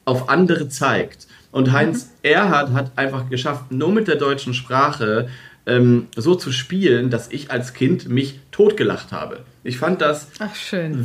auf 0.05 0.29
andere 0.29 0.69
zeigt. 0.69 1.29
Und 1.53 1.73
Heinz 1.73 2.11
Erhardt 2.23 2.73
hat 2.73 2.93
einfach 2.97 3.29
geschafft, 3.29 3.71
nur 3.71 3.93
mit 3.93 4.09
der 4.09 4.17
deutschen 4.17 4.55
Sprache 4.55 5.29
ähm, 5.67 6.09
so 6.17 6.35
zu 6.35 6.53
spielen, 6.53 7.11
dass 7.11 7.31
ich 7.31 7.51
als 7.51 7.75
Kind 7.75 8.09
mich 8.09 8.41
totgelacht 8.51 9.13
habe. 9.13 9.41
Ich 9.63 9.79
fand 9.79 10.01
das 10.01 10.29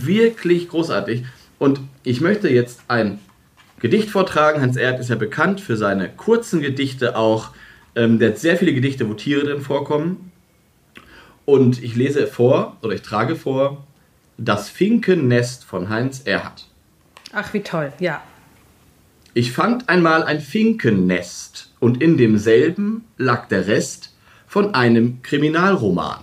wirklich 0.05 0.69
großartig. 0.69 1.25
Und 1.59 1.79
ich 2.03 2.21
möchte 2.21 2.49
jetzt 2.49 2.81
ein 2.87 3.19
Gedicht 3.79 4.09
vortragen. 4.09 4.61
Hans 4.61 4.77
Erhardt 4.77 4.99
ist 4.99 5.09
ja 5.09 5.15
bekannt 5.15 5.61
für 5.61 5.77
seine 5.77 6.09
kurzen 6.09 6.61
Gedichte 6.61 7.15
auch. 7.15 7.51
Ähm, 7.95 8.19
der 8.19 8.29
hat 8.29 8.39
sehr 8.39 8.57
viele 8.57 8.73
Gedichte, 8.73 9.07
wo 9.09 9.13
Tiere 9.13 9.43
drin 9.43 9.61
vorkommen. 9.61 10.31
Und 11.45 11.83
ich 11.83 11.95
lese 11.95 12.27
vor, 12.27 12.77
oder 12.81 12.93
ich 12.93 13.01
trage 13.01 13.35
vor, 13.35 13.85
Das 14.37 14.69
Finkennest 14.69 15.63
von 15.63 15.89
Heinz 15.89 16.23
Erhardt. 16.25 16.67
Ach, 17.31 17.53
wie 17.53 17.61
toll. 17.61 17.93
Ja. 17.99 18.21
Ich 19.33 19.51
fand 19.51 19.89
einmal 19.89 20.23
ein 20.23 20.39
Finkennest 20.39 21.71
und 21.79 22.01
in 22.01 22.17
demselben 22.17 23.05
lag 23.17 23.47
der 23.47 23.67
Rest 23.67 24.13
von 24.47 24.73
einem 24.73 25.21
Kriminalroman. 25.21 26.19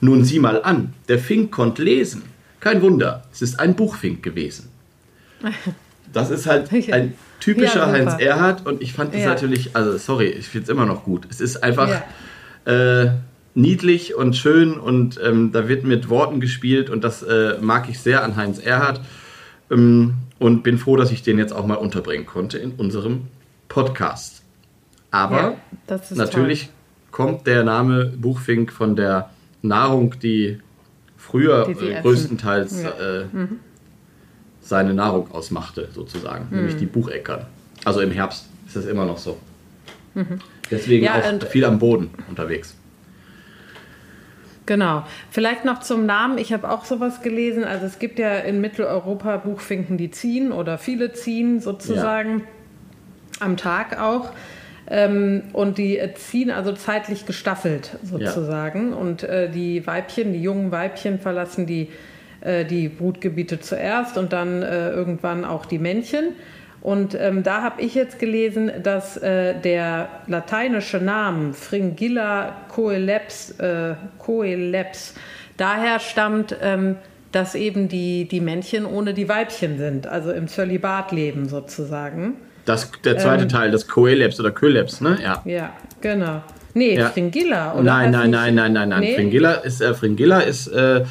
Nun 0.00 0.24
sieh 0.24 0.40
mal 0.40 0.62
an, 0.62 0.92
der 1.08 1.18
Fink 1.18 1.52
konnt 1.52 1.78
lesen. 1.78 2.22
Kein 2.60 2.82
Wunder, 2.82 3.24
es 3.32 3.42
ist 3.42 3.60
ein 3.60 3.74
Buchfink 3.74 4.22
gewesen. 4.22 4.68
Das 6.12 6.30
ist 6.30 6.46
halt 6.46 6.72
ein 6.92 7.14
typischer. 7.54 7.90
Heinz 7.90 8.14
Erhardt 8.20 8.66
und 8.66 8.82
ich 8.82 8.92
fand 8.92 9.14
es 9.14 9.20
Ja. 9.22 9.28
natürlich, 9.28 9.74
also 9.76 9.96
sorry, 9.98 10.26
ich 10.28 10.48
finde 10.48 10.64
es 10.64 10.68
immer 10.68 10.86
noch 10.86 11.04
gut. 11.04 11.26
Es 11.30 11.40
ist 11.40 11.62
einfach 11.62 11.88
Ja. 12.66 13.02
äh, 13.04 13.10
niedlich 13.54 14.14
und 14.14 14.36
schön 14.36 14.74
und 14.78 15.18
ähm, 15.24 15.52
da 15.52 15.68
wird 15.68 15.84
mit 15.84 16.08
Worten 16.10 16.40
gespielt 16.40 16.90
und 16.90 17.02
das 17.04 17.22
äh, 17.22 17.56
mag 17.60 17.88
ich 17.88 17.98
sehr 18.00 18.22
an 18.22 18.36
Heinz 18.36 18.58
Erhardt 18.58 19.00
ähm, 19.70 20.14
und 20.38 20.62
bin 20.62 20.76
froh, 20.78 20.96
dass 20.96 21.10
ich 21.10 21.22
den 21.22 21.38
jetzt 21.38 21.52
auch 21.54 21.66
mal 21.66 21.76
unterbringen 21.76 22.26
konnte 22.26 22.58
in 22.58 22.72
unserem 22.72 23.22
Podcast. 23.68 24.42
Aber 25.10 25.56
ja, 25.88 26.00
natürlich 26.14 26.68
kommt 27.10 27.46
der 27.46 27.64
Name 27.64 28.12
Buchfink 28.16 28.72
von 28.72 28.94
der 28.96 29.30
Nahrung, 29.62 30.14
die 30.22 30.60
früher 31.16 31.66
Die 31.66 31.88
äh, 31.92 32.02
größtenteils 32.02 32.82
Ja. 32.82 32.90
Seine 34.68 34.94
Nahrung 34.94 35.30
ausmachte, 35.30 35.88
sozusagen, 35.94 36.46
Mhm. 36.50 36.56
nämlich 36.56 36.76
die 36.76 36.86
Bucheckern. 36.86 37.46
Also 37.84 38.00
im 38.00 38.10
Herbst 38.10 38.46
ist 38.66 38.76
das 38.76 38.86
immer 38.86 39.04
noch 39.04 39.18
so. 39.18 39.38
Deswegen 40.70 41.02
Mhm. 41.02 41.06
Ja, 41.06 41.14
auch 41.20 41.46
viel 41.48 41.64
am 41.64 41.78
Boden 41.78 42.10
unterwegs. 42.28 42.74
Genau. 44.64 45.04
Vielleicht 45.30 45.64
noch 45.64 45.80
zum 45.80 46.06
Namen. 46.06 46.38
Ich 46.38 46.52
habe 46.52 46.68
auch 46.68 46.84
sowas 46.84 47.22
gelesen. 47.22 47.62
Also 47.62 47.86
es 47.86 47.98
gibt 48.00 48.18
ja 48.18 48.34
in 48.38 48.60
Mitteleuropa 48.60 49.36
Buchfinken, 49.36 49.96
die 49.96 50.10
ziehen 50.10 50.50
oder 50.50 50.76
viele 50.78 51.12
ziehen 51.12 51.60
sozusagen 51.60 52.42
am 53.38 53.56
Tag 53.56 54.00
auch. 54.00 54.30
Ähm, 54.88 55.42
und 55.52 55.78
die 55.78 55.98
äh, 55.98 56.14
ziehen 56.14 56.50
also 56.50 56.72
zeitlich 56.72 57.26
gestaffelt 57.26 57.96
sozusagen. 58.02 58.92
Und 58.92 59.22
äh, 59.22 59.48
die 59.50 59.86
Weibchen, 59.86 60.32
die 60.32 60.42
jungen 60.42 60.72
Weibchen 60.72 61.20
verlassen 61.20 61.66
die, 61.66 61.88
äh, 62.46 62.64
die 62.64 62.88
Brutgebiete 62.88 63.60
zuerst 63.60 64.16
und 64.16 64.32
dann 64.32 64.62
äh, 64.62 64.90
irgendwann 64.90 65.44
auch 65.44 65.66
die 65.66 65.78
Männchen. 65.78 66.34
Und 66.80 67.16
ähm, 67.18 67.42
da 67.42 67.62
habe 67.62 67.82
ich 67.82 67.94
jetzt 67.96 68.20
gelesen, 68.20 68.70
dass 68.82 69.16
äh, 69.16 69.54
der 69.60 70.08
lateinische 70.28 70.98
Name 70.98 71.52
Fringilla 71.52 72.52
coeleps, 72.68 73.50
äh, 73.58 73.94
coeleps 74.18 75.14
daher 75.56 75.98
stammt, 75.98 76.56
ähm, 76.62 76.96
dass 77.32 77.56
eben 77.56 77.88
die, 77.88 78.28
die 78.28 78.40
Männchen 78.40 78.86
ohne 78.86 79.14
die 79.14 79.28
Weibchen 79.28 79.78
sind, 79.78 80.06
also 80.06 80.30
im 80.30 80.46
Zölibat 80.46 81.10
leben 81.10 81.48
sozusagen. 81.48 82.34
Das, 82.66 82.90
der 83.04 83.18
zweite 83.18 83.42
Ähm. 83.42 83.48
Teil, 83.48 83.70
das 83.72 83.88
Coeleps 83.88 84.38
oder 84.38 84.52
Köleps, 84.52 85.00
ne? 85.00 85.18
Ja. 85.22 85.42
Ja, 85.44 85.72
genau. 86.00 86.42
Nee, 86.74 86.96
Ja. 86.96 87.08
Fringilla, 87.08 87.72
oder? 87.74 87.82
Nein, 87.82 88.10
nein, 88.10 88.30
nein, 88.30 88.54
nein, 88.54 88.72
nein, 88.74 88.88
nein. 88.90 89.00
Nee? 89.00 89.14
Fringilla 89.14 89.54
ist, 89.54 89.80
äh, 89.80 89.94
Fringilla 89.94 90.40
ist 90.40 90.68
äh, 90.68 91.04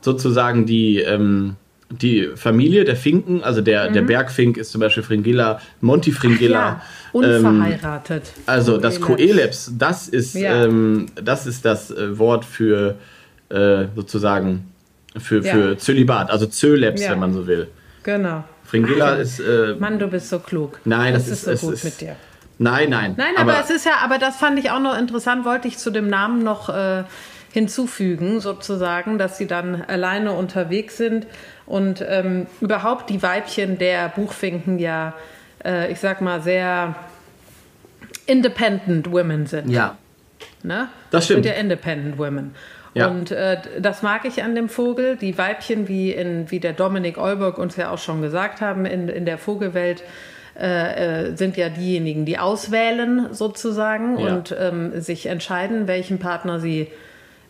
sozusagen 0.00 0.66
die, 0.66 0.98
ähm, 1.00 1.56
die 1.90 2.28
Familie 2.34 2.84
der 2.84 2.96
Finken, 2.96 3.42
also 3.42 3.60
der, 3.62 3.90
der 3.90 4.02
Bergfink 4.02 4.56
ist 4.58 4.70
zum 4.72 4.80
Beispiel 4.80 5.02
Fringilla, 5.02 5.60
Montifringilla. 5.80 6.80
Mhm. 7.14 7.22
Ja, 7.22 7.36
ähm, 7.38 7.46
unverheiratet. 7.46 8.32
also 8.46 8.76
das 8.76 9.00
Coeleps, 9.00 9.72
das 9.78 10.08
ist, 10.08 10.34
Ja. 10.34 10.64
ähm, 10.64 11.06
das, 11.14 11.46
ist 11.46 11.64
das 11.64 11.90
äh, 11.90 12.18
Wort 12.18 12.44
für 12.44 12.96
äh, 13.48 13.86
sozusagen 13.96 14.70
für, 15.16 15.42
Ja. 15.42 15.52
für 15.54 15.78
Zölibat, 15.78 16.30
also 16.30 16.44
Zöleps, 16.46 17.02
Ja. 17.02 17.12
wenn 17.12 17.18
man 17.20 17.32
so 17.32 17.46
will. 17.46 17.68
Genau. 18.02 18.44
Fringilla 18.64 19.14
ist. 19.14 19.40
Äh, 19.40 19.74
Mann, 19.78 19.98
du 19.98 20.06
bist 20.08 20.28
so 20.28 20.38
klug. 20.38 20.78
Nein, 20.84 21.14
das 21.14 21.24
das 21.30 21.38
ist- 21.38 21.46
ist 21.48 21.60
so 21.62 21.66
gut 21.68 21.74
ist- 21.76 21.84
mit 21.84 22.00
dir. 22.02 22.16
nein, 22.58 22.90
nein. 22.90 23.14
Nein, 23.16 23.32
aber, 23.38 23.58
es 23.60 23.70
ist 23.70 23.86
ja, 23.86 23.92
aber 24.04 24.18
das 24.18 24.36
fand 24.36 24.58
ich 24.58 24.70
auch 24.70 24.80
noch 24.80 24.98
interessant, 24.98 25.46
wollte 25.46 25.66
ich 25.68 25.78
zu 25.78 25.90
dem 25.90 26.08
Namen 26.08 26.42
noch 26.44 26.68
äh, 26.68 27.04
hinzufügen, 27.52 28.40
sozusagen, 28.40 29.18
dass 29.18 29.38
sie 29.38 29.46
dann 29.46 29.82
alleine 29.82 30.32
unterwegs 30.32 30.96
sind 30.96 31.26
und 31.66 32.04
ähm, 32.06 32.46
überhaupt 32.60 33.10
die 33.10 33.22
Weibchen 33.22 33.78
der 33.78 34.08
Buchfinken 34.08 34.78
ja, 34.78 35.14
äh, 35.64 35.90
ich 35.90 36.00
sag 36.00 36.20
mal, 36.20 36.42
sehr 36.42 36.94
independent 38.26 39.10
women 39.10 39.46
sind. 39.46 39.70
Ja, 39.70 39.96
Ne? 40.62 40.88
Das 41.10 41.24
stimmt. 41.24 41.44
Sind 41.44 41.54
ja 41.54 41.60
independent 41.60 42.18
women. 42.18 42.54
Ja. 42.94 43.08
Und 43.08 43.30
äh, 43.30 43.58
das 43.80 44.02
mag 44.02 44.24
ich 44.24 44.42
an 44.42 44.54
dem 44.54 44.68
Vogel. 44.68 45.16
Die 45.16 45.36
Weibchen, 45.38 45.88
wie, 45.88 46.10
in, 46.12 46.50
wie 46.50 46.58
der 46.58 46.72
Dominik 46.72 47.18
Olberg 47.18 47.58
uns 47.58 47.76
ja 47.76 47.90
auch 47.90 47.98
schon 47.98 48.22
gesagt 48.22 48.60
haben, 48.60 48.84
in, 48.86 49.08
in 49.08 49.24
der 49.24 49.38
Vogelwelt 49.38 50.02
äh, 50.58 51.28
äh, 51.28 51.36
sind 51.36 51.56
ja 51.56 51.68
diejenigen, 51.68 52.24
die 52.24 52.38
auswählen 52.38 53.28
sozusagen 53.32 54.18
Ja. 54.18 54.34
und 54.34 54.54
ähm, 54.58 55.00
sich 55.00 55.26
entscheiden, 55.26 55.86
welchen 55.86 56.18
Partner 56.18 56.58
sie 56.58 56.88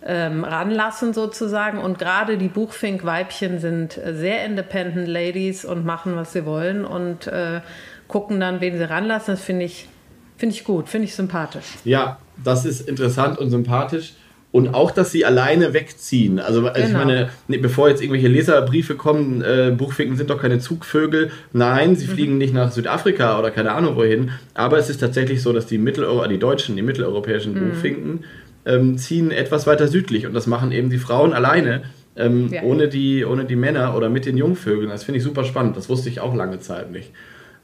ähm, 0.05 0.45
ranlassen 0.45 1.13
sozusagen. 1.13 1.79
Und 1.79 1.99
gerade 1.99 2.39
die 2.39 2.49
Buchfink-Weibchen 2.49 3.59
sind 3.59 3.99
äh, 3.99 4.15
sehr 4.15 4.45
independent 4.45 5.09
Ladies 5.09 5.65
und 5.65 5.85
machen, 5.85 6.17
was 6.17 6.33
sie 6.33 6.45
wollen 6.47 6.85
und 6.85 7.27
äh, 7.27 7.61
gucken 8.07 8.41
dann, 8.41 8.61
wen 8.61 8.77
sie 8.79 8.89
ranlassen. 8.89 9.35
Das 9.35 9.43
finde 9.43 9.65
ich, 9.65 9.89
finde 10.37 10.55
ich 10.55 10.65
gut, 10.65 10.89
finde 10.89 11.07
ich 11.07 11.15
sympathisch. 11.15 11.67
Ja, 11.85 12.19
das 12.43 12.65
ist 12.65 12.89
interessant 12.89 13.39
und 13.39 13.51
sympathisch. 13.51 14.15
Und 14.51 14.73
auch, 14.73 14.91
dass 14.93 15.13
sie 15.13 15.27
alleine 15.27 15.75
wegziehen. 15.75 16.39
Also, 16.39 16.67
also 16.67 16.81
ich 16.81 16.87
Genau. 16.87 16.99
meine, 17.01 17.29
nee, 17.49 17.59
bevor 17.59 17.91
jetzt 17.91 18.01
irgendwelche 18.01 18.29
Leserbriefe 18.29 18.95
kommen, 18.95 19.43
äh, 19.43 19.75
Buchfinken 19.77 20.17
sind 20.17 20.31
doch 20.31 20.41
keine 20.41 20.59
Zugvögel. 20.59 21.31
Nein, 21.53 21.91
Mhm. 21.91 21.97
sie 21.97 22.07
fliegen 22.07 22.39
nicht 22.39 22.55
nach 22.55 22.73
Südafrika 22.73 23.39
oder 23.39 23.51
keine 23.51 23.73
Ahnung 23.73 23.97
wohin. 23.97 24.31
Aber 24.55 24.79
es 24.79 24.89
ist 24.89 25.01
tatsächlich 25.01 25.43
so, 25.43 25.53
dass 25.53 25.67
die 25.67 25.77
Mitteleuropa, 25.77 26.29
die 26.29 26.39
Deutschen, 26.39 26.77
die 26.77 26.83
mitteleuropäischen 26.83 27.53
Mhm. 27.53 27.69
Buchfinken 27.69 28.25
ähm, 28.69 28.99
ziehen 28.99 29.31
etwas 29.33 29.67
weiter 29.67 29.89
südlich. 29.89 30.27
Und 30.27 30.35
das 30.35 30.47
machen 30.47 30.71
eben 30.71 30.91
die 30.91 30.99
Frauen 30.99 31.33
alleine. 31.33 31.83
Ähm, 32.17 32.49
Ja. 32.53 32.63
ohne, 32.63 32.89
die, 32.89 33.25
ohne 33.25 33.45
die 33.45 33.57
Männer 33.57 33.97
oder 33.97 34.09
mit 34.11 34.27
den 34.27 34.37
Jungvögeln. 34.37 34.91
Das 34.91 35.05
finde 35.05 35.19
ich 35.19 35.25
super 35.25 35.45
spannend. 35.45 35.77
Das 35.77 35.89
wusste 35.89 36.09
ich 36.09 36.21
auch 36.21 36.35
lange 36.35 36.59
Zeit 36.61 36.91
nicht. 36.91 37.13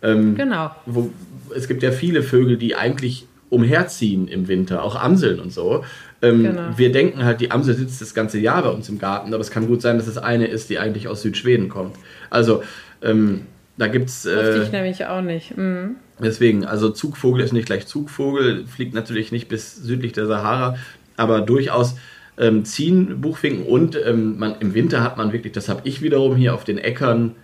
Ähm, 0.03 0.35
Genau. 0.37 0.71
wo, 0.87 1.11
es 1.55 1.67
gibt 1.69 1.83
ja 1.83 1.91
viele 1.91 2.23
Vögel, 2.23 2.57
die 2.57 2.75
eigentlich 2.77 3.27
umherziehen 3.51 4.29
im 4.29 4.49
Winter, 4.49 4.83
auch 4.83 4.97
Amseln 4.97 5.41
und 5.41 5.53
so. 5.53 5.85
Ähm, 6.23 6.43
Genau. 6.45 6.63
Wir 6.77 6.93
denken 6.93 7.25
halt, 7.25 7.41
die 7.41 7.51
Amsel 7.51 7.75
sitzt 7.75 8.01
das 8.01 8.15
ganze 8.15 8.39
Jahr 8.39 8.63
bei 8.63 8.71
uns 8.71 8.89
im 8.89 8.99
Garten, 8.99 9.35
aber 9.35 9.41
es 9.41 9.51
kann 9.51 9.67
gut 9.67 9.83
sein, 9.83 9.99
dass 9.99 10.07
es 10.07 10.19
eine 10.19 10.47
ist, 10.47 10.71
die 10.71 10.79
eigentlich 10.79 11.09
aus 11.09 11.23
Südschweden 11.23 11.69
kommt. 11.69 11.97
Also 12.31 12.63
ähm, 13.03 13.43
da 13.77 13.89
gibt 13.89 14.09
es, 14.09 14.25
Wusste 14.25 14.41
äh, 14.61 14.63
ich 14.63 14.73
nämlich 14.73 15.05
auch 15.07 15.21
nicht. 15.21 15.57
Mhm. 15.57 15.97
Deswegen, 16.19 16.65
also 16.65 16.91
Zugvogel 16.91 17.43
ist 17.43 17.53
nicht 17.53 17.67
gleich 17.67 17.87
Zugvogel, 17.87 18.67
fliegt 18.67 18.95
natürlich 18.95 19.33
nicht 19.33 19.49
bis 19.49 19.77
südlich 19.77 20.13
der 20.13 20.27
Sahara, 20.27 20.77
aber 21.17 21.41
durchaus 21.41 21.97
ähm, 22.39 22.65
ziehen 22.65 23.21
Buchfinken 23.21 23.65
und 23.67 23.97
ähm, 24.05 24.39
man, 24.39 24.57
im 24.61 24.75
Winter 24.75 25.03
hat 25.03 25.17
man 25.17 25.33
wirklich, 25.33 25.53
das 25.53 25.69
habe 25.69 25.83
ich 25.85 26.03
wiederum 26.03 26.37
hier 26.37 26.55
auf 26.55 26.65
den 26.65 26.79
Äckern, 26.79 27.37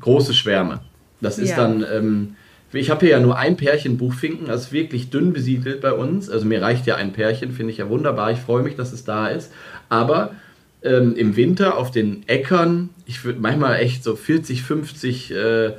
große 0.00 0.34
Schwärme. 0.34 0.80
Das 1.20 1.38
ist 1.38 1.50
Ja. 1.50 1.56
dann, 1.56 1.84
ähm, 1.92 2.34
ich 2.72 2.90
habe 2.90 3.00
hier 3.00 3.10
ja 3.10 3.20
nur 3.20 3.38
ein 3.38 3.56
Pärchen 3.56 3.98
Buchfinken, 3.98 4.46
das 4.46 4.62
ist 4.64 4.72
wirklich 4.72 5.10
dünn 5.10 5.32
besiedelt 5.32 5.80
bei 5.80 5.92
uns. 5.92 6.30
Also 6.30 6.46
mir 6.46 6.62
reicht 6.62 6.86
ja 6.86 6.96
ein 6.96 7.12
Pärchen, 7.12 7.52
finde 7.52 7.72
ich 7.72 7.78
ja 7.78 7.88
wunderbar. 7.88 8.32
Ich 8.32 8.38
freue 8.38 8.62
mich, 8.62 8.76
dass 8.76 8.92
es 8.92 9.04
da 9.04 9.28
ist. 9.28 9.52
Aber 9.90 10.34
ähm, 10.82 11.14
im 11.14 11.36
Winter 11.36 11.76
auf 11.76 11.90
den 11.90 12.26
Äckern, 12.28 12.88
ich 13.06 13.24
würde 13.24 13.40
manchmal 13.40 13.76
echt 13.76 14.02
so 14.02 14.16
40, 14.16 14.62
50 14.62 15.30
äh, 15.32 15.66
äh, 15.66 15.72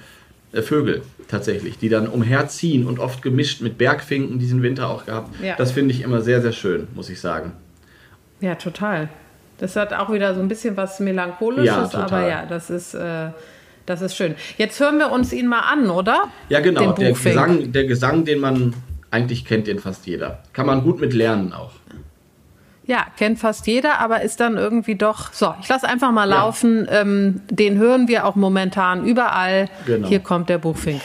Vögel 0.62 1.02
tatsächlich, 1.28 1.78
die 1.78 1.90
dann 1.90 2.08
umherziehen 2.08 2.86
und 2.86 3.00
oft 3.00 3.22
gemischt 3.22 3.62
mit 3.62 3.78
Bergfinken 3.78 4.40
diesen 4.40 4.62
Winter 4.62 4.90
auch 4.90 5.06
gehabt. 5.06 5.36
Ja. 5.42 5.56
Das 5.56 5.72
finde 5.72 5.94
ich 5.94 6.02
immer 6.02 6.22
sehr, 6.22 6.42
sehr 6.42 6.52
schön, 6.52 6.88
muss 6.96 7.10
ich 7.10 7.20
sagen. 7.20 7.54
Ja, 8.40 8.56
total. 8.56 9.10
Das 9.58 9.76
hat 9.76 9.94
auch 9.94 10.12
wieder 10.12 10.34
so 10.36 10.42
ein 10.42 10.48
bisschen 10.48 10.76
was 10.76 11.00
Melancholisches, 11.00 11.94
Ja, 11.94 12.00
aber 12.00 12.28
ja, 12.28 12.46
das 12.46 12.70
ist, 12.70 12.94
äh, 12.94 13.30
das 13.86 14.02
ist 14.02 14.16
schön. 14.16 14.36
Jetzt 14.58 14.80
hören 14.80 14.98
wir 14.98 15.12
uns 15.12 15.32
ihn 15.32 15.48
mal 15.48 15.62
an, 15.62 15.90
oder? 15.90 16.30
Ja, 16.50 16.60
genau. 16.60 16.92
Den 16.94 17.14
Der. 17.14 17.14
Gesang, 17.14 17.72
der 17.72 17.86
Gesang, 17.86 18.26
den 18.26 18.40
man 18.40 18.74
eigentlich 19.12 19.46
kennt, 19.46 19.68
den 19.68 19.80
fast 19.80 20.08
jeder. 20.08 20.40
Kann 20.54 20.66
man 20.66 20.84
gut 20.84 21.00
mit 21.00 21.14
lernen 21.14 21.54
auch. 21.54 21.72
Ja, 22.86 23.06
kennt 23.18 23.40
fast 23.40 23.66
jeder, 23.66 24.00
aber 24.00 24.22
ist 24.24 24.40
dann 24.42 24.58
irgendwie 24.58 24.96
doch. 24.96 25.32
So, 25.32 25.54
ich 25.62 25.70
lasse 25.70 25.88
einfach 25.88 26.12
mal 26.12 26.30
Ja. 26.30 26.36
laufen. 26.38 26.86
Ähm, 26.92 27.42
den 27.50 27.78
hören 27.78 28.08
wir 28.10 28.26
auch 28.26 28.36
momentan 28.36 29.06
überall. 29.06 29.70
Genau. 29.86 30.08
Hier 30.08 30.20
kommt 30.20 30.50
der 30.50 30.58
Buchfink. 30.58 31.02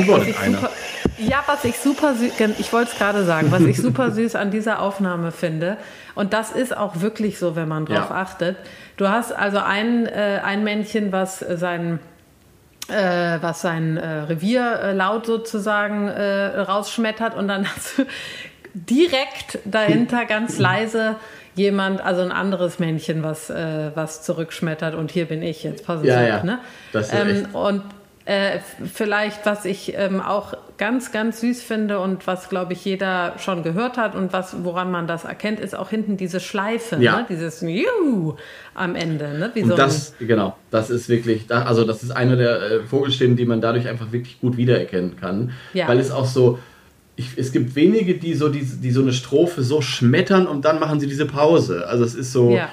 Antwortet 0.00 0.38
einer. 0.40 0.54
super, 0.58 0.70
ja, 1.18 1.42
was 1.46 1.64
ich 1.64 1.78
super 1.78 2.14
süß, 2.14 2.32
ich 2.58 2.72
wollte 2.72 2.90
es 2.92 2.98
gerade 2.98 3.24
sagen, 3.24 3.50
was 3.50 3.62
ich 3.62 3.76
super 3.82 4.10
süß 4.10 4.34
an 4.36 4.50
dieser 4.50 4.80
Aufnahme 4.80 5.32
finde, 5.32 5.76
und 6.14 6.32
das 6.32 6.50
ist 6.50 6.76
auch 6.76 7.00
wirklich 7.00 7.38
so, 7.38 7.54
wenn 7.56 7.68
man 7.68 7.86
drauf 7.86 8.10
Ja. 8.10 8.16
achtet. 8.16 8.56
Du 8.96 9.08
hast 9.08 9.32
also 9.32 9.58
ein, 9.58 10.06
äh, 10.06 10.40
ein 10.44 10.64
Männchen, 10.64 11.12
was 11.12 11.38
sein 11.38 12.00
äh, 12.88 13.38
was 13.42 13.60
sein 13.60 13.98
äh, 13.98 14.06
Revier 14.20 14.80
äh, 14.82 14.92
laut 14.94 15.26
sozusagen 15.26 16.08
äh, 16.08 16.46
rausschmettert 16.60 17.34
und 17.36 17.46
dann 17.46 17.66
hast 17.76 17.98
du 17.98 18.06
direkt 18.74 19.58
dahinter 19.64 20.24
ganz 20.24 20.58
leise 20.58 21.16
jemand, 21.54 22.00
also 22.00 22.22
ein 22.22 22.32
anderes 22.32 22.78
Männchen, 22.78 23.22
was, 23.22 23.50
äh, 23.50 23.90
was 23.94 24.22
zurückschmettert 24.22 24.94
und 24.94 25.10
hier 25.10 25.26
bin 25.26 25.42
ich, 25.42 25.64
jetzt 25.64 25.84
passen 25.84 26.02
Sie 26.02 26.08
Ja, 26.08 26.20
auf. 26.20 26.28
ja. 26.28 26.42
Ne? 26.44 26.58
Das 26.92 27.12
ist 27.12 27.14
ähm, 27.14 27.54
und 27.54 27.82
äh, 28.28 28.58
vielleicht, 28.92 29.46
was 29.46 29.64
ich 29.64 29.94
ähm, 29.96 30.20
auch 30.20 30.52
ganz, 30.76 31.12
ganz 31.12 31.40
süß 31.40 31.62
finde 31.62 31.98
und 31.98 32.26
was, 32.26 32.50
glaube 32.50 32.74
ich, 32.74 32.84
jeder 32.84 33.34
schon 33.38 33.62
gehört 33.62 33.96
hat 33.96 34.14
und 34.14 34.34
was, 34.34 34.54
woran 34.64 34.90
man 34.90 35.06
das 35.06 35.24
erkennt, 35.24 35.60
ist 35.60 35.74
auch 35.74 35.88
hinten 35.88 36.18
diese 36.18 36.38
Schleife, 36.38 36.96
Ja. 37.00 37.20
ne? 37.20 37.26
dieses 37.28 37.62
Juhu 37.62 38.34
am 38.74 38.94
Ende. 38.96 39.38
Ne? 39.38 39.50
Wie 39.54 39.60
so 39.62 39.66
Und 39.72 39.72
ein- 39.72 39.76
das, 39.78 40.12
genau, 40.20 40.56
das 40.70 40.90
ist 40.90 41.08
wirklich, 41.08 41.46
also 41.50 41.84
das 41.84 42.02
ist 42.02 42.10
eine 42.10 42.36
der 42.36 42.60
äh, 42.60 42.80
Vogelstimmen, 42.82 43.36
die 43.36 43.46
man 43.46 43.62
dadurch 43.62 43.88
einfach 43.88 44.12
wirklich 44.12 44.38
gut 44.40 44.58
wiedererkennen 44.58 45.16
kann. 45.16 45.52
Ja. 45.72 45.88
Weil 45.88 45.98
es 45.98 46.10
auch 46.10 46.26
so, 46.26 46.58
ich, 47.16 47.30
es 47.38 47.50
gibt 47.50 47.74
wenige, 47.76 48.14
die 48.18 48.34
so, 48.34 48.50
die, 48.50 48.62
die 48.62 48.90
so 48.90 49.00
eine 49.00 49.14
Strophe 49.14 49.62
so 49.62 49.80
schmettern 49.80 50.46
und 50.46 50.66
dann 50.66 50.78
machen 50.78 51.00
sie 51.00 51.06
diese 51.06 51.24
Pause. 51.26 51.86
Also 51.88 52.04
es 52.04 52.14
ist 52.14 52.32
so, 52.32 52.50
Ja. 52.50 52.68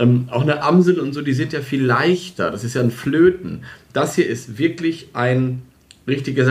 Ähm, 0.00 0.28
auch 0.30 0.42
eine 0.42 0.62
Amsel 0.62 0.98
und 0.98 1.12
so, 1.12 1.22
die 1.22 1.32
sind 1.34 1.52
ja 1.52 1.60
viel 1.60 1.84
leichter. 1.84 2.50
Das 2.50 2.64
ist 2.64 2.74
ja 2.74 2.80
ein 2.80 2.90
Flöten. 2.90 3.64
Das 3.92 4.14
hier 4.14 4.26
ist 4.26 4.58
wirklich 4.58 5.10
ein 5.12 5.62
richtiges 6.08 6.48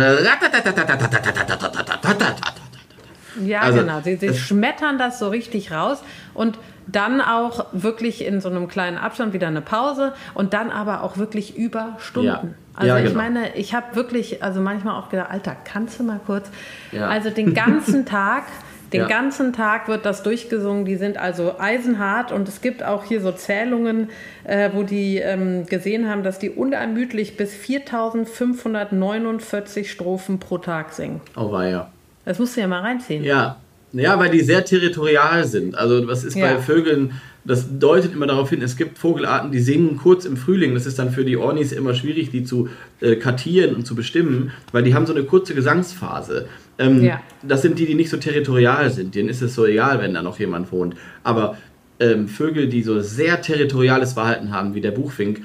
Ja, 3.44 3.62
Also, 3.62 3.80
genau. 3.80 4.02
Sie, 4.02 4.16
sie 4.18 4.34
schmettern 4.34 4.98
das 4.98 5.20
so 5.20 5.30
richtig 5.30 5.72
raus 5.72 6.04
und 6.34 6.58
dann 6.88 7.22
auch 7.22 7.68
wirklich 7.72 8.26
in 8.26 8.42
so 8.42 8.50
einem 8.50 8.68
kleinen 8.68 8.98
Abstand 8.98 9.34
wieder 9.34 9.48
eine 9.48 9.62
Pause 9.62 10.14
und 10.34 10.54
dann 10.54 10.72
aber 10.72 11.04
auch 11.04 11.18
wirklich 11.18 11.56
über 11.56 11.98
Stunden. 12.00 12.28
Ja. 12.28 12.44
Also 12.76 12.88
Ja, 12.88 12.98
ich 13.00 13.06
genau. 13.06 13.18
meine, 13.18 13.56
ich 13.56 13.74
habe 13.74 13.96
wirklich, 13.96 14.42
also 14.42 14.60
manchmal 14.62 14.96
auch 14.96 15.10
gedacht, 15.10 15.30
Alter, 15.30 15.56
kannst 15.66 16.00
du 16.00 16.04
mal 16.04 16.20
kurz? 16.26 16.50
Ja. 16.92 17.08
Also 17.08 17.30
den 17.30 17.54
ganzen 17.54 18.06
Tag, 18.08 18.44
den 18.92 19.02
Ja. 19.02 19.08
ganzen 19.08 19.54
Tag 19.54 19.88
wird 19.88 20.04
das 20.06 20.24
durchgesungen. 20.24 20.84
Die 20.86 20.96
sind 20.96 21.18
also 21.18 21.60
eisenhart 21.60 22.32
und 22.32 22.48
es 22.48 22.62
gibt 22.62 22.84
auch 22.84 23.04
hier 23.04 23.22
so 23.22 23.32
Zählungen, 23.32 24.10
äh, 24.46 24.70
wo 24.74 24.82
die 24.84 25.18
ähm, 25.18 25.66
gesehen 25.68 26.10
haben, 26.10 26.24
dass 26.24 26.40
die 26.40 26.50
unermüdlich 26.50 27.38
bis 27.38 27.54
4.549 27.54 29.88
Strophen 29.90 30.40
pro 30.40 30.58
Tag 30.58 30.94
singen. 30.94 31.22
Oh, 31.36 31.52
war 31.52 31.68
ja. 31.68 31.92
Das 32.26 32.40
musst 32.40 32.56
du 32.58 32.62
ja 32.62 32.68
mal 32.68 32.82
reinziehen. 32.82 33.24
Ja. 33.24 33.58
Ja, 33.92 34.20
weil 34.20 34.30
die 34.30 34.42
sehr 34.42 34.64
territorial 34.64 35.46
sind. 35.46 35.76
Also 35.76 36.08
was 36.08 36.24
ist 36.24 36.36
bei 36.36 36.42
Ja. 36.52 36.60
Vögeln, 36.60 37.14
das 37.44 37.80
deutet 37.80 38.14
immer 38.14 38.28
darauf 38.28 38.52
hin, 38.52 38.62
es 38.62 38.78
gibt 38.78 39.00
Vogelarten, 39.00 39.52
die 39.52 39.60
singen 39.60 39.98
kurz 39.98 40.26
im 40.26 40.38
Frühling. 40.38 40.76
Das 40.76 40.86
ist 40.86 41.00
dann 41.00 41.10
für 41.10 41.26
die 41.26 41.38
Ornis 41.38 41.72
immer 41.72 41.96
schwierig, 41.96 42.30
die 42.30 42.44
zu 42.44 42.70
äh, 43.02 43.16
kartieren 43.16 43.74
und 43.76 43.88
zu 43.88 43.96
bestimmen, 43.96 44.52
weil 44.72 44.84
die 44.84 44.94
haben 44.94 45.08
so 45.08 45.14
eine 45.14 45.24
kurze 45.24 45.56
Gesangsphase. 45.56 46.48
Ähm, 46.80 47.04
Ja. 47.04 47.22
Das 47.44 47.62
sind 47.62 47.78
die, 47.78 47.86
die 47.86 47.94
nicht 47.96 48.10
so 48.10 48.18
territorial 48.18 48.90
sind. 48.90 49.14
Denen 49.14 49.30
ist 49.30 49.42
es 49.42 49.54
so 49.54 49.66
egal, 49.66 50.02
wenn 50.02 50.14
da 50.14 50.22
noch 50.22 50.40
jemand 50.40 50.72
wohnt. 50.72 50.96
Aber 51.24 51.58
ähm, 52.00 52.28
Vögel, 52.28 52.68
die 52.68 52.82
so 52.82 53.02
sehr 53.02 53.42
territoriales 53.42 54.14
Verhalten 54.14 54.52
haben, 54.52 54.74
wie 54.74 54.82
der 54.82 54.92
Buchfink, 54.92 55.42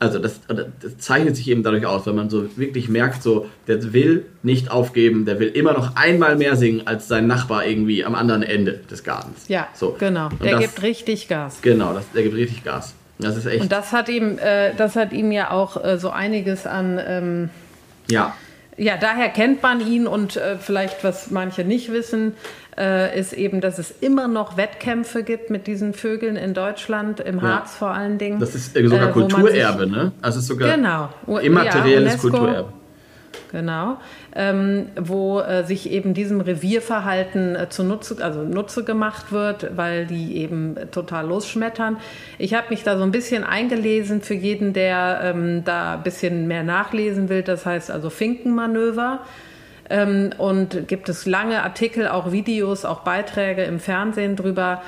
also 0.00 0.18
das, 0.20 0.40
das 0.46 0.98
zeichnet 0.98 1.34
sich 1.36 1.48
eben 1.50 1.62
dadurch 1.62 1.84
aus, 1.84 2.06
wenn 2.06 2.14
man 2.14 2.30
so 2.30 2.56
wirklich 2.56 2.88
merkt, 2.88 3.22
so 3.22 3.46
der 3.66 3.92
will 3.92 4.26
nicht 4.42 4.70
aufgeben, 4.70 5.24
der 5.24 5.40
will 5.40 5.48
immer 5.48 5.72
noch 5.72 5.96
einmal 5.96 6.36
mehr 6.36 6.54
singen 6.56 6.86
als 6.86 7.08
sein 7.08 7.26
Nachbar 7.26 7.66
irgendwie 7.66 8.04
am 8.04 8.14
anderen 8.14 8.42
Ende 8.44 8.80
des 8.90 9.02
Gartens. 9.02 9.48
Ja, 9.48 9.66
so. 9.74 9.96
genau. 9.98 10.28
Und 10.28 10.42
Der 10.44 10.52
das, 10.52 10.60
gibt 10.60 10.82
richtig 10.82 11.28
Gas. 11.28 11.58
Genau, 11.62 11.92
das, 11.94 12.04
der 12.12 12.22
gibt 12.22 12.36
richtig 12.36 12.62
Gas. 12.64 12.94
Das 13.18 13.36
ist 13.36 13.46
echt. 13.46 13.60
Und 13.62 13.72
das 13.72 13.92
hat 13.92 14.08
ihm, 14.08 14.38
äh, 14.38 14.72
das 14.76 14.94
hat 14.94 15.12
ihm 15.12 15.32
ja 15.32 15.50
auch 15.50 15.82
äh, 15.82 15.98
so 15.98 16.10
einiges 16.10 16.66
an, 16.66 17.00
ähm, 17.04 17.50
ja, 18.08 18.34
ja, 18.78 18.96
daher 18.96 19.28
kennt 19.28 19.62
man 19.62 19.80
ihn 19.86 20.06
und 20.06 20.36
äh, 20.36 20.56
vielleicht, 20.58 21.04
was 21.04 21.30
manche 21.30 21.64
nicht 21.64 21.92
wissen, 21.92 22.34
äh, 22.78 23.18
ist 23.18 23.32
eben, 23.32 23.60
dass 23.60 23.78
es 23.78 23.92
immer 24.00 24.28
noch 24.28 24.56
Wettkämpfe 24.56 25.24
gibt 25.24 25.50
mit 25.50 25.66
diesen 25.66 25.92
Vögeln 25.94 26.36
in 26.36 26.54
Deutschland, 26.54 27.20
im 27.20 27.42
Harz 27.42 27.74
vor 27.74 27.88
allen 27.90 28.18
Dingen. 28.18 28.38
das 28.38 28.54
ist 28.54 28.74
sogar 28.74 29.08
äh, 29.08 29.12
Kulturerbe, 29.12 29.86
ne? 29.88 30.12
Also 30.22 30.38
es 30.38 30.44
ist 30.44 30.48
sogar 30.48 30.74
Genau. 30.76 31.08
U- 31.26 31.36
ja, 31.36 31.40
immaterielles 31.42 32.14
UNESCO. 32.14 32.30
Kulturerbe. 32.30 32.72
Genau, 33.50 33.98
ähm, 34.34 34.86
wo 34.98 35.40
äh, 35.40 35.64
sich 35.64 35.90
eben 35.90 36.14
diesem 36.14 36.40
Revierverhalten 36.40 37.56
äh, 37.56 37.68
zunutze, 37.68 38.22
also 38.22 38.42
Nutze 38.42 38.84
gemacht 38.84 39.32
wird, 39.32 39.76
weil 39.76 40.06
die 40.06 40.36
eben 40.36 40.76
äh, 40.76 40.86
total 40.86 41.26
losschmettern. 41.26 41.98
Ich 42.38 42.54
habe 42.54 42.68
mich 42.70 42.84
da 42.84 42.96
so 42.96 43.02
ein 43.02 43.12
bisschen 43.12 43.44
eingelesen 43.44 44.22
für 44.22 44.34
jeden, 44.34 44.72
der 44.72 45.20
ähm, 45.22 45.64
da 45.64 45.94
ein 45.94 46.02
bisschen 46.02 46.46
mehr 46.46 46.62
nachlesen 46.62 47.28
will. 47.28 47.42
Das 47.42 47.66
heißt 47.66 47.90
also 47.90 48.10
Finkenmanöver. 48.10 49.20
Ähm, 49.90 50.30
und 50.36 50.86
gibt 50.86 51.08
es 51.08 51.24
lange 51.24 51.62
Artikel, 51.62 52.08
auch 52.08 52.30
Videos, 52.30 52.84
auch 52.84 53.00
Beiträge 53.00 53.62
im 53.64 53.80
Fernsehen 53.80 54.36
drüber. 54.36 54.82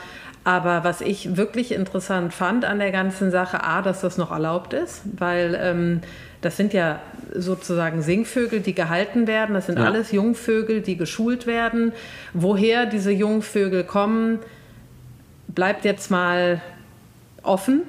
Aber 0.44 0.84
was 0.84 1.00
ich 1.00 1.36
wirklich 1.36 1.72
interessant 1.72 2.32
fand 2.32 2.64
an 2.64 2.78
der 2.78 2.92
ganzen 2.92 3.30
Sache, 3.30 3.62
a, 3.62 3.82
dass 3.82 4.00
das 4.00 4.16
noch 4.16 4.30
erlaubt 4.30 4.72
ist, 4.72 5.02
weil 5.18 5.58
ähm, 5.60 6.00
das 6.42 6.56
sind 6.56 6.72
ja 6.72 7.00
sozusagen 7.34 8.02
Singvögel, 8.02 8.60
die 8.60 8.74
gehalten 8.74 9.26
werden. 9.26 9.54
Das 9.54 9.66
sind 9.66 9.78
Ja. 9.78 9.84
alles 9.84 10.10
Jungvögel, 10.12 10.80
die 10.80 10.96
geschult 10.96 11.46
werden. 11.46 11.92
Woher 12.32 12.86
diese 12.86 13.10
Jungvögel 13.12 13.84
kommen, 13.84 14.38
bleibt 15.48 15.84
jetzt 15.84 16.10
mal 16.10 16.60
offen. 17.42 17.82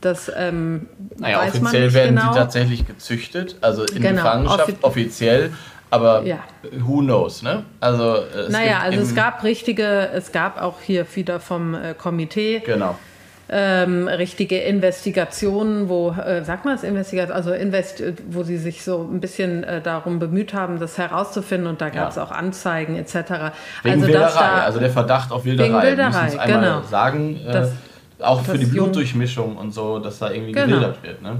Das 0.00 0.30
ähm, 0.36 0.86
Naja, 1.18 1.38
weiß 1.38 1.54
man 1.54 1.62
offiziell 1.62 1.84
nicht 1.86 1.94
werden 1.94 2.16
genau. 2.16 2.32
die 2.32 2.38
tatsächlich 2.38 2.86
gezüchtet, 2.86 3.56
also 3.62 3.84
in 3.84 4.02
Genau, 4.02 4.16
Gefangenschaft 4.22 4.68
offi- 4.68 4.82
offiziell, 4.82 5.52
aber 5.90 6.22
Ja. 6.24 6.40
who 6.80 6.98
knows, 6.98 7.42
ne? 7.42 7.64
Also 7.80 8.16
es 8.16 8.50
naja, 8.50 8.80
also 8.80 9.00
es 9.00 9.14
gab 9.14 9.42
richtige, 9.44 10.10
es 10.12 10.30
gab 10.30 10.60
auch 10.60 10.80
hier 10.82 11.06
wieder 11.14 11.40
vom 11.40 11.74
äh, 11.74 11.94
Komitee 11.94 12.60
Genau. 12.66 12.98
Ähm, 13.48 14.08
richtige 14.08 14.58
Investigationen, 14.58 15.88
wo, 15.88 16.10
äh, 16.12 16.42
sagt 16.44 16.64
man 16.64 16.74
das 16.74 16.82
Investigation, 16.82 17.36
also 17.36 17.52
Invest, 17.52 18.00
äh, 18.00 18.14
wo 18.30 18.42
sie 18.42 18.56
sich 18.56 18.82
so 18.84 19.02
ein 19.12 19.20
bisschen 19.20 19.64
äh, 19.64 19.80
darum 19.82 20.18
bemüht 20.18 20.54
haben, 20.54 20.80
das 20.80 20.96
herauszufinden 20.98 21.68
und 21.68 21.80
da 21.80 21.90
gab 21.90 22.10
es 22.10 22.16
Ja. 22.16 22.24
auch 22.24 22.30
Anzeigen 22.30 22.96
etc. 22.96 23.14
Wegen 23.82 23.94
also 23.96 24.06
Wilderei, 24.08 24.30
da, 24.32 24.62
also 24.64 24.80
der 24.80 24.90
Verdacht 24.90 25.30
auf 25.30 25.44
Wilderei. 25.44 25.68
Wegen 25.68 25.82
Wilderei, 25.82 26.12
Wir 26.12 26.22
müssen 26.22 26.26
es 26.26 26.38
einmal 26.38 26.60
genau. 26.60 26.82
sagen, 26.82 27.36
äh, 27.46 27.52
Das- 27.52 27.72
auch 28.20 28.40
für 28.42 28.56
die 28.56 28.66
Blutdurchmischung 28.66 29.56
und 29.56 29.72
so, 29.72 29.98
dass 29.98 30.20
da 30.20 30.30
irgendwie 30.30 30.52
Genau. 30.52 30.66
gewildert 30.66 31.02
wird. 31.02 31.20
Ne? 31.22 31.36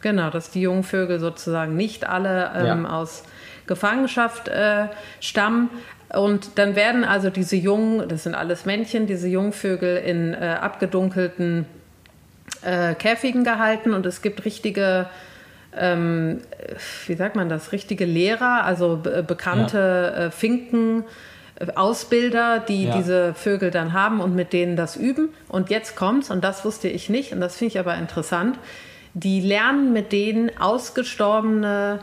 Genau, 0.00 0.30
dass 0.30 0.50
die 0.50 0.62
jungen 0.62 0.84
Vögel 0.84 1.18
sozusagen 1.20 1.76
nicht 1.76 2.08
alle 2.08 2.50
ähm, 2.56 2.84
Ja. 2.84 2.90
aus 2.90 3.24
Gefangenschaft 3.66 4.48
äh, 4.48 4.86
stammen. 5.20 5.68
Und 6.16 6.58
dann 6.58 6.76
werden 6.76 7.04
also 7.04 7.30
diese 7.30 7.56
jungen, 7.56 8.08
das 8.08 8.24
sind 8.24 8.34
alles 8.34 8.66
Männchen, 8.66 9.06
diese 9.06 9.28
Jungvögel 9.28 9.96
in 9.96 10.34
äh, 10.34 10.56
abgedunkelten 10.60 11.66
äh, 12.62 12.94
Käfigen 12.94 13.44
gehalten 13.44 13.94
und 13.94 14.06
es 14.06 14.22
gibt 14.22 14.44
richtige, 14.44 15.06
ähm, 15.76 16.40
wie 17.06 17.14
sagt 17.14 17.36
man 17.36 17.48
das, 17.48 17.72
richtige 17.72 18.04
Lehrer, 18.04 18.64
also 18.64 18.96
be 19.02 19.22
bekannte 19.22 20.14
äh, 20.16 20.30
Finken. 20.30 21.04
äh, 21.56 21.66
Ausbilder, 21.74 22.58
die 22.60 22.86
Ja. 22.86 22.96
diese 22.96 23.34
Vögel 23.34 23.70
dann 23.70 23.92
haben 23.92 24.20
und 24.20 24.34
mit 24.34 24.52
denen 24.52 24.76
das 24.76 24.96
üben. 24.96 25.28
Und 25.48 25.70
jetzt 25.70 25.96
kommt's, 25.96 26.30
und 26.30 26.42
das 26.42 26.64
wusste 26.64 26.88
ich 26.88 27.08
nicht, 27.08 27.32
und 27.32 27.40
das 27.40 27.56
finde 27.56 27.72
ich 27.72 27.78
aber 27.78 27.94
interessant. 27.96 28.58
Die 29.14 29.40
lernen 29.40 29.92
mit 29.92 30.10
denen 30.10 30.50
ausgestorbene 30.58 32.00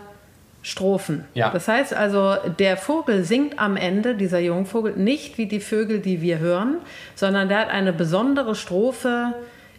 Strophen. 0.63 1.25
Ja. 1.33 1.49
Das 1.49 1.67
heißt 1.67 1.93
also, 1.93 2.35
der 2.59 2.77
Vogel 2.77 3.23
singt 3.23 3.57
am 3.57 3.77
Ende, 3.77 4.15
dieser 4.15 4.39
Jungvogel, 4.39 4.93
nicht 4.95 5.37
wie 5.37 5.47
die 5.47 5.59
Vögel, 5.59 5.99
die 5.99 6.21
wir 6.21 6.39
hören, 6.39 6.77
sondern 7.15 7.49
der 7.49 7.59
hat 7.59 7.69
eine 7.69 7.93
besondere 7.93 8.53
Strophe, 8.55 9.33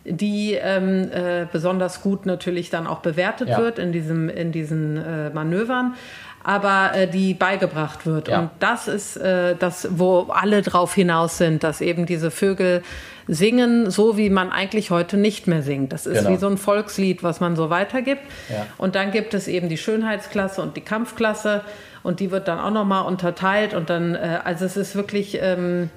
die 0.04 0.54
ähm, 0.54 1.08
äh, 1.12 1.46
besonders 1.52 2.02
gut 2.02 2.26
natürlich 2.26 2.70
dann 2.70 2.88
auch 2.88 2.98
bewertet 2.98 3.48
Ja. 3.50 3.58
wird 3.58 3.78
in, 3.78 3.92
diesem, 3.92 4.28
in 4.28 4.50
diesen 4.50 4.96
äh, 4.96 5.30
Manövern, 5.30 5.94
aber 6.42 6.90
äh, 6.94 7.06
die 7.06 7.34
beigebracht 7.34 8.04
wird. 8.04 8.26
Ja. 8.26 8.40
Und 8.40 8.50
das 8.58 8.88
ist 8.88 9.16
äh, 9.16 9.54
das, 9.56 9.86
wo 9.92 10.22
alle 10.30 10.62
drauf 10.62 10.94
hinaus 10.94 11.38
sind, 11.38 11.62
dass 11.62 11.80
eben 11.80 12.06
diese 12.06 12.32
Vögel 12.32 12.82
singen, 13.28 13.90
so 13.90 14.16
wie 14.16 14.30
man 14.30 14.50
eigentlich 14.50 14.90
heute 14.90 15.16
nicht 15.16 15.46
mehr 15.46 15.62
singt. 15.62 15.92
Das 15.92 16.06
ist 16.06 16.18
Genau. 16.18 16.30
wie 16.30 16.36
so 16.36 16.48
ein 16.48 16.58
Volkslied, 16.58 17.22
was 17.22 17.40
man 17.40 17.56
so 17.56 17.70
weitergibt. 17.70 18.22
Ja. 18.50 18.66
Und 18.78 18.94
dann 18.94 19.10
gibt 19.12 19.34
es 19.34 19.48
eben 19.48 19.68
die 19.68 19.78
Schönheitsklasse 19.78 20.60
und 20.62 20.76
die 20.76 20.80
Kampfklasse 20.80 21.62
und 22.02 22.20
die 22.20 22.30
wird 22.30 22.48
dann 22.48 22.58
auch 22.58 22.70
nochmal 22.70 23.04
unterteilt 23.06 23.74
und 23.74 23.90
dann, 23.90 24.14
äh, 24.14 24.40
also 24.44 24.64
es 24.64 24.76
ist 24.76 24.94
wirklich, 24.96 25.38
ähm, 25.40 25.88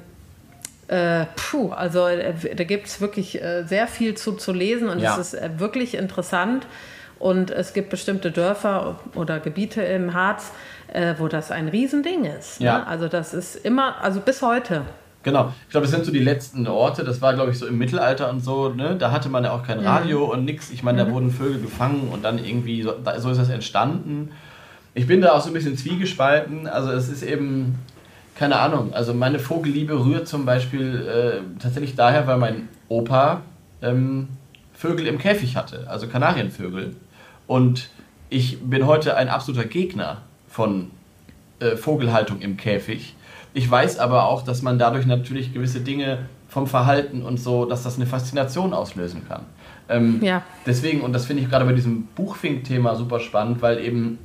äh, 0.87 1.25
puh, 1.35 1.71
also 1.71 2.05
äh, 2.07 2.33
da 2.55 2.63
gibt 2.63 2.87
es 2.87 3.01
wirklich 3.01 3.41
äh, 3.41 3.63
sehr 3.63 3.87
viel 3.87 4.13
zu, 4.15 4.33
zu 4.33 4.53
lesen 4.53 4.87
und 4.89 4.99
Ja. 4.99 5.13
es 5.13 5.33
ist 5.33 5.33
äh, 5.33 5.49
wirklich 5.57 5.95
interessant. 5.95 6.67
Und 7.17 7.49
es 7.49 7.73
gibt 7.73 7.89
bestimmte 7.89 8.29
Dörfer 8.29 8.99
oder 9.15 9.39
Gebiete 9.39 9.81
im 9.81 10.13
Harz, 10.13 10.51
äh, 10.93 11.15
wo 11.17 11.29
das 11.29 11.49
ein 11.49 11.69
Riesending 11.69 12.25
ist. 12.25 12.59
Ja. 12.59 12.79
Ne? 12.79 12.87
Also 12.87 13.07
das 13.07 13.33
ist 13.33 13.55
immer, 13.55 14.03
also 14.03 14.19
bis 14.19 14.41
heute. 14.41 14.81
Genau. 15.25 15.51
Ich 15.65 15.71
glaube, 15.71 15.87
das 15.87 15.91
sind 15.91 16.05
so 16.05 16.11
die 16.11 16.19
letzten 16.19 16.67
Orte. 16.67 17.03
Das 17.03 17.19
war, 17.19 17.33
glaube 17.33 17.49
ich, 17.49 17.57
so 17.57 17.65
im 17.65 17.79
Mittelalter 17.79 18.29
und 18.29 18.41
so. 18.41 18.69
Ne? 18.69 18.95
Da 18.95 19.09
hatte 19.09 19.27
man 19.27 19.43
ja 19.43 19.53
auch 19.53 19.63
kein 19.63 19.79
Radio 19.79 20.23
und 20.25 20.45
nix. 20.45 20.69
Ich 20.69 20.83
meine, 20.83 21.03
da 21.03 21.11
wurden 21.11 21.31
Vögel 21.31 21.59
gefangen 21.59 22.09
und 22.13 22.23
dann 22.23 22.37
irgendwie, 22.37 22.83
so, 22.83 22.93
so 23.17 23.31
ist 23.31 23.39
das 23.39 23.49
entstanden. 23.49 24.29
Ich 24.93 25.07
bin 25.07 25.21
da 25.21 25.31
auch 25.31 25.41
so 25.41 25.49
ein 25.49 25.53
bisschen 25.53 25.75
zwiegespalten. 25.75 26.67
Also 26.67 26.91
es 26.91 27.09
ist 27.09 27.23
eben, 27.23 27.73
keine 28.35 28.57
Ahnung. 28.59 28.93
Also 28.93 29.15
meine 29.15 29.39
Vogelliebe 29.39 29.99
rührt 30.05 30.27
zum 30.27 30.45
Beispiel 30.45 31.07
äh, 31.07 31.59
tatsächlich 31.59 31.95
daher, 31.95 32.27
weil 32.27 32.37
mein 32.37 32.69
Opa 32.87 33.41
ähm, 33.81 34.27
Vögel 34.75 35.07
im 35.07 35.17
Käfig 35.17 35.55
hatte. 35.55 35.87
Also 35.89 36.07
Kanarienvögel. 36.07 36.95
Und 37.47 37.89
ich 38.29 38.59
bin 38.61 38.85
heute 38.85 39.17
ein 39.17 39.29
absoluter 39.29 39.65
Gegner 39.65 40.21
von 40.47 40.91
äh, 41.59 41.75
Vogelhaltung 41.77 42.41
im 42.41 42.57
Käfig. 42.57 43.15
Ich 43.55 43.71
weiß 43.71 43.99
aber 43.99 44.25
auch, 44.25 44.43
dass 44.43 44.61
man 44.61 44.77
dadurch 44.77 45.05
natürlich 45.05 45.53
gewisse 45.53 45.79
Dinge 45.79 46.19
vom 46.49 46.67
Verhalten 46.67 47.23
und 47.23 47.39
so, 47.39 47.63
dass 47.65 47.83
das 47.83 47.95
eine 47.95 48.05
Faszination 48.05 48.73
auslösen 48.73 49.25
kann. 49.27 49.43
Ähm, 49.87 50.19
Ja. 50.21 50.43
Deswegen, 50.65 51.01
und 51.01 51.13
das 51.13 51.25
finde 51.25 51.41
ich 51.41 51.49
gerade 51.49 51.63
bei 51.63 51.71
diesem 51.71 52.03
Buchfink-Thema 52.15 52.95
super 52.95 53.21
spannend, 53.21 53.61
weil 53.61 53.79
eben 53.79 54.19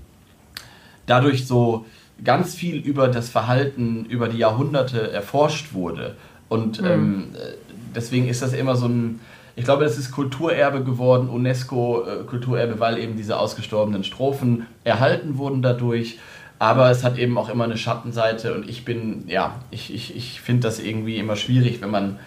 dadurch 1.07 1.47
so 1.47 1.87
ganz 2.25 2.57
viel 2.57 2.77
über 2.77 3.07
das 3.07 3.29
Verhalten 3.29 4.05
über 4.07 4.29
die 4.29 4.39
Jahrhunderte 4.39 5.13
erforscht 5.13 5.75
wurde. 5.75 6.17
Und 6.49 6.83
ähm, 6.85 7.29
äh, 7.35 7.55
deswegen 7.95 8.29
ist 8.29 8.43
das 8.43 8.53
immer 8.53 8.75
so 8.75 8.87
ein, 8.87 9.21
ich 9.55 9.65
glaube, 9.65 9.85
das 9.85 9.97
ist 9.97 10.11
Kulturerbe 10.11 10.83
geworden, 10.83 11.29
UNESCO-Kulturerbe, 11.29 12.81
weil 12.81 12.99
eben 12.99 13.17
diese 13.17 13.39
ausgestorbenen 13.39 14.03
Strophen 14.03 14.67
erhalten 14.83 15.39
wurden 15.39 15.63
dadurch. 15.63 16.19
Aber 16.61 16.91
es 16.91 17.05
hat 17.05 17.17
eben 17.17 17.39
auch 17.39 17.49
immer 17.49 17.65
eine 17.65 17.79
Schattenseite 17.79 18.55
und 18.55 18.69
ich 18.69 18.85
bin, 18.85 19.25
ja, 19.27 19.55
ich, 19.71 19.95
ich, 19.95 20.15
ich 20.15 20.43
finde 20.43 20.65
das 20.65 20.79
irgendwie 20.79 21.17
immer 21.17 21.35
schwierig, 21.35 21.81
wenn 21.81 21.91
man 21.91 22.19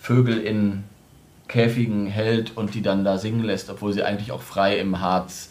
Vögel 0.00 0.38
in 0.38 0.84
Käfigen 1.48 2.06
hält 2.06 2.56
und 2.56 2.74
die 2.74 2.80
dann 2.80 3.04
da 3.04 3.18
singen 3.18 3.44
lässt, 3.44 3.68
obwohl 3.68 3.92
sie 3.92 4.02
eigentlich 4.02 4.32
auch 4.32 4.40
frei 4.40 4.78
im 4.78 5.00
Harz 5.00 5.50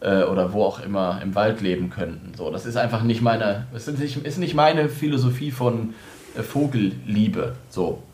äh, 0.00 0.22
oder 0.22 0.52
wo 0.52 0.62
auch 0.62 0.78
immer 0.78 1.18
im 1.20 1.34
Wald 1.34 1.62
leben 1.62 1.90
könnten. 1.90 2.34
So, 2.36 2.52
das 2.52 2.64
ist 2.64 2.76
einfach 2.76 3.02
nicht 3.02 3.22
meine, 3.22 3.66
das 3.72 3.88
ist 3.88 3.98
nicht, 3.98 4.18
ist 4.18 4.38
nicht 4.38 4.54
meine 4.54 4.88
Philosophie 4.88 5.50
von 5.50 5.94
äh, 6.38 6.42
Vogelliebe. 6.42 7.56
So. 7.70 8.04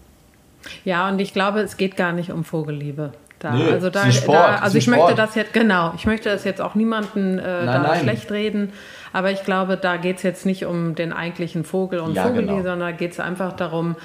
Ja, 0.87 1.11
und 1.11 1.19
ich 1.21 1.35
glaube, 1.35 1.61
es 1.61 1.77
geht 1.77 1.99
gar 1.99 2.13
nicht 2.13 2.31
um 2.31 2.45
Vogelliebe. 2.45 3.13
Da, 3.39 3.53
Nee, 3.53 3.71
also 3.71 3.91
da, 3.91 4.11
Sport, 4.11 4.39
da, 4.39 4.55
also 4.57 4.79
ich 4.79 4.87
möchte 4.87 5.05
Sport. 5.05 5.19
das 5.19 5.35
jetzt, 5.35 5.53
genau, 5.53 5.93
ich 5.97 6.07
möchte 6.07 6.31
das 6.31 6.45
jetzt 6.45 6.61
auch 6.63 6.75
niemanden 6.75 7.39
äh, 7.39 7.43
da 7.67 7.79
nein. 7.79 8.01
schlecht 8.01 8.31
reden, 8.31 8.73
aber 9.13 9.31
ich 9.31 9.45
glaube, 9.45 9.77
da 9.77 9.97
geht 9.97 10.19
es 10.19 10.23
jetzt 10.23 10.47
nicht 10.47 10.65
um 10.67 10.95
den 10.95 11.13
eigentlichen 11.13 11.65
Vogel 11.65 12.01
und 12.01 12.15
Ja, 12.15 12.25
Vogelliebe, 12.25 12.53
genau. 12.53 12.63
sondern 12.63 12.81
da 12.81 12.93
geht 12.93 13.13
es 13.13 13.21
einfach 13.21 13.53
darum, 13.55 13.97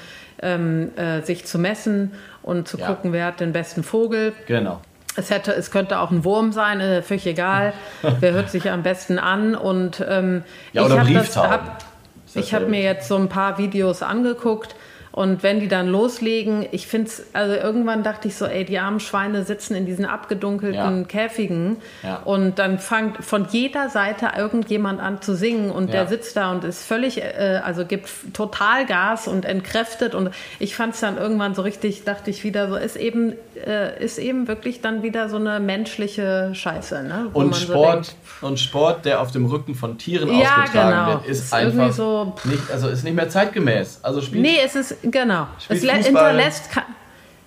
ähm, 0.42 0.92
äh, 0.98 1.22
sich 1.22 1.46
zu 1.46 1.58
messen 1.60 2.12
und 2.42 2.68
zu 2.68 2.78
Ja. 2.78 2.88
gucken, 2.88 3.14
wer 3.14 3.26
hat 3.28 3.40
den 3.40 3.54
besten 3.54 3.84
Vogel. 3.84 4.34
Genau. 4.48 4.82
Es, 5.16 5.30
hätte, 5.30 5.54
es 5.54 5.72
könnte 5.72 6.00
auch 6.00 6.12
ein 6.12 6.26
Wurm 6.26 6.52
sein, 6.52 6.82
äh, 6.82 7.02
völlig 7.02 7.26
egal. 7.26 7.72
Wer 8.20 8.34
hört 8.34 8.50
sich 8.50 8.70
am 8.70 8.84
besten 8.84 9.18
an? 9.18 9.56
Und 9.56 10.04
ähm, 10.08 10.44
Ja, 10.74 10.82
ich 10.82 10.88
oder 10.88 11.00
hab 11.00 11.88
ich 12.36 12.54
habe 12.54 12.66
mir 12.66 12.82
jetzt 12.82 13.08
so 13.08 13.16
ein 13.16 13.30
paar 13.30 13.58
Videos 13.58 14.04
angeguckt 14.04 14.76
und 15.16 15.44
wenn 15.44 15.62
die 15.62 15.70
dann 15.70 15.88
loslegen, 15.88 16.66
ich 16.72 16.88
finde 16.88 17.08
es, 17.08 17.24
also 17.32 17.54
irgendwann 17.56 18.04
dachte 18.04 18.28
ich 18.28 18.36
so, 18.36 18.46
ey, 18.46 18.66
die 18.66 18.80
armen 18.80 19.00
Schweine 19.00 19.46
sitzen 19.46 19.74
in 19.74 19.86
diesen 19.86 20.04
abgedunkelten 20.06 21.00
Ja. 21.00 21.08
Käfigen 21.08 21.78
Ja. 22.04 22.18
und 22.26 22.60
dann 22.60 22.80
fängt 22.80 23.24
von 23.24 23.48
jeder 23.50 23.88
Seite 23.88 24.32
irgendjemand 24.38 25.00
an 25.00 25.22
zu 25.22 25.34
singen 25.34 25.72
und 25.72 25.94
der 25.94 26.02
Ja. 26.02 26.08
sitzt 26.08 26.36
da 26.36 26.52
und 26.52 26.66
ist 26.66 26.84
völlig, 26.84 27.22
äh, 27.24 27.62
also 27.64 27.86
gibt 27.86 28.10
total 28.34 28.86
Gas 28.86 29.30
und 29.30 29.46
entkräftet 29.46 30.16
und 30.16 30.32
ich 30.60 30.76
fand 30.76 30.96
es 30.96 31.00
dann 31.00 31.18
irgendwann 31.18 31.56
so 31.56 31.62
richtig, 31.62 32.04
dachte 32.04 32.30
ich 32.30 32.44
wieder 32.44 32.68
so, 32.68 32.76
ist 32.76 32.98
eben, 32.98 33.36
äh, 33.66 34.04
ist 34.04 34.18
eben 34.20 34.50
wirklich 34.50 34.82
dann 34.82 35.02
wieder 35.02 35.30
so 35.30 35.38
eine 35.38 35.62
menschliche 35.62 36.50
Scheiße, 36.54 37.04
ne? 37.04 37.30
Und 37.32 37.52
man 37.52 37.54
so 37.54 37.66
Sport, 37.68 37.94
denkt, 37.96 38.16
und 38.42 38.60
Sport, 38.60 39.06
der 39.06 39.22
auf 39.22 39.32
dem 39.32 39.46
Rücken 39.46 39.76
von 39.76 39.98
Tieren 39.98 40.30
ausgetragen 40.30 40.72
genau. 40.74 41.08
wird, 41.08 41.26
ist, 41.28 41.46
Ist 41.46 41.54
einfach 41.54 41.94
so, 41.94 42.34
nicht, 42.44 42.70
also 42.70 42.90
ist 42.90 43.06
nicht 43.06 43.16
mehr 43.16 43.30
zeitgemäß. 43.30 44.00
Also 44.04 44.20
spielt 44.20 44.42
Nee, 44.42 44.58
es 44.62 44.76
ist, 44.76 44.98
genau. 45.12 45.48
Spielt 45.60 45.84
Es 45.84 46.06
hinterlässt, 46.06 46.70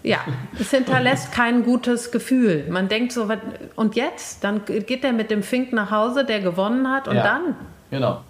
Ja, 0.02 0.18
es 0.58 0.70
hinterlässt 0.70 1.32
kein 1.32 1.64
gutes 1.64 2.10
Gefühl. 2.10 2.64
Man 2.70 2.88
denkt 2.88 3.12
so, 3.12 3.28
und 3.76 3.96
jetzt? 3.96 4.44
Dann 4.44 4.64
geht 4.64 5.02
der 5.04 5.12
mit 5.12 5.30
dem 5.30 5.42
Fink 5.42 5.72
nach 5.72 5.90
Hause, 5.90 6.24
der 6.24 6.40
gewonnen 6.40 6.88
hat, 6.90 7.08
und 7.08 7.16
Ja. 7.16 7.22
dann? 7.24 7.56
Genau. 7.90 8.20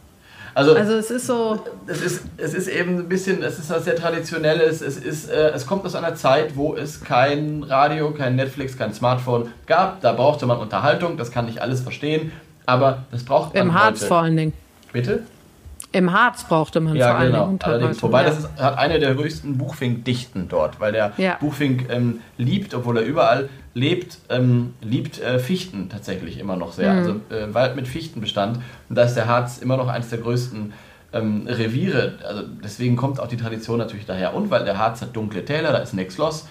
Also, 0.54 0.74
Also 0.74 0.94
es 0.94 1.10
ist 1.10 1.26
so, 1.26 1.64
es, 1.86 2.00
ist, 2.02 2.24
es 2.36 2.52
ist 2.54 2.66
eben 2.68 2.98
ein 2.98 3.08
bisschen, 3.08 3.42
es 3.44 3.58
ist 3.60 3.70
was 3.70 3.84
sehr 3.84 3.94
Traditionelles. 3.94 4.80
Es, 4.80 4.96
ist, 4.96 5.30
äh, 5.30 5.50
es 5.50 5.66
kommt 5.66 5.84
aus 5.84 5.94
einer 5.94 6.16
Zeit, 6.16 6.56
wo 6.56 6.74
es 6.74 7.04
kein 7.04 7.62
Radio, 7.62 8.10
kein 8.10 8.34
Netflix, 8.34 8.76
kein 8.76 8.92
Smartphone 8.92 9.52
gab. 9.66 10.00
Da 10.00 10.12
brauchte 10.12 10.46
man 10.46 10.58
Unterhaltung, 10.58 11.16
das 11.16 11.30
kann 11.30 11.48
ich 11.48 11.62
alles 11.62 11.82
verstehen. 11.82 12.32
Aber 12.66 13.04
das 13.12 13.24
braucht 13.24 13.54
man 13.54 13.62
im 13.68 13.74
Harz 13.74 14.00
heute. 14.00 14.06
vor 14.08 14.16
allen 14.18 14.36
Dingen. 14.36 14.52
Bitte? 14.92 15.22
Im 15.92 16.12
Harz 16.12 16.44
brauchte 16.46 16.80
man 16.80 16.94
Ja, 16.96 17.16
vor 17.16 17.24
genau. 17.26 17.46
Dingen 17.46 17.58
Allerdings, 17.62 18.02
wobei 18.02 18.22
ja. 18.22 18.28
das 18.28 18.38
ist, 18.40 18.48
hat 18.58 18.76
eine 18.76 18.98
der 18.98 19.14
höchsten 19.14 19.56
Buchfink-Dichten 19.56 20.48
dort, 20.48 20.80
weil 20.80 20.92
der 20.92 21.12
Ja. 21.16 21.36
Buchfink 21.40 21.86
ähm, 21.90 22.20
liebt, 22.36 22.74
obwohl 22.74 22.98
er 22.98 23.04
überall 23.04 23.48
lebt, 23.72 24.18
ähm, 24.28 24.74
liebt 24.82 25.18
äh, 25.20 25.38
Fichten 25.38 25.88
tatsächlich 25.88 26.38
immer 26.38 26.56
noch 26.56 26.68
Mhm. 26.68 26.72
sehr. 26.72 26.92
Also 26.92 27.10
äh, 27.30 27.54
Wald 27.54 27.74
mit 27.76 27.88
Fichtenbestand. 27.88 28.58
Und 28.88 28.96
da 28.96 29.02
ist 29.04 29.14
der 29.14 29.26
Harz 29.28 29.58
immer 29.58 29.76
noch 29.78 29.88
eines 29.88 30.10
der 30.10 30.18
größten 30.18 30.72
ähm, 31.14 31.46
Reviere. 31.48 32.18
Also 32.26 32.42
deswegen 32.62 32.96
kommt 32.96 33.18
auch 33.18 33.28
die 33.28 33.38
Tradition 33.38 33.78
natürlich 33.78 34.04
daher. 34.04 34.34
Und 34.34 34.50
weil 34.50 34.64
der 34.66 34.76
Harz 34.76 35.00
hat 35.00 35.16
dunkle 35.16 35.42
Täler, 35.44 35.72
da 35.72 35.78
ist 35.78 35.94
nichts 35.94 36.16
Schloss. 36.16 36.46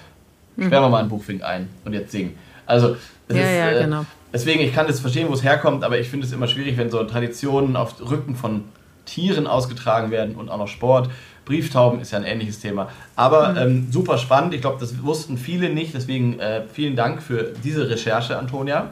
Sperren 0.56 0.72
wir 0.84 0.90
mal 0.90 1.00
einen 1.02 1.10
Buchfink 1.10 1.44
ein 1.44 1.70
und 1.86 1.94
jetzt 1.94 2.12
singen. 2.12 2.36
Also, 2.66 2.96
es 3.28 3.36
Mhm. 3.36 3.40
Ja, 3.42 3.44
ist, 3.46 3.58
ja, 3.58 3.72
äh, 3.80 3.84
genau. 3.84 4.06
Deswegen, 4.34 4.62
ich 4.62 4.74
kann 4.74 4.88
das 4.88 5.00
verstehen, 5.00 5.28
wo 5.30 5.34
es 5.34 5.44
herkommt, 5.44 5.84
aber 5.84 6.00
ich 6.00 6.10
finde 6.10 6.26
es 6.26 6.34
immer 6.34 6.48
schwierig, 6.48 6.76
wenn 6.78 6.90
so 6.90 7.04
Traditionen 7.04 7.76
auf 7.76 7.96
Rücken 8.02 8.36
von 8.36 8.64
Tieren 9.08 9.48
ausgetragen 9.48 10.12
werden 10.12 10.36
und 10.36 10.50
auch 10.50 10.58
noch 10.60 10.68
Sport. 10.68 11.10
Brieftauben 11.46 12.00
ist 12.02 12.12
ja 12.12 12.20
ein 12.20 12.26
ähnliches 12.26 12.60
Thema. 12.60 12.90
Aber 13.16 13.54
Mhm. 13.54 13.58
ähm, 13.58 13.88
super 13.92 14.18
spannend. 14.20 14.54
Ich 14.54 14.62
glaube, 14.62 14.78
das 14.80 15.02
wussten 15.02 15.38
viele 15.38 15.70
nicht. 15.72 15.94
Deswegen 15.96 16.40
äh, 16.40 16.64
vielen 16.72 16.96
Dank 16.96 17.24
für 17.24 17.54
diese 17.64 17.90
Recherche, 17.90 18.38
Antonia. 18.38 18.92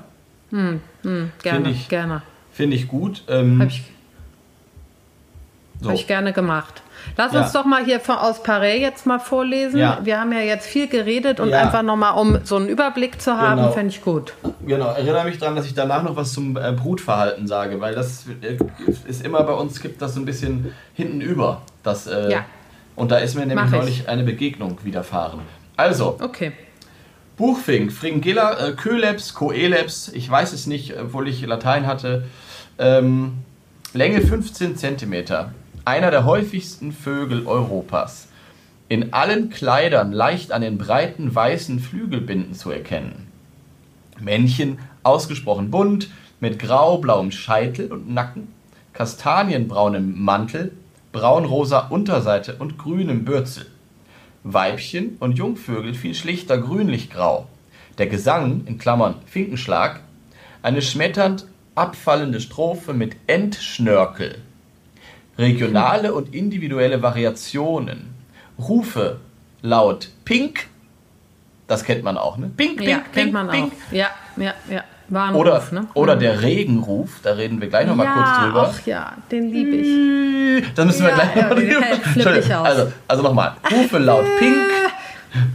Gerne, 0.51 0.79
Finde 1.41 1.69
ich- 1.69 1.87
gerne. 1.89 2.21
Finde 2.51 2.77
ich 2.77 2.87
gut. 2.87 3.23
Ähm, 3.27 3.59
Habe 3.59 3.69
ich, 3.69 3.83
so. 5.81 5.89
hab 5.89 5.95
ich 5.95 6.07
gerne 6.07 6.33
gemacht. 6.33 6.81
Lass 7.17 7.33
Ja. 7.33 7.43
uns 7.43 7.51
doch 7.51 7.65
mal 7.65 7.85
hier 7.85 7.99
von, 7.99 8.15
aus 8.15 8.41
Paris 8.41 8.81
jetzt 8.81 9.05
mal 9.05 9.19
vorlesen. 9.19 9.79
Ja. 9.79 9.99
Wir 10.03 10.19
haben 10.19 10.31
ja 10.31 10.39
jetzt 10.39 10.65
viel 10.65 10.87
geredet 10.87 11.39
und 11.39 11.49
Ja. 11.49 11.59
einfach 11.61 11.83
nochmal, 11.83 12.19
um 12.19 12.39
so 12.43 12.55
einen 12.55 12.67
Überblick 12.67 13.21
zu 13.21 13.37
haben, 13.37 13.57
Genau. 13.57 13.71
fände 13.71 13.89
ich 13.93 14.01
gut. 14.03 14.33
Genau, 14.65 14.87
erinnere 14.87 15.25
mich 15.25 15.37
daran, 15.37 15.55
dass 15.55 15.65
ich 15.67 15.75
danach 15.75 16.01
noch 16.03 16.15
was 16.15 16.33
zum 16.33 16.57
äh, 16.57 16.71
Brutverhalten 16.71 17.47
sage, 17.47 17.79
weil 17.79 17.93
das 17.93 18.25
äh, 18.41 18.57
ist 19.07 19.23
immer 19.23 19.43
bei 19.43 19.53
uns, 19.53 19.79
gibt 19.81 20.01
das 20.01 20.15
so 20.15 20.19
ein 20.19 20.25
bisschen 20.25 20.73
hinten 20.93 21.21
über. 21.21 21.61
Das, 21.83 22.07
äh, 22.07 22.31
Ja. 22.31 22.45
Und 22.95 23.11
da 23.11 23.17
ist 23.17 23.35
mir 23.35 23.45
nämlich 23.45 23.69
neulich 23.71 24.07
eine 24.09 24.23
Begegnung 24.23 24.79
widerfahren. 24.83 25.41
Also, 25.77 26.17
Okay. 26.21 26.53
Buchfink, 27.37 27.91
Fringilla, 27.91 28.53
äh, 28.67 28.71
Köleps, 28.71 29.33
Coeleps, 29.33 30.09
ich 30.13 30.29
weiß 30.31 30.53
es 30.53 30.67
nicht, 30.67 30.95
obwohl 30.97 31.27
ich 31.27 31.45
Latein 31.45 31.85
hatte. 31.85 32.23
Ähm, 32.79 33.39
Länge 33.93 34.21
15 34.21 34.77
cm. 34.77 35.13
Einer 35.87 36.09
der 36.09 36.25
häufigsten 36.25 36.91
Vögel 36.91 37.45
Europas. 37.45 38.27
In 38.89 39.13
allen 39.13 39.51
Kleidern 39.51 40.11
leicht 40.11 40.51
an 40.51 40.63
den 40.63 40.79
breiten 40.79 41.33
weißen 41.35 41.79
Flügelbinden 41.79 42.55
zu 42.55 42.71
erkennen. 42.71 43.27
Männchen 44.19 44.79
ausgesprochen 45.03 45.69
bunt, 45.69 46.09
mit 46.39 46.57
grau-blauem 46.57 47.31
Scheitel 47.31 47.91
und 47.91 48.11
Nacken, 48.11 48.47
kastanienbraunem 48.93 50.19
Mantel, 50.19 50.71
braunrosa 51.11 51.81
Unterseite 51.89 52.55
und 52.55 52.79
grünem 52.79 53.23
Bürzel. 53.23 53.67
Weibchen 54.43 55.17
und 55.19 55.37
Jungvögel 55.37 55.93
viel 55.93 56.15
schlichter 56.15 56.57
grünlich-grau. 56.57 57.47
Der 57.99 58.07
Gesang, 58.07 58.63
in 58.65 58.79
Klammern 58.79 59.17
Finkenschlag, 59.27 59.99
eine 60.63 60.81
schmetternd 60.81 61.45
abfallende 61.75 62.41
Strophe 62.41 62.95
mit 62.95 63.15
Endschnörkel. 63.27 64.41
Regionale 65.37 66.13
und 66.13 66.33
individuelle 66.33 67.01
Variationen. 67.01 68.13
Rufe 68.59 69.17
laut 69.61 70.09
Pink, 70.23 70.67
das 71.67 71.83
kennt 71.83 72.03
man 72.03 72.17
auch, 72.17 72.37
ne? 72.37 72.49
Pink, 72.55 72.77
Pink, 72.77 72.89
Ja, 72.89 72.97
Pink, 72.99 73.13
kennt 73.13 73.33
man 73.33 73.49
Pink. 73.49 73.73
auch. 73.73 73.93
Ja, 73.93 74.07
ja, 74.37 74.53
ja. 74.69 74.83
War 75.07 75.27
ein 75.29 75.35
Oder, 75.35 75.61
ne? 75.71 75.87
oder 75.93 76.15
der 76.15 76.41
Regenruf, 76.41 77.19
da 77.21 77.33
reden 77.33 77.61
wir 77.61 77.67
gleich 77.67 77.85
nochmal 77.85 78.07
ja, 78.07 78.13
kurz 78.13 78.37
drüber. 78.39 78.73
ach 78.75 78.85
ja, 78.87 79.13
den 79.31 79.51
liebe 79.51 79.75
ich. 79.75 80.73
Das 80.73 80.83
müssen 80.85 81.03
wir 81.03 81.09
Ja, 81.09 81.15
gleich 81.15 81.35
nochmal 81.35 81.63
ja, 81.63 81.79
drüber. 82.15 82.37
ich 82.39 82.55
aus. 82.55 82.65
Also, 82.67 82.91
also 83.07 83.21
nochmal. 83.23 83.53
Rufe 83.71 83.99
laut 83.99 84.25
Pink, 84.39 84.55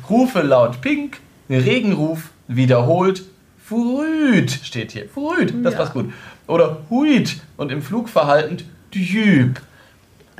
Rufe 0.08 0.42
laut 0.42 0.80
Pink, 0.80 1.18
Regenruf 1.48 2.30
wiederholt, 2.46 3.22
Früht 3.64 4.50
steht 4.62 4.92
hier. 4.92 5.08
Früht, 5.08 5.52
das 5.64 5.72
Ja. 5.74 5.80
passt 5.80 5.94
gut. 5.94 6.12
Oder 6.46 6.78
Huit 6.90 7.36
und 7.56 7.72
im 7.72 7.82
Flugverhalten 7.82 8.58
Typ. 8.92 9.60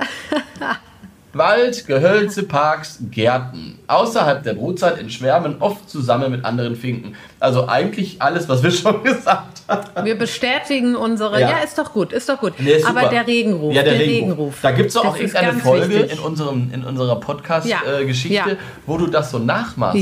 Wald, 1.33 1.87
Gehölze, 1.87 2.43
Parks, 2.43 2.99
Gärten. 3.09 3.79
Außerhalb 3.87 4.43
der 4.43 4.53
Brutzeit 4.53 4.97
in 4.99 5.09
Schwärmen, 5.09 5.55
oft 5.61 5.89
zusammen 5.89 6.29
mit 6.31 6.43
anderen 6.43 6.75
Finken. 6.75 7.15
Also 7.39 7.69
eigentlich 7.69 8.21
alles, 8.21 8.49
was 8.49 8.61
wir 8.63 8.71
schon 8.71 9.01
gesagt 9.01 9.61
haben. 9.69 10.03
Wir 10.05 10.17
bestätigen 10.17 10.97
unsere. 10.97 11.39
Ja. 11.39 11.51
Ja, 11.51 11.57
ist 11.59 11.77
doch 11.77 11.93
gut, 11.93 12.11
ist 12.11 12.27
doch 12.27 12.37
gut. 12.37 12.53
Nee, 12.57 12.71
ist 12.73 12.85
Aber 12.85 13.07
der 13.07 13.25
Regenruf. 13.25 13.73
Ja, 13.73 13.81
der, 13.83 13.97
Regenruf. 13.97 14.55
Da 14.61 14.71
gibt 14.71 14.89
es 14.89 14.97
auch 14.97 15.15
irgendeine 15.15 15.53
Folge 15.53 15.89
wichtig. 15.89 16.11
in, 16.11 16.19
unserem, 16.19 16.69
in 16.73 16.83
unserer 16.83 17.13
Ja. 17.13 17.15
Podcast-Geschichte, 17.15 18.33
Ja. 18.35 18.57
wo 18.85 18.97
du 18.97 19.07
das 19.07 19.31
so 19.31 19.39
nachmachst. 19.39 20.01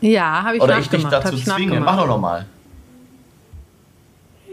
Ja, 0.00 0.42
habe 0.42 0.56
ich 0.56 0.62
Oder 0.62 0.78
ich 0.80 0.88
dich 0.88 1.04
nachgemacht. 1.04 1.26
dazu 1.26 1.36
zwinge. 1.36 1.78
Mach 1.80 1.86
nachgemacht. 1.86 2.00
doch 2.00 2.06
nochmal. 2.08 2.46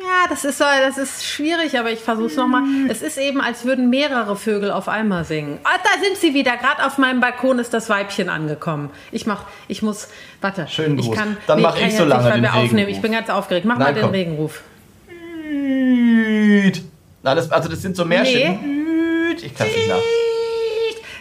Ja, 0.03 0.27
das 0.29 0.45
ist, 0.45 0.57
so, 0.57 0.63
das 0.63 0.97
ist 0.97 1.25
schwierig, 1.25 1.77
aber 1.77 1.91
ich 1.91 1.99
versuche 1.99 2.27
es 2.27 2.35
nochmal. 2.35 2.63
Es 2.89 3.01
ist 3.01 3.17
eben, 3.17 3.39
als 3.39 3.65
würden 3.65 3.89
mehrere 3.89 4.35
Vögel 4.35 4.71
auf 4.71 4.87
einmal 4.87 5.25
singen. 5.25 5.59
Ah, 5.63 5.77
da 5.83 6.01
sind 6.03 6.17
sie 6.17 6.33
wieder. 6.33 6.57
Gerade 6.57 6.85
auf 6.85 6.97
meinem 6.97 7.19
Balkon 7.19 7.59
ist 7.59 7.73
das 7.73 7.89
Weibchen 7.89 8.29
angekommen. 8.29 8.89
Ich 9.11 9.27
mach, 9.27 9.43
ich 9.67 9.81
muss, 9.81 10.07
warte. 10.39 10.67
Schönen 10.67 10.97
ich 10.97 11.11
kann, 11.11 11.37
Dann 11.45 11.61
mach 11.61 11.77
kann 11.77 11.87
ich 11.87 11.97
so 11.97 12.05
lange 12.05 12.23
nicht, 12.23 12.35
den 12.35 12.43
wir 12.43 12.49
aufnehmen. 12.53 12.71
Regenruf. 12.73 12.95
Ich 12.95 13.01
bin 13.01 13.11
ganz 13.11 13.29
aufgeregt. 13.29 13.65
Mach 13.65 13.77
Nein, 13.77 13.87
mal 13.87 13.93
den 13.93 14.03
komm. 14.03 14.11
Regenruf. 14.11 14.61
Nein, 17.23 17.35
das, 17.35 17.51
also 17.51 17.69
das 17.69 17.81
sind 17.81 17.95
so 17.95 18.03
Märchen. 18.05 18.59
Hüt. 18.59 19.43
Ich 19.43 19.53
kann 19.53 19.67
es 19.67 19.75
nicht 19.75 19.87
nach. 19.89 19.97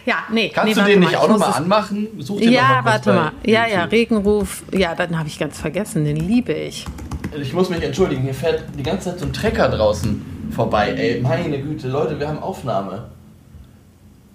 Ja, 0.05 0.15
nee. 0.31 0.49
Kannst 0.49 0.75
nee, 0.75 0.81
du 0.81 0.87
den 0.87 0.99
mal, 0.99 1.05
nicht 1.05 1.11
ich 1.11 1.17
auch 1.17 1.27
nochmal 1.27 1.53
anmachen? 1.53 2.07
Such 2.19 2.39
den 2.39 2.47
noch 2.47 2.55
Ja, 2.55 2.61
mal 2.61 2.73
kurz 2.73 2.85
warte 2.85 3.13
mal. 3.13 3.31
Ja, 3.45 3.67
ja. 3.67 3.83
Regenruf. 3.83 4.63
Ja, 4.71 4.95
dann 4.95 5.17
habe 5.19 5.27
ich 5.27 5.37
ganz 5.37 5.59
vergessen. 5.59 6.05
Den 6.05 6.15
liebe 6.15 6.53
ich. 6.53 6.85
Ich 7.39 7.53
muss 7.53 7.69
mich 7.69 7.81
entschuldigen, 7.81 8.23
hier 8.23 8.33
fährt 8.33 8.63
die 8.77 8.83
ganze 8.83 9.09
Zeit 9.11 9.19
so 9.19 9.25
ein 9.25 9.33
Trecker 9.33 9.69
draußen 9.69 10.49
vorbei. 10.53 10.89
Ey, 10.97 11.21
meine 11.21 11.59
Güte, 11.61 11.87
Leute, 11.87 12.19
wir 12.19 12.27
haben 12.27 12.39
Aufnahme. 12.39 13.09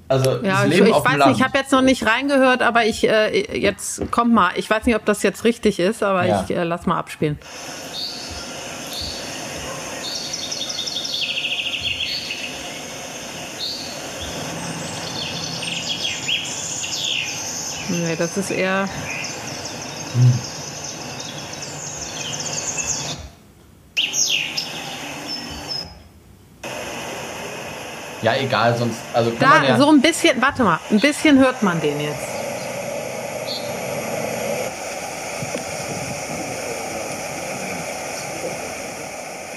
Also, 0.09 0.31
Ja, 0.37 0.63
das 0.63 0.65
ich, 0.67 0.71
Leben 0.71 0.87
ich 0.87 0.93
dem 0.95 1.05
weiß 1.05 1.17
Land. 1.17 1.31
nicht, 1.33 1.39
ich 1.41 1.45
habe 1.45 1.59
jetzt 1.59 1.73
noch 1.73 1.83
nicht 1.83 2.07
reingehört, 2.07 2.63
aber 2.63 2.85
ich 2.87 3.07
äh, 3.09 3.59
jetzt 3.59 4.11
kommt 4.13 4.33
mal. 4.33 4.51
Ich 4.57 4.71
weiß 4.71 4.87
nicht, 4.87 4.95
ob 4.97 5.05
das 5.05 5.23
jetzt 5.23 5.45
richtig 5.45 5.79
ist, 5.81 6.03
aber 6.03 6.25
Ja. 6.25 6.45
ich 6.49 6.57
äh, 6.57 6.63
lass 6.63 6.87
mal 6.87 6.97
abspielen. 6.99 7.39
Nee, 17.89 18.17
das 18.17 18.37
ist 18.37 18.51
eher. 18.51 18.89
Ja, 28.27 28.35
egal, 28.41 28.77
sonst. 28.77 28.99
Also 29.15 29.31
kann 29.31 29.49
man 29.49 29.63
Da, 29.63 29.69
ja, 29.69 29.77
so 29.77 29.89
ein 29.89 30.01
bisschen, 30.01 30.43
warte 30.43 30.65
mal, 30.65 30.81
ein 30.91 30.99
bisschen 30.99 31.39
hört 31.39 31.63
man 31.63 31.81
den 31.81 32.01
jetzt. 32.01 32.19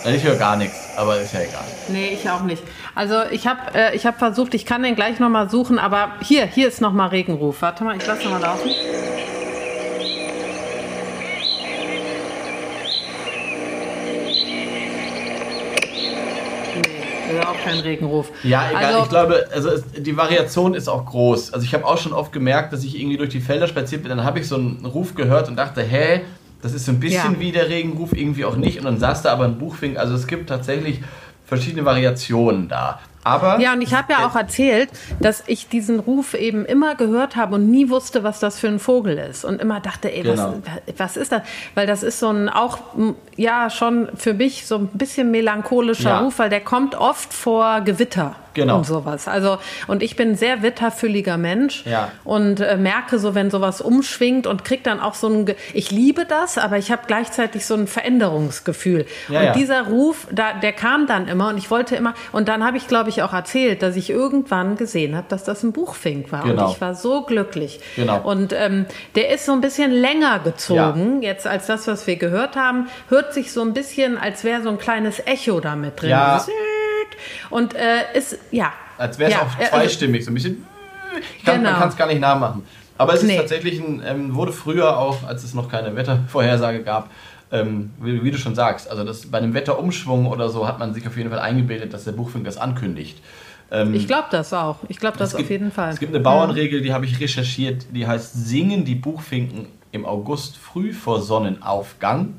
Ich 0.05 0.23
höre 0.23 0.35
gar 0.35 0.55
nichts, 0.55 0.77
aber 0.95 1.19
ist 1.19 1.33
ja 1.33 1.41
egal. 1.41 1.65
Nee, 1.87 2.09
ich 2.13 2.29
auch 2.29 2.41
nicht. 2.41 2.63
Also 2.95 3.23
ich 3.31 3.47
habe 3.47 3.59
äh, 3.73 3.95
ich 3.95 4.05
hab 4.05 4.17
versucht, 4.19 4.53
ich 4.53 4.65
kann 4.65 4.83
den 4.83 4.95
gleich 4.95 5.19
nochmal 5.19 5.49
suchen, 5.49 5.79
aber 5.79 6.13
hier, 6.21 6.45
hier 6.45 6.67
ist 6.67 6.79
nochmal 6.79 7.09
Regenruf. 7.09 7.61
Warte 7.61 7.83
mal, 7.83 7.97
ich 7.97 8.05
lasse 8.05 8.23
nochmal 8.23 8.41
laufen. 8.41 8.69
Nee, 17.59 17.65
ist 17.65 17.67
auch 17.67 17.71
kein 17.71 17.79
Regenruf. 17.79 18.31
Ja, 18.43 18.69
egal. 18.69 18.85
Also, 18.85 19.03
ich 19.03 19.09
glaube, 19.09 19.47
also 19.53 19.69
es, 19.69 19.83
die 19.97 20.15
Variation 20.17 20.73
ist 20.73 20.87
auch 20.87 21.05
groß. 21.05 21.53
Also 21.53 21.65
ich 21.65 21.73
habe 21.73 21.85
auch 21.85 21.97
schon 21.97 22.13
oft 22.13 22.31
gemerkt, 22.31 22.73
dass 22.73 22.83
ich 22.83 22.99
irgendwie 22.99 23.17
durch 23.17 23.29
die 23.29 23.41
Felder 23.41 23.67
spaziert 23.67 24.03
bin, 24.03 24.09
dann 24.09 24.23
habe 24.23 24.39
ich 24.39 24.47
so 24.47 24.55
einen 24.55 24.85
Ruf 24.85 25.15
gehört 25.15 25.47
und 25.47 25.55
dachte, 25.55 25.81
hä, 25.81 26.21
das 26.61 26.73
ist 26.73 26.85
so 26.85 26.91
ein 26.91 26.99
bisschen 26.99 27.33
Ja. 27.35 27.39
wie 27.39 27.51
der 27.51 27.69
Regenruf, 27.69 28.13
irgendwie 28.13 28.45
auch 28.45 28.55
nicht. 28.57 28.79
Und 28.79 28.85
dann 28.85 28.99
saß 28.99 29.21
da 29.21 29.31
aber 29.31 29.45
ein 29.45 29.57
Buchfink. 29.57 29.97
Also 29.97 30.13
es 30.15 30.27
gibt 30.27 30.49
tatsächlich 30.49 30.99
verschiedene 31.45 31.85
Variationen 31.85 32.67
da. 32.67 32.99
Aber 33.29 33.59
Ja, 33.59 33.73
und 33.73 33.81
ich 33.81 33.93
habe 33.93 34.13
ja 34.13 34.25
auch 34.27 34.35
erzählt, 34.35 34.89
dass 35.19 35.43
ich 35.47 35.67
diesen 35.69 35.99
Ruf 35.99 36.33
eben 36.33 36.65
immer 36.65 36.95
gehört 36.95 37.35
habe 37.35 37.55
und 37.55 37.69
nie 37.69 37.89
wusste, 37.89 38.23
was 38.23 38.39
das 38.39 38.59
für 38.59 38.67
ein 38.67 38.79
Vogel 38.79 39.17
ist. 39.17 39.45
Und 39.45 39.61
immer 39.61 39.79
dachte, 39.79 40.11
ey, 40.13 40.23
Genau. 40.23 40.55
was, 40.87 40.97
was 40.97 41.17
ist 41.17 41.31
das? 41.31 41.41
Weil 41.75 41.87
das 41.87 42.03
ist 42.03 42.19
so 42.19 42.29
ein 42.29 42.49
auch, 42.49 42.79
ja, 43.35 43.69
schon 43.69 44.09
für 44.15 44.33
mich 44.33 44.65
so 44.67 44.77
ein 44.77 44.87
bisschen 44.87 45.31
melancholischer 45.31 46.09
Ja. 46.09 46.19
Ruf, 46.19 46.39
weil 46.39 46.49
der 46.49 46.61
kommt 46.61 46.95
oft 46.95 47.33
vor 47.33 47.81
Gewitter. 47.81 48.35
Genau. 48.55 48.77
Und 48.77 48.85
sowas. 48.85 49.27
Also, 49.27 49.59
und 49.87 50.01
ich 50.01 50.15
bin 50.15 50.31
ein 50.31 50.35
sehr 50.35 50.63
witterfülliger 50.63 51.37
Mensch 51.37 51.85
Ja. 51.85 52.09
und 52.23 52.59
äh, 52.59 52.77
merke 52.77 53.19
so, 53.19 53.35
wenn 53.35 53.51
sowas 53.51 53.79
umschwingt 53.79 54.47
und 54.47 54.65
krieg 54.65 54.83
dann 54.83 54.99
auch 54.99 55.13
so 55.13 55.27
ein, 55.29 55.45
Ge 55.45 55.55
ich 55.73 55.91
liebe 55.91 56.25
das, 56.25 56.57
aber 56.57 56.77
ich 56.77 56.91
habe 56.91 57.03
gleichzeitig 57.07 57.65
so 57.65 57.75
ein 57.75 57.85
Veränderungsgefühl. 57.87 59.05
Ja, 59.29 59.47
und 59.47 59.55
dieser 59.55 59.83
Ruf, 59.87 60.27
da, 60.31 60.53
der 60.53 60.73
kam 60.73 61.07
dann 61.07 61.27
immer 61.27 61.49
und 61.49 61.57
ich 61.57 61.69
wollte 61.71 61.95
immer, 61.95 62.15
und 62.31 62.47
dann 62.49 62.65
habe 62.65 62.75
ich, 62.77 62.87
glaube 62.87 63.09
ich, 63.09 63.18
auch 63.21 63.33
erzählt, 63.33 63.81
dass 63.81 63.95
ich 63.95 64.09
irgendwann 64.09 64.75
gesehen 64.77 65.15
habe, 65.15 65.25
dass 65.29 65.43
das 65.43 65.63
ein 65.63 65.71
Buchfink 65.71 66.31
war. 66.31 66.43
Genau. 66.43 66.65
Und 66.67 66.71
ich 66.73 66.81
war 66.81 66.95
so 66.95 67.23
glücklich. 67.23 67.79
Genau. 67.95 68.21
Und 68.21 68.53
ähm, 68.53 68.85
der 69.15 69.29
ist 69.29 69.45
so 69.45 69.51
ein 69.53 69.61
bisschen 69.61 69.91
länger 69.91 70.39
gezogen, 70.39 71.21
jetzt 71.21 71.47
als 71.47 71.67
das, 71.67 71.87
was 71.87 72.07
wir 72.07 72.15
gehört 72.15 72.55
haben, 72.55 72.87
hört 73.09 73.33
sich 73.33 73.51
so 73.51 73.61
ein 73.61 73.73
bisschen, 73.73 74.17
als 74.17 74.43
wäre 74.43 74.61
so 74.63 74.69
ein 74.69 74.77
kleines 74.77 75.19
Echo 75.25 75.59
da 75.59 75.75
mit 75.75 76.01
drin. 76.01 76.09
Ja. 76.11 76.43
Und 77.49 77.73
äh, 77.75 78.03
ist, 78.13 78.37
ja. 78.51 78.71
Als 78.97 79.17
wäre 79.19 79.31
es 79.31 79.35
ja, 79.37 79.43
auch 79.43 79.59
äh, 79.59 79.65
zweistimmig, 79.69 80.25
so 80.25 80.31
ein 80.31 80.33
bisschen. 80.33 80.65
Ich 81.37 81.43
kann, 81.45 81.55
Man 81.55 81.65
Genau. 81.65 81.79
kann 81.79 81.89
es 81.89 81.97
gar 81.97 82.07
nicht 82.07 82.19
nachmachen. 82.21 82.63
Aber 82.97 83.13
es 83.13 83.21
ist 83.21 83.27
Nee. 83.27 83.37
tatsächlich 83.37 83.79
ein, 83.79 84.03
ähm, 84.05 84.35
wurde 84.35 84.51
früher 84.51 84.97
auch, 84.97 85.23
als 85.25 85.43
es 85.43 85.53
noch 85.53 85.69
keine 85.71 85.95
Wettervorhersage 85.95 86.83
gab, 86.83 87.09
ähm, 87.51 87.91
wie, 88.01 88.23
wie 88.23 88.31
du 88.31 88.37
schon 88.37 88.55
sagst, 88.55 88.89
also 88.89 89.03
das, 89.03 89.25
bei 89.27 89.37
einem 89.39 89.53
Wetterumschwung 89.53 90.27
oder 90.27 90.49
so 90.49 90.67
hat 90.67 90.79
man 90.79 90.93
sich 90.93 91.07
auf 91.07 91.17
jeden 91.17 91.29
Fall 91.29 91.39
eingebildet, 91.39 91.93
dass 91.93 92.03
der 92.03 92.11
Buchfink 92.11 92.45
das 92.45 92.57
ankündigt. 92.57 93.21
Ähm, 93.71 93.93
Ich 93.93 94.07
glaube 94.07 94.27
das 94.31 94.53
auch. 94.53 94.77
Ich 94.87 94.97
glaube 94.97 95.17
das 95.17 95.29
es 95.29 95.35
auf 95.35 95.39
gibt- 95.39 95.49
jeden 95.51 95.71
Fall. 95.71 95.91
Es 95.91 95.99
gibt 95.99 96.13
eine 96.13 96.23
Bauernregel, 96.23 96.81
die 96.81 96.93
habe 96.93 97.05
ich 97.05 97.19
recherchiert, 97.19 97.85
die 97.93 98.05
heißt, 98.07 98.33
singen 98.47 98.85
die 98.85 98.95
Buchfinken 98.95 99.67
im 99.91 100.05
August 100.05 100.57
früh 100.57 100.93
vor 100.93 101.21
Sonnenaufgang, 101.21 102.33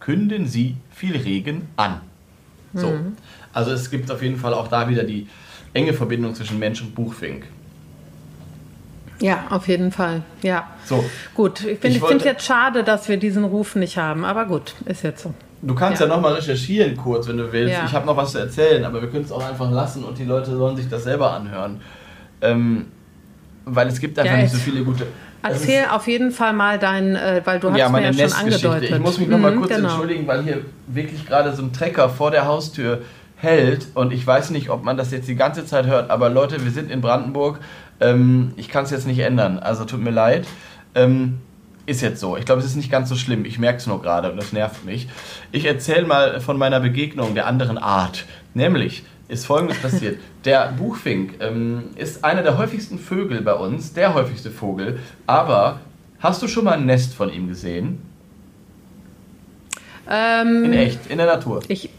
künden 0.00 0.46
sie 0.46 0.76
viel 0.90 1.16
Regen 1.16 1.68
an. 1.76 2.00
So. 2.74 2.88
Mhm. 2.88 3.16
Also 3.52 3.70
es 3.70 3.90
gibt 3.90 4.10
auf 4.10 4.22
jeden 4.22 4.36
Fall 4.36 4.52
auch 4.54 4.68
da 4.68 4.88
wieder 4.88 5.04
die 5.04 5.28
enge 5.72 5.92
Verbindung 5.92 6.34
zwischen 6.34 6.58
Mensch 6.58 6.80
und 6.82 6.94
Buchfink. 6.94 7.44
Ja, 9.20 9.44
auf 9.50 9.68
jeden 9.68 9.92
Fall. 9.92 10.22
Ja. 10.42 10.68
So. 10.84 11.04
Gut, 11.34 11.64
ich, 11.64 11.78
finde 11.78 12.16
es 12.16 12.24
jetzt 12.24 12.44
schade, 12.44 12.84
dass 12.84 13.08
wir 13.08 13.16
diesen 13.16 13.44
Ruf 13.44 13.74
nicht 13.76 13.96
haben, 13.96 14.24
aber 14.24 14.44
gut, 14.44 14.74
ist 14.84 15.02
jetzt 15.02 15.22
so. 15.22 15.32
Du 15.62 15.74
kannst 15.74 16.00
ja, 16.00 16.06
Ja. 16.06 16.14
nochmal 16.14 16.34
recherchieren 16.34 16.96
kurz, 16.96 17.26
wenn 17.28 17.38
du 17.38 17.50
willst. 17.50 17.72
Ja. 17.72 17.84
Ich 17.86 17.92
habe 17.92 18.06
noch 18.06 18.16
was 18.16 18.32
zu 18.32 18.38
erzählen, 18.38 18.84
aber 18.84 19.00
wir 19.00 19.08
können 19.08 19.24
es 19.24 19.32
auch 19.32 19.44
einfach 19.46 19.70
lassen 19.70 20.04
und 20.04 20.18
die 20.18 20.24
Leute 20.24 20.54
sollen 20.54 20.76
sich 20.76 20.88
das 20.88 21.04
selber 21.04 21.32
anhören. 21.32 21.80
Ähm, 22.42 22.86
weil 23.64 23.88
es 23.88 23.98
gibt 24.00 24.18
einfach 24.18 24.34
Ja, 24.34 24.42
nicht 24.42 24.52
so 24.52 24.58
viele 24.58 24.84
gute... 24.84 25.06
Erzähl 25.42 25.84
auf 25.90 26.08
jeden 26.08 26.32
Fall 26.32 26.52
mal 26.52 26.78
dein, 26.78 27.14
äh, 27.14 27.40
weil 27.44 27.60
du 27.60 27.70
hast 27.70 27.78
ja, 27.78 27.86
mir 27.88 27.92
meine 28.00 28.16
ja 28.16 28.28
schon 28.28 28.38
angedeutet. 28.38 28.90
Ich 28.90 28.98
muss 28.98 29.18
mich 29.18 29.28
noch 29.28 29.38
mal 29.38 29.52
Mhm, 29.52 29.60
kurz 29.60 29.74
genau. 29.74 29.88
entschuldigen, 29.88 30.26
weil 30.26 30.42
hier 30.42 30.60
wirklich 30.88 31.24
gerade 31.24 31.54
so 31.54 31.62
ein 31.62 31.72
Trecker 31.72 32.08
vor 32.08 32.30
der 32.32 32.46
Haustür 32.46 33.02
hält 33.36 33.86
und 33.94 34.12
ich 34.12 34.26
weiß 34.26 34.50
nicht, 34.50 34.70
ob 34.70 34.82
man 34.82 34.96
das 34.96 35.10
jetzt 35.12 35.28
die 35.28 35.36
ganze 35.36 35.64
Zeit 35.64 35.86
hört, 35.86 36.10
aber 36.10 36.30
Leute, 36.30 36.64
wir 36.64 36.70
sind 36.72 36.90
in 36.90 37.00
Brandenburg. 37.00 37.60
Ähm, 38.00 38.52
ich 38.56 38.68
kann 38.68 38.84
es 38.84 38.90
jetzt 38.90 39.06
nicht 39.06 39.18
ändern, 39.20 39.58
also 39.58 39.84
tut 39.84 40.00
mir 40.00 40.10
leid. 40.10 40.46
Ähm, 40.94 41.38
ist 41.86 42.00
jetzt 42.02 42.20
so. 42.20 42.36
Ich 42.36 42.44
glaube, 42.44 42.60
es 42.60 42.66
ist 42.66 42.76
nicht 42.76 42.90
ganz 42.90 43.08
so 43.08 43.14
schlimm. 43.14 43.44
Ich 43.44 43.58
merke 43.58 43.78
es 43.78 43.86
nur 43.86 44.02
gerade 44.02 44.30
und 44.30 44.36
das 44.36 44.52
nervt 44.52 44.84
mich. 44.84 45.08
Ich 45.52 45.64
erzähle 45.64 46.04
mal 46.06 46.40
von 46.40 46.58
meiner 46.58 46.80
Begegnung 46.80 47.34
der 47.34 47.46
anderen 47.46 47.78
Art. 47.78 48.24
Nämlich 48.54 49.04
ist 49.28 49.46
Folgendes 49.46 49.78
passiert. 49.78 50.18
Der 50.44 50.72
Buchfink 50.76 51.34
ähm, 51.40 51.84
ist 51.96 52.24
einer 52.24 52.42
der 52.42 52.56
häufigsten 52.56 53.00
Vögel 53.00 53.40
bei 53.42 53.54
uns, 53.54 53.92
der 53.92 54.14
häufigste 54.14 54.52
Vogel. 54.52 55.00
Aber 55.26 55.80
hast 56.20 56.40
du 56.40 56.46
schon 56.46 56.64
mal 56.64 56.74
ein 56.74 56.86
Nest 56.86 57.14
von 57.14 57.32
ihm 57.32 57.48
gesehen? 57.48 58.00
Ähm, 60.08 60.66
In 60.66 60.72
echt, 60.72 61.06
in 61.08 61.18
der 61.18 61.26
Natur. 61.26 61.60
Ich, 61.66 61.90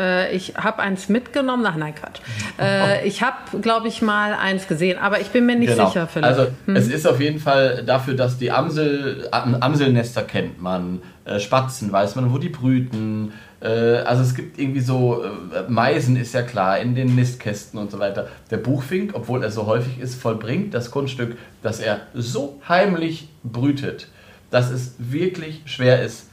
äh, 0.00 0.34
ich 0.34 0.54
habe 0.56 0.78
eins 0.80 1.08
mitgenommen. 1.08 1.64
Ach 1.66 1.76
nein, 1.76 1.94
Quatsch. 1.94 2.20
Äh, 2.62 3.06
ich 3.08 3.22
habe, 3.22 3.58
glaube 3.62 3.88
ich, 3.88 4.02
mal 4.02 4.34
eins 4.34 4.68
gesehen, 4.68 4.98
aber 4.98 5.18
ich 5.20 5.28
bin 5.28 5.46
mir 5.46 5.56
nicht 5.56 5.72
sicher, 5.72 6.06
Philipp. 6.06 6.26
Also 6.28 6.46
Hm. 6.66 6.76
es 6.76 6.88
ist 6.88 7.06
auf 7.06 7.18
jeden 7.18 7.40
Fall 7.40 7.82
dafür, 7.86 8.12
dass 8.14 8.36
die 8.36 8.50
Amsel, 8.50 9.28
Am- 9.30 9.54
Amselnester 9.54 10.22
kennt 10.24 10.60
man, 10.60 11.00
äh, 11.24 11.38
Spatzen 11.40 11.90
weiß 11.90 12.16
man, 12.16 12.30
wo 12.34 12.36
die 12.36 12.50
brüten. 12.50 13.32
Äh, 13.62 13.68
also 14.04 14.22
es 14.22 14.34
gibt 14.34 14.58
irgendwie 14.58 14.80
so, 14.80 15.24
äh, 15.24 15.70
Meisen 15.70 16.16
ist 16.16 16.34
ja 16.34 16.42
klar, 16.42 16.78
in 16.80 16.94
den 16.94 17.14
Nistkästen 17.14 17.78
und 17.80 17.90
so 17.90 17.98
weiter. 17.98 18.28
Der 18.50 18.58
Buchfink, 18.58 19.12
obwohl 19.14 19.42
er 19.42 19.50
so 19.50 19.64
häufig 19.64 19.98
ist, 19.98 20.20
vollbringt 20.20 20.74
das 20.74 20.90
Kunststück, 20.90 21.38
dass 21.62 21.80
er 21.80 22.00
so 22.12 22.60
heimlich 22.68 23.28
brütet, 23.42 24.08
dass 24.50 24.70
es 24.70 24.96
wirklich 24.98 25.62
schwer 25.64 26.02
ist, 26.02 26.28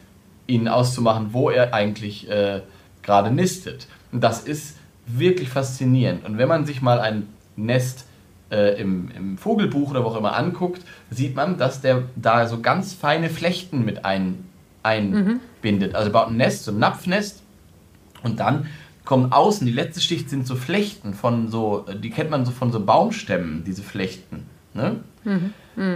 ihn 0.46 0.68
auszumachen, 0.68 1.28
wo 1.32 1.50
er 1.50 1.74
eigentlich 1.74 2.30
äh, 2.30 2.62
gerade 3.08 3.32
nistet. 3.32 3.88
Und 4.12 4.24
das 4.24 4.42
ist 4.42 4.78
wirklich 5.08 5.50
faszinierend. 5.50 6.26
Und 6.26 6.38
wenn 6.38 6.48
man 6.48 6.66
sich 6.66 6.84
mal 6.84 7.00
ein 7.00 7.28
Nest 7.56 8.06
äh, 8.52 8.80
im, 8.80 9.10
im 9.18 9.38
Vogelbuch 9.38 9.90
oder 9.92 10.04
wo 10.04 10.10
auch 10.10 10.18
immer 10.18 10.36
anguckt, 10.36 10.84
sieht 11.10 11.36
man, 11.36 11.58
dass 11.58 11.82
der 11.82 12.04
da 12.16 12.48
so 12.48 12.60
ganz 12.60 12.94
feine 12.94 13.30
Flechten 13.30 13.84
mit 13.84 14.06
ein, 14.06 14.46
einbindet. 14.84 15.96
Also 15.96 16.10
er 16.10 16.14
baut 16.14 16.28
ein 16.28 16.38
Nest, 16.38 16.66
so 16.66 16.72
ein 16.72 16.80
Napfnest 16.80 17.42
und 18.24 18.40
dann 18.40 18.68
kommen 19.06 19.32
außen, 19.32 19.66
die 19.66 19.74
letzte 19.74 20.02
Schicht 20.02 20.30
sind 20.30 20.46
so 20.46 20.56
Flechten 20.56 21.14
von 21.14 21.50
so, 21.50 21.86
die 22.04 22.10
kennt 22.10 22.30
man 22.30 22.46
so 22.46 22.52
von 22.52 22.74
so 22.74 22.86
Baumstämmen, 22.86 23.64
diese 23.64 23.82
Flechten. 23.82 24.46
Ne? 24.74 24.98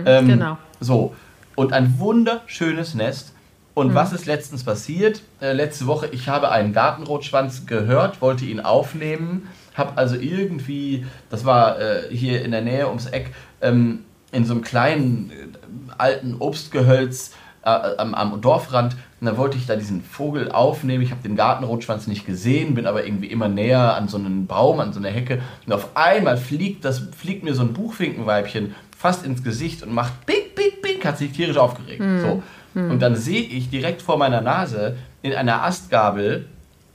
ähm, 0.05 0.27
genau. 0.27 0.57
So, 0.79 1.13
und 1.55 1.73
ein 1.73 1.99
wunderschönes 1.99 2.95
Nest. 2.95 3.33
Und 3.73 3.95
was 3.95 4.11
ist 4.11 4.25
letztens 4.25 4.63
passiert? 4.63 5.21
Äh, 5.41 5.53
letzte 5.53 5.87
Woche, 5.87 6.07
ich 6.11 6.27
habe 6.27 6.51
einen 6.51 6.73
Gartenrotschwanz 6.73 7.65
gehört, 7.65 8.21
wollte 8.21 8.45
ihn 8.45 8.59
aufnehmen, 8.59 9.47
habe 9.75 9.97
also 9.97 10.15
irgendwie, 10.15 11.05
das 11.29 11.45
war 11.45 11.79
äh, 11.79 12.03
hier 12.11 12.43
in 12.43 12.51
der 12.51 12.61
Nähe 12.61 12.87
ums 12.87 13.05
Eck, 13.05 13.33
ähm, 13.61 14.03
in 14.33 14.45
so 14.45 14.53
einem 14.53 14.61
kleinen 14.61 15.31
äh, 15.31 15.93
alten 15.97 16.35
Obstgehölz 16.39 17.31
äh, 17.63 17.69
am, 17.69 18.13
am 18.13 18.41
Dorfrand. 18.41 18.95
Und 19.19 19.27
dann 19.27 19.37
wollte 19.37 19.57
ich 19.57 19.67
da 19.67 19.75
diesen 19.75 20.03
Vogel 20.03 20.51
aufnehmen. 20.51 21.03
Ich 21.03 21.11
habe 21.11 21.21
den 21.21 21.35
Gartenrotschwanz 21.35 22.07
nicht 22.07 22.25
gesehen, 22.25 22.73
bin 22.73 22.87
aber 22.87 23.05
irgendwie 23.05 23.27
immer 23.27 23.47
näher 23.47 23.95
an 23.95 24.07
so 24.07 24.17
einen 24.17 24.47
Baum, 24.47 24.79
an 24.79 24.93
so 24.93 24.99
eine 24.99 25.09
Hecke. 25.09 25.41
Und 25.65 25.73
auf 25.73 25.95
einmal 25.95 26.37
fliegt, 26.37 26.83
das, 26.83 26.99
fliegt 27.15 27.43
mir 27.43 27.53
so 27.53 27.61
ein 27.61 27.73
Buchfinkenweibchen 27.73 28.75
fast 29.01 29.25
ins 29.25 29.43
Gesicht 29.43 29.81
und 29.81 29.93
macht 29.93 30.25
bing, 30.27 30.53
bing, 30.55 30.79
bing, 30.81 31.03
hat 31.03 31.17
sich 31.17 31.31
tierisch 31.31 31.57
aufgeregt. 31.57 32.03
So. 32.21 32.43
Und 32.73 32.99
dann 33.01 33.15
sehe 33.15 33.41
ich 33.41 33.69
direkt 33.69 34.01
vor 34.01 34.17
meiner 34.17 34.41
Nase 34.41 34.95
in 35.23 35.33
einer 35.33 35.63
Astgabel, 35.63 36.45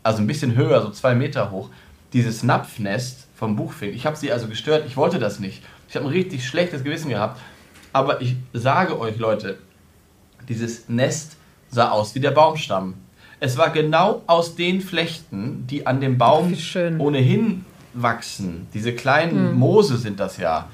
also 0.05 0.23
ein 0.23 0.27
bisschen 0.27 0.55
höher, 0.55 0.81
so 0.83 0.91
zwei 0.91 1.15
Meter 1.17 1.51
hoch, 1.51 1.69
dieses 2.13 2.45
Napfnest 2.45 3.27
vom 3.35 3.57
Buchfink. 3.57 3.95
Ich 3.95 4.07
habe 4.07 4.17
sie 4.17 4.31
also 4.31 4.47
gestört, 4.47 4.85
ich 4.87 4.97
wollte 4.97 5.19
das 5.19 5.41
nicht. 5.41 5.63
Ich 5.89 5.97
habe 5.97 6.07
ein 6.07 6.13
richtig 6.13 6.47
schlechtes 6.47 6.85
Gewissen 6.85 7.11
gehabt. 7.11 7.41
Aber 7.93 8.23
ich 8.23 8.37
sage 8.53 8.99
euch, 9.01 9.19
Leute, 9.19 9.59
dieses 10.49 10.89
Nest 10.89 11.37
sah 11.71 11.91
aus 11.91 12.15
wie 12.15 12.21
der 12.21 12.31
Baumstamm. 12.31 12.95
Es 13.41 13.59
war 13.59 13.71
genau 13.71 14.23
aus 14.29 14.55
den 14.55 14.81
Flechten, 14.81 15.67
die 15.67 15.87
an 15.87 16.01
dem 16.01 16.19
Baum 16.19 16.57
ohnehin 16.99 17.65
wachsen. 17.95 18.69
Diese 18.73 18.95
kleinen 18.95 19.55
Moose 19.55 19.97
sind 19.97 20.21
das 20.21 20.37
ja. 20.39 20.69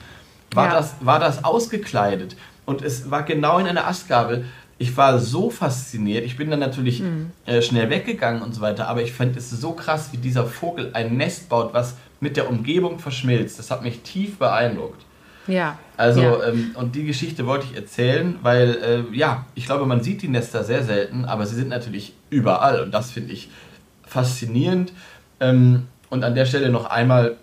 War, 0.55 0.67
Ja. 0.67 0.75
Das, 0.75 0.95
war 1.01 1.19
das 1.19 1.45
ausgekleidet. 1.45 2.37
Und 2.65 2.83
es 2.83 3.11
war 3.11 3.23
genau 3.23 3.59
in 3.59 3.67
einer 3.67 3.87
Astgabel. 3.87 4.45
Ich 4.79 4.97
war 4.97 5.19
so 5.19 5.51
fasziniert. 5.51 6.25
Ich 6.25 6.37
bin 6.37 6.51
dann 6.51 6.61
natürlich 6.61 7.03
äh, 7.47 7.63
schnell 7.63 7.91
weggegangen 7.91 8.43
und 8.43 8.55
so 8.55 8.61
weiter. 8.61 8.89
Aber 8.89 9.03
ich 9.03 9.13
fand 9.13 9.37
es 9.37 9.51
so 9.51 9.73
krass, 9.73 10.09
wie 10.13 10.17
dieser 10.17 10.47
Vogel 10.47 10.91
ein 10.93 11.17
Nest 11.17 11.49
baut, 11.49 11.73
was 11.73 11.97
mit 12.21 12.37
der 12.37 12.49
Umgebung 12.49 12.99
verschmilzt. 12.99 13.59
Das 13.59 13.71
hat 13.71 13.83
mich 13.83 14.01
tief 14.01 14.39
beeindruckt. 14.39 15.03
Ja. 15.47 15.79
Also, 15.97 16.23
ja. 16.23 16.45
ähm, 16.49 16.71
und 16.75 16.95
die 16.95 17.05
Geschichte 17.05 17.47
wollte 17.47 17.67
ich 17.71 17.77
erzählen, 17.77 18.39
weil, 18.43 19.07
äh, 19.11 19.17
ja, 19.17 19.45
ich 19.55 19.67
glaube, 19.67 19.87
man 19.87 20.03
sieht 20.03 20.23
die 20.23 20.29
Nester 20.29 20.65
sehr 20.65 20.85
selten, 20.85 21.25
aber 21.25 21.47
sie 21.47 21.57
sind 21.57 21.69
natürlich 21.69 22.15
überall 22.31 22.81
und 22.81 22.93
das 22.93 23.11
finde 23.11 23.33
ich 23.33 23.51
faszinierend. 24.07 24.93
Ähm, 25.41 25.87
und 26.11 26.25
an 26.25 26.35
der 26.35 26.47
Stelle 26.47 26.69
noch 26.71 26.87
einmal, 26.87 27.37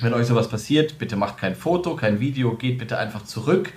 wenn 0.00 0.14
euch 0.14 0.26
sowas 0.26 0.48
passiert, 0.48 0.98
bitte 0.98 1.16
macht 1.16 1.38
kein 1.38 1.54
Foto, 1.54 1.96
kein 1.96 2.20
Video, 2.20 2.54
geht 2.54 2.78
bitte 2.78 2.98
einfach 2.98 3.24
zurück. 3.24 3.72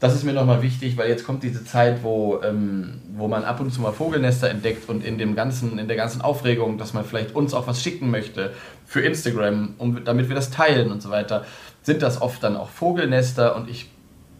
Das 0.00 0.14
ist 0.14 0.24
mir 0.24 0.32
nochmal 0.32 0.60
wichtig, 0.60 0.96
weil 0.96 1.08
jetzt 1.08 1.24
kommt 1.24 1.42
diese 1.42 1.64
Zeit, 1.64 2.02
wo, 2.02 2.40
ähm, 2.42 3.00
wo 3.16 3.28
man 3.28 3.44
ab 3.44 3.60
und 3.60 3.72
zu 3.72 3.80
mal 3.80 3.92
Vogelnester 3.92 4.50
entdeckt 4.50 4.88
und 4.88 5.04
in, 5.04 5.16
dem 5.18 5.34
ganzen, 5.34 5.78
in 5.78 5.88
der 5.88 5.96
ganzen 5.96 6.20
Aufregung, 6.20 6.76
dass 6.76 6.92
man 6.92 7.04
vielleicht 7.04 7.34
uns 7.34 7.54
auch 7.54 7.66
was 7.66 7.82
schicken 7.82 8.10
möchte 8.10 8.52
für 8.84 9.00
Instagram, 9.00 9.74
um, 9.78 10.04
damit 10.04 10.28
wir 10.28 10.34
das 10.34 10.50
teilen 10.50 10.90
und 10.90 11.00
so 11.00 11.10
weiter, 11.10 11.44
sind 11.82 12.02
das 12.02 12.20
oft 12.20 12.42
dann 12.42 12.56
auch 12.56 12.68
Vogelnester 12.68 13.56
und 13.56 13.70
ich 13.70 13.88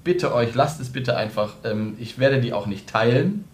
bitte 0.03 0.35
euch, 0.35 0.55
lasst 0.55 0.81
es 0.81 0.91
bitte 0.91 1.17
einfach, 1.17 1.55
ähm, 1.65 1.95
ich 1.99 2.19
werde 2.19 2.41
die 2.41 2.53
auch 2.53 2.67
nicht 2.67 2.89
teilen. 2.89 3.45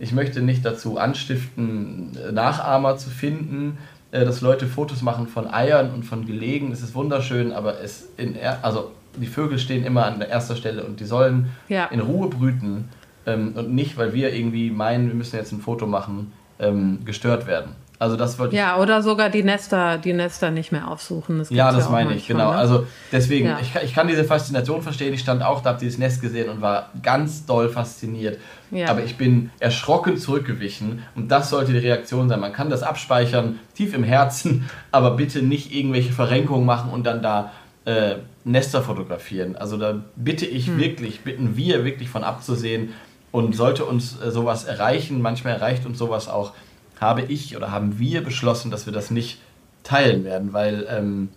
Ich 0.00 0.12
möchte 0.12 0.40
nicht 0.40 0.64
dazu 0.64 0.98
anstiften, 0.98 2.16
Nachahmer 2.32 2.96
zu 2.96 3.10
finden. 3.10 3.76
Äh, 4.12 4.24
dass 4.24 4.40
Leute 4.40 4.66
Fotos 4.66 5.02
machen 5.02 5.26
von 5.26 5.46
Eiern 5.52 5.90
und 5.92 6.04
von 6.04 6.26
Gelegen. 6.26 6.72
Es 6.72 6.82
ist 6.82 6.94
wunderschön, 6.94 7.52
aber 7.52 7.80
es 7.80 8.08
in, 8.16 8.34
er- 8.36 8.64
also 8.64 8.90
die 9.16 9.26
Vögel 9.26 9.58
stehen 9.58 9.84
immer 9.84 10.06
an 10.06 10.18
der 10.20 10.28
erster 10.28 10.56
Stelle 10.56 10.84
und 10.84 11.00
die 11.00 11.04
sollen 11.04 11.50
Ja. 11.68 11.86
in 11.86 12.00
Ruhe 12.00 12.28
brüten 12.28 12.88
ähm, 13.26 13.52
und 13.56 13.72
nicht, 13.74 13.96
weil 13.96 14.12
wir 14.14 14.32
irgendwie 14.34 14.70
meinen, 14.70 15.08
wir 15.08 15.14
müssen 15.14 15.36
jetzt 15.36 15.52
ein 15.52 15.60
Foto 15.60 15.86
machen, 15.86 16.32
ähm, 16.58 17.00
gestört 17.04 17.46
werden. 17.46 17.72
Also 18.00 18.16
das 18.16 18.38
wollte 18.38 18.54
ich 18.54 18.58
Ja, 18.58 18.78
oder 18.78 19.02
sogar 19.02 19.28
die 19.28 19.42
Nester, 19.42 19.98
die 19.98 20.14
Nester 20.14 20.50
nicht 20.50 20.72
mehr 20.72 20.88
aufsuchen. 20.88 21.36
Das 21.38 21.50
ja, 21.50 21.70
das 21.70 21.86
auch 21.86 21.90
meine 21.90 22.14
ich, 22.14 22.26
genau. 22.26 22.50
ne? 22.50 22.56
Also 22.56 22.86
deswegen, 23.12 23.46
Ja. 23.48 23.58
ich, 23.60 23.74
kann- 23.74 23.82
ich 23.84 23.94
kann 23.94 24.08
diese 24.08 24.24
Faszination 24.24 24.80
verstehen. 24.80 25.12
Ich 25.12 25.20
stand 25.20 25.42
auch 25.42 25.60
da, 25.62 25.68
habe 25.70 25.80
dieses 25.80 25.98
Nest 25.98 26.22
gesehen 26.22 26.48
und 26.48 26.62
war 26.62 26.88
ganz 27.02 27.44
doll 27.44 27.68
fasziniert. 27.68 28.38
Ja. 28.70 28.88
Aber 28.88 29.04
ich 29.04 29.16
bin 29.18 29.50
erschrocken 29.60 30.16
zurückgewichen 30.16 31.02
und 31.14 31.28
das 31.28 31.50
sollte 31.50 31.72
die 31.72 31.78
Reaktion 31.78 32.30
sein. 32.30 32.40
Man 32.40 32.54
kann 32.54 32.70
das 32.70 32.82
abspeichern, 32.82 33.58
tief 33.74 33.92
im 33.92 34.02
Herzen, 34.02 34.70
aber 34.92 35.10
bitte 35.10 35.42
nicht 35.42 35.70
irgendwelche 35.70 36.12
Verrenkungen 36.14 36.64
machen 36.64 36.90
und 36.90 37.04
dann 37.04 37.20
da 37.22 37.52
äh, 37.84 38.14
Nester 38.44 38.80
fotografieren. 38.80 39.56
Also 39.56 39.76
da 39.76 39.96
bitte 40.16 40.46
ich 40.46 40.68
Hm. 40.68 40.78
wirklich, 40.78 41.20
bitten 41.20 41.54
wir 41.58 41.84
wirklich 41.84 42.08
von 42.08 42.24
abzusehen 42.24 42.94
und 43.30 43.54
sollte 43.54 43.84
uns 43.84 44.18
äh, 44.22 44.30
sowas 44.30 44.64
erreichen, 44.64 45.20
manchmal 45.20 45.52
erreicht 45.52 45.84
uns 45.84 45.98
sowas 45.98 46.28
auch, 46.28 46.52
habe 47.00 47.22
ich 47.22 47.56
oder 47.56 47.70
haben 47.70 47.98
wir 47.98 48.22
beschlossen, 48.22 48.70
dass 48.70 48.86
wir 48.86 48.92
das 48.92 49.10
nicht 49.10 49.38
teilen 49.82 50.24
werden, 50.24 50.52
weil 50.52 50.86
ähm, 50.88 51.30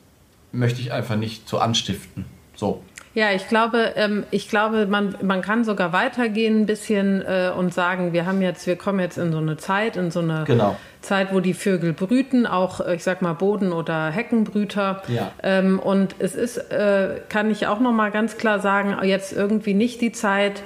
möchte 0.51 0.81
ich 0.81 0.91
einfach 0.91 1.15
nicht 1.15 1.47
so 1.47 1.59
anstiften. 1.59 2.25
So. 2.55 2.83
Ja, 3.15 3.31
ich 3.31 3.47
glaube, 3.47 3.93
ähm, 3.95 4.23
ich 4.31 4.49
glaube, 4.49 4.87
man, 4.87 5.15
man 5.21 5.41
kann 5.41 5.63
sogar 5.63 5.93
weitergehen 5.93 6.61
ein 6.61 6.65
bisschen 6.65 7.21
äh, 7.21 7.51
und 7.55 7.71
sagen, 7.73 8.11
wir 8.11 8.25
haben 8.25 8.41
jetzt, 8.41 8.65
wir 8.65 8.75
kommen 8.75 8.99
jetzt 8.99 9.17
in 9.17 9.31
so 9.31 9.37
eine 9.37 9.57
Zeit, 9.57 9.97
in 9.97 10.09
so 10.09 10.19
eine 10.19 10.45
Genau. 10.47 10.75
Zeit, 11.01 11.31
wo 11.31 11.39
die 11.39 11.53
Vögel 11.53 11.93
brüten, 11.93 12.47
auch 12.47 12.79
äh, 12.79 12.95
ich 12.95 13.03
sag 13.03 13.21
mal 13.21 13.33
Boden- 13.33 13.71
oder 13.71 14.09
Heckenbrüter. 14.09 15.03
Ja. 15.09 15.31
Ähm, 15.43 15.77
und 15.79 16.15
es 16.17 16.33
ist, 16.33 16.57
äh, 16.71 17.19
kann 17.29 17.51
ich 17.51 17.67
auch 17.67 17.79
noch 17.79 17.91
mal 17.91 18.09
ganz 18.09 18.37
klar 18.37 18.59
sagen, 18.59 18.97
jetzt 19.03 19.31
irgendwie 19.31 19.75
nicht 19.75 20.01
die 20.01 20.11
Zeit, 20.11 20.63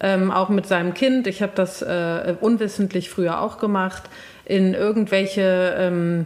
ähm, 0.00 0.30
auch 0.30 0.48
mit 0.48 0.66
seinem 0.66 0.94
Kind. 0.94 1.26
Ich 1.26 1.42
habe 1.42 1.52
das 1.54 1.82
äh, 1.82 2.34
unwissentlich 2.40 3.10
früher 3.10 3.42
auch 3.42 3.58
gemacht, 3.58 4.04
in 4.46 4.72
irgendwelche 4.72 5.74
ähm, 5.78 6.24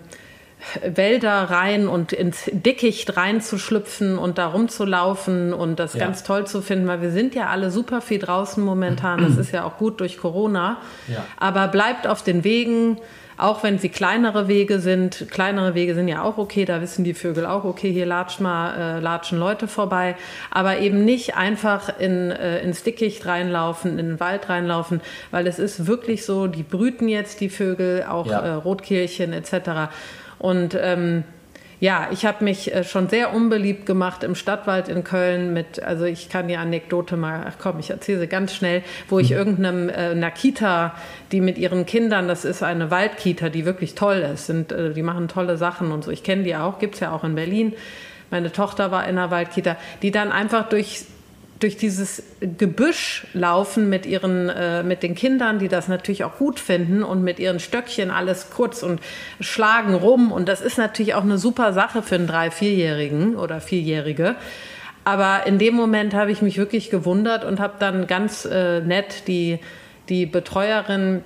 Wälder 0.82 1.50
rein 1.50 1.88
und 1.88 2.12
ins 2.12 2.50
Dickicht 2.52 3.16
reinzuschlüpfen 3.16 4.18
und 4.18 4.38
da 4.38 4.46
rumzulaufen 4.48 5.52
und 5.52 5.78
das 5.78 5.94
Ja. 5.94 6.00
ganz 6.06 6.22
toll 6.22 6.46
zu 6.46 6.62
finden, 6.62 6.86
weil 6.86 7.02
wir 7.02 7.10
sind 7.10 7.34
ja 7.34 7.46
alle 7.48 7.70
super 7.70 8.00
viel 8.00 8.18
draußen 8.18 8.62
momentan. 8.64 9.22
Das 9.22 9.36
ist 9.36 9.52
ja 9.52 9.64
auch 9.64 9.76
gut 9.76 10.00
durch 10.00 10.18
Corona. 10.18 10.78
Ja. 11.08 11.24
Aber 11.38 11.68
bleibt 11.68 12.06
auf 12.06 12.22
den 12.22 12.44
Wegen, 12.44 12.98
auch 13.36 13.64
wenn 13.64 13.80
sie 13.80 13.88
kleinere 13.88 14.46
Wege 14.46 14.78
sind. 14.78 15.26
Kleinere 15.30 15.74
Wege 15.74 15.96
sind 15.96 16.06
ja 16.06 16.22
auch 16.22 16.38
okay, 16.38 16.64
da 16.64 16.80
wissen 16.80 17.02
die 17.02 17.14
Vögel 17.14 17.46
auch, 17.46 17.64
okay, 17.64 17.90
hier 17.92 18.06
latsch 18.06 18.38
mal, 18.38 18.98
äh, 18.98 19.00
latschen 19.00 19.40
Leute 19.40 19.66
vorbei. 19.66 20.14
Aber 20.52 20.78
eben 20.78 21.04
nicht 21.04 21.36
einfach 21.36 21.98
in, 21.98 22.30
äh, 22.30 22.60
ins 22.60 22.84
Dickicht 22.84 23.26
reinlaufen, 23.26 23.98
in 23.98 24.06
den 24.06 24.20
Wald 24.20 24.48
reinlaufen, 24.48 25.00
weil 25.32 25.48
es 25.48 25.58
ist 25.58 25.88
wirklich 25.88 26.24
so, 26.24 26.46
die 26.46 26.62
brüten 26.62 27.08
jetzt 27.08 27.40
die 27.40 27.48
Vögel, 27.48 28.04
auch 28.08 28.26
Ja. 28.26 28.38
äh, 28.40 28.50
Rotkehlchen 28.52 29.32
etc. 29.32 29.90
Und 30.45 30.76
ähm, 30.78 31.24
ja, 31.80 32.09
ich 32.11 32.26
habe 32.26 32.45
mich 32.45 32.74
äh, 32.74 32.84
schon 32.84 33.09
sehr 33.09 33.32
unbeliebt 33.32 33.86
gemacht 33.86 34.22
im 34.22 34.34
Stadtwald 34.34 34.90
in 34.90 35.03
Köln 35.03 35.55
mit, 35.55 35.82
also 35.82 36.05
ich 36.05 36.28
kann 36.28 36.49
die 36.49 36.59
Anekdote 36.59 37.16
mal, 37.16 37.47
ach 37.49 37.55
komm, 37.59 37.78
ich 37.78 37.88
erzähle 37.88 38.20
sie 38.20 38.26
ganz 38.26 38.55
schnell, 38.55 38.82
wo 39.09 39.18
ich 39.18 39.30
irgendeinem 39.30 39.88
äh, 39.88 40.11
einer 40.11 40.30
Kita, 40.30 40.97
die 41.32 41.40
mit 41.40 41.57
ihren 41.57 41.86
Kindern, 41.86 42.28
das 42.28 42.45
ist 42.45 42.62
eine 42.62 42.90
Waldkita, 42.90 43.49
die 43.49 43.64
wirklich 43.64 43.95
toll 43.95 44.16
ist, 44.16 44.45
sind, 44.45 44.70
äh, 44.70 44.92
die 44.92 45.01
machen 45.01 45.28
tolle 45.28 45.57
Sachen 45.57 45.92
und 45.92 46.05
so. 46.05 46.11
Ich 46.11 46.24
kenne 46.24 46.42
die 46.42 46.55
auch, 46.57 46.78
gibt's 46.78 47.01
ja 47.01 47.11
auch 47.11 47.24
in 47.24 47.36
Berlin. 47.36 47.72
Meine 48.30 48.53
Tochter 48.53 48.90
war 48.90 49.05
in 49.05 49.16
einer 49.16 49.30
Waldkita, 49.30 49.78
die 50.03 50.11
dann 50.11 50.30
einfach 50.30 50.68
durch 50.68 51.07
durch 51.64 51.78
dieses 51.78 52.22
Gebüsch 52.40 53.26
laufen 53.32 53.88
mit 53.88 54.04
ihren 54.04 54.50
äh, 54.50 54.82
mit 54.82 55.02
den 55.02 55.14
Kindern, 55.14 55.58
die 55.58 55.68
das 55.68 55.88
natürlich 55.88 56.22
auch 56.22 56.36
gut 56.36 56.60
finden 56.60 57.02
und 57.02 57.24
mit 57.24 57.38
ihren 57.38 57.58
Stöckchen 57.58 58.10
alles 58.10 58.50
kurz 58.50 58.82
und 58.82 59.00
schlagen 59.40 59.94
rum 59.94 60.30
und 60.30 60.46
das 60.46 60.60
ist 60.60 60.76
natürlich 60.76 61.14
auch 61.14 61.22
eine 61.22 61.38
super 61.38 61.72
Sache 61.72 62.02
für 62.02 62.16
einen 62.16 62.26
drei 62.26 62.50
vierjährigen 62.50 63.36
oder 63.36 63.62
vierjährige. 63.62 64.36
Aber 65.04 65.46
in 65.46 65.58
dem 65.58 65.72
Moment 65.72 66.12
habe 66.12 66.32
ich 66.32 66.42
mich 66.42 66.58
wirklich 66.58 66.90
gewundert 66.90 67.46
und 67.46 67.60
habe 67.60 67.76
dann 67.78 68.06
ganz 68.06 68.44
äh, 68.44 68.82
nett 68.82 69.26
die 69.26 69.58
die 70.10 70.26
Betreuerin 70.26 71.24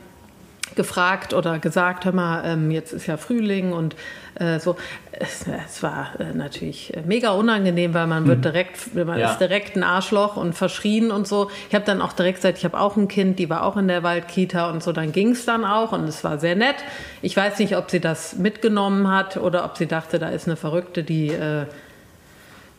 gefragt 0.76 1.34
oder 1.34 1.58
gesagt, 1.58 2.04
hör 2.04 2.12
mal, 2.12 2.44
ähm, 2.44 2.70
jetzt 2.70 2.92
ist 2.92 3.08
ja 3.08 3.16
Frühling 3.16 3.72
und 3.72 3.96
äh, 4.38 4.58
so. 4.60 4.76
Es, 5.12 5.44
es 5.66 5.82
war 5.82 6.10
äh, 6.20 6.32
natürlich 6.34 6.94
äh, 6.96 7.00
mega 7.04 7.30
unangenehm, 7.30 7.92
weil 7.94 8.06
man 8.06 8.26
wird 8.26 8.44
direkt, 8.44 8.94
man 8.94 9.18
Ja. 9.18 9.32
ist 9.32 9.38
direkt 9.38 9.76
ein 9.76 9.82
Arschloch 9.82 10.36
und 10.36 10.54
verschrien 10.54 11.10
und 11.10 11.26
so. 11.26 11.50
Ich 11.68 11.74
habe 11.74 11.84
dann 11.84 12.00
auch 12.00 12.12
direkt 12.12 12.36
gesagt, 12.38 12.58
ich 12.58 12.64
habe 12.64 12.78
auch 12.78 12.96
ein 12.96 13.08
Kind, 13.08 13.38
die 13.38 13.50
war 13.50 13.64
auch 13.64 13.76
in 13.76 13.88
der 13.88 14.02
Waldkita 14.02 14.70
und 14.70 14.82
so. 14.82 14.92
Dann 14.92 15.10
ging 15.12 15.30
es 15.32 15.44
dann 15.44 15.64
auch 15.64 15.92
und 15.92 16.04
es 16.08 16.22
war 16.24 16.38
sehr 16.38 16.54
nett. 16.56 16.76
Ich 17.22 17.36
weiß 17.36 17.58
nicht, 17.58 17.76
ob 17.76 17.90
sie 17.90 18.00
das 18.00 18.36
mitgenommen 18.36 19.10
hat 19.10 19.36
oder 19.36 19.64
ob 19.64 19.76
sie 19.76 19.86
dachte, 19.86 20.18
da 20.18 20.28
ist 20.28 20.46
eine 20.46 20.56
Verrückte, 20.56 21.02
die 21.02 21.28
äh, 21.30 21.64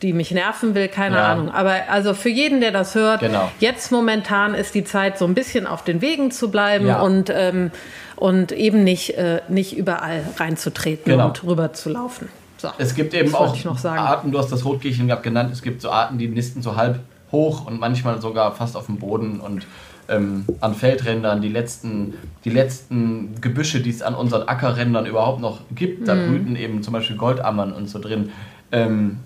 die 0.02 0.14
mich 0.14 0.32
nerven 0.32 0.76
will, 0.76 0.88
keine 0.88 1.18
Ja. 1.18 1.34
Ahnung. 1.34 1.52
Aber 1.52 1.74
also 1.90 2.14
für 2.14 2.30
jeden, 2.30 2.62
der 2.62 2.72
das 2.72 2.96
hört, 2.96 3.20
Genau. 3.20 3.52
jetzt 3.60 3.92
momentan 3.92 4.54
ist 4.54 4.74
die 4.74 4.86
Zeit, 4.86 5.18
so 5.18 5.26
ein 5.26 5.34
bisschen 5.34 5.68
auf 5.68 5.84
den 5.84 6.00
Wegen 6.02 6.32
zu 6.32 6.50
bleiben 6.52 6.88
Ja. 6.88 7.02
und, 7.02 7.30
ähm, 7.30 7.72
und 8.20 8.52
eben 8.52 8.84
nicht, 8.84 9.12
äh, 9.18 9.42
nicht 9.48 9.78
überall 9.78 10.24
reinzutreten 10.38 11.12
Genau. 11.12 11.28
und 11.28 11.44
rüber 11.44 11.74
zu 11.74 11.90
laufen. 11.90 12.28
So. 12.58 12.68
Es 12.78 12.94
gibt 12.94 13.14
eben 13.14 13.34
auch 13.34 13.56
ich 13.56 13.64
noch 13.64 13.78
sagen. 13.78 14.00
Arten, 14.00 14.32
du 14.32 14.38
hast 14.38 14.52
das 14.52 14.66
Rotkehlchen 14.66 15.08
gehabt 15.08 15.24
genannt, 15.24 15.50
es 15.54 15.62
gibt 15.62 15.82
so 15.82 15.90
Arten, 15.90 16.18
die 16.18 16.28
nisten 16.28 16.62
so 16.62 16.76
halb 16.76 17.00
hoch 17.32 17.66
und 17.66 17.80
manchmal 17.80 18.20
sogar 18.22 18.54
fast 18.54 18.76
auf 18.76 18.88
dem 18.88 18.98
Boden 18.98 19.40
und 19.40 19.66
ähm, 20.10 20.46
an 20.60 20.74
Feldrändern, 20.76 21.42
die 21.42 21.48
letzten, 21.50 22.16
die 22.44 22.50
letzten 22.50 23.40
Gebüsche, 23.40 23.80
die 23.80 23.92
es 23.92 24.02
an 24.02 24.16
unseren 24.16 24.48
Ackerrändern 24.50 25.06
überhaupt 25.06 25.40
noch 25.40 25.62
gibt, 25.74 26.02
Mhm. 26.02 26.06
da 26.06 26.16
brüten 26.16 26.56
eben 26.58 26.84
zum 26.84 26.94
Beispiel 26.94 27.16
Goldammern 27.16 27.72
und 27.72 27.88
so 27.90 28.00
drin. 28.00 28.32
Ähm, 28.72 29.20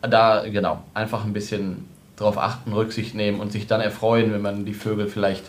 da, 0.00 0.44
genau, 0.48 0.78
einfach 0.94 1.24
ein 1.24 1.32
bisschen 1.32 1.84
drauf 2.16 2.38
achten, 2.38 2.72
Rücksicht 2.72 3.14
nehmen 3.14 3.40
und 3.40 3.52
sich 3.52 3.66
dann 3.66 3.80
erfreuen, 3.80 4.32
wenn 4.32 4.40
man 4.42 4.64
die 4.64 4.74
Vögel 4.74 5.08
vielleicht 5.08 5.44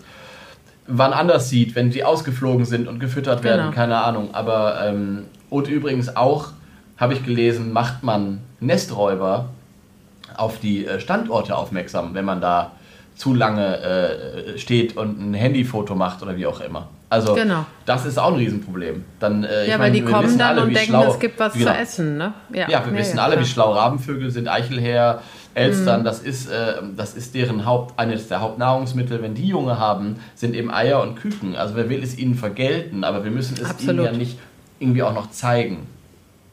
wann 0.89 1.13
anders 1.13 1.49
sieht, 1.49 1.75
wenn 1.75 1.91
sie 1.91 2.03
ausgeflogen 2.03 2.65
sind 2.65 2.87
und 2.87 2.99
gefüttert 2.99 3.43
werden, 3.43 3.61
Genau. 3.65 3.75
keine 3.75 3.97
Ahnung. 4.03 4.29
Aber 4.33 4.81
ähm, 4.85 5.25
und 5.49 5.67
übrigens 5.67 6.15
auch, 6.15 6.49
habe 6.97 7.13
ich 7.13 7.23
gelesen, 7.23 7.71
macht 7.71 8.03
man 8.03 8.39
Nesträuber 8.59 9.45
auf 10.35 10.59
die 10.59 10.85
äh, 10.85 10.99
Standorte 10.99 11.55
aufmerksam, 11.55 12.13
wenn 12.13 12.25
man 12.25 12.41
da 12.41 12.71
zu 13.15 13.33
lange 13.33 13.79
äh, 13.81 14.57
steht 14.57 14.97
und 14.97 15.19
ein 15.19 15.33
Handyfoto 15.33 15.95
macht 15.95 16.21
oder 16.21 16.35
wie 16.37 16.45
auch 16.47 16.59
immer. 16.61 16.87
Also 17.11 17.33
Genau. 17.33 17.65
das 17.87 18.05
ist 18.05 18.19
auch 18.19 18.27
ein 18.29 18.35
Riesenproblem. 18.35 19.03
Dann, 19.19 19.43
äh, 19.43 19.67
ja, 19.67 19.77
meine, 19.79 19.83
weil 19.83 19.91
die 19.99 20.05
wir 20.07 20.13
kommen 20.13 20.37
dann 20.37 20.47
alle, 20.57 20.61
und 20.67 20.75
denken, 20.75 20.91
schlau- 20.91 21.11
es 21.11 21.19
gibt 21.19 21.39
was 21.39 21.53
Genau. 21.53 21.71
zu 21.71 21.77
essen. 21.77 22.17
Ne? 22.17 22.33
Ja, 22.53 22.67
wir 22.85 22.93
wissen 22.95 23.17
alle, 23.17 23.33
klar. 23.33 23.43
wie 23.45 23.49
schlau 23.49 23.71
Rabenvögel 23.73 24.29
sind, 24.29 24.47
Eichelherr, 24.47 25.21
Elstern, 25.55 26.01
Mhm. 26.01 26.05
das, 26.05 26.19
ist, 26.19 26.51
äh, 26.51 26.73
das 26.95 27.15
ist 27.15 27.33
deren 27.33 27.65
Haupt, 27.65 27.99
eines 27.99 28.27
der 28.27 28.41
Hauptnahrungsmittel. 28.41 29.23
Wenn 29.23 29.33
die 29.33 29.47
Junge 29.47 29.79
haben, 29.79 30.17
sind 30.35 30.53
eben 30.55 30.71
Eier 30.71 31.01
und 31.01 31.15
Küken. 31.15 31.55
Also 31.55 31.75
wer 31.75 31.89
will 31.89 32.03
es 32.03 32.15
ihnen 32.17 32.35
vergelten, 32.35 33.03
aber 33.03 33.23
wir 33.23 33.31
müssen 33.31 33.53
es 33.55 33.59
ihnen 33.61 33.69
Absolut. 33.71 34.05
ja 34.05 34.11
nicht 34.11 34.37
irgendwie 34.79 35.01
auch 35.01 35.13
noch 35.13 35.31
zeigen. 35.31 35.87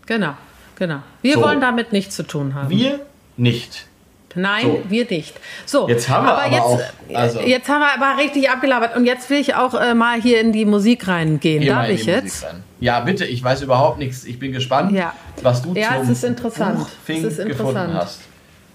Genau, 0.07 0.33
genau. 0.77 1.01
Wir 1.21 1.35
So. 1.35 1.43
wollen 1.43 1.61
damit 1.61 1.93
nichts 1.93 2.17
zu 2.17 2.23
tun 2.23 2.55
haben. 2.55 2.71
Wir 2.71 3.01
nicht. 3.37 3.87
Nein, 4.37 4.63
So. 4.65 4.83
wir 4.89 5.07
nicht. 5.11 5.35
So, 5.65 5.89
Jetzt 5.89 6.09
haben 6.09 6.27
wir 6.27 6.33
aber 6.39 6.51
jetzt, 6.53 6.61
auch- 6.61 6.81
also- 7.15 7.41
jetzt 7.41 7.69
haben 7.69 7.81
wir 7.81 7.95
aber 7.95 8.21
richtig 8.23 8.49
abgelabert 8.51 8.95
und 8.97 9.05
jetzt 9.07 9.29
will 9.31 9.39
ich 9.41 9.55
auch 9.55 9.75
äh, 9.75 9.95
mal 9.95 10.21
hier 10.21 10.41
in 10.41 10.53
die 10.53 10.65
Musik 10.65 11.09
reingehen. 11.09 11.63
Geh 11.63 11.69
Darf 11.69 11.89
ich 11.89 12.05
jetzt? 12.07 12.47
Ja, 12.79 13.01
bitte, 13.01 13.25
ich 13.25 13.43
weiß 13.43 13.63
überhaupt 13.63 13.99
nichts. 13.99 14.25
Ich 14.25 14.39
bin 14.39 14.53
gespannt, 14.53 14.93
Ja. 14.93 15.13
was 15.43 15.63
du 15.63 15.73
Ja, 15.75 15.95
zum 15.95 16.03
es 16.03 16.09
ist 16.11 16.25
interessant. 16.25 16.79
Buch 16.79 16.89
Fink 17.05 17.25
Es 17.25 17.39
ist 17.39 17.47
gefunden 17.47 17.71
interessant. 17.71 17.95
hast. 17.95 18.21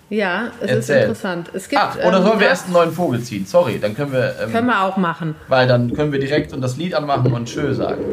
Ja, 0.09 0.47
es 0.59 0.69
Erzähl. 0.69 0.95
ist 0.97 1.01
interessant. 1.03 1.49
Es 1.53 1.69
gibt, 1.69 1.81
Ach, 1.81 1.95
oder 1.95 2.17
ähm, 2.17 2.23
sollen 2.23 2.25
wir 2.39 2.45
was- 2.47 2.51
erst 2.51 2.63
einen 2.65 2.73
neuen 2.73 2.91
Vogel 2.91 3.21
ziehen? 3.21 3.45
Sorry, 3.45 3.79
dann 3.79 3.95
können 3.95 4.11
wir, 4.11 4.35
ähm, 4.43 4.51
Können 4.51 4.67
wir 4.67 4.81
auch 4.83 4.97
machen. 4.97 5.35
weil 5.47 5.67
dann 5.67 5.93
können 5.93 6.11
wir 6.11 6.19
direkt 6.19 6.51
und 6.51 6.59
das 6.61 6.75
Lied 6.75 6.93
anmachen 6.95 7.31
und 7.31 7.49
schön 7.49 7.73
sagen. 7.73 8.03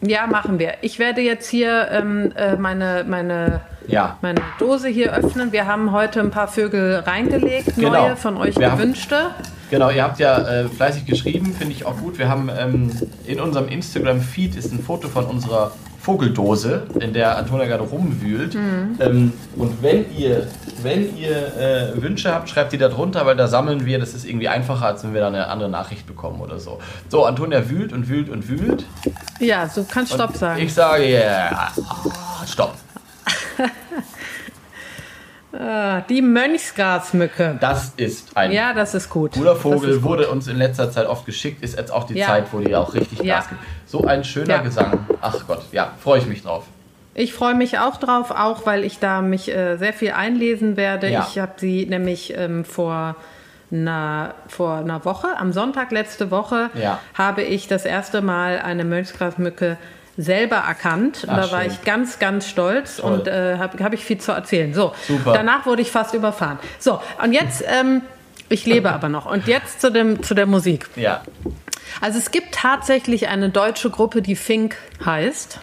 Ja, 0.00 0.26
machen 0.26 0.58
wir. 0.58 0.74
Ich 0.82 0.98
werde 0.98 1.20
jetzt 1.22 1.48
hier 1.48 1.88
ähm, 1.90 2.32
äh, 2.36 2.56
meine, 2.56 3.04
meine, 3.08 3.60
Ja. 3.88 4.16
meine 4.22 4.40
Dose 4.58 4.88
hier 4.88 5.12
öffnen. 5.12 5.50
Wir 5.52 5.66
haben 5.66 5.90
heute 5.92 6.20
ein 6.20 6.30
paar 6.30 6.46
Vögel 6.48 6.96
reingelegt, 7.04 7.74
Genau. 7.76 7.90
neue 7.90 8.16
von 8.16 8.36
euch 8.36 8.56
Wir 8.56 8.70
haben- 8.70 8.78
gewünschte. 8.78 9.30
Genau, 9.70 9.90
ihr 9.90 10.02
habt 10.02 10.18
ja 10.18 10.38
äh, 10.38 10.68
fleißig 10.68 11.04
geschrieben, 11.04 11.52
finde 11.58 11.72
ich 11.74 11.84
auch 11.84 11.96
gut. 11.98 12.18
Wir 12.18 12.28
haben 12.28 12.48
ähm, 12.56 12.90
in 13.26 13.38
unserem 13.40 13.68
Instagram-Feed 13.68 14.56
ist 14.56 14.72
ein 14.72 14.78
Foto 14.82 15.08
von 15.08 15.26
unserer 15.26 15.72
Vogeldose, 16.00 16.84
in 17.00 17.12
der 17.12 17.36
Antonia 17.36 17.66
gerade 17.66 17.82
rumwühlt. 17.82 18.54
Ähm, 18.54 19.32
und 19.56 19.82
wenn 19.82 20.06
ihr, 20.16 20.46
wenn 20.82 21.16
ihr 21.16 21.36
äh, 21.56 22.00
Wünsche 22.02 22.32
habt, 22.32 22.48
schreibt 22.48 22.72
die 22.72 22.78
da 22.78 22.88
drunter, 22.88 23.26
weil 23.26 23.36
da 23.36 23.48
sammeln 23.48 23.84
wir. 23.84 23.98
Das 23.98 24.14
ist 24.14 24.24
irgendwie 24.24 24.48
einfacher, 24.48 24.86
als 24.86 25.02
wenn 25.04 25.12
wir 25.12 25.20
da 25.20 25.26
eine 25.28 25.48
andere 25.48 25.68
Nachricht 25.68 26.06
bekommen 26.06 26.40
oder 26.40 26.58
so. 26.60 26.78
So, 27.08 27.24
Antonia 27.24 27.68
wühlt 27.68 27.92
und 27.92 28.08
wühlt 28.08 28.28
und 28.30 28.48
wühlt. 28.48 28.84
Ja, 29.40 29.68
so 29.68 29.84
kannst 29.84 30.12
Stopp 30.14 30.36
sagen. 30.36 30.62
Ich 30.62 30.72
sage 30.72 31.04
ja, 31.10 31.50
ah, 31.74 32.46
Stopp. 32.46 32.74
Ah, 35.50 36.02
die 36.02 36.20
Mönchsgrasmücke. 36.20 37.56
Das 37.58 37.92
ist 37.96 38.36
ein 38.36 38.52
Ja, 38.52 38.74
das 38.74 38.94
ist 38.94 39.08
gut. 39.08 39.32
cooler 39.32 39.56
Vogel, 39.56 39.94
gut. 39.94 40.02
wurde 40.02 40.28
uns 40.28 40.46
in 40.46 40.56
letzter 40.56 40.90
Zeit 40.90 41.06
oft 41.06 41.24
geschickt, 41.24 41.62
ist 41.64 41.76
jetzt 41.78 41.90
auch 41.90 42.04
die 42.04 42.14
Ja. 42.14 42.26
Zeit, 42.26 42.44
wo 42.52 42.60
die 42.60 42.76
auch 42.76 42.92
richtig 42.92 43.20
Ja. 43.22 43.36
Gas 43.36 43.48
gibt. 43.48 43.60
So 43.88 44.04
ein 44.04 44.22
schöner 44.22 44.56
Ja. 44.56 44.62
Gesang. 44.62 45.06
Ach 45.20 45.34
Gott, 45.46 45.62
ja, 45.72 45.92
freue 45.98 46.18
ich 46.20 46.26
mich 46.26 46.42
drauf. 46.42 46.64
Ich 47.14 47.32
freue 47.32 47.54
mich 47.54 47.78
auch 47.78 47.96
drauf, 47.96 48.30
auch 48.30 48.64
weil 48.66 48.84
ich 48.84 48.98
da 49.00 49.22
mich 49.22 49.48
äh, 49.52 49.76
sehr 49.76 49.92
viel 49.92 50.12
einlesen 50.12 50.76
werde. 50.76 51.08
Ja. 51.08 51.26
Ich 51.28 51.38
habe 51.40 51.52
sie 51.56 51.86
nämlich 51.86 52.34
ähm, 52.36 52.64
vor 52.64 53.16
einer, 53.72 54.34
vor 54.46 54.76
einer 54.76 55.04
Woche, 55.04 55.28
am 55.36 55.52
Sonntag 55.52 55.90
letzte 55.90 56.30
Woche, 56.30 56.70
Ja. 56.74 57.00
habe 57.14 57.42
ich 57.42 57.66
das 57.66 57.84
erste 57.84 58.22
Mal 58.22 58.60
eine 58.60 58.84
Mönchsgrasmücke 58.84 59.78
selber 60.16 60.56
erkannt. 60.56 61.26
Ach, 61.28 61.36
da 61.36 61.50
war 61.52 61.62
schön. 61.62 61.70
ich 61.72 61.82
ganz, 61.84 62.18
ganz 62.18 62.46
stolz 62.48 62.96
Toll. 62.98 63.12
und 63.20 63.28
äh, 63.28 63.56
habe 63.58 63.82
hab 63.82 63.92
ich 63.94 64.04
viel 64.04 64.18
zu 64.18 64.32
erzählen. 64.32 64.72
So, 64.74 64.92
Super. 65.06 65.32
danach 65.32 65.64
wurde 65.66 65.82
ich 65.82 65.90
fast 65.90 66.12
überfahren. 66.14 66.58
So, 66.78 67.00
und 67.22 67.32
jetzt, 67.32 67.64
ähm, 67.66 68.02
ich 68.48 68.66
lebe 68.66 68.90
aber 68.90 69.08
noch. 69.08 69.26
Und 69.26 69.46
jetzt 69.46 69.80
zu, 69.80 69.90
dem, 69.90 70.22
zu 70.22 70.34
der 70.34 70.46
Musik. 70.46 70.88
Ja. 70.96 71.22
Also 72.00 72.18
es 72.18 72.30
gibt 72.30 72.54
tatsächlich 72.54 73.28
eine 73.28 73.50
deutsche 73.50 73.90
Gruppe, 73.90 74.22
die 74.22 74.36
Fink 74.36 74.76
heißt. 75.04 75.60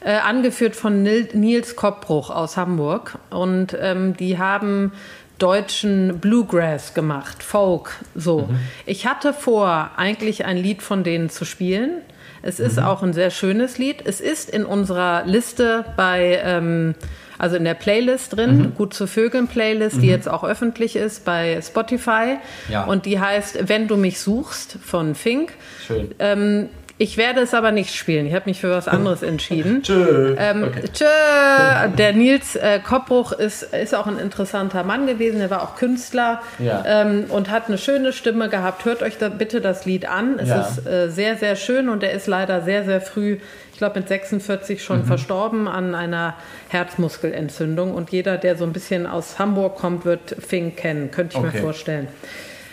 Äh, 0.00 0.16
angeführt 0.16 0.76
von 0.76 1.02
Nil 1.02 1.28
Nils 1.32 1.76
Koppbruch 1.76 2.30
aus 2.30 2.56
Hamburg. 2.56 3.18
Und 3.30 3.76
ähm, 3.80 4.16
die 4.16 4.38
haben 4.38 4.92
deutschen 5.38 6.20
Bluegrass 6.20 6.94
gemacht, 6.94 7.42
Folk, 7.42 7.96
so. 8.14 8.48
Ich 8.86 9.06
hatte 9.06 9.32
vor, 9.32 9.90
eigentlich 9.96 10.44
ein 10.44 10.56
Lied 10.56 10.82
von 10.82 11.02
denen 11.04 11.28
zu 11.28 11.44
spielen. 11.44 12.02
Es 12.42 12.60
ist 12.60 12.78
auch 12.78 13.02
ein 13.02 13.14
sehr 13.14 13.30
schönes 13.30 13.78
Lied. 13.78 14.02
Es 14.04 14.20
ist 14.20 14.50
in 14.50 14.64
unserer 14.64 15.24
Liste 15.24 15.86
bei, 15.96 16.40
ähm, 16.44 16.94
also 17.38 17.56
in 17.56 17.64
der 17.64 17.74
Playlist 17.74 18.36
drin, 18.36 18.72
Gut 18.76 18.94
zu 18.94 19.06
Vögeln 19.06 19.48
Playlist, 19.48 20.02
die 20.02 20.06
jetzt 20.06 20.28
auch 20.28 20.44
öffentlich 20.44 20.96
ist 20.96 21.24
bei 21.24 21.60
Spotify. 21.60 22.36
Ja. 22.68 22.84
Und 22.84 23.06
die 23.06 23.20
heißt 23.20 23.68
Wenn 23.68 23.88
du 23.88 23.96
mich 23.96 24.20
suchst 24.20 24.78
von 24.82 25.14
Fink. 25.14 25.52
Schön. 25.86 26.14
Ähm, 26.18 26.68
ich 26.96 27.16
werde 27.16 27.40
es 27.40 27.54
aber 27.54 27.72
nicht 27.72 27.94
spielen. 27.94 28.26
Ich 28.26 28.34
habe 28.34 28.44
mich 28.46 28.60
für 28.60 28.70
was 28.70 28.86
anderes 28.86 29.22
entschieden. 29.32 29.82
Tschö. 29.82 30.36
Ähm, 30.38 30.62
okay. 30.64 30.82
Tschö. 30.92 31.04
Der 31.98 32.12
Nils 32.12 32.54
äh, 32.56 32.78
Koppbruch 32.78 33.32
ist, 33.32 33.64
ist 33.64 33.94
auch 33.94 34.06
ein 34.06 34.18
interessanter 34.18 34.84
Mann 34.84 35.06
gewesen. 35.06 35.40
Er 35.40 35.50
war 35.50 35.62
auch 35.62 35.74
Künstler 35.76 36.40
Ja. 36.60 36.84
ähm, 36.86 37.24
und 37.30 37.50
hat 37.50 37.66
eine 37.68 37.78
schöne 37.78 38.12
Stimme 38.12 38.48
gehabt. 38.48 38.84
Hört 38.84 39.02
euch 39.02 39.18
da 39.18 39.28
bitte 39.28 39.60
das 39.60 39.84
Lied 39.86 40.08
an. 40.08 40.38
Es 40.38 40.48
Ja. 40.48 40.60
ist 40.60 40.86
äh, 40.86 41.08
sehr, 41.10 41.36
sehr 41.36 41.56
schön 41.56 41.88
und 41.88 42.02
er 42.04 42.12
ist 42.12 42.26
leider 42.28 42.62
sehr, 42.62 42.84
sehr 42.84 43.00
früh, 43.00 43.38
ich 43.72 43.78
glaube 43.78 43.98
mit 43.98 44.08
46 44.08 44.82
schon 44.84 45.00
Mhm. 45.00 45.04
verstorben 45.06 45.66
an 45.66 45.96
einer 45.96 46.34
Herzmuskelentzündung. 46.68 47.92
Und 47.92 48.10
jeder, 48.12 48.36
der 48.38 48.56
so 48.56 48.64
ein 48.64 48.72
bisschen 48.72 49.06
aus 49.06 49.38
Hamburg 49.38 49.76
kommt, 49.76 50.04
wird 50.04 50.36
Fink 50.38 50.76
kennen. 50.76 51.10
Könnte 51.10 51.36
ich 51.38 51.44
Okay. 51.44 51.56
mir 51.56 51.60
vorstellen. 51.62 52.08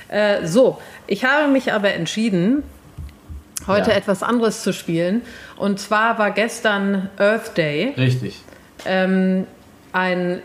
Äh, 0.10 0.46
so, 0.46 0.78
ich 1.08 1.26
habe 1.26 1.52
mich 1.52 1.74
aber 1.74 1.94
entschieden, 1.94 2.64
heute 3.68 3.92
Ja. 3.92 3.96
etwas 3.98 4.24
anderes 4.24 4.64
zu 4.64 4.74
spielen. 4.74 5.22
Und 5.58 5.80
zwar 5.80 6.18
war 6.20 6.32
gestern 6.32 7.10
Earth 7.18 7.58
Day. 7.58 7.94
Richtig. 7.98 8.42
Ähm, 8.86 9.46
ein, 9.94 10.42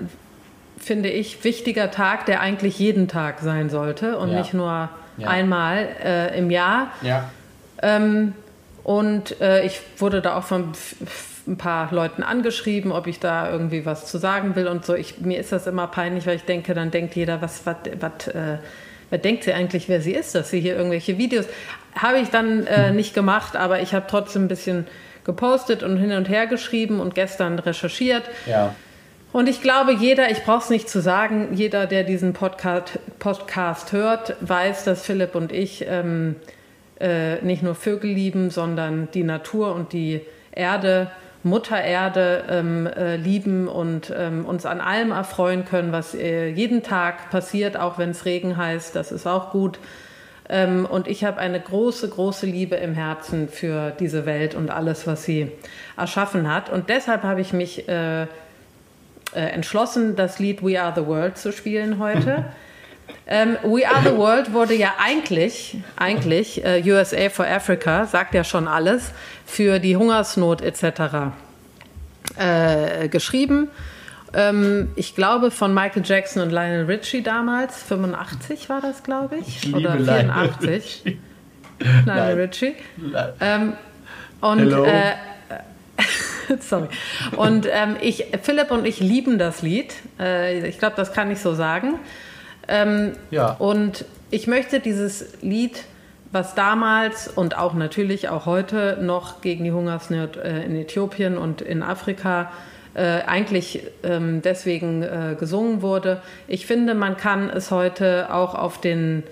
finde 0.79 1.09
ich, 1.11 1.43
wichtiger 1.45 1.91
Tag, 1.91 2.27
der 2.27 2.41
eigentlich 2.41 2.79
jeden 2.79 3.09
Tag 3.09 3.41
sein 3.41 3.71
sollte 3.71 4.19
und 4.19 4.31
Ja. 4.33 4.39
nicht 4.39 4.55
nur 4.55 4.89
Ja. 5.19 5.29
einmal 5.29 5.89
äh, 6.05 6.39
im 6.39 6.51
Jahr. 6.51 6.89
Ja. 7.03 7.31
Ähm, 7.83 8.35
und 8.85 9.41
äh, 9.41 9.65
ich 9.65 9.81
wurde 9.99 10.21
da 10.21 10.37
auch 10.37 10.45
von 10.45 10.73
ein 11.49 11.57
paar 11.59 11.93
Leuten 11.93 12.23
angeschrieben, 12.23 12.91
ob 12.93 13.07
ich 13.07 13.21
da 13.21 13.51
irgendwie 13.51 13.87
was 13.87 14.07
zu 14.07 14.19
sagen 14.19 14.57
will 14.57 14.67
und 14.69 14.85
so. 14.85 14.95
Ich, 14.95 15.21
mir 15.21 15.39
ist 15.39 15.53
das 15.53 15.67
immer 15.67 15.87
peinlich, 15.87 16.27
weil 16.27 16.37
ich 16.37 16.45
denke, 16.45 16.75
dann 16.75 16.91
denkt 16.91 17.15
jeder, 17.17 17.41
was, 17.41 17.65
was, 17.67 17.77
was, 18.01 18.29
äh, 18.29 18.59
was 19.11 19.21
denkt 19.23 19.45
sie 19.45 19.53
eigentlich, 19.53 19.89
wer 19.89 20.01
sie 20.01 20.13
ist, 20.13 20.35
dass 20.35 20.51
sie 20.51 20.61
hier 20.61 20.77
irgendwelche 20.77 21.19
Videos. 21.19 21.47
Habe 21.97 22.19
ich 22.19 22.29
dann 22.29 22.67
äh, 22.67 22.93
nicht 22.93 23.15
gemacht, 23.15 23.57
aber 23.57 23.81
ich 23.81 23.95
habe 23.95 24.07
trotzdem 24.09 24.45
ein 24.45 24.49
bisschen 24.49 24.87
gepostet 25.25 25.83
und 25.83 25.97
hin 25.97 26.13
und 26.13 26.29
her 26.29 26.47
geschrieben 26.47 27.01
und 27.01 27.15
gestern 27.15 27.59
recherchiert. 27.59 28.25
Ja. 28.47 28.75
Und 29.33 29.49
ich 29.49 29.61
glaube, 29.61 29.93
jeder, 29.93 30.31
ich 30.31 30.45
brauche 30.45 30.63
es 30.63 30.71
nicht 30.71 30.89
zu 30.89 31.01
sagen, 31.01 31.49
jeder, 31.53 31.87
der 31.87 32.05
diesen 32.05 32.33
Podcast, 32.33 32.99
Podcast 33.19 33.93
hört, 33.93 34.37
weiß, 34.41 34.85
dass 34.85 35.05
Philipp 35.05 35.35
und 35.35 35.53
ich 35.53 35.85
ähm, 35.87 36.37
äh, 37.01 37.43
nicht 37.43 37.63
nur 37.63 37.75
Vögel 37.75 38.11
lieben, 38.13 38.51
sondern 38.51 39.09
die 39.13 39.25
Natur 39.25 39.75
und 39.75 39.93
die 39.93 40.23
Erde, 40.53 41.11
Mutter 41.43 41.83
Erde 41.83 42.45
ähm, 42.49 42.87
äh, 42.87 43.17
lieben 43.17 43.69
und 43.69 44.13
ähm, 44.17 44.47
uns 44.47 44.65
an 44.65 44.81
allem 44.81 45.11
erfreuen 45.11 45.65
können, 45.65 45.93
was 45.93 46.15
äh, 46.15 46.49
jeden 46.49 46.83
Tag 46.83 47.31
passiert, 47.31 47.77
auch 47.77 47.99
wenn 47.99 48.11
es 48.11 48.25
Regen 48.25 48.57
heißt. 48.57 48.97
Das 48.97 49.13
ist 49.13 49.27
auch 49.27 49.51
gut. 49.51 49.79
Ähm, 50.49 50.87
und 50.87 51.09
ich 51.09 51.25
habe 51.25 51.39
eine 51.39 51.61
große, 51.61 52.09
große 52.09 52.47
Liebe 52.47 52.77
im 52.77 52.95
Herzen 52.95 53.49
für 53.49 53.91
diese 53.99 54.27
Welt 54.27 54.55
und 54.55 54.71
alles, 54.71 55.07
was 55.07 55.25
sie 55.25 55.51
erschaffen 55.97 56.53
hat. 56.53 56.71
Und 56.71 56.89
deshalb 56.89 57.23
habe 57.23 57.41
ich 57.41 57.53
mich 57.53 57.89
äh, 57.89 58.23
äh, 58.23 58.27
entschlossen, 59.35 60.15
das 60.15 60.39
Lied 60.39 60.63
We 60.63 60.81
Are 60.81 60.93
the 60.95 61.07
World 61.07 61.37
zu 61.37 61.53
spielen 61.53 61.99
heute. 61.99 62.45
ähm, 63.27 63.57
We 63.65 63.89
Are 63.89 64.03
the 64.09 64.17
World 64.17 64.53
wurde 64.53 64.75
ja 64.75 64.95
eigentlich, 65.03 65.79
eigentlich 65.97 66.65
äh, 66.65 66.83
USA 66.85 67.29
for 67.29 67.47
Africa, 67.47 68.07
sagt 68.07 68.35
ja 68.35 68.45
schon 68.45 68.69
alles, 68.69 69.11
für 69.45 69.81
die 69.81 69.97
Hungersnot 69.97 70.63
etc. 70.63 71.33
Äh, 72.39 73.09
geschrieben. 73.09 73.69
Ähm, 74.37 74.91
ich 74.97 75.15
glaube 75.15 75.51
von 75.51 75.73
Michael 75.73 76.03
Jackson 76.05 76.43
und 76.43 76.51
Lionel 76.51 76.85
Richie 76.85 77.23
damals, 77.23 77.83
85 77.85 78.69
war 78.69 78.83
das, 78.83 79.03
glaube 79.03 79.37
ich, 79.39 79.65
Ich 79.65 79.75
oder 79.75 79.97
liebe 79.97 80.05
Lionel 80.05 80.27
84. 80.27 80.71
Richie. 80.71 81.19
Lionel. 82.05 82.41
Richie. 82.41 82.75
Ähm, 83.41 83.73
und 84.43 84.59
Hello. 84.59 84.85
äh, 84.85 85.15
sorry. 86.61 86.89
Und 87.37 87.67
ähm, 87.73 87.97
ich, 88.03 88.27
Philipp 88.43 88.71
und 88.71 88.87
ich 88.87 89.01
lieben 89.01 89.39
das 89.39 89.63
Lied. 89.63 89.95
Äh, 90.21 90.69
ich 90.69 90.79
glaube, 90.79 90.97
das 90.97 91.15
kann 91.15 91.31
ich 91.31 91.41
so 91.41 91.55
sagen. 91.55 91.99
Ähm, 92.69 93.13
Ja. 93.31 93.53
Und 93.53 94.05
ich 94.31 94.47
möchte 94.47 94.81
dieses 94.81 95.41
Lied, 95.41 95.85
was 96.31 96.55
damals 96.55 97.27
und 97.29 97.57
auch 97.57 97.73
natürlich 97.73 98.29
auch 98.29 98.45
heute 98.45 98.99
noch 99.01 99.41
gegen 99.41 99.65
die 99.65 99.73
Hungersnot 99.73 100.37
äh, 100.37 100.63
in 100.63 100.77
Äthiopien 100.77 101.39
und 101.39 101.63
in 101.63 101.83
Afrika 101.83 102.43
äh, 102.43 102.76
eigentlich 103.01 103.83
ähm, 104.03 104.43
deswegen 104.43 105.03
äh, 105.03 105.37
gesungen 105.39 105.83
wurde. 105.83 106.23
Ich 106.49 106.67
finde, 106.67 106.95
man 106.95 107.17
kann 107.17 107.51
es 107.51 107.71
heute 107.71 108.33
auch 108.33 108.55
auf 108.55 108.81
den 108.81 109.25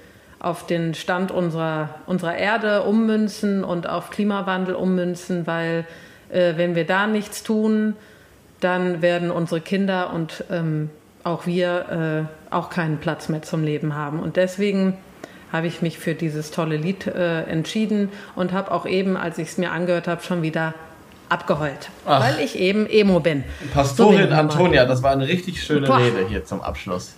auf 0.45 0.67
den 0.67 0.93
Stand 0.93 1.31
unserer, 1.31 1.89
unserer 2.07 2.37
Erde 2.37 2.83
ummünzen 2.83 3.65
und 3.65 3.89
auf 3.89 4.11
Klimawandel 4.11 4.75
ummünzen, 4.75 5.47
weil 5.47 5.87
äh, 6.29 6.53
wenn 6.57 6.75
wir 6.75 6.85
da 6.85 7.07
nichts 7.07 7.43
tun, 7.43 7.97
dann 8.61 9.01
werden 9.01 9.31
unsere 9.31 9.63
Kinder 9.63 10.13
und 10.13 10.45
ähm, 10.51 10.91
auch 11.23 11.47
wir 11.47 12.29
äh, 12.51 12.55
auch 12.55 12.69
keinen 12.69 12.99
Platz 12.99 13.31
mehr 13.31 13.41
zum 13.41 13.65
Leben 13.65 13.95
haben. 13.95 14.21
Und 14.21 14.37
deswegen 14.37 14.99
habe 15.51 15.67
ich 15.67 15.81
mich 15.81 15.99
für 15.99 16.15
dieses 16.15 16.51
tolle 16.51 16.77
Lied 16.77 17.07
äh, 17.07 17.45
entschieden 17.45 18.11
und 18.35 18.53
habe 18.53 18.71
auch 18.71 18.85
eben, 18.85 19.17
als 19.17 19.39
ich 19.39 19.49
es 19.49 19.59
mir 19.59 19.73
angehört 19.73 20.09
habe, 20.09 20.23
schon 20.23 20.43
wieder 20.43 20.75
abgeheult, 21.35 21.91
Ach. 22.07 22.23
weil 22.23 22.41
ich 22.43 22.59
eben 22.59 22.87
Emo 22.87 23.21
bin. 23.21 23.45
So 23.61 23.75
Pastorin 23.75 24.31
mal. 24.31 24.39
Antonia, 24.39 24.87
das 24.87 25.03
war 25.03 25.11
eine 25.13 25.29
richtig 25.29 25.63
schöne 25.63 25.87
Boah. 25.87 25.99
Rede 25.99 26.27
hier 26.29 26.45
zum 26.45 26.63
Abschluss. 26.63 27.13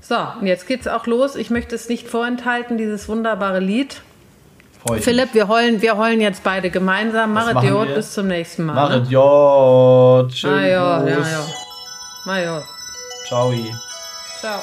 So, 0.00 0.16
und 0.40 0.46
jetzt 0.46 0.66
geht's 0.68 0.86
auch 0.86 1.06
los. 1.06 1.34
Ich 1.34 1.50
möchte 1.50 1.74
es 1.74 1.88
nicht 1.88 2.08
vorenthalten, 2.08 2.78
dieses 2.78 3.08
wunderbare 3.08 3.58
Lied. 3.58 4.00
Freu 4.86 4.98
ich 4.98 5.04
Philipp, 5.04 5.34
wir 5.34 5.48
heulen, 5.48 5.82
wir 5.82 5.96
heulen 5.96 6.20
jetzt 6.20 6.44
beide 6.44 6.70
gemeinsam. 6.70 7.34
Diod, 7.60 7.88
wir? 7.88 7.94
bis 7.96 8.12
zum 8.12 8.28
nächsten 8.28 8.64
Mal. 8.64 8.74
ne? 8.74 8.80
Machet 8.80 9.08
Jod. 9.08 10.30
Tschüss. 10.30 10.42
Ja, 10.50 10.66
ja, 10.66 11.06
ja. 11.08 11.46
Na 12.24 12.40
ja. 12.40 12.62
Ciao. 13.26 13.52
Ciao. 14.40 14.60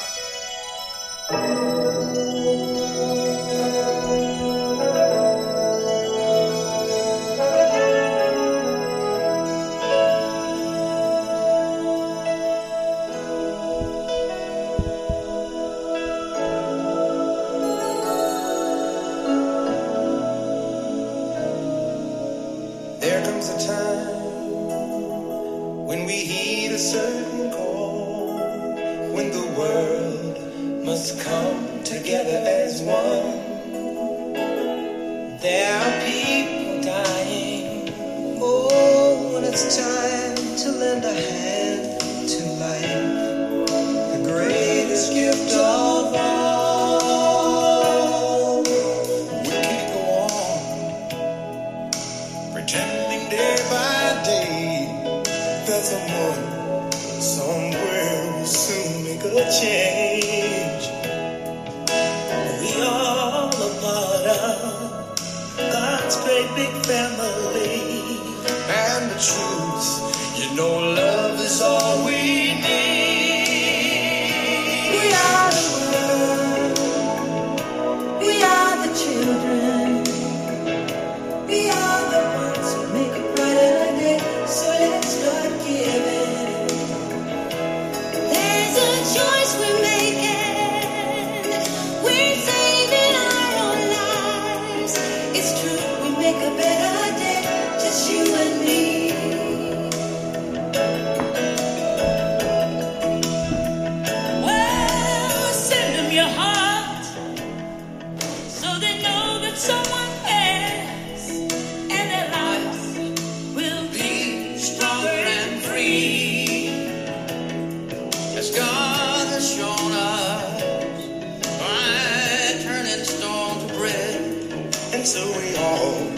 so 125.13 125.27
we 125.37 125.55
all 125.57 126.09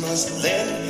must 0.00 0.30
learn. 0.44 0.87